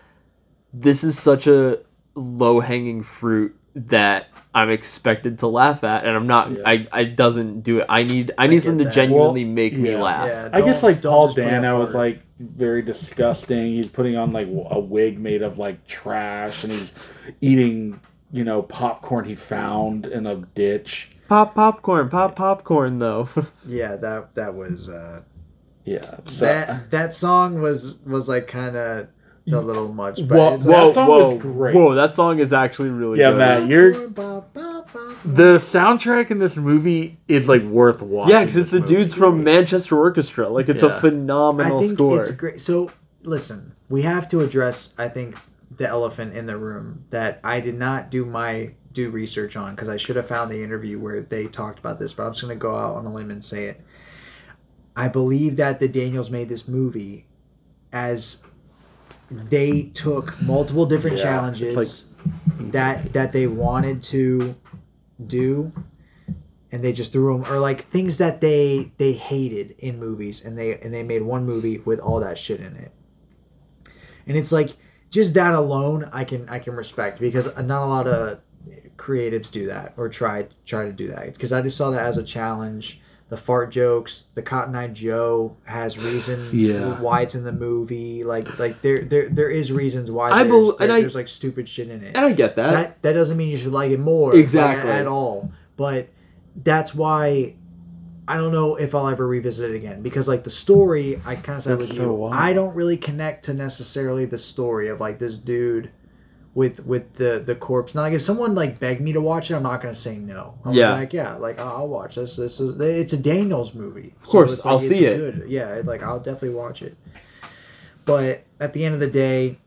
this 0.73 1.03
is 1.03 1.19
such 1.19 1.47
a 1.47 1.79
low 2.15 2.61
hanging 2.61 3.03
fruit 3.03 3.57
that 3.75 4.29
I'm 4.57 4.71
expected 4.71 5.41
to 5.41 5.49
laugh 5.49 5.85
at, 5.85 6.07
and 6.07 6.17
I'm 6.17 6.27
not. 6.27 6.51
Yeah. 6.51 6.63
I 6.65 6.87
I 6.91 7.05
doesn't 7.05 7.61
do 7.61 7.81
it. 7.81 7.87
I 7.91 8.05
need 8.05 8.33
I 8.39 8.47
need 8.47 8.57
get 8.57 8.63
something 8.63 8.87
to 8.87 8.91
genuinely 8.91 9.45
Well, 9.45 9.53
make 9.53 9.77
me 9.77 9.95
laugh. 9.95 10.29
Yeah, 10.29 10.49
I 10.51 10.63
guess 10.63 10.83
like 10.83 11.03
don't 11.03 11.13
Paul 11.13 11.27
just 11.27 11.37
play 11.37 11.45
Dano 11.45 11.79
was 11.79 11.93
like 11.93 12.23
very 12.39 12.81
disgusting. 12.81 13.75
He's 13.75 13.89
putting 13.89 14.17
on 14.17 14.33
like 14.33 14.49
a 14.71 14.81
wig 14.81 15.19
made 15.19 15.43
of 15.43 15.59
like 15.59 15.87
trash, 15.87 16.65
and 16.65 16.73
he's 16.73 16.95
eating 17.43 18.01
you 18.33 18.45
know 18.45 18.63
popcorn 18.63 19.27
he 19.27 19.35
found 19.35 20.07
in 20.07 20.27
a 20.27 20.37
ditch. 20.37 21.11
Pop 21.29 21.55
popcorn, 21.55 22.09
pop 22.09 22.35
popcorn 22.35 22.99
though. 22.99 23.29
Yeah, 23.67 23.97
that 23.97 24.37
that 24.37 24.55
was 24.55 24.89
uh, 24.89 25.21
Yeah, 25.85 26.17
so, 26.29 26.45
that 26.47 26.91
that 26.93 27.13
song 27.13 27.61
was 27.61 27.99
was 28.07 28.27
like 28.27 28.47
kind 28.47 28.75
of 28.75 29.09
a 29.49 29.61
little 29.61 29.93
much. 29.93 30.17
But 30.27 30.37
Well, 30.37 30.55
it's 30.55 30.67
well, 30.67 30.87
like, 30.87 30.95
song 30.95 31.09
whoa, 31.09 31.35
was 31.35 31.43
great. 31.43 31.75
whoa! 31.75 31.95
That 31.95 32.15
song 32.15 32.39
is 32.41 32.53
actually 32.53 32.91
really 32.91 33.19
good. 33.19 33.23
yeah, 33.23 33.31
good. 33.31 33.39
Matt, 33.39 33.69
you're 33.69 33.93
the 35.25 35.59
soundtrack 35.59 36.31
in 36.31 36.39
this 36.39 36.57
movie 36.57 37.19
is 37.29 37.49
like 37.49 37.63
worth 37.63 38.03
watching. 38.03 38.35
Yeah, 38.35 38.41
because 38.41 38.57
it's 38.57 38.71
the 38.71 38.81
this 38.81 38.91
movie. 38.91 39.03
dudes 39.03 39.15
from 39.15 39.45
Manchester 39.45 39.97
Orchestra. 39.99 40.49
Like 40.49 40.69
it's 40.69 40.83
Yeah. 40.83 40.97
a 40.97 41.01
phenomenal 41.01 41.79
I 41.79 41.81
think 41.81 41.93
score. 41.95 42.21
it's 42.21 42.31
great. 42.31 42.61
So 42.61 42.91
listen, 43.23 43.75
we 43.89 44.03
have 44.03 44.29
to 44.31 44.41
address. 44.41 44.95
I 44.99 45.09
think 45.09 45.37
the 45.77 45.89
elephant 45.89 46.35
in 46.37 46.47
the 46.47 46.57
room 46.57 47.05
that 47.11 47.41
I 47.45 47.61
did 47.61 47.79
not 47.79 48.11
do 48.11 48.25
my 48.25 48.73
due 48.93 49.11
research 49.11 49.57
on 49.57 49.75
because 49.75 49.89
I 49.89 49.97
should 49.97 50.17
have 50.17 50.27
found 50.29 50.51
the 50.51 50.63
interview 50.63 50.99
where 50.99 51.21
they 51.21 51.47
talked 51.47 51.79
about 51.79 51.99
this. 51.99 52.13
But 52.15 52.27
I'm 52.27 52.33
just 52.33 52.43
gonna 52.43 52.55
go 52.57 52.77
out 52.77 52.97
on 52.97 53.05
a 53.07 53.13
limb 53.13 53.31
and 53.31 53.45
say 53.45 53.67
it. 53.67 53.81
I 54.97 55.09
believe 55.09 55.57
that 55.57 55.79
the 55.81 55.89
Daniels 55.89 56.31
made 56.31 56.49
this 56.49 56.67
movie 56.67 57.27
as 57.93 58.43
they 59.31 59.85
took 59.95 60.41
multiple 60.43 60.87
different 60.87 61.19
Yeah, 61.19 61.25
challenges 61.25 61.77
it's 61.77 62.05
that 62.73 63.13
that 63.13 63.33
they 63.33 63.47
wanted 63.47 64.03
to 64.05 64.57
do 65.25 65.73
and 66.73 66.83
they 66.85 66.93
just 66.93 67.13
threw 67.13 67.39
them 67.39 67.53
or 67.53 67.59
like 67.59 67.83
things 67.83 68.19
that 68.19 68.41
they 68.41 68.93
they 68.99 69.13
hated 69.13 69.75
in 69.79 69.99
movies 69.99 70.45
and 70.45 70.59
they 70.59 70.79
and 70.81 70.93
they 70.93 71.03
made 71.03 71.23
one 71.23 71.45
movie 71.45 71.79
with 71.79 71.99
all 72.01 72.21
that 72.21 72.39
shit 72.39 72.61
in 72.61 72.77
it. 72.77 72.93
And 74.27 74.37
it's 74.37 74.53
like 74.53 74.77
just 75.11 75.35
that 75.35 75.55
alone 75.55 76.09
i 76.13 76.25
can 76.25 76.49
i 76.49 76.59
can 76.59 76.75
respect 76.75 77.21
because 77.21 77.47
not 77.57 77.83
a 77.83 77.87
lot 77.87 78.07
of 78.07 78.41
creatives 78.97 79.51
do 79.51 79.67
that 79.67 79.95
or 79.97 80.09
try 80.09 80.47
try 80.65 80.85
to 80.85 80.93
do 80.93 81.07
that 81.09 81.33
because 81.33 81.53
i 81.53 81.63
just 81.63 81.77
saw 81.77 81.91
that 81.91 82.05
as 82.05 82.19
a 82.19 82.23
challenge 82.23 83.01
the 83.29 83.37
fart 83.37 83.71
jokes 83.71 84.27
the 84.35 84.43
cotton 84.43 84.77
eye 84.77 84.87
joe 84.87 85.57
has 85.65 85.97
reason 85.97 86.39
Yeah. 86.59 87.01
why 87.01 87.23
it's 87.23 87.35
in 87.35 87.43
the 87.45 87.53
movie 87.53 88.23
like 88.23 88.59
like 88.59 88.81
there 88.83 88.99
there 88.99 89.29
there 89.29 89.51
is 89.51 89.73
reasons 89.73 90.11
why 90.13 90.31
I 90.31 90.45
there's, 90.45 90.51
bel- 90.53 90.77
there- 90.77 90.93
I- 90.93 91.01
there's 91.01 91.15
like 91.17 91.27
stupid 91.29 91.69
shit 91.69 91.89
in 91.91 92.05
it 92.05 92.15
and 92.17 92.25
I 92.25 92.33
get 92.33 92.55
that. 92.57 92.71
that 92.73 93.03
that 93.03 93.13
doesn't 93.15 93.37
mean 93.37 93.49
you 93.49 93.57
should 93.57 93.73
like 93.73 93.91
it 93.91 93.99
more 94.01 94.31
like, 94.33 94.39
Exactly. 94.41 94.91
at 94.91 95.07
all 95.09 95.51
but 95.77 96.09
that's 96.63 96.95
why 96.95 97.55
i 98.29 98.37
don't 98.37 98.53
know 98.53 98.77
if 98.77 98.95
i'll 98.95 99.09
ever 99.09 99.27
revisit 99.27 99.71
it 99.73 99.77
again 99.77 100.03
because 100.03 100.27
like 100.29 100.43
the 100.45 100.51
story 100.51 101.21
i 101.27 101.35
kind 101.35 101.57
of 101.59 101.63
said 101.65 101.79
with 101.79 101.95
so 101.95 102.03
you 102.03 102.13
wild. 102.13 102.35
i 102.35 102.53
don't 102.53 102.75
really 102.75 102.97
connect 102.97 103.45
to 103.47 103.55
necessarily 103.55 104.25
the 104.25 104.39
story 104.39 104.89
of 104.89 105.01
like 105.01 105.19
this 105.19 105.37
dude 105.37 105.91
with 106.57 106.85
with 106.87 107.13
the 107.15 107.41
the 107.45 107.55
corpse 107.55 107.95
now 107.95 108.01
like 108.01 108.15
if 108.15 108.23
someone 108.23 108.55
like 108.55 108.81
begged 108.81 109.01
me 109.03 109.13
to 109.13 109.21
watch 109.21 109.51
it 109.51 109.55
i'm 109.55 109.63
not 109.63 109.81
gonna 109.83 109.95
say 109.95 110.17
no 110.17 110.59
i'm 110.65 110.73
Yeah. 110.73 110.93
like 110.95 111.13
yeah 111.13 111.35
like 111.35 111.61
oh, 111.61 111.75
i'll 111.77 111.87
watch 111.89 112.15
this 112.15 112.37
this 112.37 112.59
is 112.59 112.81
it's 112.81 113.13
a 113.13 113.19
daniels 113.19 113.75
movie 113.75 114.15
of 114.23 114.29
course, 114.29 114.65
I'll 114.65 114.81
see 114.81 115.05
it. 115.05 115.17
good 115.19 115.45
yeah 115.51 115.83
like 115.85 116.03
i'll 116.03 116.19
definitely 116.19 116.57
watch 116.57 116.81
it 116.81 116.97
but 118.07 118.45
at 118.59 118.73
the 118.73 118.85
end 118.87 118.95
of 118.95 119.01
the 119.01 119.07
day 119.11 119.59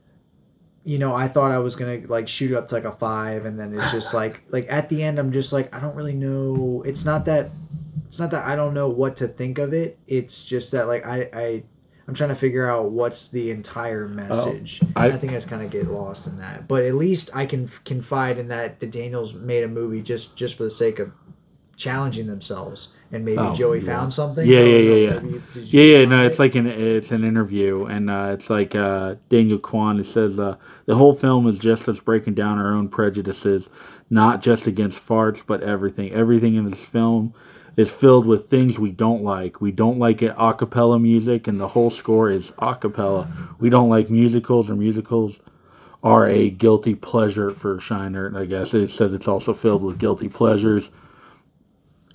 you 0.85 0.97
know, 0.97 1.13
I 1.13 1.27
thought 1.27 1.51
I 1.51 1.59
was 1.59 1.75
gonna 1.75 2.01
like 2.07 2.27
shoot 2.27 2.51
it 2.51 2.55
up 2.55 2.69
to 2.69 2.75
like 2.75 2.85
a 2.85 2.91
five, 2.91 3.45
and 3.45 3.59
then 3.59 3.77
it's 3.77 3.91
just 3.91 4.13
like 4.13 4.41
like 4.49 4.65
at 4.69 4.89
the 4.89 5.03
end, 5.03 5.19
I'm 5.19 5.31
just 5.31 5.53
like 5.53 5.75
I 5.75 5.79
don't 5.79 5.93
really 5.93 6.15
know. 6.15 6.81
It's 6.85 7.05
not 7.05 7.25
that 7.25 7.51
it's 8.07 8.17
not 8.17 8.31
that 8.31 8.45
I 8.45 8.55
don't 8.55 8.73
know 8.73 8.87
what 8.89 9.17
to 9.17 9.27
think 9.27 9.59
of 9.59 9.73
it. 9.73 9.99
It's 10.07 10.41
just 10.41 10.71
that 10.71 10.87
like 10.87 11.05
I 11.05 11.29
I 11.33 11.63
I'm 12.09 12.15
trying 12.15 12.29
to 12.29 12.35
figure 12.35 12.67
out 12.67 12.89
what's 12.91 13.29
the 13.29 13.51
entire 13.51 14.07
message. 14.07 14.81
I- 14.95 15.09
I, 15.09 15.17
think 15.17 15.31
I 15.31 15.35
just 15.35 15.47
kind 15.47 15.61
of 15.61 15.69
get 15.69 15.87
lost 15.87 16.25
in 16.25 16.39
that. 16.39 16.67
But 16.67 16.83
at 16.83 16.95
least 16.95 17.29
I 17.35 17.45
can 17.45 17.65
f- 17.65 17.83
confide 17.85 18.39
in 18.39 18.47
that 18.47 18.79
the 18.79 18.87
Daniels 18.87 19.35
made 19.35 19.63
a 19.63 19.67
movie 19.67 20.01
just 20.01 20.35
just 20.35 20.57
for 20.57 20.63
the 20.63 20.71
sake 20.71 20.97
of 20.97 21.11
challenging 21.77 22.25
themselves, 22.27 22.89
and 23.11 23.23
maybe 23.23 23.37
Oh, 23.37 23.53
Joey 23.53 23.79
yeah. 23.79 23.85
found 23.85 24.13
something. 24.13 24.45
Yeah, 24.47 24.59
yeah, 24.61 24.77
yeah, 24.77 25.19
yeah. 25.21 25.39
Yeah, 25.65 25.83
yeah, 25.99 26.05
no, 26.05 26.23
it? 26.23 26.27
it's 26.31 26.39
like 26.39 26.55
an 26.55 26.65
it's 26.67 27.11
an 27.11 27.23
interview, 27.23 27.85
and 27.85 28.09
uh, 28.09 28.31
it's 28.33 28.49
like 28.49 28.73
uh, 28.73 29.15
Daniel 29.29 29.59
Kwan. 29.59 29.99
It 29.99 30.05
says 30.07 30.39
uh, 30.39 30.55
the 30.87 30.95
whole 30.95 31.13
film 31.13 31.47
is 31.47 31.59
just 31.59 31.87
us 31.87 31.99
breaking 31.99 32.33
down 32.33 32.57
our 32.57 32.73
own 32.73 32.89
prejudices, 32.89 33.69
not 34.09 34.41
just 34.41 34.65
against 34.65 34.97
farts, 35.05 35.43
but 35.45 35.61
everything. 35.61 36.11
Everything 36.11 36.55
in 36.55 36.69
this 36.71 36.83
film 36.83 37.33
is 37.79 37.89
filled 37.89 38.25
with 38.25 38.49
things 38.49 38.77
we 38.77 38.91
don't 38.91 39.23
like. 39.23 39.61
We 39.61 39.71
don't 39.71 39.99
like 39.99 40.21
it 40.21 40.33
a 40.37 40.53
cappella 40.53 40.99
music, 40.99 41.47
and 41.47 41.57
the 41.61 41.69
whole 41.69 41.89
score 41.89 42.29
is 42.29 42.51
a 42.59 42.75
cappella. 42.75 43.31
We 43.57 43.69
don't 43.69 43.87
like 43.87 44.09
musicals, 44.09 44.69
or 44.69 44.75
musicals 44.75 45.39
are 46.03 46.27
a 46.27 46.49
guilty 46.49 46.93
pleasure 46.93 47.51
for 47.51 47.77
Scheinert. 47.77 48.35
I 48.35 48.43
guess 48.43 48.73
it 48.73 48.89
says 48.89 49.13
it's 49.13 49.29
also 49.29 49.53
filled 49.53 49.81
with 49.81 49.97
guilty 49.97 50.27
pleasures. 50.27 50.89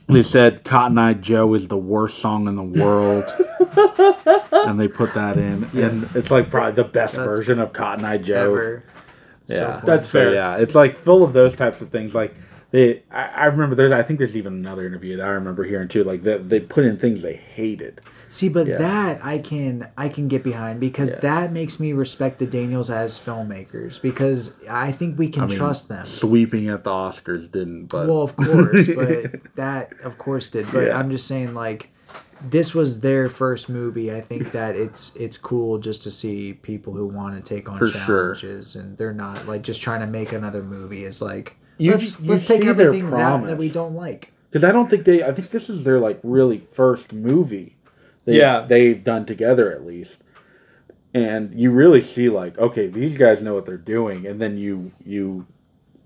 They 0.06 0.22
said 0.22 0.64
Cotton 0.64 0.98
Eye 0.98 1.14
Joe 1.14 1.54
is 1.54 1.68
the 1.68 1.78
worst 1.78 2.18
song 2.18 2.46
in 2.46 2.56
the 2.56 2.84
world. 2.84 3.24
and 4.52 4.78
they 4.78 4.86
put 4.86 5.14
that 5.14 5.38
in. 5.38 5.64
And 5.74 6.06
it's 6.14 6.30
like 6.30 6.50
probably 6.50 6.72
the 6.72 6.84
best 6.84 7.14
version 7.14 7.58
of 7.58 7.72
Cotton 7.72 8.04
Eye 8.04 8.18
Joe. 8.18 8.50
ever. 8.52 8.84
Yeah, 9.46 9.76
funny. 9.76 9.82
That's 9.86 10.06
So, 10.06 10.12
fair. 10.12 10.34
yeah, 10.34 10.56
it's 10.56 10.74
like 10.74 10.94
full 10.98 11.24
of 11.24 11.32
those 11.32 11.54
types 11.56 11.80
of 11.80 11.88
things. 11.88 12.14
Like 12.14 12.34
they 12.74 13.02
I, 13.12 13.22
I 13.26 13.44
remember 13.46 13.76
there's 13.76 13.92
I 13.92 14.02
think 14.02 14.18
there's 14.18 14.36
even 14.36 14.52
another 14.54 14.84
interview 14.84 15.16
that 15.16 15.24
I 15.24 15.30
remember 15.30 15.62
hearing 15.62 15.86
too, 15.86 16.02
like 16.02 16.24
that 16.24 16.48
they 16.48 16.58
put 16.58 16.84
in 16.84 16.98
things 16.98 17.22
they 17.22 17.36
hated. 17.36 18.00
See, 18.28 18.48
but 18.48 18.66
Yeah. 18.66 18.78
that 18.78 19.24
I 19.24 19.38
can 19.38 19.88
I 19.96 20.08
can 20.08 20.26
get 20.26 20.42
behind 20.42 20.80
because 20.80 21.12
Yeah. 21.12 21.20
that 21.20 21.52
makes 21.52 21.78
me 21.78 21.92
respect 21.92 22.40
the 22.40 22.46
Daniels 22.46 22.90
as 22.90 23.16
filmmakers 23.16 24.02
because 24.02 24.58
I 24.68 24.90
think 24.90 25.16
we 25.16 25.28
can 25.28 25.44
I 25.44 25.46
mean, 25.46 25.56
trust 25.56 25.88
them. 25.88 26.04
Sweeping 26.04 26.68
at 26.68 26.82
the 26.82 26.90
Oscars 26.90 27.48
didn't, 27.48 27.86
but 27.86 28.08
Well, 28.08 28.22
of 28.22 28.34
course, 28.34 28.88
but 28.92 29.36
that 29.54 29.92
of 30.02 30.18
course 30.18 30.50
did. 30.50 30.66
But 30.72 30.88
Yeah. 30.88 30.98
I'm 30.98 31.10
just 31.10 31.28
saying, 31.28 31.54
like, 31.54 31.90
this 32.50 32.74
was 32.74 33.00
their 33.00 33.28
first 33.28 33.68
movie. 33.68 34.12
I 34.12 34.20
think 34.20 34.50
that 34.50 34.74
it's 34.74 35.14
it's 35.14 35.36
cool 35.36 35.78
just 35.78 36.02
to 36.02 36.10
see 36.10 36.54
people 36.54 36.92
who 36.92 37.06
want 37.06 37.36
to 37.36 37.54
take 37.54 37.70
on 37.70 37.78
For 37.78 37.86
sure. 37.86 38.34
challenges 38.34 38.74
and 38.74 38.98
they're 38.98 39.14
not 39.14 39.46
like 39.46 39.62
just 39.62 39.80
trying 39.80 40.00
to 40.00 40.08
make 40.08 40.32
another 40.32 40.64
movie. 40.64 41.04
It's 41.04 41.22
like 41.22 41.56
You- 41.78 41.92
let's 41.92 42.20
you 42.20 42.30
let's 42.30 42.46
take 42.46 42.60
their 42.62 42.70
everything 42.70 43.10
that, 43.10 43.44
that 43.44 43.58
we 43.58 43.68
don't 43.70 43.94
like. 43.94 44.32
because 44.50 44.64
I 44.64 44.72
don't 44.72 44.88
think 44.88 45.04
they 45.04 45.22
I 45.24 45.32
think 45.32 45.50
this 45.50 45.68
is 45.68 45.84
their 45.84 45.98
like 45.98 46.20
really 46.22 46.58
first 46.58 47.12
movie. 47.12 47.76
They, 48.24 48.38
Yeah. 48.38 48.64
they've 48.66 49.02
done 49.02 49.26
together 49.26 49.70
at 49.72 49.84
least, 49.84 50.22
and 51.12 51.52
you 51.54 51.70
really 51.70 52.00
see 52.00 52.28
like 52.28 52.56
okay, 52.58 52.86
these 52.86 53.16
guys 53.18 53.42
know 53.42 53.54
what 53.54 53.66
they're 53.66 53.76
doing, 53.76 54.26
and 54.26 54.40
then 54.40 54.56
you 54.56 54.92
you 55.04 55.46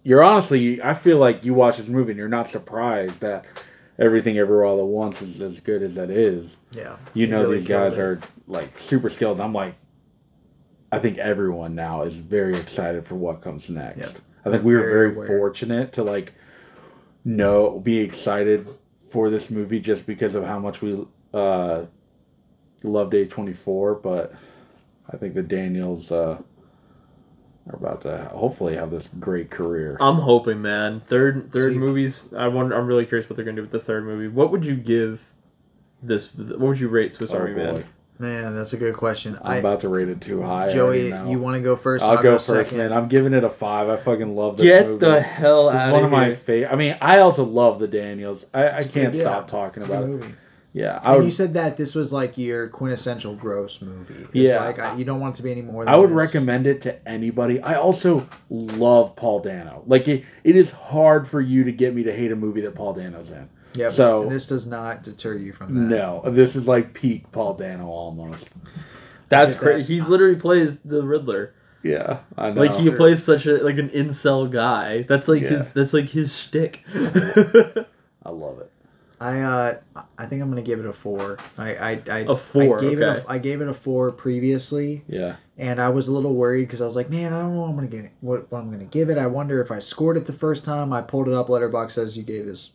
you're 0.02 0.22
honestly 0.22 0.82
I 0.82 0.94
feel 0.94 1.18
like 1.18 1.44
you 1.44 1.54
watch 1.54 1.76
this 1.78 1.88
movie 1.88 2.12
and 2.12 2.18
you're 2.18 2.28
not 2.28 2.48
surprised 2.48 3.20
that 3.20 3.44
everything 3.98 4.38
everywhere 4.38 4.64
all 4.64 4.78
at 4.78 4.86
once 4.86 5.20
is 5.22 5.40
as 5.42 5.60
good 5.60 5.82
as 5.82 5.94
that 5.96 6.10
is. 6.10 6.56
Yeah, 6.72 6.96
you 7.14 7.26
they 7.26 7.32
know 7.32 7.42
really 7.42 7.58
these 7.58 7.68
guys 7.68 7.94
it. 7.94 8.00
are 8.00 8.20
like 8.46 8.78
super 8.78 9.10
skilled. 9.10 9.36
And 9.38 9.44
I'm 9.44 9.52
like, 9.52 9.74
I 10.90 10.98
think 10.98 11.18
everyone 11.18 11.74
now 11.74 12.02
is 12.02 12.14
very 12.14 12.56
excited 12.56 13.04
for 13.06 13.14
what 13.16 13.42
comes 13.42 13.68
next. 13.68 13.98
Yep. 13.98 14.18
I 14.48 14.52
think 14.52 14.64
we 14.64 14.74
were 14.74 14.80
Very 14.80 15.10
very 15.10 15.14
aware. 15.14 15.26
fortunate 15.38 15.92
to 15.94 16.02
like 16.02 16.32
know 17.24 17.78
be 17.80 17.98
excited 17.98 18.66
for 19.10 19.30
this 19.30 19.50
movie 19.50 19.80
just 19.80 20.06
because 20.06 20.34
of 20.34 20.44
how 20.44 20.58
much 20.58 20.82
we 20.82 21.06
uh 21.34 21.84
loved 22.82 23.12
A24, 23.12 24.02
but 24.02 24.32
I 25.10 25.16
think 25.16 25.34
the 25.34 25.42
Daniels 25.42 26.10
uh 26.12 26.38
are 27.68 27.76
about 27.76 28.00
to 28.02 28.16
hopefully 28.32 28.76
have 28.76 28.90
this 28.90 29.08
great 29.20 29.50
career. 29.50 29.96
I'm 30.00 30.16
hoping, 30.16 30.62
man. 30.62 31.00
Third 31.00 31.52
third 31.52 31.72
See- 31.74 31.78
movies. 31.78 32.32
I 32.34 32.48
wonder. 32.48 32.74
I'm 32.76 32.86
really 32.86 33.04
curious 33.06 33.28
what 33.28 33.36
they're 33.36 33.44
gonna 33.44 33.56
do 33.56 33.62
with 33.62 33.70
the 33.72 33.80
third 33.80 34.04
movie. 34.04 34.28
What 34.28 34.50
would 34.52 34.64
you 34.64 34.74
give 34.76 35.32
this? 36.02 36.34
What 36.34 36.60
would 36.60 36.80
you 36.80 36.88
rate 36.88 37.12
Swiss 37.12 37.32
Oh, 37.32 37.38
Army 37.38 37.54
Man? 37.54 37.84
Boy. 38.18 38.24
Man, 38.26 38.54
that's 38.56 38.72
a 38.72 38.76
good 38.76 38.94
question. 38.94 39.38
I'm 39.42 39.52
I, 39.52 39.56
about 39.56 39.80
to 39.80 39.88
rate 39.88 40.08
it 40.08 40.20
too 40.20 40.42
high. 40.42 40.70
Joey, 40.72 41.08
you 41.08 41.38
want 41.38 41.56
to 41.56 41.60
go 41.60 41.76
1st 41.76 42.00
I'll, 42.02 42.22
go, 42.22 42.38
first, 42.38 42.72
man. 42.72 42.92
I'm 42.92 43.08
giving 43.08 43.32
it 43.34 43.44
a 43.44 43.50
five. 43.50 43.88
I 43.88 43.96
fucking 43.96 44.34
love 44.34 44.56
this 44.56 44.64
Get 44.64 44.86
movie. 44.86 44.98
the 44.98 45.20
hell 45.20 45.68
It's 45.68 45.76
out 45.78 45.92
one 45.92 46.00
of 46.04 46.06
of 46.06 46.12
my 46.12 46.26
here. 46.26 46.36
favorite. 46.36 46.72
I 46.72 46.76
mean, 46.76 46.96
I 47.00 47.18
also 47.20 47.44
love 47.44 47.78
the 47.78 47.88
Daniels. 47.88 48.44
I, 48.52 48.70
I 48.70 48.84
can't 48.84 49.14
Yeah, 49.14 49.22
stop 49.22 49.48
talking 49.48 49.82
it's 49.82 49.90
about 49.90 50.06
good 50.06 50.10
it. 50.14 50.20
movie. 50.20 50.34
Yeah, 50.74 51.00
I 51.02 51.08
And 51.12 51.16
would. 51.16 51.24
you 51.24 51.30
said 51.30 51.54
that 51.54 51.76
this 51.78 51.94
was 51.94 52.12
like 52.12 52.36
your 52.36 52.68
quintessential 52.68 53.34
gross 53.34 53.80
movie. 53.80 54.24
It's 54.24 54.34
Yeah. 54.52 54.64
like 54.64 54.78
I, 54.78 54.94
you 54.96 55.04
don't 55.04 55.18
want 55.18 55.34
it 55.34 55.38
to 55.38 55.42
be 55.42 55.50
any 55.50 55.62
more. 55.62 55.84
Than 55.84 55.92
I 55.92 55.96
would 55.96 56.10
this. 56.10 56.16
recommend 56.16 56.66
it 56.66 56.82
to 56.82 57.08
anybody. 57.08 57.60
I 57.62 57.74
also 57.76 58.28
love 58.50 59.16
Paul 59.16 59.40
Dano. 59.40 59.82
Like 59.86 60.06
it, 60.08 60.24
it 60.44 60.56
is 60.56 60.70
hard 60.70 61.26
for 61.26 61.40
you 61.40 61.64
to 61.64 61.72
get 61.72 61.94
me 61.94 62.02
to 62.02 62.12
hate 62.14 62.30
a 62.30 62.36
movie 62.36 62.60
that 62.60 62.74
Paul 62.74 62.92
Dano's 62.92 63.30
in. 63.30 63.48
Yeah, 63.74 63.90
So- 63.90 64.24
but 64.24 64.30
this 64.30 64.46
does 64.46 64.66
not 64.66 65.02
deter 65.02 65.34
you 65.34 65.52
from 65.52 65.74
that. 65.74 65.96
No, 65.96 66.22
this 66.26 66.56
is 66.56 66.66
like 66.66 66.94
peak 66.94 67.30
Paul 67.32 67.54
Dano 67.54 67.86
almost. 67.86 68.48
That's 69.28 69.54
crazy. 69.54 69.82
that. 69.82 69.88
He's 69.88 70.08
literally 70.08 70.36
plays 70.36 70.78
the 70.78 71.02
Riddler. 71.02 71.52
Yeah, 71.82 72.18
I 72.36 72.50
know. 72.50 72.62
Like 72.62 72.72
he 72.74 72.90
plays 72.90 73.22
such 73.22 73.46
a 73.46 73.62
like 73.62 73.78
an 73.78 73.90
incel 73.90 74.50
guy. 74.50 75.02
That's 75.02 75.28
like 75.28 75.42
Yeah. 75.42 75.50
his. 75.50 75.72
That's 75.72 75.92
like 75.92 76.08
his 76.08 76.36
shtick. 76.36 76.82
I 76.94 78.30
love 78.30 78.58
it. 78.60 78.70
I 79.20 79.40
uh, 79.40 79.74
I 80.16 80.26
think 80.26 80.42
I'm 80.42 80.48
gonna 80.48 80.62
give 80.62 80.78
it 80.80 80.86
a 80.86 80.92
four. 80.92 81.38
I 81.56 81.74
I, 81.74 82.02
I 82.10 82.18
A 82.28 82.36
four, 82.36 82.78
I 82.78 82.80
gave 82.80 83.00
okay. 83.00 83.18
it 83.20 83.24
a, 83.26 83.30
I 83.30 83.38
gave 83.38 83.60
it 83.60 83.68
a 83.68 83.74
four 83.74 84.12
previously, 84.12 85.04
Yeah, 85.08 85.36
and 85.56 85.80
I 85.80 85.88
was 85.88 86.06
a 86.06 86.12
little 86.12 86.34
worried 86.34 86.62
because 86.62 86.80
I 86.80 86.84
was 86.84 86.94
like, 86.94 87.10
man, 87.10 87.32
I 87.32 87.40
don't 87.40 87.54
know 87.54 87.62
what 87.62 87.68
I'm 87.70 87.74
gonna 87.74 87.88
get 87.88 88.10
what, 88.20 88.50
what 88.52 88.60
I'm 88.60 88.70
gonna 88.70 88.84
give 88.84 89.10
it. 89.10 89.18
I 89.18 89.26
wonder 89.26 89.60
if 89.60 89.72
I 89.72 89.80
scored 89.80 90.16
it 90.16 90.26
the 90.26 90.32
first 90.32 90.64
time. 90.64 90.92
I 90.92 91.00
pulled 91.00 91.26
it 91.26 91.34
up. 91.34 91.48
Letterboxd 91.48 91.92
says 91.92 92.16
you 92.16 92.22
gave 92.22 92.46
this 92.46 92.70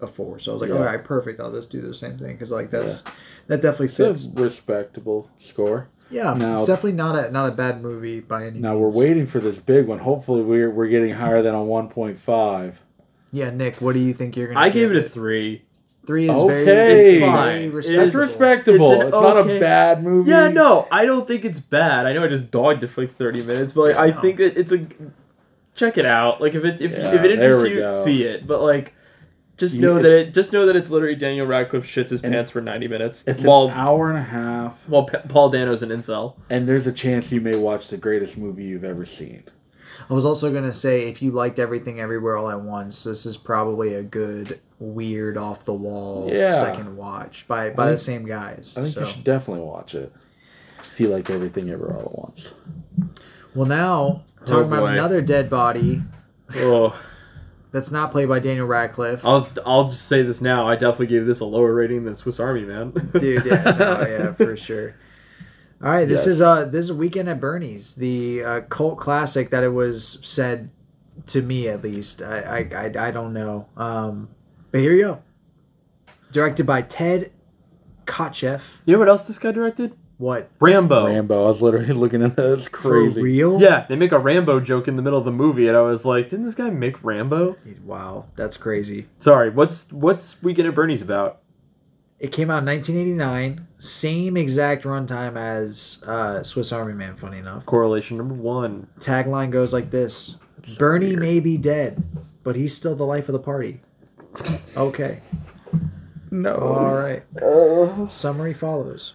a 0.00 0.06
four, 0.06 0.38
so 0.38 0.50
I 0.50 0.54
was 0.54 0.62
like, 0.62 0.70
Yeah. 0.70 0.76
all 0.76 0.82
right, 0.84 1.02
perfect. 1.02 1.40
I'll 1.40 1.52
just 1.52 1.70
do 1.70 1.80
the 1.80 1.94
same 1.94 2.18
thing 2.18 2.32
because 2.32 2.50
like 2.50 2.70
that's 2.70 3.02
that 3.48 3.60
definitely 3.62 3.86
it's 3.86 3.96
fits. 3.96 4.28
a 4.36 4.42
respectable 4.42 5.30
score. 5.38 5.88
Yeah, 6.10 6.32
Now- 6.34 6.54
it's 6.54 6.64
definitely 6.64 6.92
not 6.92 7.16
a 7.16 7.30
not 7.30 7.48
a 7.48 7.52
bad 7.52 7.82
movie 7.82 8.20
by 8.20 8.46
any 8.46 8.60
Now 8.60 8.74
means. 8.74 8.94
we're 8.96 9.02
waiting 9.06 9.26
for 9.26 9.40
this 9.40 9.56
big 9.58 9.86
one. 9.86 9.98
Hopefully, 9.98 10.42
we're 10.42 10.70
we're 10.70 10.86
getting 10.88 11.14
higher 11.14 11.42
than 11.42 11.54
a 11.54 11.62
one 11.62 11.88
point 11.88 12.18
five. 12.18 12.80
Yeah, 13.32 13.50
Nick, 13.50 13.76
what 13.82 13.92
do 13.92 13.98
you 13.98 14.14
think 14.14 14.36
you're 14.36 14.48
gonna? 14.48 14.60
I 14.60 14.70
gave 14.70 14.90
give 14.90 14.92
it 14.92 15.04
a 15.04 15.08
three. 15.08 15.64
three. 16.06 16.30
Is 16.30 16.36
Okay. 16.36 16.64
very, 16.64 16.92
It's 16.92 17.26
very 17.26 17.32
fine. 17.32 17.62
It 17.64 17.72
respectable. 17.74 18.04
That's 18.04 18.14
respectable. 18.14 18.92
It's 18.92 19.04
It's, 19.08 19.16
an 19.16 19.22
not 19.22 19.36
a 19.50 19.60
bad 19.60 20.02
movie. 20.02 20.30
Yeah, 20.30 20.48
no, 20.48 20.88
I 20.90 21.04
don't 21.04 21.26
think 21.28 21.44
it's 21.44 21.60
bad. 21.60 22.06
I 22.06 22.14
know 22.14 22.24
I 22.24 22.28
just 22.28 22.50
dogged 22.50 22.82
it 22.84 22.86
for 22.86 23.02
like 23.02 23.10
thirty 23.10 23.42
minutes, 23.42 23.72
but 23.72 23.88
like 23.88 23.96
I 23.98 24.14
No. 24.14 24.20
think 24.22 24.38
that 24.38 24.56
it's 24.58 24.72
a 24.72 24.86
check 25.74 25.98
it 25.98 26.06
out. 26.06 26.40
Like 26.40 26.54
if 26.54 26.64
it's 26.64 26.80
if 26.80 26.92
Yeah, 26.96 27.12
if 27.12 27.22
it 27.22 27.32
interests 27.32 27.68
you, 27.68 27.80
go. 27.80 27.90
see 27.90 28.22
it. 28.22 28.46
But 28.46 28.62
like, 28.62 28.94
just 29.58 29.74
You- 29.76 29.82
know 29.82 29.96
it's- 29.98 30.02
that 30.10 30.18
it, 30.28 30.34
just 30.34 30.52
know 30.52 30.64
that 30.66 30.74
it's 30.76 30.88
literally 30.88 31.14
Daniel 31.16 31.46
Radcliffe 31.46 31.84
shits 31.84 32.08
his 32.10 32.22
pants 32.22 32.50
for 32.50 32.60
ninety 32.62 32.88
minutes 32.88 33.24
It's 33.26 33.42
while 33.42 33.66
an 33.66 33.72
hour 33.72 34.08
and 34.08 34.18
a 34.18 34.22
half, 34.22 34.78
while 34.86 35.04
Pa- 35.04 35.22
Paul 35.28 35.50
Dano's 35.50 35.82
an 35.82 35.90
incel. 35.90 36.34
and 36.48 36.66
there's 36.66 36.86
a 36.86 36.92
chance 36.92 37.30
you 37.30 37.40
may 37.42 37.56
watch 37.56 37.88
the 37.88 37.96
greatest 37.98 38.38
movie 38.38 38.64
you've 38.64 38.84
ever 38.84 39.04
seen. 39.04 39.42
I 40.08 40.14
was 40.14 40.24
also 40.24 40.50
gonna 40.52 40.72
say 40.72 41.08
if 41.08 41.20
you 41.20 41.32
liked 41.32 41.58
everything 41.58 42.00
everywhere 42.00 42.36
all 42.38 42.48
at 42.50 42.60
once, 42.62 43.04
this 43.04 43.26
is 43.26 43.36
probably 43.36 43.94
a 43.94 44.02
good 44.02 44.58
weird 44.78 45.36
off 45.36 45.64
the 45.64 45.74
wall 45.74 46.30
Yeah. 46.32 46.58
second 46.60 46.96
watch 46.96 47.46
by 47.48 47.70
by 47.70 47.90
the 47.90 47.98
same 47.98 48.24
guys. 48.24 48.74
I 48.78 48.82
think 48.82 48.94
so 48.94 49.00
you 49.00 49.06
should 49.06 49.24
definitely 49.24 49.64
watch 49.64 49.94
it. 49.94 50.12
If 50.80 51.00
you 51.00 51.08
like 51.08 51.28
everything 51.30 51.68
ever 51.70 51.92
all 51.92 52.00
at 52.00 52.18
once. 52.18 52.52
well 53.54 53.66
now 53.66 54.22
talking 54.46 54.72
oh, 54.72 54.76
about 54.78 54.92
another 54.92 55.20
dead 55.20 55.50
body 55.50 56.00
Oh, 56.56 56.98
that's 57.70 57.90
not 57.90 58.10
played 58.12 58.28
by 58.28 58.38
Daniel 58.38 58.66
Radcliffe. 58.66 59.24
I'll 59.24 59.48
I'll 59.66 59.88
just 59.88 60.06
say 60.08 60.22
this 60.22 60.40
now. 60.40 60.68
I 60.68 60.74
definitely 60.74 61.06
gave 61.08 61.26
this 61.26 61.40
a 61.40 61.44
lower 61.44 61.74
rating 61.74 62.04
than 62.04 62.14
Swiss 62.14 62.40
Army 62.40 62.62
Man. 62.62 62.92
Dude, 63.12 63.44
yeah, 63.44 63.62
no, 63.78 64.06
yeah, 64.06 64.32
for 64.44 64.56
sure. 64.56 64.94
All 65.82 65.90
right, 65.90 66.06
this 66.08 66.20
Yes. 66.20 66.26
is 66.26 66.40
uh 66.42 66.64
this 66.64 66.84
is 66.86 66.90
a 66.90 66.94
Weekend 66.94 67.28
at 67.28 67.40
Bernie's, 67.40 67.94
the 67.94 68.42
uh, 68.44 68.60
cult 68.62 68.98
classic 68.98 69.50
that 69.50 69.62
it 69.62 69.68
was 69.72 70.18
said 70.22 70.70
to 71.26 71.42
me 71.42 71.68
at 71.68 71.82
least. 71.82 72.22
I 72.22 72.40
I, 72.40 72.76
I, 72.98 73.08
I 73.08 73.10
don't 73.10 73.32
know. 73.32 73.66
Um, 73.76 74.28
but 74.72 74.80
here 74.80 74.92
you 74.92 75.02
go. 75.04 75.22
Directed 76.32 76.66
by 76.66 76.82
Ted 76.82 77.32
Kotcheff. 78.06 78.78
You 78.86 78.94
know 78.94 78.98
what 78.98 79.08
else 79.08 79.26
this 79.26 79.38
guy 79.38 79.52
directed? 79.52 79.94
What? 80.18 80.50
Rambo. 80.60 81.06
Rambo. 81.06 81.44
I 81.44 81.46
was 81.46 81.62
literally 81.62 81.92
looking 81.92 82.22
at 82.22 82.36
that. 82.36 82.52
It's 82.54 82.64
For 82.64 82.70
crazy. 82.70 83.22
real? 83.22 83.60
Yeah, 83.60 83.86
they 83.88 83.94
make 83.96 84.12
a 84.12 84.18
Rambo 84.18 84.60
joke 84.60 84.88
in 84.88 84.96
the 84.96 85.02
middle 85.02 85.18
of 85.18 85.24
the 85.24 85.30
movie, 85.32 85.68
and 85.68 85.76
I 85.76 85.80
was 85.82 86.04
like, 86.04 86.28
didn't 86.28 86.44
this 86.46 86.54
guy 86.56 86.70
make 86.70 87.02
Rambo? 87.04 87.56
Wow, 87.84 88.26
that's 88.36 88.56
crazy. 88.56 89.06
Sorry, 89.20 89.48
what's 89.50 89.92
what's 89.92 90.42
Weekend 90.42 90.66
at 90.68 90.74
Bernie's 90.74 91.02
about? 91.02 91.40
It 92.18 92.32
came 92.32 92.50
out 92.50 92.58
in 92.58 92.66
1989, 92.66 93.68
same 93.78 94.36
exact 94.36 94.82
runtime 94.82 95.36
as 95.36 96.02
uh, 96.04 96.42
Swiss 96.42 96.72
Army 96.72 96.94
Man. 96.94 97.14
Funny 97.16 97.38
enough, 97.38 97.64
Correlation 97.64 98.16
number 98.16 98.34
one. 98.34 98.88
tagline 98.98 99.52
goes 99.52 99.72
like 99.72 99.92
this: 99.92 100.36
Bernie 100.78 101.14
may 101.14 101.38
be 101.38 101.56
dead, 101.56 102.02
but 102.42 102.56
he's 102.56 102.74
still 102.74 102.96
the 102.96 103.06
life 103.06 103.28
of 103.28 103.34
the 103.34 103.38
party. 103.38 103.82
Okay. 104.76 105.20
No. 106.30 106.54
All 106.56 106.94
right. 106.94 107.22
Summary 108.12 108.52
follows. 108.52 109.14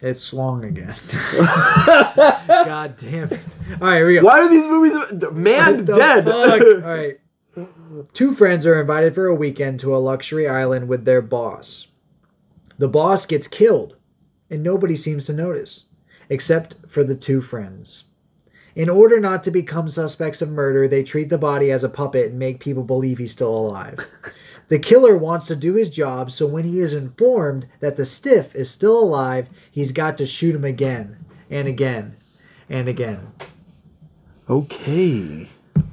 It's 0.00 0.32
long 0.32 0.64
again. 0.64 0.94
God 1.36 2.96
damn 2.96 3.32
it. 3.32 3.40
All 3.80 3.88
right, 3.88 3.96
here 3.96 4.06
we 4.06 4.14
go. 4.14 4.22
Why 4.22 4.40
are 4.40 4.48
these 4.48 4.64
movies 4.64 5.32
man 5.32 5.84
the 5.84 5.92
dead? 5.92 6.24
fuck? 6.24 6.84
All 6.84 6.90
right. 6.90 7.18
Two 8.12 8.32
friends 8.34 8.64
are 8.64 8.80
invited 8.80 9.14
for 9.14 9.26
a 9.26 9.34
weekend 9.34 9.80
to 9.80 9.96
a 9.96 9.98
luxury 9.98 10.48
island 10.48 10.88
with 10.88 11.04
their 11.04 11.22
boss. 11.22 11.88
The 12.78 12.88
boss 12.88 13.26
gets 13.26 13.48
killed, 13.48 13.96
and 14.48 14.62
nobody 14.62 14.94
seems 14.94 15.26
to 15.26 15.32
notice, 15.32 15.84
except 16.28 16.76
for 16.88 17.02
the 17.02 17.16
two 17.16 17.40
friends. 17.40 18.04
In 18.76 18.88
order 18.88 19.18
not 19.18 19.42
to 19.44 19.50
become 19.50 19.90
suspects 19.90 20.40
of 20.40 20.50
murder, 20.50 20.86
they 20.86 21.02
treat 21.02 21.30
the 21.30 21.38
body 21.38 21.72
as 21.72 21.82
a 21.82 21.88
puppet 21.88 22.30
and 22.30 22.38
make 22.38 22.60
people 22.60 22.84
believe 22.84 23.18
he's 23.18 23.32
still 23.32 23.56
alive. 23.56 24.06
The 24.68 24.78
killer 24.78 25.16
wants 25.16 25.46
to 25.46 25.56
do 25.56 25.74
his 25.74 25.88
job, 25.88 26.30
so 26.30 26.46
when 26.46 26.64
he 26.64 26.80
is 26.80 26.92
informed 26.92 27.66
that 27.80 27.96
the 27.96 28.04
stiff 28.04 28.54
is 28.54 28.70
still 28.70 28.98
alive, 28.98 29.48
he's 29.70 29.92
got 29.92 30.18
to 30.18 30.26
shoot 30.26 30.54
him 30.54 30.64
again 30.64 31.24
and 31.50 31.66
again 31.66 32.16
and 32.68 32.86
again. 32.88 33.32
Okay. 34.48 35.48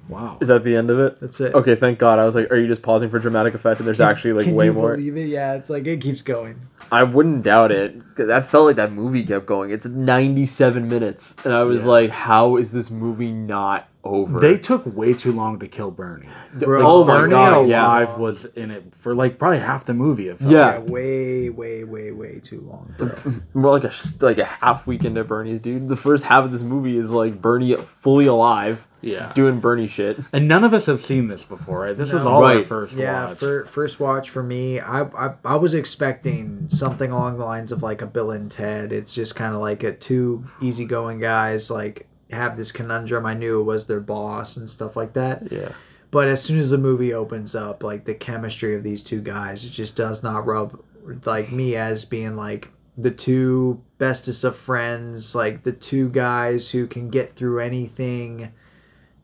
Wow. 0.07 0.37
Is 0.39 0.49
that 0.49 0.63
the 0.63 0.75
end 0.75 0.91
of 0.91 0.99
it? 0.99 1.19
That's 1.19 1.41
it. 1.41 1.53
Okay, 1.55 1.75
thank 1.75 1.97
God. 1.99 2.19
I 2.19 2.25
was 2.25 2.35
like, 2.35 2.51
are 2.51 2.57
you 2.57 2.67
just 2.67 2.81
pausing 2.83 3.09
for 3.09 3.17
dramatic 3.17 3.53
effect? 3.55 3.79
And 3.79 3.87
there's 3.87 4.01
actually 4.01 4.33
like 4.33 4.43
Can 4.45 4.55
way 4.55 4.65
you 4.65 4.73
more. 4.73 4.95
believe 4.95 5.17
it? 5.17 5.27
Yeah, 5.27 5.55
it's 5.55 5.69
like 5.69 5.87
it 5.87 5.99
keeps 6.01 6.21
going. 6.21 6.61
I 6.91 7.03
wouldn't 7.03 7.43
doubt 7.43 7.71
it. 7.71 8.15
That 8.17 8.45
felt 8.45 8.65
like 8.67 8.75
that 8.75 8.91
movie 8.91 9.23
kept 9.23 9.47
going. 9.47 9.71
It's 9.71 9.85
97 9.85 10.87
minutes, 10.87 11.35
and 11.43 11.53
I 11.53 11.63
was 11.63 11.85
like, 11.85 12.11
how 12.11 12.57
is 12.57 12.71
this 12.71 12.91
movie 12.91 13.31
not 13.31 13.89
over. 14.05 14.39
They 14.39 14.57
took 14.57 14.85
way 14.85 15.13
too 15.13 15.31
long 15.33 15.59
to 15.59 15.67
kill 15.67 15.91
Bernie. 15.91 16.27
Bro, 16.53 16.81
oh 16.85 17.03
my 17.03 17.17
Bernie 17.21 17.31
god, 17.31 17.67
yeah. 17.69 17.85
alive 17.85 18.17
was 18.19 18.45
in 18.55 18.71
it 18.71 18.93
for 18.95 19.13
like 19.15 19.37
probably 19.39 19.59
half 19.59 19.85
the 19.85 19.93
movie. 19.93 20.29
It 20.29 20.39
felt 20.39 20.51
Yeah. 20.51 20.73
Yeah, 20.73 20.79
way, 20.79 21.49
way, 21.49 21.83
way, 21.83 22.11
way 22.11 22.39
too 22.39 22.61
long. 22.61 22.93
bro. 22.97 23.13
More 23.53 23.71
like 23.79 23.83
a 23.83 23.91
like 24.21 24.37
a 24.37 24.45
half 24.45 24.85
weekend 24.87 25.17
at 25.17 25.27
Bernie's, 25.27 25.59
dude. 25.59 25.89
The 25.89 25.95
first 25.95 26.23
half 26.23 26.45
of 26.45 26.51
this 26.51 26.61
movie 26.61 26.97
is 26.97 27.11
like 27.11 27.41
Bernie 27.41 27.75
fully 27.75 28.27
alive, 28.27 28.87
Yeah. 29.01 29.33
doing 29.33 29.59
Bernie 29.59 29.87
shit. 29.87 30.19
And 30.31 30.47
none 30.47 30.63
of 30.63 30.73
us 30.73 30.85
have 30.85 31.01
seen 31.01 31.27
this 31.27 31.43
before, 31.43 31.79
right? 31.81 31.97
This 31.97 32.13
is 32.13 32.25
all 32.25 32.41
right. 32.41 32.57
our 32.57 32.63
first 32.63 32.95
Yeah, 32.95 33.27
watch. 33.29 33.37
for 33.37 33.65
first 33.65 33.99
watch 33.99 34.29
for 34.29 34.43
me, 34.43 34.79
I, 34.79 35.01
I 35.03 35.33
I 35.43 35.55
was 35.55 35.73
expecting 35.73 36.67
something 36.69 37.11
along 37.11 37.37
the 37.39 37.45
lines 37.45 37.71
of 37.71 37.81
like 37.81 38.01
a 38.01 38.05
Bill 38.05 38.31
and 38.31 38.51
Ted. 38.51 38.91
It's 38.91 39.15
just 39.15 39.35
kind 39.35 39.55
of 39.55 39.61
like 39.61 39.83
a 39.83 39.91
two 39.91 40.45
easygoing 40.61 41.19
guys 41.19 41.71
like 41.71 42.07
have 42.31 42.57
this 42.57 42.71
conundrum. 42.71 43.25
I 43.25 43.33
knew 43.33 43.59
it 43.59 43.65
was 43.65 43.85
their 43.85 43.99
boss 43.99 44.57
and 44.57 44.69
stuff 44.69 44.95
like 44.95 45.13
that. 45.13 45.51
Yeah. 45.51 45.73
But 46.11 46.27
as 46.27 46.41
soon 46.41 46.59
as 46.59 46.69
the 46.69 46.77
movie 46.77 47.13
opens 47.13 47.55
up, 47.55 47.83
like 47.83 48.05
the 48.05 48.13
chemistry 48.13 48.75
of 48.75 48.83
these 48.83 49.03
two 49.03 49.21
guys, 49.21 49.65
it 49.65 49.71
just 49.71 49.95
does 49.95 50.23
not 50.23 50.45
rub 50.45 50.81
like 51.25 51.51
me 51.51 51.75
as 51.75 52.05
being 52.05 52.35
like 52.35 52.69
the 52.97 53.11
two 53.11 53.83
bestest 53.97 54.43
of 54.43 54.55
friends, 54.55 55.35
like 55.35 55.63
the 55.63 55.71
two 55.71 56.09
guys 56.09 56.71
who 56.71 56.87
can 56.87 57.09
get 57.09 57.35
through 57.35 57.59
anything. 57.59 58.51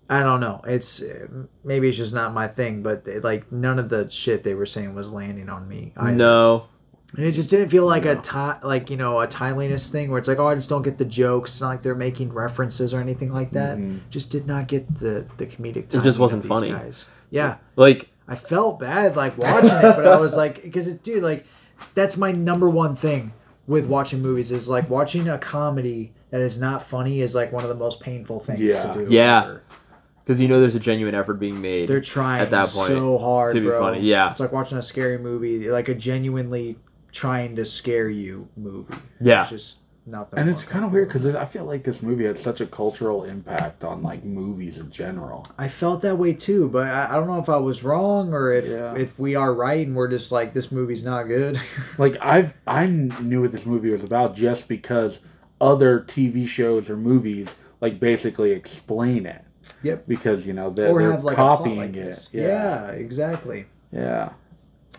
I 0.10 0.24
don't 0.24 0.42
know. 0.42 0.62
It's 0.68 1.02
maybe 1.64 1.88
it's 1.88 1.98
just 1.98 2.14
not 2.14 2.34
my 2.34 2.48
thing, 2.50 2.84
but 2.84 3.08
like 3.24 3.50
none 3.52 3.80
of 3.80 3.88
the 3.88 4.10
shit 4.10 4.44
they 4.44 4.54
were 4.54 4.66
saying 4.66 4.94
was 4.94 5.14
landing 5.14 5.48
on 5.50 5.68
me. 5.70 5.94
either. 5.96 6.12
No. 6.12 6.66
And 7.18 7.26
it 7.26 7.32
just 7.34 7.50
didn't 7.50 7.70
feel 7.70 7.86
like 7.86 8.06
a 8.06 8.16
time, 8.16 8.60
like 8.64 8.90
you 8.90 8.98
know, 8.98 9.20
a 9.20 9.28
timeliness 9.28 9.90
thing 9.90 10.10
where 10.10 10.20
it's 10.20 10.28
like, 10.28 10.40
oh, 10.40 10.48
I 10.48 10.56
just 10.56 10.70
don't 10.70 10.82
get 10.82 10.98
the 10.98 11.06
jokes. 11.06 11.52
It's 11.52 11.62
not 11.62 11.68
like 11.70 11.82
they're 11.84 11.96
making 11.96 12.32
references 12.34 12.94
or 12.94 13.02
anything 13.02 13.34
like 13.34 13.52
that. 13.52 13.78
Just 14.10 14.32
did 14.32 14.48
not 14.48 14.68
get 14.68 14.98
the 15.00 15.26
the 15.38 15.46
comedic. 15.46 15.88
Mm-hmm. 15.88 16.00
It 16.00 16.04
just 16.04 16.20
wasn't 16.20 16.40
of 16.40 16.44
these 16.44 16.50
funny. 16.50 16.70
Guys. 16.72 17.08
Yeah, 17.30 17.58
Like 17.76 18.10
I 18.28 18.36
felt 18.36 18.80
bad 18.80 19.16
like 19.16 19.38
watching 19.38 19.70
it, 19.70 19.82
but 19.96 20.08
I 20.08 20.18
was 20.18 20.36
like, 20.38 20.62
because 20.64 20.88
it, 20.88 21.04
dude, 21.04 21.24
like 21.24 21.46
that's 21.96 22.16
my 22.18 22.32
number 22.32 22.70
one 22.70 22.96
thing 22.96 23.34
with 23.68 23.86
watching 23.86 24.22
movies 24.22 24.52
is 24.52 24.70
like 24.70 24.90
watching 24.90 25.28
a 25.30 25.38
comedy 25.38 26.14
that 26.30 26.42
is 26.42 26.60
not 26.60 26.82
funny 26.82 27.22
is 27.22 27.36
like 27.36 27.52
one 27.52 27.64
of 27.64 27.70
the 27.70 27.76
most 27.76 28.00
painful 28.00 28.40
things 28.40 28.60
Yeah. 28.60 28.94
to 28.94 29.06
do. 29.06 29.14
Yeah. 29.14 29.58
because 30.24 30.40
you 30.42 30.48
know 30.48 30.60
there's 30.60 30.76
a 30.76 30.80
genuine 30.80 31.16
effort 31.16 31.36
being 31.36 31.60
made. 31.62 31.88
They're 31.90 32.00
trying 32.02 32.42
at 32.42 32.50
that 32.52 32.68
point 32.70 32.88
so 32.88 33.18
hard 33.18 33.54
to 33.54 33.60
be 33.62 33.68
bro. 33.68 33.80
funny. 33.80 34.02
Yeah. 34.02 34.30
it's 34.32 34.40
like 34.40 34.52
watching 34.52 34.78
a 34.78 34.82
scary 34.82 35.18
movie, 35.18 35.70
like 35.70 35.90
a 35.90 35.96
genuinely 35.96 36.78
trying 37.12 37.56
to 37.58 37.66
scare 37.66 38.10
you 38.10 38.48
movie. 38.56 38.96
Yeah. 39.20 39.42
it's 39.42 39.50
just 39.50 39.78
nothing. 40.06 40.40
and 40.40 40.50
it's 40.50 40.64
kind 40.64 40.84
of 40.84 40.92
weird 40.92 41.08
because 41.10 41.36
I 41.36 41.46
feel 41.46 41.66
like 41.66 41.84
this 41.84 42.02
movie 42.02 42.26
had 42.26 42.38
such 42.38 42.60
a 42.62 42.66
cultural 42.66 43.24
impact 43.24 43.84
on 43.84 44.02
like 44.02 44.24
movies 44.24 44.80
in 44.80 44.90
general. 44.92 45.46
I 45.58 45.68
felt 45.68 46.02
that 46.02 46.18
way 46.18 46.34
too, 46.34 46.70
but 46.70 46.88
I, 46.88 47.10
I 47.12 47.16
don't 47.18 47.28
know 47.28 47.40
if 47.40 47.50
I 47.50 47.58
was 47.58 47.84
wrong 47.84 48.34
or 48.34 48.52
if 48.52 48.66
Yeah. 48.68 48.96
if 48.96 49.20
we 49.20 49.36
are 49.36 49.54
right 49.54 49.86
and 49.86 49.96
we're 49.96 50.08
just 50.08 50.32
like 50.32 50.54
this 50.54 50.72
movie's 50.72 51.04
not 51.04 51.24
good. 51.24 51.60
Like 51.98 52.18
I've 52.22 52.54
I 52.66 52.86
knew 52.88 53.42
what 53.42 53.52
this 53.52 53.66
movie 53.66 53.92
was 53.92 54.04
about 54.04 54.36
just 54.36 54.68
because 54.68 55.20
other 55.60 56.00
TV 56.02 56.48
shows 56.48 56.90
or 56.90 56.98
movies 56.98 57.54
like 57.80 58.00
basically 58.00 58.52
explain 58.52 59.26
it 59.26 59.44
yep. 59.84 60.08
because 60.08 60.48
you 60.48 60.54
know 60.54 60.70
they're, 60.72 60.88
Or 60.90 61.02
they're 61.02 61.12
have 61.12 61.24
like 61.24 61.34
a 61.34 61.36
plot 61.36 61.58
copying 61.60 61.78
like 61.78 61.96
it. 61.96 62.30
Yeah, 62.32 62.48
Yeah, 62.48 62.88
exactly. 62.92 63.66
yeah. 63.92 64.34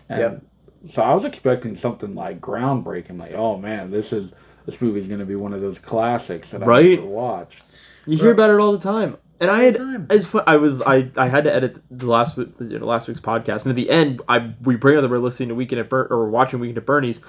And 0.09 0.19
Yep. 0.19 0.43
So 0.87 1.01
I 1.01 1.13
was 1.13 1.23
expecting 1.23 1.75
something 1.75 2.13
like 2.15 2.41
groundbreaking, 2.41 3.19
like 3.19 3.33
oh 3.33 3.57
man, 3.57 3.91
this 3.91 4.11
is 4.13 4.33
this 4.65 4.81
movie's 4.81 5.07
gonna 5.07 5.25
be 5.25 5.35
one 5.35 5.53
of 5.53 5.61
those 5.61 5.79
classics 5.79 6.49
that 6.51 6.61
Right. 6.61 6.99
Never 6.99 7.07
watched. 7.07 7.63
You 8.05 8.17
hear 8.17 8.31
about 8.31 8.49
it 8.49 8.59
all 8.59 8.71
the 8.73 8.79
time. 8.79 9.17
And 9.39 9.49
I 9.49 9.63
had. 9.63 10.07
I, 10.09 10.53
I 10.53 10.57
was, 10.57 10.81
I, 10.81 11.09
I 11.17 11.27
had 11.27 11.43
to 11.45 11.53
edit 11.53 11.81
the 11.89 12.05
last, 12.05 12.37
you 12.37 12.53
know, 12.79 12.85
last 12.85 13.07
week's 13.07 13.19
podcast, 13.19 13.63
and 13.65 13.71
at 13.71 13.75
the 13.75 13.89
end, 13.89 14.21
I 14.29 14.53
we 14.61 14.75
bring 14.75 14.95
up 14.97 15.01
that 15.01 15.09
we're 15.09 15.17
listening 15.19 15.49
to 15.49 15.55
Weekend 15.55 15.81
at 15.81 15.89
Bur- 15.89 16.07
or 16.09 16.19
we're 16.19 16.29
watching 16.29 16.59
Weekend 16.59 16.77
at 16.77 16.85
Bernie's, 16.85 17.19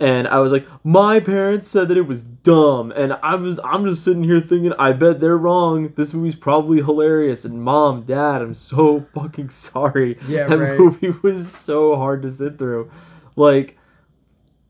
and 0.00 0.26
I 0.26 0.38
was 0.38 0.50
like, 0.50 0.66
my 0.82 1.20
parents 1.20 1.68
said 1.68 1.88
that 1.88 1.98
it 1.98 2.06
was 2.06 2.22
dumb, 2.22 2.90
and 2.92 3.12
I 3.22 3.34
was, 3.34 3.60
I'm 3.62 3.84
just 3.84 4.02
sitting 4.02 4.24
here 4.24 4.40
thinking, 4.40 4.72
I 4.78 4.92
bet 4.92 5.20
they're 5.20 5.36
wrong. 5.36 5.92
This 5.94 6.14
movie's 6.14 6.34
probably 6.34 6.78
hilarious, 6.78 7.44
and 7.44 7.62
mom, 7.62 8.04
dad, 8.04 8.40
I'm 8.40 8.54
so 8.54 9.00
fucking 9.14 9.50
sorry. 9.50 10.18
Yeah, 10.26 10.48
that 10.48 10.58
right. 10.58 10.78
movie 10.78 11.10
was 11.22 11.52
so 11.52 11.96
hard 11.96 12.22
to 12.22 12.30
sit 12.30 12.58
through, 12.58 12.90
like. 13.36 13.76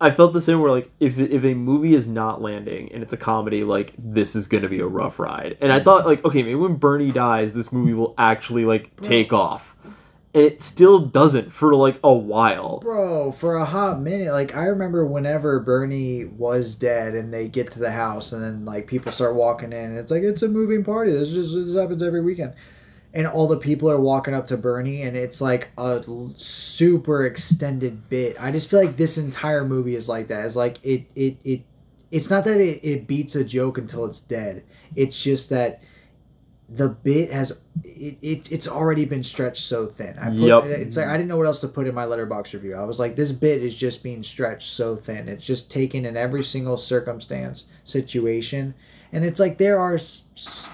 I 0.02 0.11
felt 0.11 0.32
the 0.32 0.40
same 0.40 0.61
where 0.61 0.70
like 0.70 0.90
if 0.98 1.19
if 1.19 1.44
a 1.44 1.52
movie 1.52 1.93
is 1.93 2.07
not 2.07 2.40
landing 2.40 2.90
and 2.90 3.02
it's 3.02 3.12
a 3.12 3.19
comedy, 3.19 3.65
like 3.65 3.93
this 3.98 4.35
is 4.35 4.48
gonna 4.48 4.66
be 4.70 4.81
a 4.81 4.86
rough 4.86 5.19
ride. 5.19 5.59
And 5.61 5.70
I 5.70 5.78
thought 5.78 6.07
like 6.07 6.24
okay, 6.24 6.43
maybe 6.43 6.55
when 6.55 6.77
Bernie 6.77 7.12
dies, 7.12 7.52
this 7.52 7.70
movie 7.70 7.93
will 7.93 8.15
actually 8.16 8.65
like 8.65 8.98
take 9.02 9.35
off, 9.35 9.77
and 10.32 10.44
it 10.44 10.62
still 10.62 11.01
doesn't 11.01 11.52
for 11.52 11.74
like 11.74 11.98
a 12.05 12.12
while. 12.12 12.78
Bro, 12.78 13.32
for 13.32 13.57
a 13.57 13.65
hot 13.65 14.01
minute, 14.01 14.32
like 14.32 14.55
I 14.55 14.65
remember 14.65 15.05
whenever 15.05 15.59
Bernie 15.59 16.27
was 16.27 16.77
dead 16.77 17.15
and 17.15 17.35
they 17.35 17.48
get 17.48 17.73
to 17.73 17.81
the 17.81 17.90
house 17.90 18.32
and 18.32 18.43
then 18.43 18.65
like 18.65 18.86
people 18.86 19.11
start 19.11 19.35
walking 19.35 19.73
in 19.73 19.90
and 19.90 19.98
it's 19.98 20.12
like 20.12 20.23
it's 20.23 20.43
a 20.43 20.48
moving 20.48 20.85
party. 20.85 21.11
This 21.11 21.32
just 21.32 21.55
this 21.55 21.74
happens 21.74 22.02
every 22.02 22.23
weekend. 22.23 22.55
And 23.12 23.27
all 23.27 23.48
the 23.48 23.57
people 23.57 23.90
are 23.90 24.01
walking 24.01 24.35
up 24.35 24.47
to 24.48 24.57
Bernie 24.57 25.02
and 25.02 25.16
it's 25.16 25.40
like 25.40 25.70
a 25.77 26.05
super 26.36 27.27
extended 27.27 28.09
bit. 28.09 28.40
I 28.40 28.52
just 28.52 28.70
feel 28.70 28.85
like 28.85 28.97
this 28.97 29.19
entire 29.19 29.65
movie 29.65 29.97
is 29.97 30.09
like 30.09 30.28
that. 30.28 30.44
It's 30.44 30.55
like 30.55 30.78
it 30.85 31.07
it 31.16 31.39
it 31.43 31.62
it's 32.12 32.31
not 32.31 32.44
that 32.44 32.61
it, 32.61 32.81
it 32.85 33.09
beats 33.09 33.35
a 33.35 33.43
joke 33.44 33.78
until 33.78 34.05
it's 34.05 34.20
dead. 34.20 34.62
It's 34.94 35.20
just 35.20 35.51
that 35.51 35.82
the 36.72 36.88
bit 36.88 37.32
has 37.32 37.60
it, 37.84 38.16
it 38.22 38.52
it's 38.52 38.68
already 38.68 39.05
been 39.05 39.22
stretched 39.22 39.62
so 39.62 39.86
thin. 39.86 40.16
I 40.18 40.28
put, 40.28 40.38
Yep. 40.38 40.64
It's 40.64 40.97
like 40.97 41.06
I 41.06 41.16
didn't 41.16 41.28
know 41.28 41.36
what 41.36 41.47
else 41.47 41.60
to 41.60 41.68
put 41.68 41.86
in 41.86 41.94
my 41.94 42.05
Letterboxd 42.05 42.55
review. 42.55 42.76
I 42.76 42.84
was 42.84 43.01
like, 43.01 43.16
this 43.16 43.32
bit 43.32 43.62
is 43.62 43.76
just 43.76 44.02
being 44.02 44.22
stretched 44.22 44.68
so 44.68 44.94
thin. 44.94 45.28
It's 45.28 45.44
just 45.44 45.70
taken 45.70 46.06
in 46.06 46.16
every 46.16 46.44
single 46.44 46.76
circumstance, 46.76 47.66
situation, 47.82 48.74
and 49.12 49.24
it's 49.24 49.40
like 49.40 49.59
there 49.59 49.80
are 49.80 49.94
s- 49.94 50.22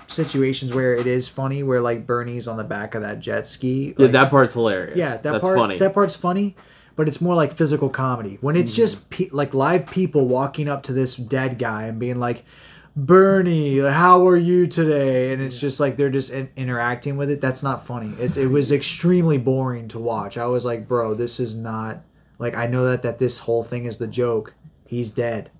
situations 0.06 0.74
where 0.74 0.94
it 0.94 1.06
is 1.06 1.28
funny, 1.28 1.62
where 1.62 1.80
like 1.80 2.06
Bernie's 2.06 2.46
on 2.46 2.58
the 2.58 2.64
back 2.64 2.94
of 2.94 3.00
that 3.02 3.20
jet 3.20 3.46
ski. 3.46 3.94
Yeah, 3.96 4.08
that 4.08 4.30
part's 4.30 4.52
hilarious. 4.52 4.98
yeah, 4.98 5.12
that 5.12 5.22
that's 5.22 5.42
part 5.42 5.56
funny. 5.56 5.78
that 5.78 5.94
part's 5.94 6.14
funny, 6.14 6.56
but 6.94 7.08
it's 7.08 7.22
more 7.22 7.34
like 7.34 7.54
physical 7.54 7.88
comedy. 7.88 8.36
When 8.42 8.54
it's 8.54 8.72
mm-hmm. 8.72 8.82
just 8.82 9.08
pe- 9.08 9.30
like 9.32 9.54
live 9.54 9.90
people 9.90 10.28
walking 10.28 10.68
up 10.68 10.82
to 10.84 10.92
this 10.92 11.16
dead 11.16 11.58
guy 11.58 11.84
and 11.84 11.98
being 11.98 12.18
like, 12.18 12.44
"Bernie, 12.96 13.78
how 13.78 14.26
are 14.26 14.36
you 14.36 14.66
today?" 14.66 15.32
and 15.32 15.42
it's 15.42 15.60
just 15.60 15.78
like 15.80 15.96
they're 15.96 16.10
just 16.10 16.30
in- 16.30 16.48
interacting 16.56 17.16
with 17.16 17.30
it. 17.30 17.40
That's 17.40 17.62
not 17.62 17.86
funny. 17.86 18.12
It's 18.18 18.36
it 18.36 18.46
was 18.46 18.72
extremely 18.72 19.38
boring 19.38 19.88
to 19.88 19.98
watch. 19.98 20.38
I 20.38 20.46
was 20.46 20.64
like, 20.64 20.88
"Bro, 20.88 21.14
this 21.14 21.38
is 21.38 21.54
not 21.54 22.02
like 22.38 22.56
I 22.56 22.66
know 22.66 22.84
that 22.86 23.02
that 23.02 23.18
this 23.18 23.38
whole 23.38 23.62
thing 23.62 23.84
is 23.84 23.98
the 23.98 24.06
joke. 24.06 24.54
He's 24.86 25.10
dead." 25.10 25.50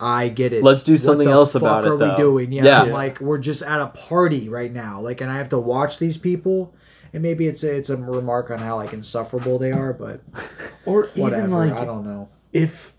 I 0.00 0.28
get 0.28 0.52
it. 0.52 0.62
Let's 0.62 0.84
do 0.84 0.96
something 0.96 1.26
else 1.26 1.56
about 1.56 1.84
it, 1.84 1.90
What 1.90 2.00
Are 2.02 2.10
we 2.10 2.16
doing? 2.16 2.52
Yeah, 2.52 2.62
Yeah. 2.64 2.92
Like 2.92 3.20
we're 3.20 3.38
just 3.38 3.62
at 3.62 3.80
a 3.80 3.88
party 3.88 4.48
right 4.48 4.72
now. 4.72 5.00
Like, 5.00 5.20
and 5.20 5.28
I 5.28 5.36
have 5.38 5.48
to 5.48 5.58
watch 5.58 5.98
these 5.98 6.16
people, 6.16 6.72
and 7.12 7.20
maybe 7.20 7.48
it's 7.48 7.64
a, 7.64 7.76
it's 7.76 7.90
a 7.90 7.96
remark 7.96 8.52
on 8.52 8.58
how 8.60 8.76
like 8.76 8.92
insufferable 8.92 9.58
they 9.58 9.72
are, 9.72 9.92
but 9.92 10.20
Or 10.86 11.08
whatever. 11.16 11.64
even 11.64 11.74
like 11.74 11.82
I 11.82 11.84
don't 11.84 12.04
know. 12.06 12.28
if 12.52 12.92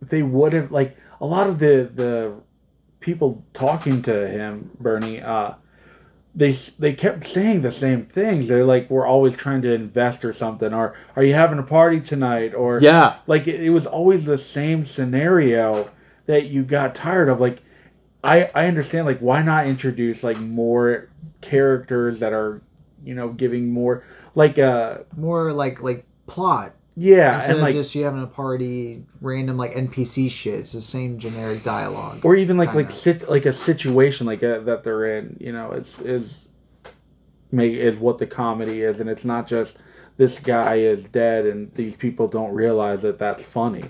they 0.00 0.24
would 0.24 0.52
have 0.52 0.72
like 0.72 0.96
a 1.20 1.26
lot 1.26 1.46
of 1.48 1.60
the 1.60 1.88
the 1.94 2.34
people 3.02 3.44
talking 3.52 4.00
to 4.02 4.28
him 4.28 4.70
bernie 4.80 5.20
uh 5.20 5.54
they 6.34 6.52
they 6.78 6.94
kept 6.94 7.26
saying 7.26 7.60
the 7.60 7.70
same 7.70 8.06
things. 8.06 8.48
They're 8.48 8.64
like 8.64 8.88
we're 8.88 9.06
always 9.06 9.36
trying 9.36 9.60
to 9.62 9.72
invest 9.74 10.24
or 10.24 10.32
something 10.32 10.72
or 10.72 10.96
are 11.14 11.22
you 11.22 11.34
having 11.34 11.58
a 11.58 11.62
party 11.62 12.00
tonight? 12.00 12.54
Or 12.54 12.80
yeah, 12.80 13.18
like 13.26 13.46
it, 13.46 13.62
it 13.62 13.68
was 13.68 13.86
always 13.86 14.24
the 14.24 14.38
same 14.38 14.86
scenario 14.86 15.90
that 16.24 16.46
you 16.46 16.62
got 16.62 16.94
tired 16.94 17.28
of. 17.28 17.38
Like 17.38 17.60
i 18.24 18.50
i 18.54 18.66
understand 18.66 19.06
like 19.06 19.18
why 19.18 19.42
not 19.42 19.66
introduce 19.66 20.22
like 20.22 20.38
more 20.38 21.08
characters 21.40 22.20
that 22.20 22.32
are 22.32 22.62
you 23.04 23.14
know 23.14 23.30
giving 23.30 23.72
more 23.72 24.04
like 24.34 24.58
uh 24.58 24.98
More 25.16 25.52
like 25.52 25.82
like 25.82 26.06
plot 26.26 26.74
yeah 26.96 27.34
instead 27.36 27.52
and 27.52 27.58
of 27.60 27.62
like 27.64 27.74
just 27.74 27.94
you 27.94 28.04
having 28.04 28.22
a 28.22 28.26
party 28.26 29.04
random 29.20 29.56
like 29.56 29.72
NPC 29.74 30.30
shit. 30.30 30.60
It's 30.60 30.72
the 30.72 30.80
same 30.82 31.18
generic 31.18 31.62
dialogue. 31.62 32.24
or 32.24 32.36
even 32.36 32.56
like 32.58 32.74
like 32.74 32.88
Kinda. 32.88 33.00
sit 33.00 33.30
like 33.30 33.46
a 33.46 33.52
situation 33.52 34.26
like 34.26 34.42
uh 34.42 34.60
that 34.60 34.84
they're 34.84 35.18
in 35.18 35.36
you 35.40 35.52
know 35.52 35.72
is 35.72 35.98
is 36.00 36.46
make 37.50 37.72
is 37.74 37.96
what 37.96 38.18
the 38.18 38.26
comedy 38.26 38.82
is 38.82 39.00
and 39.00 39.08
it's 39.10 39.24
not 39.24 39.46
just 39.46 39.76
this 40.16 40.38
guy 40.38 40.76
is 40.76 41.04
dead 41.04 41.46
and 41.46 41.72
these 41.74 41.96
people 41.96 42.28
don't 42.28 42.52
realize 42.52 43.02
that 43.02 43.18
that's 43.18 43.44
funny 43.44 43.84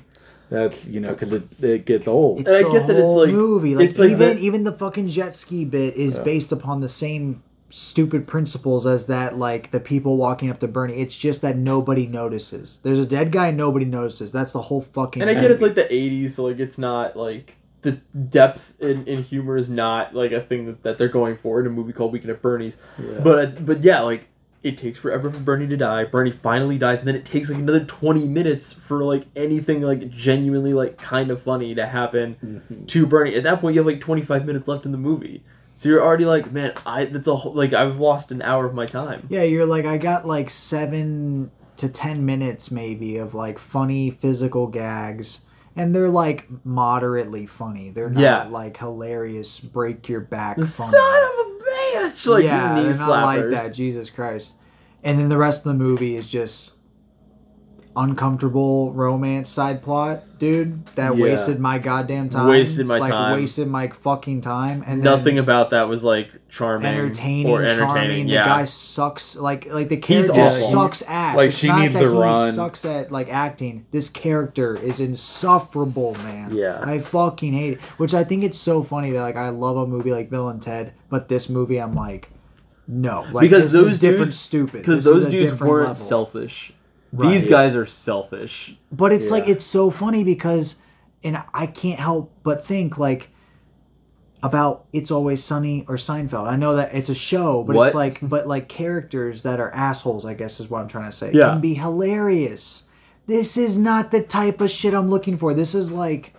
that's 0.51 0.87
you 0.87 1.01
know 1.01 1.11
because 1.11 1.33
it, 1.33 1.63
it 1.65 1.87
gets 1.87 2.07
old 2.07 2.41
It's 2.41 2.49
And 2.51 2.59
I 2.59 2.63
the 2.63 2.71
get 2.71 2.87
that 2.89 2.97
it's 2.97 3.03
whole 3.03 3.25
like- 3.25 3.33
movie. 3.33 3.75
Like 3.75 3.91
it's 3.91 3.99
like 3.99 4.11
even 4.11 4.37
the- 4.37 4.43
even 4.43 4.65
the 4.65 4.73
fucking 4.73 5.09
jet 5.09 5.35
ski 5.35 5.65
bit 5.65 5.95
is 5.97 6.19
based 6.19 6.53
upon 6.53 6.81
the 6.81 6.89
same 6.89 7.43
stupid 7.73 8.27
principles 8.27 8.87
as 8.87 9.07
that 9.07 9.39
like 9.39 9.71
the 9.71 9.81
people 9.81 10.17
walking 10.17 10.51
up 10.51 10.61
to 10.61 10.69
Bernie. 10.69 10.95
It's 10.95 11.17
just 11.17 11.41
that 11.43 11.57
nobody 11.57 12.07
notices. 12.07 12.81
There's 12.83 12.99
a 12.99 13.07
dead 13.07 13.33
guy, 13.33 13.49
and 13.49 13.57
nobody 13.57 13.87
notices. 13.87 14.31
That's 14.31 14.53
the 14.53 14.63
whole 14.63 14.83
fucking. 14.83 15.23
and 15.23 15.31
I 15.31 15.35
get 15.35 15.51
it's 15.51 15.63
like 15.63 15.75
the 15.75 15.85
'80s, 15.85 16.33
so 16.33 16.45
like 16.45 16.61
it's 16.61 16.79
not 16.79 17.17
like 17.17 17.57
the 17.81 17.93
depth 18.29 18.81
in, 18.81 19.05
in 19.07 19.23
humor 19.23 19.57
is 19.57 19.69
not 19.69 20.15
like 20.15 20.31
a 20.33 20.41
thing 20.41 20.67
that, 20.67 20.83
that 20.85 20.99
they're 20.99 21.09
going 21.09 21.37
for 21.37 21.61
in 21.61 21.67
a 21.67 21.71
movie 21.71 21.93
called 21.93 22.13
Weekend 22.13 22.31
at 22.31 22.43
Bernie's. 22.43 22.77
But 23.23 23.39
uh, 23.39 23.61
but 23.61 23.83
yeah, 23.83 24.01
like 24.01 24.29
it 24.63 24.79
takes 24.79 24.99
forever 24.99 25.29
for 25.31 25.41
Bernie 25.41 25.67
to 25.67 25.77
die. 25.77 26.05
Bernie 26.05 26.31
finally 26.31 26.79
dies, 26.79 27.01
and 27.01 27.09
then 27.09 27.17
it 27.17 27.25
takes 27.25 27.49
like 27.51 27.59
another 27.59 27.85
twenty 27.85 28.29
minutes 28.29 28.73
for 28.73 29.03
like 29.03 29.25
anything 29.35 29.81
like 29.81 30.11
genuinely 30.11 30.73
like 30.75 30.99
kind 30.99 31.31
of 31.31 31.43
funny 31.43 31.75
to 31.75 31.87
happen 31.87 32.85
to 32.87 33.07
Bernie. 33.07 33.35
At 33.35 33.43
that 33.45 33.61
point, 33.61 33.75
you 33.75 33.81
have 33.81 33.87
like 33.87 34.01
twenty 34.01 34.23
five 34.23 34.45
minutes 34.45 34.69
left 34.69 34.85
in 34.87 34.93
the 34.93 34.99
movie, 34.99 35.43
so 35.83 35.89
you're 35.89 36.01
already 36.01 36.27
like, 36.27 36.53
man, 36.53 36.75
I 36.87 37.07
that's 37.07 37.27
a 37.27 37.35
whole, 37.35 37.55
like 37.55 37.73
I've 37.73 37.99
lost 37.99 38.31
an 38.31 38.41
hour 38.41 38.67
of 38.67 38.73
my 38.73 38.87
time. 38.87 39.27
Yeah, 39.29 39.43
you're 39.43 39.67
like 39.67 39.85
I 39.85 39.99
got 39.99 40.25
like 40.29 40.49
seven 40.49 41.51
to 41.79 41.89
ten 41.89 42.25
minutes 42.25 42.71
maybe 42.71 43.17
of 43.17 43.35
like 43.35 43.59
funny 43.59 44.11
physical 44.13 44.69
gags, 44.69 45.41
and 45.75 45.93
they're 45.93 46.09
like 46.09 46.47
moderately 46.65 47.47
funny. 47.47 47.91
They're 47.91 48.11
not 48.11 48.21
Yeah. 48.21 48.45
like 48.45 48.77
hilarious, 48.77 49.59
break 49.59 50.09
your 50.09 50.21
back. 50.21 50.55
Funny. 50.57 50.69
son 50.69 50.89
of 50.95 51.47
a 51.47 51.59
bitch, 52.11 52.27
like 52.29 52.45
yeah, 52.45 52.77
knee 52.77 52.83
they're 52.85 52.99
not 52.99 53.25
like 53.25 53.51
that. 53.51 53.75
Jesus 53.75 54.09
Christ! 54.09 54.55
And 55.03 55.19
then 55.19 55.29
the 55.31 55.37
rest 55.39 55.67
of 55.67 55.73
the 55.73 55.79
movie 55.85 56.15
is 56.15 56.29
just 56.29 56.75
uncomfortable 57.95 58.93
romance 58.93 59.49
side 59.49 59.83
plot, 59.83 60.23
dude. 60.39 60.85
That 60.95 61.17
Yeah. 61.17 61.23
wasted 61.23 61.61
my 61.61 61.79
goddamn 61.79 62.29
time. 62.31 62.47
Wasted 62.49 62.87
my 62.87 62.99
like, 62.99 63.11
time. 63.11 63.33
Wasted 63.39 63.69
my 63.69 63.89
fucking 63.89 64.41
time. 64.41 64.83
And 64.87 65.03
Nothing 65.03 65.35
then 65.37 65.45
about 65.45 65.71
that 65.71 65.89
was 65.89 66.03
like 66.03 66.29
charming, 66.49 66.87
entertaining, 66.87 67.53
or 67.53 67.63
entertaining. 67.63 67.87
charming. 67.89 68.29
Yeah, 68.29 68.43
The 68.45 68.49
guy 68.49 68.65
sucks. 68.65 69.37
Like 69.37 69.73
like 69.73 69.89
the 69.89 69.97
He's 69.97 70.31
character 70.31 70.41
awful. 70.41 70.69
sucks 70.71 71.03
ass. 71.03 71.37
Like, 71.37 71.49
it's 71.49 71.59
she 71.59 71.69
not 71.69 71.81
needs 71.81 71.95
that 71.95 72.01
to 72.01 72.11
he 72.13 72.19
run. 72.19 72.53
sucks 72.53 72.85
at 72.85 73.13
like 73.13 73.29
acting. 73.33 73.87
This 73.91 74.09
character 74.09 74.75
is 74.77 75.01
insufferable, 75.01 76.15
man. 76.25 76.55
Yeah. 76.55 76.81
I 76.83 76.99
fucking 76.99 77.53
hate 77.53 77.75
it. 77.75 77.81
Which 77.99 78.15
I 78.15 78.25
think 78.25 78.45
it's 78.45 78.59
so 78.59 78.83
funny 78.83 79.11
that 79.11 79.21
like 79.23 79.37
I 79.37 79.51
love 79.51 79.77
a 79.77 79.87
movie 79.87 80.13
like 80.13 80.31
Bill 80.31 80.49
and 80.49 80.63
Ted, 80.63 80.93
but 81.09 81.29
this 81.29 81.49
movie 81.49 81.79
I'm 81.79 81.95
like, 81.95 82.31
no, 82.89 83.25
like 83.33 83.43
because 83.43 83.73
this 83.73 83.81
those 83.81 83.93
is 83.93 83.99
different, 83.99 84.25
dudes, 84.31 84.39
stupid. 84.39 84.73
Because 84.81 85.05
This 85.05 85.07
is 85.15 85.23
those 85.25 85.31
dudes 85.31 85.61
weren't 85.61 85.89
level. 85.89 85.95
selfish. 85.95 86.73
Right. 87.13 87.31
These 87.31 87.47
guys 87.47 87.77
are 87.77 87.85
selfish. 87.87 88.77
But 88.91 89.13
it's 89.13 89.31
like 89.31 89.47
it's 89.47 89.65
so 89.65 89.91
funny 89.91 90.25
because, 90.25 90.81
and 91.23 91.43
I 91.53 91.67
can't 91.67 92.01
help 92.01 92.33
but 92.43 92.65
think 92.65 92.97
like 92.97 93.29
about 94.43 94.87
It's 94.93 95.11
Always 95.11 95.45
Sunny 95.45 95.85
or 95.89 95.97
Seinfeld. 95.97 96.49
I 96.51 96.57
know 96.57 96.75
that 96.77 96.95
it's 96.95 97.11
a 97.11 97.15
show, 97.15 97.63
but 97.63 97.77
What? 97.77 97.87
it's 97.89 97.95
like 97.95 98.19
but 98.23 98.49
like 98.49 98.69
characters 98.69 99.43
that 99.45 99.61
are 99.61 99.71
assholes. 99.73 100.25
I 100.25 100.35
guess 100.35 100.59
is 100.59 100.69
what 100.71 100.81
I'm 100.81 100.89
trying 100.89 101.11
to 101.11 101.17
say. 101.17 101.31
Yeah. 101.33 101.51
can 101.51 101.61
be 101.61 101.75
hilarious. 101.75 102.85
This 103.27 103.57
is 103.57 103.79
not 103.79 104.11
the 104.11 104.23
type 104.23 104.61
of 104.61 104.71
shit 104.71 104.95
I'm 104.95 105.11
looking 105.11 105.37
for. 105.39 105.55
This 105.55 105.75
is 105.75 105.93
like 105.93 106.35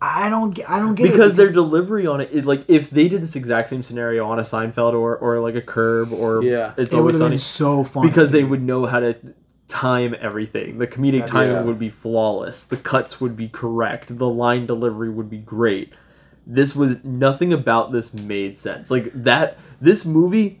I 0.00 0.28
don't 0.28 0.50
get 0.50 0.68
I 0.68 0.78
don't 0.78 0.94
get 0.94 1.06
it 1.06 1.12
because 1.12 1.36
their 1.36 1.52
delivery 1.52 2.06
on 2.06 2.20
it, 2.20 2.30
it, 2.32 2.44
like 2.46 2.64
if 2.68 2.90
they 2.90 3.08
did 3.08 3.22
this 3.22 3.36
exact 3.36 3.68
same 3.68 3.82
scenario 3.82 4.26
on 4.26 4.38
a 4.38 4.42
Seinfeld 4.42 4.94
or 4.94 5.16
or 5.16 5.40
like 5.40 5.54
a 5.54 5.62
Curb 5.62 6.12
or 6.12 6.42
Yeah. 6.42 6.72
it's 6.76 6.92
it 6.92 6.96
always 6.96 7.16
have 7.16 7.20
sunny 7.20 7.30
been 7.32 7.38
so 7.38 7.84
funny 7.84 8.08
because 8.08 8.30
they 8.32 8.44
would 8.44 8.62
know 8.62 8.86
how 8.86 9.00
to 9.00 9.14
time 9.68 10.14
everything. 10.20 10.78
The 10.78 10.86
comedic 10.86 11.26
timing 11.26 11.56
yeah. 11.56 11.62
would 11.62 11.78
be 11.78 11.88
flawless. 11.88 12.64
The 12.64 12.76
cuts 12.76 13.20
would 13.20 13.36
be 13.36 13.48
correct. 13.48 14.16
The 14.16 14.28
line 14.28 14.66
delivery 14.66 15.10
would 15.10 15.28
be 15.28 15.38
great. 15.38 15.92
This 16.46 16.76
was 16.76 17.02
nothing 17.04 17.52
about 17.52 17.90
this 17.90 18.14
made 18.14 18.56
sense. 18.56 18.90
Like 18.90 19.10
that 19.24 19.58
this 19.80 20.04
movie 20.04 20.60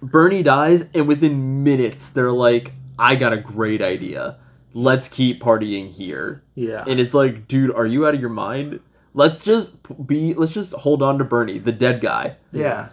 Bernie 0.00 0.42
dies 0.42 0.86
and 0.94 1.06
within 1.06 1.62
minutes 1.62 2.08
they're 2.08 2.32
like 2.32 2.72
I 2.98 3.14
got 3.14 3.32
a 3.32 3.38
great 3.38 3.82
idea. 3.82 4.38
Let's 4.72 5.08
keep 5.08 5.42
partying 5.42 5.90
here. 5.90 6.42
Yeah. 6.54 6.84
And 6.86 6.98
it's 6.98 7.14
like, 7.14 7.46
dude, 7.46 7.74
are 7.74 7.86
you 7.86 8.06
out 8.06 8.14
of 8.14 8.20
your 8.20 8.30
mind? 8.30 8.80
Let's 9.12 9.44
just 9.44 9.76
be 10.06 10.32
let's 10.34 10.54
just 10.54 10.72
hold 10.72 11.02
on 11.02 11.18
to 11.18 11.24
Bernie, 11.24 11.58
the 11.58 11.72
dead 11.72 12.00
guy. 12.00 12.36
Yeah. 12.52 12.88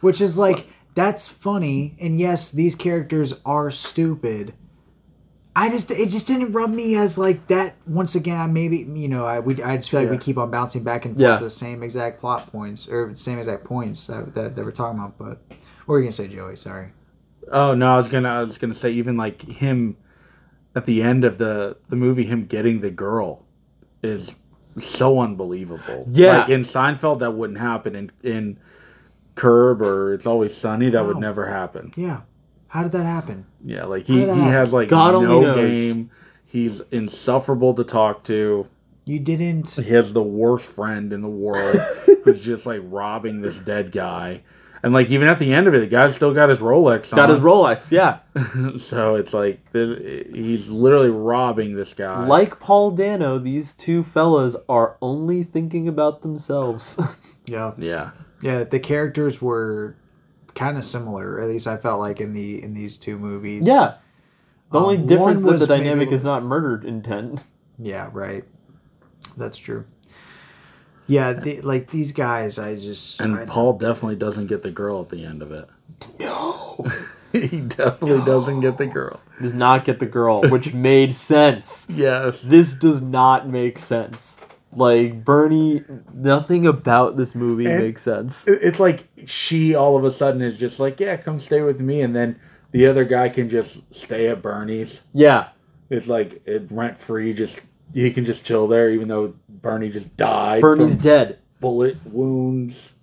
Which 0.00 0.20
is 0.22 0.38
like 0.38 0.66
that's 0.94 1.28
funny 1.28 1.96
and 2.00 2.18
yes, 2.18 2.50
these 2.50 2.74
characters 2.74 3.34
are 3.44 3.70
stupid. 3.70 4.54
I 5.56 5.68
just 5.68 5.90
it 5.90 6.08
just 6.10 6.26
didn't 6.26 6.52
rub 6.52 6.70
me 6.70 6.94
as 6.96 7.18
like 7.18 7.46
that 7.48 7.74
once 7.86 8.14
again 8.14 8.38
I 8.38 8.46
maybe 8.46 8.78
you 8.94 9.08
know, 9.08 9.24
I 9.26 9.40
we 9.40 9.60
I 9.62 9.76
just 9.76 9.90
feel 9.90 10.00
like 10.00 10.10
we 10.10 10.18
keep 10.18 10.38
on 10.38 10.50
bouncing 10.50 10.84
back 10.84 11.04
and 11.04 11.14
forth 11.14 11.22
Yeah. 11.22 11.36
the 11.38 11.50
same 11.50 11.82
exact 11.82 12.20
plot 12.20 12.50
points 12.52 12.88
or 12.88 13.14
same 13.16 13.38
exact 13.38 13.64
points 13.64 14.06
that, 14.06 14.34
that, 14.34 14.54
that 14.56 14.64
we're 14.64 14.70
talking 14.70 14.98
about, 15.00 15.18
but 15.18 15.40
what 15.86 15.94
were 15.94 15.98
you 15.98 16.04
gonna 16.04 16.12
say, 16.12 16.28
Joey? 16.28 16.56
Sorry. 16.56 16.88
Oh 17.50 17.74
no, 17.74 17.92
I 17.94 17.96
was 17.96 18.08
gonna 18.08 18.28
I 18.28 18.42
was 18.42 18.58
gonna 18.58 18.74
say 18.74 18.90
even 18.92 19.16
like 19.16 19.42
him 19.42 19.96
at 20.76 20.86
the 20.86 21.02
end 21.02 21.24
of 21.24 21.38
the 21.38 21.76
the 21.88 21.96
movie, 21.96 22.24
him 22.24 22.46
getting 22.46 22.80
the 22.80 22.90
girl 22.90 23.44
is 24.04 24.30
so 24.78 25.18
unbelievable. 25.20 26.06
Yeah. 26.10 26.38
like 26.42 26.48
in 26.50 26.62
Seinfeld 26.62 27.18
that 27.20 27.32
wouldn't 27.32 27.58
happen. 27.58 27.96
In 27.96 28.12
in 28.22 28.58
Curb 29.34 29.82
or 29.82 30.14
It's 30.14 30.26
Always 30.26 30.56
Sunny 30.56 30.90
that 30.90 31.04
would 31.04 31.16
never 31.18 31.46
happen. 31.46 31.92
Yeah. 31.96 32.20
How 32.70 32.84
did 32.84 32.92
that 32.92 33.04
happen? 33.04 33.46
Yeah, 33.64 33.84
like 33.84 34.06
he, 34.06 34.20
he 34.20 34.20
happen? 34.20 34.42
has 34.42 34.72
like 34.72 34.88
God 34.88 35.16
only 35.16 35.26
no 35.28 35.40
knows. 35.40 35.76
game. 35.76 36.10
He's 36.46 36.80
insufferable 36.92 37.74
to 37.74 37.84
talk 37.84 38.22
to. 38.24 38.66
You 39.04 39.18
didn't 39.18 39.70
He 39.70 39.90
has 39.90 40.12
the 40.12 40.22
worst 40.22 40.66
friend 40.66 41.12
in 41.12 41.20
the 41.20 41.28
world 41.28 41.76
who's 42.24 42.40
just 42.40 42.66
like 42.66 42.80
robbing 42.84 43.40
this 43.40 43.58
dead 43.58 43.90
guy. 43.90 44.42
And 44.84 44.94
like 44.94 45.10
even 45.10 45.26
at 45.26 45.40
the 45.40 45.52
end 45.52 45.66
of 45.66 45.74
it, 45.74 45.80
the 45.80 45.88
guy's 45.88 46.14
still 46.14 46.32
got 46.32 46.48
his 46.48 46.60
Rolex 46.60 47.12
on. 47.12 47.16
Got 47.16 47.30
his 47.30 47.40
Rolex, 47.40 47.90
yeah. 47.90 48.20
so 48.78 49.16
it's 49.16 49.34
like 49.34 49.60
he's 49.72 50.68
literally 50.68 51.10
robbing 51.10 51.74
this 51.74 51.92
guy. 51.92 52.24
Like 52.24 52.60
Paul 52.60 52.92
Dano, 52.92 53.38
these 53.38 53.74
two 53.74 54.04
fellas 54.04 54.54
are 54.68 54.96
only 55.02 55.42
thinking 55.42 55.88
about 55.88 56.22
themselves. 56.22 57.00
Yeah. 57.46 57.72
yeah, 57.78 58.10
Yeah, 58.42 58.62
the 58.62 58.78
characters 58.78 59.42
were 59.42 59.96
kind 60.60 60.76
of 60.78 60.84
similar, 60.84 61.40
at 61.40 61.48
least 61.48 61.66
I 61.66 61.76
felt 61.76 62.00
like 62.00 62.20
in 62.20 62.32
the 62.34 62.62
in 62.62 62.74
these 62.74 62.96
two 62.98 63.18
movies. 63.18 63.62
yeah. 63.66 63.94
The 64.70 64.78
Um, 64.78 64.84
only 64.84 64.98
one 64.98 65.06
difference 65.06 65.42
that 65.42 65.58
the 65.58 65.66
dynamic 65.66 66.08
maybe- 66.08 66.14
is 66.14 66.22
not 66.24 66.44
murdered 66.44 66.84
intent. 66.84 67.44
Yeah, 67.78 68.08
right. 68.12 68.44
That's 69.36 69.56
true. 69.58 69.84
Yeah, 71.06 71.32
the, 71.32 71.60
like 71.62 71.90
these 71.90 72.12
guys, 72.12 72.56
I 72.58 72.76
just 72.76 73.20
and 73.20 73.34
I, 73.34 73.44
Paul 73.46 73.72
definitely 73.78 74.14
doesn't 74.16 74.46
get 74.46 74.62
the 74.62 74.70
girl 74.70 75.00
at 75.00 75.08
the 75.08 75.24
end 75.24 75.42
of 75.42 75.50
it. 75.50 75.68
No, 76.20 76.86
he 77.32 77.60
definitely 77.62 78.24
doesn't 78.24 78.60
get 78.60 78.78
the 78.78 78.86
girl. 78.86 79.18
Does 79.42 79.52
not 79.54 79.84
get 79.84 79.98
the 79.98 80.06
girl, 80.06 80.42
which 80.42 80.72
made 80.72 81.14
sense. 81.14 81.86
Yes, 81.94 82.40
This 82.42 82.74
does 82.76 83.02
not 83.02 83.48
make 83.48 83.76
sense. 83.78 84.38
Like 84.72 85.24
Bernie, 85.24 85.82
nothing 86.14 86.64
about 86.66 87.16
this 87.16 87.34
movie 87.34 87.66
And- 87.66 87.82
makes 87.82 88.02
sense. 88.02 88.46
It's 88.46 88.78
like 88.78 89.08
she 89.26 89.74
all 89.74 89.96
of 89.96 90.04
a 90.04 90.10
sudden 90.10 90.42
is 90.42 90.58
just 90.58 90.78
like, 90.78 91.00
yeah, 91.00 91.16
come 91.16 91.40
stay 91.40 91.60
with 91.62 91.80
me, 91.80 92.00
and 92.02 92.14
then 92.14 92.38
the 92.70 92.86
other 92.86 93.04
guy 93.04 93.28
can 93.30 93.48
just 93.48 93.82
stay 93.92 94.28
at 94.28 94.42
Bernie's. 94.42 95.02
Yeah, 95.12 95.48
It's 95.88 96.06
like 96.06 96.40
it 96.46 96.68
rent 96.70 96.98
free, 96.98 97.32
just 97.32 97.60
he 97.92 98.12
can 98.12 98.24
just 98.24 98.44
chill 98.44 98.68
there, 98.68 98.90
even 98.90 99.08
though 99.08 99.34
Bernie 99.48 99.88
just 99.90 100.16
died. 100.16 100.60
Bernie's 100.60 100.94
dead. 100.94 101.40
bullet 101.58 101.96
wounds, 102.06 102.94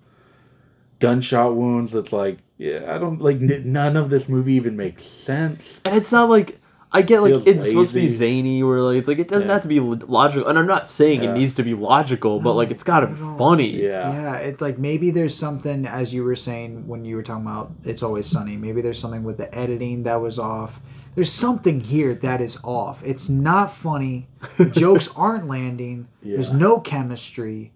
gunshot 0.99 1.53
wounds. 1.56 1.94
It's 1.94 2.14
like, 2.14 2.38
yeah, 2.57 2.85
I 2.95 2.98
don't 2.98 3.19
like 3.22 3.39
none 3.41 3.98
of 3.98 4.10
this 4.10 4.30
movie 4.30 4.53
even 4.53 4.77
makes 4.77 5.03
sense. 5.03 5.81
And 5.84 5.95
it's 5.95 6.14
not 6.14 6.30
like 6.30 6.60
I 6.89 7.01
get 7.01 7.22
like 7.22 7.31
Feels 7.34 7.47
it's 7.47 7.68
supposed 7.68 7.93
to 7.93 7.99
be 7.99 8.07
zany, 8.07 8.64
where 8.64 8.80
like 8.81 8.97
it's 8.97 9.07
like 9.09 9.19
it 9.19 9.27
doesn't 9.27 9.47
Yeah. 9.47 9.53
have 9.55 9.64
to 9.64 9.68
be 9.68 9.80
logical. 9.81 10.47
And 10.49 10.57
I'm 10.57 10.65
not 10.68 10.89
saying 10.89 11.22
Yeah. 11.22 11.31
it 11.31 11.38
needs 11.38 11.53
to 11.55 11.64
be 11.64 11.73
logical, 11.73 12.39
but 12.39 12.53
like 12.53 12.72
it's 12.72 12.84
got 12.84 13.01
to 13.01 13.07
be 13.07 13.15
funny. 13.38 13.84
Yeah, 13.84 14.11
yeah, 14.14 14.34
it's 14.35 14.61
like 14.61 14.77
maybe 14.80 15.11
there's 15.11 15.35
something 15.35 15.85
as 15.85 16.14
you 16.14 16.23
were 16.23 16.35
saying 16.38 16.88
when 16.88 17.03
you 17.03 17.18
were 17.18 17.23
talking 17.23 17.45
about 17.45 17.72
it's 17.84 18.01
always 18.03 18.26
sunny. 18.26 18.55
Maybe 18.55 18.81
there's 18.81 18.99
something 18.99 19.23
with 19.23 19.38
the 19.38 19.53
editing 19.53 20.03
that 20.03 20.22
was 20.22 20.39
off. 20.39 20.80
There's 21.15 21.31
something 21.31 21.81
here 21.81 22.14
that 22.15 22.39
is 22.41 22.57
off. 22.64 23.03
It's 23.03 23.27
not 23.27 23.72
funny. 23.73 24.27
The 24.57 24.65
jokes 24.69 25.09
aren't 25.15 25.47
landing. 25.47 26.07
There's 26.23 26.53
no 26.53 26.80
chemistry. 26.80 27.73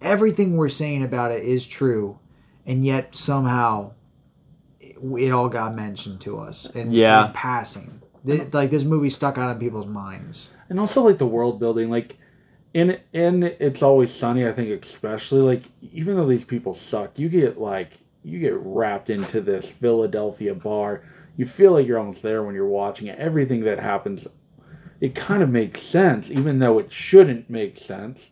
Everything 0.00 0.56
we're 0.56 0.68
saying 0.68 1.02
about 1.02 1.32
it 1.32 1.42
is 1.42 1.66
true, 1.66 2.18
and 2.66 2.84
yet 2.84 3.16
somehow 3.16 3.92
it, 4.80 4.96
it 5.18 5.30
all 5.32 5.48
got 5.48 5.74
mentioned 5.74 6.20
to 6.22 6.38
us 6.38 6.66
in, 6.74 6.92
Yeah. 6.92 7.26
in 7.26 7.32
passing. 7.32 8.01
Th- 8.26 8.52
Like 8.52 8.70
this 8.70 8.84
movie 8.84 9.10
stuck 9.10 9.38
out 9.38 9.50
in 9.50 9.58
people's 9.58 9.86
minds. 9.86 10.50
and 10.68 10.78
also 10.80 11.02
like 11.02 11.18
the 11.18 11.26
world 11.26 11.58
building, 11.58 11.90
like 11.90 12.18
in 12.74 12.98
in 13.12 13.42
it's 13.58 13.82
always 13.82 14.12
sunny. 14.12 14.46
I 14.46 14.52
think 14.52 14.82
especially 14.84 15.40
like 15.40 15.64
even 15.92 16.16
though 16.16 16.26
these 16.26 16.44
people 16.44 16.74
suck, 16.74 17.18
you 17.18 17.28
get 17.28 17.60
like 17.60 17.98
you 18.24 18.38
get 18.38 18.54
wrapped 18.56 19.10
into 19.10 19.40
this 19.40 19.70
Philadelphia 19.70 20.54
bar. 20.54 21.02
You 21.36 21.44
feel 21.46 21.72
like 21.72 21.86
you're 21.86 21.98
almost 21.98 22.22
there 22.22 22.42
when 22.42 22.54
you're 22.54 22.66
watching 22.66 23.08
it. 23.08 23.18
Everything 23.18 23.62
that 23.64 23.80
happens, 23.80 24.26
it 25.00 25.14
kind 25.14 25.42
of 25.42 25.48
makes 25.50 25.82
sense, 25.82 26.30
even 26.30 26.58
though 26.58 26.78
it 26.78 26.92
shouldn't 26.92 27.50
make 27.50 27.78
sense. 27.78 28.30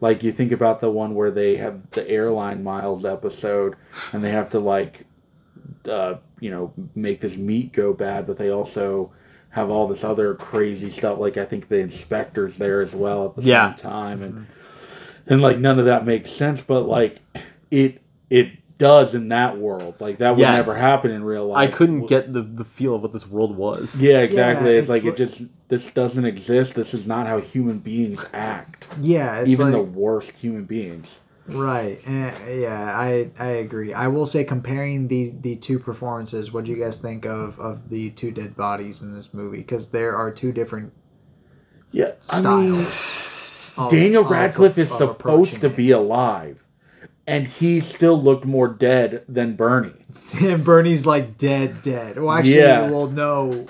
Like 0.00 0.22
you 0.22 0.32
think 0.32 0.50
about 0.52 0.80
the 0.80 0.90
one 0.90 1.14
where 1.14 1.30
they 1.30 1.56
have 1.56 1.90
the 1.92 2.08
airline 2.08 2.62
miles 2.64 3.04
episode, 3.04 3.76
and 4.12 4.22
they 4.22 4.30
have 4.30 4.50
to 4.50 4.58
like, 4.60 5.06
uh, 5.88 6.14
you 6.40 6.50
know, 6.50 6.72
make 6.94 7.20
this 7.20 7.36
meat 7.36 7.72
go 7.72 7.92
bad, 7.92 8.26
but 8.26 8.36
they 8.36 8.50
also 8.50 9.12
have 9.50 9.70
all 9.70 9.88
this 9.88 10.04
other 10.04 10.34
crazy 10.34 10.90
stuff. 10.90 11.18
Like 11.18 11.36
I 11.36 11.44
think 11.44 11.68
the 11.68 11.78
inspectors 11.78 12.56
there 12.56 12.80
as 12.80 12.94
well 12.94 13.26
at 13.26 13.36
the 13.36 13.42
Yeah. 13.42 13.74
same 13.74 13.90
time, 13.90 14.22
and 14.22 14.46
and 15.26 15.42
like 15.42 15.58
none 15.58 15.78
of 15.78 15.84
that 15.86 16.06
makes 16.06 16.30
sense. 16.30 16.60
But 16.62 16.82
like 16.86 17.18
it 17.70 18.00
it 18.28 18.52
does 18.78 19.14
in 19.14 19.28
that 19.28 19.58
world. 19.58 19.94
Like 20.00 20.18
that 20.18 20.30
would 20.30 20.38
Yes. 20.40 20.66
never 20.66 20.78
happen 20.78 21.10
in 21.10 21.22
real 21.22 21.48
life. 21.48 21.68
I 21.68 21.70
couldn't 21.70 22.06
get 22.06 22.32
the, 22.32 22.40
the 22.42 22.64
feel 22.64 22.94
of 22.94 23.02
what 23.02 23.12
this 23.12 23.28
world 23.28 23.54
was. 23.56 24.00
Yeah, 24.00 24.20
exactly. 24.20 24.72
Yeah, 24.72 24.78
it's, 24.78 24.88
like 24.88 25.04
it's 25.04 25.20
it 25.20 25.26
just 25.26 25.42
this 25.68 25.90
doesn't 25.90 26.24
exist. 26.24 26.74
This 26.74 26.94
is 26.94 27.06
not 27.06 27.26
how 27.26 27.40
human 27.40 27.78
beings 27.80 28.24
act. 28.32 28.86
Yeah, 29.02 29.36
it's 29.40 29.50
Even 29.52 29.66
like, 29.66 29.74
the 29.74 29.82
worst 29.82 30.38
human 30.38 30.64
beings. 30.64 31.18
Right. 31.52 32.00
Eh, 32.06 32.60
yeah, 32.60 32.92
I 32.96 33.30
I 33.38 33.46
agree. 33.46 33.92
I 33.92 34.08
will 34.08 34.26
say 34.26 34.44
comparing 34.44 35.08
the 35.08 35.32
the 35.40 35.56
two 35.56 35.78
performances, 35.78 36.52
what 36.52 36.64
do 36.64 36.72
you 36.72 36.82
guys 36.82 37.00
think 37.00 37.24
of 37.26 37.58
of 37.60 37.88
the 37.90 38.10
two 38.10 38.30
dead 38.30 38.56
bodies 38.56 39.02
in 39.02 39.14
this 39.14 39.32
movie? 39.34 39.58
Because 39.58 39.88
there 39.88 40.16
are 40.16 40.30
two 40.30 40.52
different 40.52 40.92
Yeah, 41.92 42.12
I 42.28 42.40
mean, 42.40 42.68
of- 42.70 43.88
Daniel 43.90 44.24
of- 44.24 44.30
Radcliffe 44.30 44.78
is 44.78 44.90
of 44.92 44.96
supposed 44.98 45.60
to 45.62 45.68
be 45.68 45.90
alive, 45.90 46.62
and 47.26 47.46
he 47.46 47.80
still 47.80 48.20
looked 48.20 48.44
more 48.44 48.68
dead 48.68 49.24
than 49.28 49.56
Bernie. 49.56 50.06
and 50.40 50.62
Bernie's 50.64 51.06
like 51.06 51.36
dead, 51.38 51.82
dead. 51.82 52.18
Well, 52.20 52.32
actually, 52.32 52.56
Yeah. 52.58 52.90
well, 52.90 53.06
no, 53.08 53.66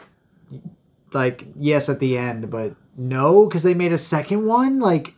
like 1.13 1.47
yes 1.59 1.89
at 1.89 1.99
the 2.01 2.17
end, 2.19 2.51
but 2.51 2.75
no, 2.97 3.47
because 3.47 3.63
they 3.63 3.75
made 3.75 3.93
a 3.93 3.99
second 3.99 4.45
one. 4.47 4.79
Like, 4.81 5.15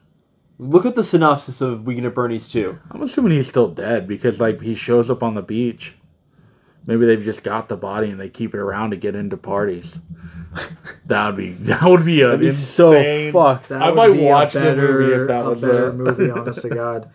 Look 0.62 0.86
at 0.86 0.94
the 0.94 1.02
synopsis 1.04 1.60
of 1.60 1.84
Weekend 1.86 2.06
at 2.06 2.14
Bernie's 2.14 2.46
2. 2.46 2.78
I'm 2.92 3.02
assuming 3.02 3.32
he's 3.32 3.48
still 3.48 3.68
dead 3.68 4.06
because 4.06 4.38
like 4.40 4.60
he 4.60 4.74
shows 4.74 5.10
up 5.10 5.22
on 5.22 5.34
the 5.34 5.42
beach. 5.42 5.94
Maybe 6.86 7.04
they've 7.06 7.22
just 7.22 7.42
got 7.42 7.68
the 7.68 7.76
body 7.76 8.10
and 8.10 8.20
they 8.20 8.28
keep 8.28 8.54
it 8.54 8.58
around 8.58 8.90
to 8.90 8.96
get 8.96 9.14
into 9.14 9.36
parties. 9.36 9.98
that 11.06 11.26
would 11.26 11.36
be 11.36 11.52
that 11.64 11.82
would 11.82 12.04
be 12.04 12.20
a 12.22 12.26
That'd 12.26 12.40
be 12.40 12.50
so 12.50 12.92
insane- 12.92 13.32
fucked. 13.32 13.70
that 13.70 13.82
I 13.82 13.90
might 13.92 14.12
be 14.12 14.24
a 14.26 14.30
watch 14.30 14.52
the 14.52 14.76
movie 14.76 15.12
if 15.14 15.28
that 15.28 15.44
a 15.44 15.48
was 15.50 15.60
better 15.60 15.92
movie. 15.92 16.30
Honest 16.38 16.62
to 16.62 16.68
God. 16.68 17.10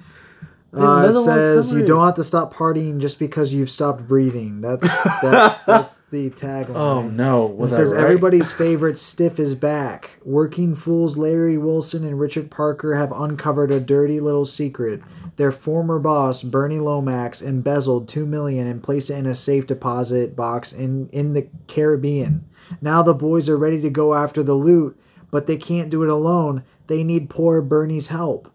Uh, 0.74 1.08
it 1.10 1.14
says 1.24 1.72
you 1.72 1.84
don't 1.84 2.06
have 2.06 2.16
to 2.16 2.24
stop 2.24 2.54
partying 2.54 3.00
just 3.00 3.20
because 3.20 3.54
you've 3.54 3.70
stopped 3.70 4.06
breathing. 4.06 4.60
That's 4.60 4.86
that's 5.22 5.60
that's 5.64 6.02
the 6.12 6.30
tagline. 6.32 6.76
Oh 6.76 7.04
no! 7.04 7.64
It 7.64 7.70
says 7.70 7.94
right? 7.94 8.04
everybody's 8.04 8.52
favorite 8.54 9.00
stiff 9.00 9.40
is 9.40 9.56
back. 9.56 10.12
Working 10.26 10.76
fools 10.76 11.18
Larry 11.18 11.58
Wilson 11.58 12.06
and 12.06 12.20
Richard 12.20 12.52
Parker 12.52 12.96
have 12.96 13.14
uncovered 13.14 13.72
a 13.72 13.80
dirty 13.80 14.20
little 14.20 14.46
secret. 14.46 15.02
Their 15.38 15.52
former 15.52 16.00
boss, 16.00 16.44
Bernie 16.44 16.80
Lomax, 16.80 17.42
embezzled 17.42 18.10
two 18.10 18.26
million 18.26 18.68
and 18.68 18.84
placed 18.84 19.10
it 19.10 19.16
in 19.16 19.28
a 19.28 19.36
safe 19.36 19.68
deposit 19.68 20.36
box 20.36 20.74
in, 20.74 21.08
in 21.10 21.34
the 21.34 21.48
Caribbean. 21.68 22.44
Now 22.82 23.04
the 23.04 23.14
boys 23.14 23.48
are 23.48 23.58
ready 23.58 23.80
to 23.82 23.90
go 23.90 24.16
after 24.16 24.44
the 24.44 24.56
loot, 24.56 25.00
but 25.32 25.48
they 25.48 25.56
can't 25.56 25.92
do 25.92 26.04
it 26.04 26.10
alone. 26.10 26.64
They 26.88 27.04
need 27.04 27.30
poor 27.30 27.62
Bernie's 27.62 28.10
help. 28.10 28.52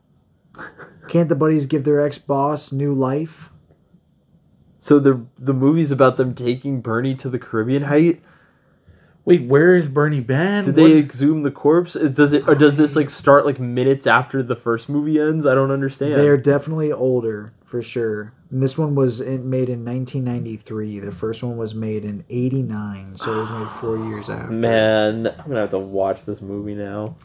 Can't 1.09 1.29
the 1.29 1.35
buddies 1.35 1.67
give 1.67 1.85
their 1.85 2.01
ex 2.05 2.19
boss 2.19 2.73
new 2.73 2.93
life? 2.93 3.51
So 4.79 4.99
the 4.99 5.25
the 5.39 5.55
movie's 5.55 5.91
about 5.91 6.17
them 6.17 6.35
taking 6.35 6.81
Bernie 6.81 7.15
to 7.17 7.29
the 7.29 7.39
Caribbean. 7.39 7.85
height. 7.85 8.23
Wait, 9.25 9.47
where 9.47 9.77
is 9.77 9.87
Bernie 9.87 10.19
Ben? 10.19 10.65
did 10.65 10.75
they 10.75 10.99
exhume 10.99 11.45
the 11.45 11.53
corpse? 11.53 11.95
Is, 11.95 12.11
does 12.11 12.33
it 12.33 12.49
or 12.49 12.57
does 12.57 12.77
this 12.77 12.97
like 12.97 13.09
start 13.09 13.47
like 13.47 13.61
minutes 13.61 14.07
after 14.07 14.43
the 14.43 14.57
first 14.57 14.89
movie 14.89 15.21
ends? 15.21 15.47
I 15.47 15.55
don't 15.55 15.71
understand. 15.71 16.15
They 16.15 16.27
are 16.27 16.37
definitely 16.37 16.91
older 16.91 17.53
for 17.65 17.81
sure. 17.81 18.33
And 18.51 18.63
this 18.63 18.77
one 18.77 18.95
was 18.97 19.21
in, 19.21 19.49
made 19.49 19.69
in 19.69 19.85
1993. 19.85 20.99
The 20.99 21.13
first 21.13 21.43
one 21.43 21.57
was 21.57 21.75
made 21.75 22.05
in 22.05 22.25
89, 22.29 23.17
so 23.17 23.33
it 23.33 23.41
was 23.43 23.51
made 23.51 23.69
four 23.81 23.97
years 24.09 24.29
after. 24.29 24.53
Man, 24.53 25.29
I'm 25.29 25.47
gonna 25.47 25.61
have 25.61 25.71
to 25.71 25.79
watch 25.79 26.25
this 26.25 26.43
movie 26.43 26.75
now. 26.75 27.17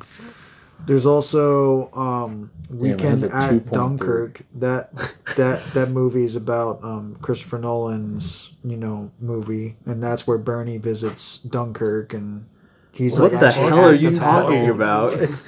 There's 0.86 1.06
also 1.06 1.92
um, 1.94 2.52
Weekend 2.70 3.24
has 3.24 3.32
at 3.34 3.52
2.3. 3.52 3.72
Dunkirk. 3.72 4.42
That 4.56 4.94
that 5.36 5.62
that 5.74 5.90
movie 5.90 6.24
is 6.24 6.36
about 6.36 6.84
um, 6.84 7.18
Christopher 7.22 7.58
Nolan's 7.58 8.52
you 8.64 8.78
know 8.78 9.12
movie, 9.20 9.76
and 9.86 10.02
that's 10.02 10.26
where 10.26 10.38
Bernie 10.38 10.78
visits 10.78 11.40
Dunkirk, 11.40 12.14
and 12.14 12.46
he's 12.94 13.20
like, 13.20 13.34
What 13.34 13.42
like, 13.42 13.54
the 13.56 13.60
hell 13.62 13.86
are 13.86 13.94
you 13.94 14.12
talking 14.12 14.78
battle. 14.78 15.14
about? 15.16 15.30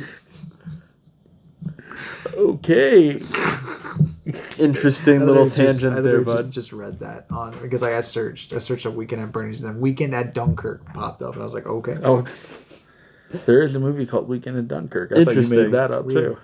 Okay. 2.33 3.21
Interesting 4.59 5.25
little 5.25 5.45
just- 5.45 5.57
tangent 5.57 5.97
I 5.97 6.01
there, 6.01 6.19
literally 6.19 6.25
bud. 6.25 6.45
Just, 6.51 6.53
just 6.69 6.73
read 6.73 6.99
that 6.99 7.25
on 7.31 7.57
because 7.61 7.81
like 7.81 7.93
I 7.93 8.01
searched, 8.01 8.53
I 8.53 8.59
searched 8.59 8.85
a 8.85 8.91
weekend 8.91 9.21
at 9.21 9.31
Bernie's, 9.31 9.63
and 9.63 9.73
then 9.73 9.81
weekend 9.81 10.13
at 10.13 10.33
Dunkirk 10.33 10.93
popped 10.93 11.21
up, 11.21 11.33
and 11.33 11.41
I 11.41 11.43
was 11.43 11.53
like, 11.53 11.65
okay. 11.65 11.97
Oh, 12.03 12.23
there 13.45 13.61
is 13.61 13.75
a 13.75 13.79
movie 13.79 14.05
called 14.05 14.27
Weekend 14.27 14.57
in 14.57 14.67
Dunkirk. 14.67 15.11
I 15.11 15.23
thought 15.25 15.35
you 15.35 15.49
made 15.49 15.71
that 15.71 15.91
up 15.91 16.09
too. 16.09 16.37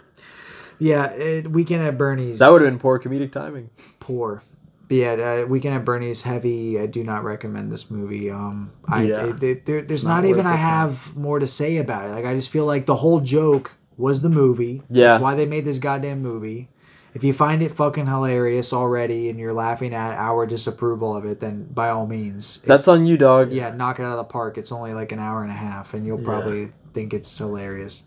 Yeah, 0.79 1.05
it, 1.11 1.49
weekend 1.49 1.83
at 1.83 1.97
Bernie's. 1.97 2.39
That 2.39 2.49
would 2.49 2.61
have 2.61 2.69
been 2.69 2.79
poor 2.79 2.99
comedic 2.99 3.31
timing. 3.31 3.69
poor. 3.99 4.43
But 4.87 4.97
yeah, 4.97 5.41
uh, 5.43 5.47
Weekend 5.47 5.73
at 5.73 5.83
Bernie's 5.85 6.21
heavy. 6.21 6.79
I 6.79 6.85
do 6.85 7.03
not 7.03 7.23
recommend 7.23 7.71
this 7.71 7.89
movie. 7.89 8.29
Um, 8.29 8.71
I 8.87 9.03
Yeah. 9.03 9.25
it- 9.27 9.43
it- 9.43 9.65
there, 9.65 9.81
there's 9.81 10.03
not 10.03 10.17
not, 10.17 10.25
even 10.25 10.37
worth 10.39 10.45
I 10.45 10.51
the 10.51 10.57
time. 10.57 10.65
have 10.89 11.15
more 11.17 11.39
to 11.39 11.47
say 11.47 11.77
about 11.77 12.09
it. 12.09 12.13
Like 12.13 12.25
I 12.25 12.35
just 12.35 12.49
feel 12.49 12.65
like 12.65 12.85
the 12.85 12.97
whole 12.97 13.19
joke 13.19 13.71
was 13.97 14.21
the 14.21 14.29
movie. 14.29 14.83
Yeah. 14.89 15.07
That's 15.11 15.23
why 15.23 15.33
they 15.35 15.45
made 15.47 15.65
this 15.65 15.79
goddamn 15.79 16.21
movie. 16.21 16.69
If 17.15 17.23
you 17.23 17.31
find 17.31 17.63
it 17.63 17.71
fucking 17.71 18.07
hilarious 18.07 18.73
already 18.73 19.29
and 19.29 19.39
you're 19.39 19.53
laughing 19.53 19.93
at 19.93 20.17
our 20.17 20.45
disapproval 20.45 21.15
of 21.15 21.23
it, 21.23 21.39
then 21.39 21.63
by 21.63 21.89
all 21.89 22.05
means, 22.05 22.59
That's 22.65 22.89
on 22.89 23.07
you, 23.07 23.15
dog. 23.15 23.53
Yeah, 23.53 23.71
knock 23.73 23.99
it 23.99 24.03
out 24.03 24.11
of 24.11 24.17
the 24.17 24.25
park. 24.25 24.57
It's 24.57 24.73
only 24.73 24.93
like 24.93 25.13
an 25.13 25.19
hour 25.19 25.41
and 25.41 25.49
a 25.49 25.55
half, 25.55 25.93
and 25.93 26.05
you'll 26.05 26.17
probably 26.17 26.71
think 26.93 27.13
it's 27.13 27.35
hilarious. 27.37 28.03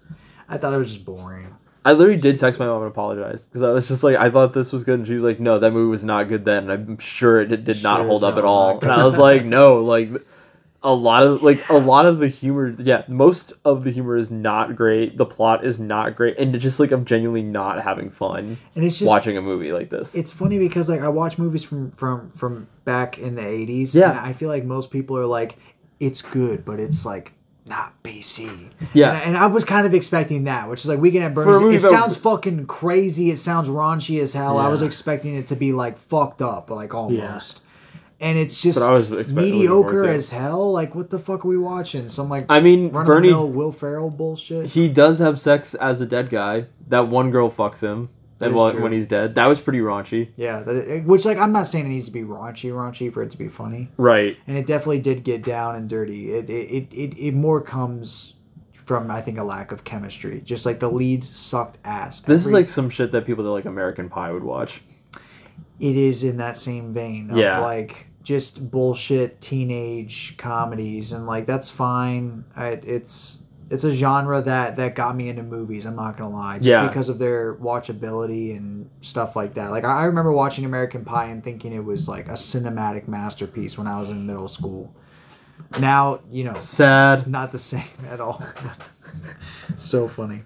I 0.47 0.59
thought 0.59 0.75
it 0.75 0.77
was 0.77 0.93
just 0.93 1.07
boring. 1.07 1.57
I 1.87 1.93
literally 1.93 2.21
did 2.21 2.39
text 2.39 2.61
my 2.61 2.67
mom 2.67 2.83
and 2.83 2.91
apologize 2.91 3.47
because 3.47 3.63
I 3.63 3.71
was 3.71 3.89
just 3.89 4.05
like, 4.05 4.17
I 4.17 4.29
thought 4.29 4.53
this 4.53 4.75
was 4.75 4.85
good, 4.85 4.99
and 4.99 5.09
she 5.09 5.15
was 5.15 5.23
like, 5.23 5.41
No, 5.41 5.59
that 5.59 5.73
movie 5.73 5.91
was 5.91 6.05
not 6.05 6.29
good 6.29 6.45
then. 6.45 6.69
And 6.69 6.91
I'm 6.91 6.99
sure 6.99 7.41
it 7.41 7.47
did, 7.47 7.65
did 7.65 7.83
not 7.83 8.01
Sure 8.01 8.07
hold 8.07 8.25
up 8.25 8.37
at 8.37 8.45
all. 8.45 8.79
And 8.79 8.93
I 8.93 9.05
was 9.05 9.17
like, 9.17 9.45
No, 9.47 9.79
like 9.79 10.11
a 10.83 10.93
lot 10.95 11.25
of 11.25 11.43
like 11.43 11.69
a 11.69 11.75
lot 11.77 12.07
of 12.07 12.19
the 12.21 12.29
humor, 12.29 12.75
yeah, 12.79 13.03
most 13.09 13.53
of 13.65 13.83
the 13.85 13.91
humor 13.91 14.17
is 14.17 14.31
not 14.31 14.77
great. 14.77 15.17
The 15.19 15.27
plot 15.27 15.65
is 15.65 15.81
not 15.81 16.15
great, 16.15 16.39
and 16.39 16.55
it's 16.55 16.63
just 16.63 16.79
like 16.79 16.93
I'm 16.93 17.05
genuinely 17.05 17.43
not 17.43 17.83
having 17.83 18.11
fun 18.11 18.59
And 18.77 18.85
it's 18.85 18.99
just 18.99 19.09
watching 19.09 19.37
a 19.37 19.43
movie 19.43 19.73
like 19.73 19.91
this. 19.91 20.15
it's 20.15 20.31
funny 20.31 20.59
because 20.59 20.89
like 20.89 21.01
I 21.01 21.09
watch 21.09 21.37
movies 21.39 21.65
from 21.65 21.91
from 21.93 22.31
from 22.33 22.69
back 22.85 23.19
in 23.19 23.35
the 23.35 23.43
80s 23.43 23.95
Yeah. 23.95 24.11
and 24.11 24.21
I 24.21 24.33
feel 24.33 24.49
like 24.49 24.65
most 24.65 24.91
people 24.93 25.17
are 25.19 25.27
like 25.27 25.59
it's 26.01 26.23
good 26.23 26.65
but 26.65 26.79
it's 26.79 27.05
like 27.05 27.33
not 27.67 28.01
PC. 28.03 28.71
Yeah. 28.95 29.13
And, 29.13 29.23
and 29.35 29.37
I 29.37 29.47
was 29.47 29.63
kind 29.65 29.85
of 29.87 29.93
expecting 29.93 30.45
that, 30.45 30.71
which 30.71 30.81
is 30.81 30.87
like 30.87 31.01
Weekend 31.01 31.25
at 31.25 31.35
Bernie's. 31.35 31.61
movie 31.61 31.75
It 31.75 31.81
about- 31.85 31.91
sounds 31.91 32.17
fucking 32.17 32.67
crazy. 32.67 33.31
It 33.31 33.37
sounds 33.37 33.69
raunchy 33.69 34.23
as 34.23 34.33
hell. 34.33 34.57
I 34.59 34.69
was 34.69 34.81
expecting 34.81 35.35
it 35.35 35.49
to 35.49 35.57
be 35.57 35.73
like 35.73 35.99
fucked 35.99 36.41
up, 36.41 36.71
like 36.71 36.95
almost. 36.95 37.61
And 38.21 38.37
it's 38.37 38.61
just 38.61 38.79
But 38.81 38.89
I 38.91 38.95
was 38.95 39.13
expecting 39.13 39.37
mediocre 39.37 39.89
forward 39.91 40.07
to 40.07 40.13
it. 40.13 40.17
as 40.17 40.31
hell. 40.31 40.73
Like, 40.73 40.95
what 40.97 41.09
the 41.11 41.21
fuck 41.21 41.45
are 41.45 41.49
we 41.49 41.57
watching? 41.57 42.09
Some 42.09 42.29
like 42.29 42.47
I 42.49 42.59
mean, 42.61 42.89
Bernie- 42.91 43.09
of 43.11 43.23
the 43.23 43.41
mill 43.41 43.49
Will 43.49 43.73
Ferrell 43.73 44.11
bullshit. 44.11 44.67
he 44.71 44.89
does 44.89 45.21
have 45.21 45.39
sex 45.39 45.75
as 45.75 46.01
a 46.01 46.07
dead 46.07 46.29
guy. 46.29 46.67
That 46.89 47.07
one 47.09 47.31
girl 47.31 47.49
fucks 47.49 47.81
him, 47.81 48.09
That 48.39 48.47
and 48.51 48.81
when, 48.83 48.91
he's 48.93 49.07
dead, 49.07 49.37
that 49.37 49.47
was 49.47 49.61
pretty 49.61 49.79
raunchy. 49.79 50.31
yeah, 50.37 50.63
that 50.63 51.05
which 51.05 51.25
like 51.27 51.39
I'm 51.39 51.53
not 51.53 51.69
saying 51.69 51.87
it 51.87 51.91
needs 51.91 52.07
to 52.07 52.11
be 52.11 52.23
raunchy, 52.23 52.73
raunchy 52.73 53.13
for 53.13 53.23
it 53.23 53.31
to 53.31 53.39
be 53.39 53.47
funny. 53.47 53.89
Right. 53.97 54.37
and 54.49 54.57
it 54.59 54.67
definitely 54.67 54.99
did 55.01 55.23
get 55.23 55.45
down 55.45 55.77
and 55.77 55.89
dirty. 55.89 56.33
It 56.33 56.51
it, 56.51 56.71
it, 56.71 56.93
it, 56.93 57.19
it 57.19 57.35
more 57.35 57.61
comes 57.61 58.35
from 58.85 59.13
I 59.13 59.21
think 59.21 59.39
a 59.39 59.45
lack 59.45 59.71
of 59.71 59.85
chemistry. 59.85 60.41
Just 60.45 60.67
like 60.67 60.81
the 60.81 60.91
leads 60.91 61.29
sucked 61.37 61.79
ass. 61.85 62.19
This 62.23 62.45
is 62.47 62.51
like 62.53 62.69
some 62.69 62.91
shit 62.91 63.13
that 63.13 63.25
people 63.27 63.45
that 63.45 63.51
like 63.51 63.65
American 63.67 64.09
Pie 64.09 64.33
would 64.33 64.43
watch. 64.45 64.83
it 65.79 65.97
is 65.97 66.25
in 66.25 66.39
that 66.39 66.57
same 66.57 66.93
vein 66.93 67.31
of 67.31 67.37
Yeah. 67.37 67.61
like 67.61 68.07
just 68.29 68.71
bullshit 68.71 69.41
teenage 69.41 70.37
comedies 70.37 71.13
and 71.13 71.27
like 71.27 71.47
that's 71.47 71.71
fine. 71.71 72.45
I, 72.55 72.67
it's 72.97 73.41
it's 73.71 73.85
a 73.85 73.91
genre 73.91 74.43
that 74.43 74.77
that 74.77 74.95
got 74.95 75.17
me 75.17 75.31
into 75.31 75.43
movies. 75.43 75.87
I'm 75.87 75.97
not 75.97 76.19
gonna 76.19 76.37
lie, 76.37 76.59
just 76.59 76.67
Yeah. 76.69 76.87
because 76.87 77.09
of 77.09 77.19
their 77.19 77.55
watchability 77.55 78.55
and 78.55 78.91
stuff 79.01 79.35
like 79.35 79.55
that. 79.55 79.71
Like 79.71 79.85
I 79.85 80.01
I 80.01 80.05
remember 80.05 80.31
watching 80.33 80.67
American 80.67 81.07
Pie 81.07 81.25
and 81.27 81.43
thinking 81.43 81.73
it 81.73 81.83
was 81.83 82.07
like 82.07 82.29
a 82.29 82.33
cinematic 82.33 83.09
masterpiece 83.09 83.79
when 83.79 83.87
I 83.87 83.99
was 83.99 84.11
in 84.11 84.27
middle 84.27 84.47
school. 84.49 84.95
Now 85.81 86.21
you 86.31 86.45
know 86.45 86.55
Sad. 86.55 87.27
not 87.27 87.51
the 87.51 87.59
same 87.59 87.83
at 88.11 88.21
all. 88.21 88.43
so 89.79 90.07
funny. 90.07 90.43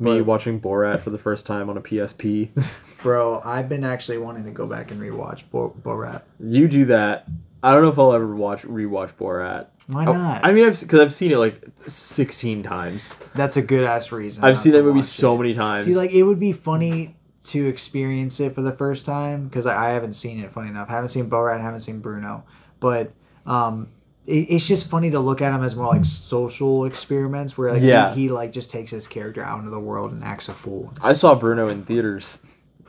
Me 0.00 0.18
But- 0.18 0.26
watching 0.26 0.60
Borat 0.60 1.00
for 1.00 1.10
the 1.10 1.18
first 1.18 1.44
time 1.46 1.68
on 1.68 1.76
a 1.76 1.80
PSP. 1.80 2.50
Bro, 3.02 3.42
I've 3.44 3.68
been 3.68 3.84
actually 3.84 4.18
wanting 4.18 4.44
to 4.44 4.50
go 4.50 4.66
back 4.66 4.90
and 4.90 5.00
rewatch 5.00 5.42
Bo- 5.50 5.74
Borat. 5.82 6.22
you 6.40 6.68
do 6.68 6.84
that. 6.86 7.26
I 7.62 7.72
don't 7.72 7.82
know 7.82 7.88
if 7.88 7.98
I'll 7.98 8.12
ever 8.12 8.34
watch 8.36 8.62
rewatch 8.62 9.14
Borat. 9.14 9.66
Why 9.88 10.04
not? 10.04 10.44
I 10.44 10.52
mean, 10.52 10.66
I've 10.66 10.78
because 10.78 11.00
I've 11.00 11.14
seen 11.14 11.32
it 11.32 11.38
like 11.38 11.62
sixteen 11.86 12.62
times. 12.62 13.14
That's 13.34 13.56
a 13.56 13.62
good 13.62 13.84
ass 13.84 14.12
reason. 14.12 14.44
I've 14.44 14.58
seen 14.58 14.72
that 14.72 14.82
movie 14.84 15.02
so 15.02 15.34
it. 15.34 15.38
many 15.38 15.54
times. 15.54 15.84
See, 15.84 15.94
like 15.96 16.12
it 16.12 16.22
would 16.24 16.38
be 16.38 16.52
funny 16.52 17.16
to 17.44 17.66
experience 17.66 18.38
it 18.40 18.54
for 18.54 18.60
the 18.60 18.72
first 18.72 19.06
time 19.06 19.44
because 19.48 19.64
I, 19.66 19.88
I 19.88 19.90
haven't 19.90 20.14
seen 20.14 20.40
it. 20.40 20.52
Funny 20.52 20.68
enough, 20.68 20.88
I 20.90 20.92
haven't 20.92 21.08
seen 21.08 21.30
Borat, 21.30 21.58
I 21.58 21.62
haven't 21.62 21.80
seen 21.80 22.00
Bruno, 22.00 22.44
but 22.80 23.12
um, 23.46 23.88
it's 24.30 24.66
just 24.68 24.88
funny 24.90 25.10
to 25.10 25.20
look 25.20 25.40
at 25.40 25.52
him 25.54 25.62
as 25.64 25.74
more 25.74 25.86
like 25.86 26.04
social 26.04 26.84
experiments 26.84 27.56
where 27.56 27.72
like 27.72 27.82
Yeah. 27.82 28.12
he, 28.14 28.22
he 28.22 28.28
like 28.28 28.52
just 28.52 28.70
takes 28.70 28.90
his 28.90 29.06
character 29.06 29.42
out 29.42 29.58
into 29.60 29.70
the 29.70 29.80
world 29.80 30.12
and 30.12 30.22
acts 30.22 30.48
a 30.48 30.54
fool. 30.54 30.92
I 31.02 31.14
saw 31.14 31.34
Bruno 31.34 31.68
in 31.68 31.82
theaters. 31.84 32.38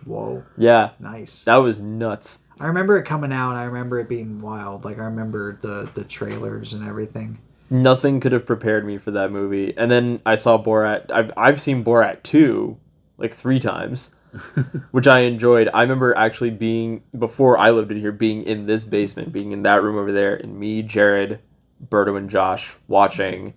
Whoa, 0.05 0.43
Yeah, 0.57 0.91
nice. 0.99 1.43
that 1.43 1.57
was 1.57 1.79
nuts. 1.79 2.39
I 2.59 2.65
remember 2.67 2.97
it 2.97 3.03
coming 3.03 3.31
out. 3.31 3.51
and 3.51 3.59
I 3.59 3.63
remember 3.63 3.99
it 3.99 4.09
being 4.09 4.41
wild. 4.41 4.83
Like 4.85 4.97
I 4.99 5.03
remember 5.03 5.57
the 5.61 5.89
the 5.93 6.03
trailers 6.03 6.73
and 6.73 6.87
everything. 6.87 7.39
Nothing 7.69 8.19
could 8.19 8.31
have 8.31 8.45
prepared 8.45 8.85
me 8.85 8.97
for 8.97 9.11
that 9.11 9.31
movie. 9.31 9.77
And 9.77 9.89
then 9.91 10.21
I 10.25 10.35
saw 10.35 10.61
Borat. 10.61 11.09
I've 11.11 11.31
I've 11.37 11.61
seen 11.61 11.83
Borat 11.85 12.23
two 12.23 12.77
like 13.17 13.33
three 13.33 13.59
times, 13.59 14.13
which 14.91 15.07
I 15.07 15.19
enjoyed. 15.19 15.69
I 15.73 15.81
remember 15.81 16.15
actually 16.15 16.51
being 16.51 17.03
before 17.17 17.57
I 17.57 17.71
lived 17.71 17.91
in 17.91 17.99
here, 17.99 18.11
being 18.11 18.43
in 18.43 18.65
this 18.65 18.83
basement, 18.83 19.31
being 19.31 19.51
in 19.51 19.63
that 19.63 19.83
room 19.83 19.97
over 19.97 20.11
there, 20.11 20.35
and 20.35 20.59
me, 20.59 20.81
Jared, 20.81 21.39
Berto, 21.85 22.17
and 22.17 22.29
Josh 22.29 22.75
watching 22.87 23.53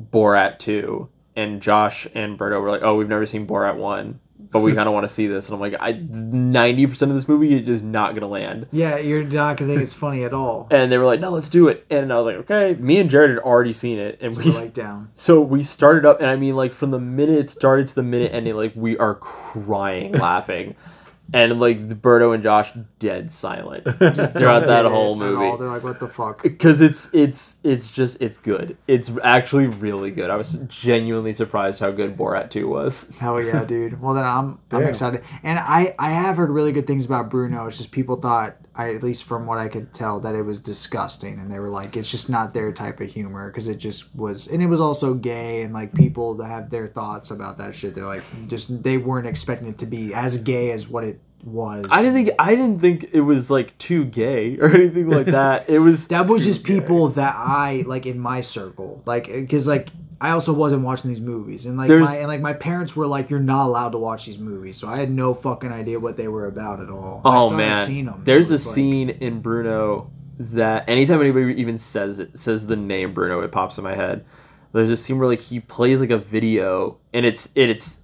Borat 0.00 0.58
two. 0.58 1.08
And 1.36 1.62
Josh 1.62 2.06
and 2.14 2.38
Berto 2.38 2.60
were 2.60 2.70
like, 2.70 2.82
"Oh, 2.82 2.96
we've 2.96 3.08
never 3.08 3.26
seen 3.26 3.46
Borat 3.46 3.76
one, 3.76 4.20
but 4.50 4.60
we 4.60 4.74
kind 4.74 4.88
of 4.88 4.94
want 4.94 5.04
to 5.04 5.12
see 5.12 5.26
this." 5.26 5.46
And 5.48 5.54
I'm 5.54 5.60
like, 5.60 5.74
"I 5.80 5.92
ninety 5.92 6.86
percent 6.86 7.10
of 7.10 7.16
this 7.16 7.28
movie 7.28 7.54
is 7.54 7.82
not 7.82 8.14
gonna 8.14 8.28
land." 8.28 8.66
Yeah, 8.72 8.96
you're 8.98 9.24
not 9.24 9.56
gonna 9.56 9.72
think 9.72 9.82
it's 9.82 9.92
funny 9.92 10.24
at 10.24 10.32
all. 10.32 10.68
And 10.72 10.90
they 10.90 10.98
were 10.98 11.06
like, 11.06 11.20
"No, 11.20 11.30
let's 11.30 11.48
do 11.48 11.68
it." 11.68 11.84
And 11.90 12.12
I 12.12 12.16
was 12.16 12.26
like, 12.26 12.36
"Okay." 12.50 12.74
Me 12.80 12.98
and 12.98 13.10
Jared 13.10 13.30
had 13.30 13.38
already 13.40 13.72
seen 13.72 13.98
it, 13.98 14.18
and 14.20 14.34
So 14.34 14.40
we 14.40 14.50
we're 14.50 14.60
like 14.60 14.74
down. 14.74 15.10
so 15.14 15.40
we 15.40 15.62
started 15.62 16.04
up, 16.06 16.20
and 16.20 16.28
I 16.28 16.36
mean, 16.36 16.56
like 16.56 16.72
from 16.72 16.90
the 16.90 16.98
minute 16.98 17.38
it 17.38 17.50
started 17.50 17.88
to 17.88 17.94
the 17.94 18.02
minute 18.02 18.32
ending, 18.32 18.54
like 18.54 18.72
we 18.74 18.96
are 18.98 19.14
crying, 19.16 20.12
laughing, 20.12 20.74
and 21.32 21.60
like 21.60 21.88
Berto 22.00 22.34
and 22.34 22.42
Josh 22.42 22.72
dead 22.98 23.30
silent 23.30 23.84
throughout 23.98 24.66
that 24.66 24.82
Get 24.82 24.84
whole 24.84 25.20
it 25.22 25.26
at 25.26 25.34
all. 25.34 25.46
movie 25.50 25.58
They're 25.58 25.68
like, 25.72 25.84
what 25.84 26.00
the 26.00 26.08
fuck? 26.08 26.42
because 26.42 26.80
it's 26.80 27.08
it's 27.12 27.56
it's 27.62 27.90
just 27.90 28.16
it's 28.20 28.38
good. 28.38 28.76
It's 28.86 29.10
actually 29.22 29.66
really 29.66 30.10
good. 30.10 30.30
I 30.30 30.36
was 30.36 30.54
genuinely 30.68 31.32
surprised 31.32 31.80
how 31.80 31.90
good 31.90 32.16
Borat 32.16 32.50
Two 32.50 32.68
was. 32.68 33.10
Hell 33.18 33.42
yeah, 33.42 33.64
dude. 33.66 34.00
Well 34.00 34.14
then 34.14 34.24
I'm 34.24 34.58
I'm 34.70 34.86
excited. 34.86 35.22
And 35.42 35.58
I 35.58 35.94
I 35.98 36.10
have 36.10 36.36
heard 36.36 36.50
really 36.50 36.72
good 36.72 36.86
things 36.86 37.04
about 37.04 37.30
Bruno. 37.30 37.66
It's 37.66 37.78
just 37.78 37.92
people 37.92 38.16
thought 38.16 38.56
I 38.74 38.94
at 38.94 39.02
least 39.02 39.24
from 39.24 39.46
what 39.46 39.58
I 39.58 39.68
could 39.68 39.92
tell 39.92 40.20
that 40.20 40.34
it 40.34 40.42
was 40.42 40.60
disgusting 40.60 41.38
and 41.38 41.50
they 41.50 41.58
were 41.58 41.68
like 41.68 41.96
it's 41.96 42.10
just 42.10 42.30
not 42.30 42.52
their 42.52 42.72
type 42.72 43.00
of 43.00 43.12
humor 43.12 43.50
because 43.50 43.68
it 43.68 43.76
just 43.78 44.14
was 44.14 44.46
and 44.46 44.62
it 44.62 44.66
was 44.66 44.80
also 44.80 45.12
gay 45.14 45.62
and 45.62 45.74
like 45.74 45.92
people 45.92 46.34
that 46.36 46.46
have 46.46 46.70
their 46.70 46.86
thoughts 46.86 47.30
about 47.30 47.58
that 47.58 47.74
shit 47.74 47.94
they're 47.94 48.06
like 48.06 48.22
just 48.46 48.82
they 48.82 48.96
weren't 48.96 49.26
expecting 49.26 49.68
it 49.68 49.78
to 49.78 49.86
be 49.86 50.14
as 50.14 50.38
gay 50.38 50.70
as 50.70 50.88
what 50.88 51.04
it 51.04 51.19
was. 51.44 51.86
I 51.90 52.02
didn't 52.02 52.14
think 52.14 52.30
I 52.38 52.54
didn't 52.54 52.80
think 52.80 53.06
it 53.12 53.20
was 53.22 53.50
like 53.50 53.76
too 53.78 54.04
gay 54.04 54.58
or 54.58 54.68
anything 54.74 55.08
like 55.08 55.26
that. 55.40 55.68
It 55.68 55.78
was 55.78 56.08
that 56.08 56.28
was 56.28 56.44
just 56.44 56.64
gay. 56.64 56.80
people 56.80 57.08
that 57.10 57.34
I 57.36 57.84
like 57.86 58.06
in 58.06 58.18
my 58.18 58.40
circle, 58.40 59.02
like 59.06 59.26
because 59.26 59.66
like 59.68 59.88
I 60.20 60.30
also 60.30 60.52
wasn't 60.52 60.82
watching 60.82 61.08
these 61.08 61.20
movies, 61.20 61.64
and 61.66 61.78
like 61.78 61.88
There's- 61.88 62.06
my 62.08 62.16
and 62.16 62.28
like 62.28 62.40
my 62.42 62.52
parents 62.52 62.94
were 62.94 63.06
like, 63.06 63.30
"You're 63.30 63.40
not 63.40 63.66
allowed 63.66 63.90
to 63.92 63.98
watch 63.98 64.26
these 64.26 64.38
movies," 64.38 64.76
so 64.76 64.86
I 64.88 64.98
had 64.98 65.10
no 65.10 65.32
fucking 65.34 65.72
idea 65.72 65.98
what 65.98 66.16
they 66.18 66.28
were 66.28 66.46
about 66.46 66.80
at 66.80 66.90
all. 66.90 67.22
Oh 67.24 67.50
man, 67.50 67.86
seen 67.86 68.06
'em, 68.08 68.14
so 68.14 68.20
there's 68.24 68.50
a 68.50 68.54
like- 68.54 68.60
scene 68.60 69.08
in 69.10 69.40
Bruno 69.40 70.10
that 70.38 70.88
anytime 70.88 71.20
anybody 71.20 71.54
even 71.60 71.78
says 71.78 72.18
it 72.18 72.38
says 72.38 72.66
the 72.66 72.76
name 72.76 73.14
Bruno, 73.14 73.40
it 73.40 73.50
pops 73.52 73.78
in 73.78 73.84
my 73.84 73.94
head. 73.94 74.24
There's 74.72 74.90
a 74.90 74.96
scene 74.96 75.18
where 75.18 75.26
like 75.26 75.40
he 75.40 75.58
plays 75.60 76.00
like 76.00 76.10
a 76.10 76.18
video, 76.18 76.98
and 77.14 77.24
it's 77.26 77.48
it, 77.54 77.70
it's 77.70 77.98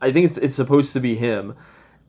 I 0.00 0.12
think 0.12 0.26
it's 0.26 0.38
it's 0.38 0.54
supposed 0.54 0.92
to 0.92 1.00
be 1.00 1.16
him, 1.16 1.54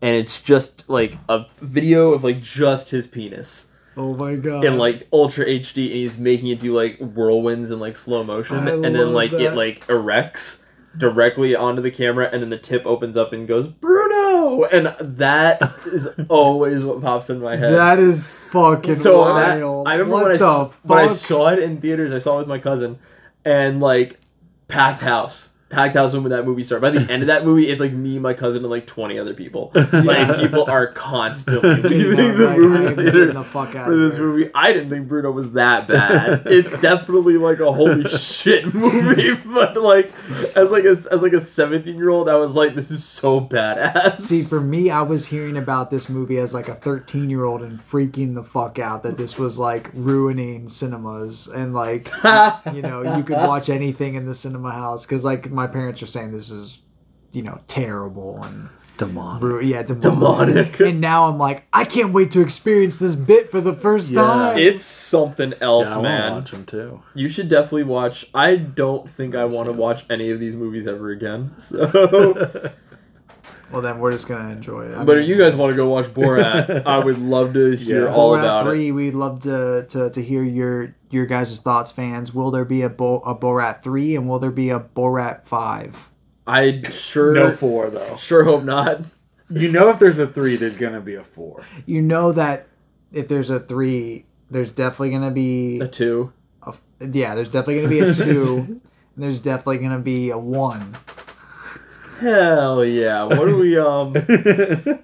and 0.02 0.16
it's 0.16 0.42
just 0.42 0.90
like 0.90 1.18
a 1.30 1.46
video 1.62 2.12
of 2.14 2.24
like 2.24 2.42
just 2.42 2.90
his 2.92 3.08
penis 3.08 3.68
Oh 3.96 4.14
my 4.14 4.36
god! 4.36 4.64
in 4.64 4.78
like 4.78 5.08
ultra 5.12 5.44
HD, 5.46 5.86
and 5.86 5.96
he's 5.96 6.18
making 6.20 6.50
it 6.50 6.60
do 6.60 6.76
like 6.76 7.00
whirlwinds 7.00 7.72
and 7.72 7.82
like 7.82 7.96
slow 7.96 8.24
motion, 8.24 8.58
I 8.68 8.72
and 8.74 8.84
then 8.96 9.12
like 9.14 9.34
it 9.34 9.56
like 9.56 9.90
erects 9.90 10.64
directly 10.96 11.56
onto 11.56 11.82
the 11.82 11.90
camera, 11.92 12.30
and 12.32 12.44
then 12.44 12.50
the 12.52 12.60
tip 12.60 12.86
opens 12.86 13.18
up 13.18 13.34
and 13.34 13.48
goes 13.48 13.66
Bruno, 13.68 14.66
and 14.66 14.94
that 15.18 15.62
is 15.88 16.08
always 16.30 16.86
what 16.86 17.02
pops 17.02 17.32
in 17.32 17.40
my 17.42 17.56
head. 17.56 17.74
that 17.74 17.98
is 18.00 18.30
fucking 18.30 18.96
so 18.98 19.26
that, 19.34 19.60
wild. 19.62 19.88
I 19.88 19.94
remember 19.96 20.14
what 20.14 20.24
when 20.26 20.32
I, 20.32 20.36
s- 20.64 20.72
when 20.84 21.00
I 21.00 21.08
saw 21.08 21.48
it 21.50 21.60
in 21.60 21.82
theaters, 21.82 22.14
I 22.14 22.20
saw 22.20 22.36
it 22.36 22.40
with 22.42 22.48
my 22.48 22.60
cousin, 22.60 23.00
and 23.46 23.80
like 23.80 24.20
packed 24.68 25.02
house. 25.02 25.56
Packed 25.70 25.96
house 25.96 26.14
when 26.14 26.24
that 26.30 26.46
movie 26.46 26.64
started. 26.64 26.82
By 26.82 26.90
the 26.92 27.12
end 27.12 27.24
of 27.24 27.28
that 27.28 27.44
movie, 27.44 27.68
it's 27.68 27.82
like 27.82 27.92
me, 27.92 28.20
my 28.20 28.34
cousin, 28.34 28.64
and 28.64 28.72
like 28.72 28.88
twenty 28.88 29.20
other 29.20 29.34
people. 29.34 29.72
Like 29.92 30.38
people 30.40 30.70
are 30.70 30.88
constantly 30.88 31.82
leaving 31.82 32.38
the 32.38 32.56
movie 32.58 32.96
theater 33.04 33.34
the 33.34 33.44
fuck 33.44 33.76
out 33.76 33.88
for 33.88 33.94
of 33.94 34.00
this 34.00 34.16
here. 34.16 34.26
movie. 34.26 34.50
I 34.54 34.72
didn't 34.72 34.90
think 34.90 35.08
Bruno 35.08 35.32
was 35.32 35.52
that 35.52 35.88
bad. 35.88 36.44
it's 36.46 36.80
definitely 36.80 37.38
like 37.38 37.60
a 37.60 37.72
holy 37.72 38.04
shit 38.06 38.74
movie, 38.74 39.34
but 39.36 39.76
like 39.76 40.14
as 40.56 40.72
like 40.72 40.86
a 40.86 40.92
as 41.12 41.22
like 41.22 41.34
a 41.34 41.42
seventeen 41.42 41.98
year 41.98 42.10
old, 42.10 42.30
I 42.30 42.36
was 42.36 42.52
like, 42.52 42.76
this 42.76 42.90
is 42.92 43.04
so 43.04 43.42
badass. 43.42 44.22
See, 44.22 44.44
for 44.44 44.62
me, 44.62 44.90
I 44.90 45.02
was 45.02 45.26
hearing 45.26 45.58
about 45.58 45.90
this 45.90 46.08
movie 46.10 46.38
as 46.38 46.54
like 46.54 46.70
a 46.70 46.76
13 46.76 47.30
year 47.30 47.44
old 47.44 47.62
and 47.62 47.80
freaking 47.90 48.34
the 48.36 48.44
fuck 48.44 48.80
out 48.80 49.04
that 49.04 49.18
this 49.18 49.38
was 49.38 49.60
like 49.60 49.90
ruining 49.94 50.70
cinemas 50.70 51.48
and 51.48 51.74
like, 51.74 52.10
you 52.74 52.82
know, 52.82 53.18
you 53.18 53.24
could 53.24 53.38
watch 53.38 53.70
anything 53.70 54.16
in 54.16 54.26
the 54.26 54.34
cinema 54.34 54.72
house 54.72 55.06
because 55.06 55.26
like 55.26 55.50
my 55.58 55.68
parents 55.68 56.02
are 56.02 56.08
saying 56.08 56.32
this 56.32 56.50
is, 56.52 56.80
you 57.34 57.42
know, 57.42 57.60
terrible 57.68 58.42
and. 58.44 58.70
Demonic. 58.98 59.44
Ru- 59.44 59.62
yeah, 59.62 59.84
demonic. 59.84 60.02
Demonic. 60.02 60.80
And 60.90 61.00
now 61.00 61.26
I'm 61.28 61.38
like, 61.38 61.68
I 61.72 61.86
can't 61.86 62.14
wait 62.14 62.32
to 62.32 62.42
experience 62.42 62.98
this 62.98 63.14
bit 63.14 63.52
for 63.52 63.62
the 63.62 63.74
first 63.74 64.10
Yeah. 64.10 64.22
time. 64.24 64.58
it's 64.58 64.84
something 64.84 65.54
else, 65.62 65.90
Yeah, 65.90 66.00
I 66.00 66.02
man. 66.02 66.32
watch 66.34 66.50
them 66.50 66.66
too. 66.66 67.04
You 67.14 67.30
should 67.30 67.48
definitely 67.48 67.84
watch. 67.84 68.26
I 68.34 68.56
don't 68.56 69.08
think 69.08 69.36
I 69.36 69.46
want 69.46 69.68
to 69.68 69.72
watch 69.74 70.04
any 70.10 70.32
of 70.32 70.40
these 70.40 70.56
movies 70.56 70.88
ever 70.88 71.12
again. 71.12 71.54
So, 71.60 71.78
well, 73.72 73.82
then 73.82 74.00
we're 74.00 74.12
just 74.12 74.28
gonna 74.28 74.50
enjoy 74.50 74.86
it. 74.88 74.96
I 74.98 75.04
but 75.04 75.16
mean, 75.16 75.24
if 75.24 75.30
you 75.30 75.38
guys 75.38 75.56
want 75.56 75.72
to 75.72 75.76
go 75.76 75.90
watch 75.90 76.06
Borat, 76.08 76.84
I 76.86 77.00
would 77.04 77.20
love 77.20 77.54
to 77.54 77.72
hear 77.76 78.06
Yeah. 78.08 78.14
all 78.14 78.34
Borat 78.36 78.40
about 78.40 78.64
three, 78.66 78.88
it. 78.90 78.92
we'd 78.92 79.14
love 79.14 79.42
to, 79.42 79.86
to 79.90 80.10
to 80.10 80.22
hear 80.24 80.44
your 80.44 80.96
your 81.10 81.26
guys' 81.26 81.60
thoughts, 81.62 81.92
fans. 81.92 82.34
Will 82.34 82.52
there 82.52 82.66
be 82.66 82.82
a 82.82 82.90
Bo- 82.90 83.20
a 83.22 83.36
Borat 83.36 83.82
three, 83.84 84.16
and 84.16 84.28
will 84.30 84.40
there 84.40 84.52
be 84.52 84.70
a 84.70 84.80
Borat 84.80 85.46
five? 85.46 86.10
I 86.46 86.82
sure 86.84 87.34
No 87.34 87.52
four 87.52 87.90
though. 87.90 88.16
sure 88.18 88.44
hope 88.46 88.64
not. 88.64 89.02
You 89.50 89.72
know, 89.72 89.90
if 89.90 90.00
there's 90.00 90.20
a 90.20 90.28
three, 90.28 90.56
there's 90.56 90.78
gonna 90.78 91.02
be 91.02 91.16
a 91.16 91.24
four. 91.24 91.64
You 91.86 92.02
know 92.02 92.32
that 92.34 92.68
if 93.12 93.28
there's 93.28 93.50
a 93.50 93.60
three, 93.60 94.26
there's 94.52 94.72
definitely 94.72 95.12
gonna 95.12 95.32
be 95.32 95.80
A 95.80 95.88
two. 95.88 96.32
a, 96.64 96.74
yeah, 97.02 97.36
there's 97.36 97.50
definitely 97.50 97.78
gonna 97.82 97.90
be 97.90 98.00
a 98.00 98.14
two, 98.26 98.58
and 98.60 98.82
there's 99.18 99.40
definitely 99.42 99.78
gonna 99.80 100.00
be 100.00 100.30
a 100.30 100.38
one. 100.38 100.96
Hell 102.20 102.84
yeah! 102.86 103.24
What 103.24 103.48
are 103.48 103.56
we 103.56 103.78
um? 103.78 104.16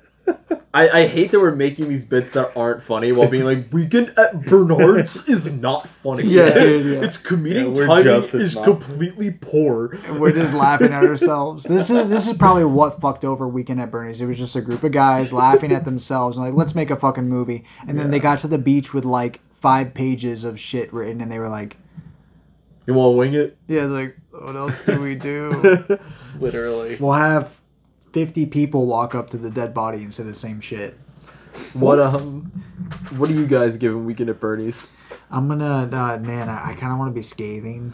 I, 0.75 0.89
I 0.89 1.07
hate 1.07 1.29
that 1.31 1.39
we're 1.39 1.53
making 1.53 1.87
these 1.89 2.03
bits 2.05 2.31
that 2.31 2.51
aren't 2.57 2.81
funny 2.81 3.11
while 3.11 3.27
being 3.29 3.43
like 3.45 3.71
weekend 3.71 4.17
at 4.17 4.41
Bernard's 4.43 5.27
is 5.29 5.51
not 5.51 5.87
funny. 5.87 6.23
Yeah, 6.23 6.53
dude, 6.53 6.85
yeah. 6.97 7.05
Its 7.05 7.17
comedic 7.21 7.77
Yeah, 7.77 7.85
timing 7.85 8.41
is 8.41 8.55
not- 8.55 8.63
completely 8.63 9.29
poor. 9.31 9.99
And 10.07 10.19
we're 10.19 10.31
just 10.31 10.53
laughing 10.55 10.91
at 10.91 11.03
ourselves. 11.03 11.65
This 11.65 11.91
is 11.91 12.09
this 12.09 12.27
is 12.27 12.35
probably 12.37 12.63
what 12.65 12.99
fucked 13.01 13.23
over 13.25 13.47
Weekend 13.47 13.81
at 13.81 13.91
Bernie's. 13.91 14.21
It 14.21 14.25
was 14.25 14.37
just 14.39 14.55
a 14.55 14.61
group 14.61 14.83
of 14.83 14.91
guys 14.93 15.31
laughing 15.31 15.71
at 15.71 15.85
themselves 15.85 16.37
and 16.37 16.45
like, 16.45 16.55
let's 16.55 16.73
make 16.73 16.89
a 16.89 16.95
fucking 16.95 17.27
movie. 17.29 17.65
And 17.87 17.99
then 17.99 18.09
they 18.09 18.19
got 18.19 18.39
to 18.39 18.47
the 18.47 18.57
beach 18.57 18.93
with 18.93 19.05
like 19.05 19.41
five 19.53 19.93
pages 19.93 20.43
of 20.43 20.59
shit 20.59 20.91
written, 20.91 21.21
and 21.21 21.31
they 21.31 21.37
were 21.37 21.49
like, 21.49 21.77
You 22.87 22.95
want 22.95 23.13
to 23.13 23.17
wing 23.17 23.33
it? 23.35 23.57
yeah, 23.67 23.83
it's 23.83 23.91
like 23.91 24.17
what 24.43 24.55
else 24.55 24.83
do 24.83 24.99
we 24.99 25.15
do? 25.15 25.97
Literally. 26.39 26.97
we'll 26.97 27.13
have 27.13 27.59
50 28.11 28.45
people 28.47 28.85
walk 28.85 29.15
up 29.15 29.29
to 29.31 29.37
the 29.37 29.49
dead 29.49 29.73
body 29.73 30.03
and 30.03 30.13
say 30.13 30.23
the 30.23 30.33
same 30.33 30.61
shit. 30.61 30.97
What 31.73 31.99
um? 31.99 32.51
What 33.17 33.29
are 33.29 33.33
you 33.33 33.45
guys 33.45 33.77
giving 33.77 34.05
Weekend 34.05 34.29
at 34.29 34.39
Bernie's? 34.39 34.87
I'm 35.29 35.47
gonna, 35.47 35.89
uh, 35.91 36.17
man, 36.17 36.49
I, 36.49 36.71
I 36.71 36.73
kind 36.73 36.91
of 36.91 36.99
want 36.99 37.09
to 37.09 37.13
be 37.13 37.21
scathing. 37.21 37.93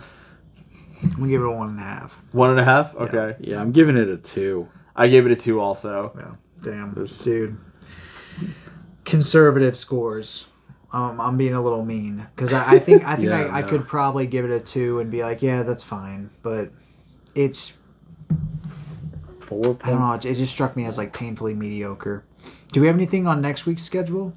I'm 1.04 1.10
gonna 1.10 1.28
give 1.28 1.42
it 1.42 1.46
a 1.46 1.52
one 1.52 1.70
and 1.70 1.80
a 1.80 1.84
half. 1.84 2.18
One 2.32 2.52
and 2.52 2.60
a 2.60 2.64
half. 2.64 2.96
Okay. 2.96 3.36
Yeah, 3.40 3.62
I'm 3.62 3.72
giving 3.72 3.98
it 3.98 4.08
a 4.08 4.18
two. 4.18 4.70
I 4.96 5.08
gave 5.08 5.26
it 5.26 5.32
a 5.32 5.36
two 5.36 5.60
also. 5.62 6.12
Yeah, 6.18 6.72
damn, 6.72 7.08
dude. 7.24 7.58
Conservative 9.06 9.78
scores. 9.78 10.49
Um, 10.92 11.22
I'm 11.22 11.38
being 11.38 11.54
a 11.54 11.62
little 11.62 11.86
mean 11.86 12.28
because 12.36 12.52
I, 12.52 12.76
I 12.76 12.80
think 12.80 13.04
I 13.04 13.16
think 13.18 13.30
Yeah, 13.30 13.42
I, 13.42 13.60
I 13.60 13.62
could 13.62 13.88
probably 13.88 14.26
give 14.26 14.46
it 14.46 14.52
a 14.52 14.60
two 14.60 15.00
and 15.00 15.12
be 15.12 15.22
like, 15.22 15.42
yeah, 15.42 15.64
that's 15.64 15.84
fine. 15.84 16.32
But 16.42 16.72
it's 17.36 17.78
Four 19.50 19.78
I 19.84 19.90
don't 19.90 20.00
know. 20.00 20.14
It, 20.14 20.26
it 20.26 20.36
just 20.36 20.52
struck 20.52 20.76
me 20.76 20.86
as 20.86 20.98
like 20.98 21.12
painfully 21.12 21.56
mediocre. 21.56 22.24
Do 22.72 22.82
we 22.82 22.88
have 22.88 22.96
anything 22.96 23.26
on 23.26 23.42
next 23.42 23.66
week's 23.66 23.82
schedule? 23.82 24.36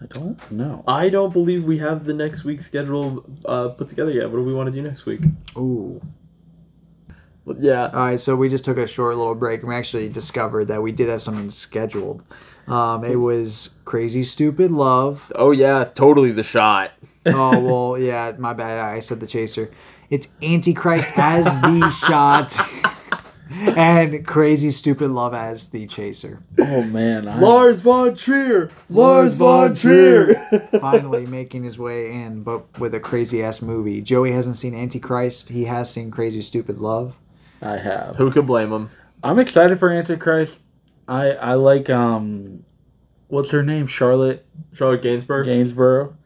I 0.00 0.06
don't 0.06 0.50
know. 0.50 0.82
I 0.88 1.10
don't 1.10 1.32
believe 1.32 1.64
we 1.64 1.78
have 1.78 2.04
the 2.04 2.14
next 2.14 2.44
week's 2.44 2.66
schedule 2.66 3.24
uh, 3.44 3.68
put 3.68 3.88
together 3.88 4.10
yet. 4.10 4.30
What 4.30 4.38
do 4.38 4.42
we 4.44 4.54
want 4.54 4.68
to 4.68 4.72
do 4.72 4.80
next 4.80 5.04
week? 5.04 5.20
Ooh, 5.56 6.00
Yeah. 7.58 7.90
All 7.92 8.06
right, 8.06 8.20
so 8.20 8.36
we 8.36 8.48
just 8.48 8.64
took 8.64 8.78
a 8.78 8.86
short 8.86 9.16
little 9.16 9.34
break 9.34 9.60
and 9.60 9.68
we 9.68 9.74
actually 9.74 10.08
discovered 10.08 10.66
that 10.66 10.82
we 10.82 10.92
did 10.92 11.08
have 11.08 11.22
something 11.22 11.50
scheduled. 11.50 12.22
Um, 12.66 13.04
it 13.04 13.16
was 13.16 13.70
Crazy 13.84 14.22
Stupid 14.22 14.70
Love. 14.70 15.30
Oh 15.34 15.50
yeah, 15.50 15.84
totally 15.84 16.32
the 16.32 16.42
shot. 16.42 16.92
Oh, 17.26 17.58
well, 17.92 17.98
yeah, 17.98 18.32
my 18.38 18.54
bad. 18.54 18.78
I 18.78 19.00
said 19.00 19.20
the 19.20 19.26
chaser. 19.26 19.70
It's 20.10 20.28
Antichrist 20.42 21.10
as 21.16 21.44
the 21.44 21.90
shot 21.90 22.56
and 23.50 24.26
Crazy 24.26 24.70
Stupid 24.70 25.10
Love 25.10 25.34
as 25.34 25.68
the 25.68 25.86
chaser. 25.86 26.42
Oh 26.58 26.84
man, 26.84 27.28
I, 27.28 27.38
Lars 27.38 27.80
von 27.80 28.14
Trier. 28.14 28.70
Lars 28.88 29.36
von 29.36 29.74
Trier. 29.74 30.34
Finally 30.80 31.26
making 31.26 31.64
his 31.64 31.78
way 31.78 32.12
in, 32.12 32.42
but 32.42 32.78
with 32.78 32.94
a 32.94 33.00
crazy 33.00 33.42
ass 33.42 33.60
movie. 33.60 34.00
Joey 34.00 34.32
hasn't 34.32 34.56
seen 34.56 34.74
Antichrist. 34.74 35.50
He 35.50 35.64
has 35.64 35.90
seen 35.90 36.10
Crazy 36.10 36.40
Stupid 36.40 36.78
Love. 36.78 37.16
I 37.64 37.76
have. 37.78 38.16
Who 38.16 38.30
could 38.30 38.46
blame 38.46 38.70
him? 38.72 38.90
I'm 39.22 39.38
excited 39.38 39.78
for 39.78 39.90
Antichrist. 39.90 40.60
I 41.08 41.30
I 41.30 41.54
like 41.54 41.88
um, 41.90 42.64
what's 43.28 43.50
her 43.50 43.62
name? 43.62 43.86
Charlotte 43.86 44.46
Charlotte 44.74 45.02
Gainsbourg. 45.02 45.44
Gainsborough. 45.46 46.16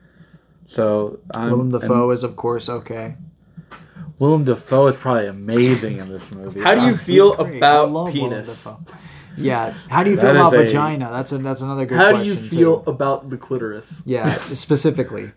So 0.66 1.20
I'm, 1.32 1.50
Willem 1.50 1.72
and 1.72 1.80
Dafoe 1.80 2.10
is, 2.10 2.22
of 2.22 2.36
course, 2.36 2.68
okay. 2.68 3.14
Willem 4.18 4.44
Dafoe 4.44 4.88
is 4.88 4.96
probably 4.96 5.26
amazing 5.28 5.98
in 5.98 6.08
this 6.10 6.30
movie. 6.32 6.60
How 6.60 6.74
do 6.74 6.82
you 6.82 6.90
He's 6.90 7.04
feel 7.04 7.34
about 7.34 7.90
love 7.90 8.12
penis? 8.12 8.68
Yeah. 9.36 9.72
How 9.88 10.02
do 10.02 10.10
you 10.10 10.16
That 10.16 10.22
feel 10.34 10.46
about 10.48 10.54
a- 10.54 10.58
vagina? 10.58 11.08
That's 11.12 11.30
a, 11.32 11.38
that's 11.38 11.60
another 11.60 11.86
good 11.86 11.96
How 11.96 12.12
do 12.12 12.24
you 12.24 12.34
feel 12.34 12.82
Too. 12.82 12.90
about 12.90 13.30
the 13.30 13.36
clitoris? 13.38 14.02
Yeah, 14.04 14.28
specifically. 14.52 15.30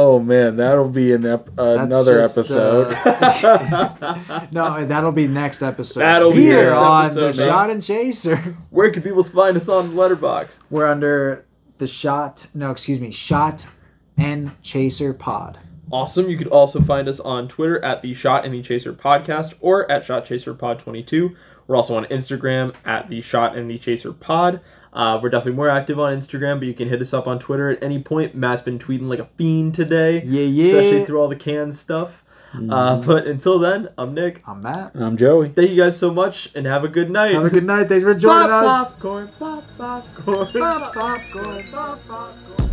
Oh 0.00 0.20
man, 0.20 0.54
that'll 0.58 0.88
be 0.88 1.12
an 1.12 1.26
ep- 1.26 1.50
another 1.58 2.22
just, 2.22 2.38
episode. 2.38 2.92
uh, 2.92 4.46
no, 4.52 4.86
that'll 4.86 5.10
be 5.10 5.26
next 5.26 5.60
episode. 5.60 5.98
That'll 5.98 6.30
be 6.30 6.42
Here 6.42 6.72
on 6.72 7.06
episode, 7.06 7.34
the 7.34 7.38
man. 7.38 7.48
Shot 7.48 7.70
and 7.70 7.82
Chaser. 7.82 8.36
Where 8.70 8.92
can 8.92 9.02
people 9.02 9.24
find 9.24 9.56
us 9.56 9.68
on 9.68 9.94
Letterboxd? 9.94 10.60
We're 10.70 10.86
under 10.86 11.44
the 11.78 11.88
Shot. 11.88 12.46
No, 12.54 12.70
excuse 12.70 13.00
me. 13.00 13.10
Shot 13.10 13.66
and 14.16 14.52
Chaser 14.62 15.12
Pod. 15.12 15.58
Awesome. 15.90 16.28
You 16.30 16.38
could 16.38 16.46
also 16.46 16.80
find 16.80 17.08
us 17.08 17.18
on 17.18 17.48
Twitter 17.48 17.84
at 17.84 18.00
the 18.00 18.14
Shot 18.14 18.44
and 18.44 18.54
the 18.54 18.62
Chaser 18.62 18.92
Podcast 18.92 19.54
or 19.60 19.90
at 19.90 20.04
Shot 20.06 20.24
Chaser 20.26 20.54
Pod 20.54 20.78
22. 20.78 21.34
We're 21.66 21.74
also 21.74 21.96
on 21.96 22.04
Instagram 22.04 22.72
at 22.84 23.08
the 23.08 23.20
Shot 23.20 23.56
and 23.56 23.68
the 23.68 23.78
Chaser 23.78 24.12
Pod. 24.12 24.60
Uh, 24.92 25.18
we're 25.22 25.28
definitely 25.28 25.52
more 25.56 25.68
active 25.68 25.98
on 25.98 26.16
Instagram, 26.18 26.58
but 26.58 26.66
you 26.66 26.74
can 26.74 26.88
hit 26.88 27.00
us 27.00 27.12
up 27.14 27.26
on 27.28 27.38
Twitter 27.38 27.70
at 27.70 27.82
any 27.82 28.02
point. 28.02 28.34
Matt's 28.34 28.62
been 28.62 28.78
tweeting 28.78 29.08
like 29.08 29.18
a 29.18 29.28
fiend 29.36 29.74
today, 29.74 30.22
Yeah, 30.24 30.42
yeah. 30.42 30.74
especially 30.76 31.04
through 31.04 31.20
all 31.20 31.28
the 31.28 31.36
canned 31.36 31.74
stuff. 31.76 32.24
Uh, 32.70 32.96
but 33.02 33.26
until 33.26 33.58
then, 33.58 33.90
I'm 33.98 34.14
Nick. 34.14 34.40
I'm 34.48 34.62
Matt. 34.62 34.94
And 34.94 35.04
I'm 35.04 35.18
Joey. 35.18 35.50
Thank 35.50 35.68
you 35.70 35.76
guys 35.76 35.98
so 35.98 36.10
much, 36.10 36.50
and 36.54 36.64
have 36.64 36.82
a 36.82 36.88
good 36.88 37.10
night. 37.10 37.32
Have 37.34 37.44
a 37.44 37.50
good 37.50 37.64
night. 37.64 37.88
Thanks 37.90 38.04
for 38.04 38.14
joining 38.14 38.48
Pop 38.48 38.64
us. 38.64 38.92
popcorn, 38.92 39.28
pop 39.38 39.64
popcorn, 39.76 40.46
pop 40.52 40.94
popcorn, 40.94 41.64
pop 41.70 42.08
popcorn. 42.08 42.67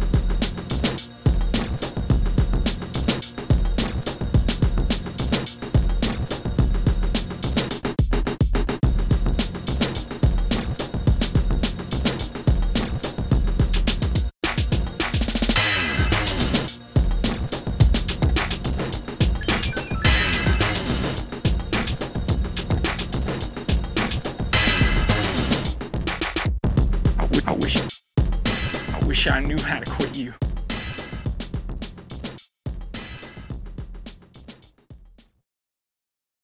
Wish, 29.26 29.34
I 29.34 29.40
knew 29.40 29.58
how 29.64 29.80
to 29.80 29.90
quit. 29.90 30.05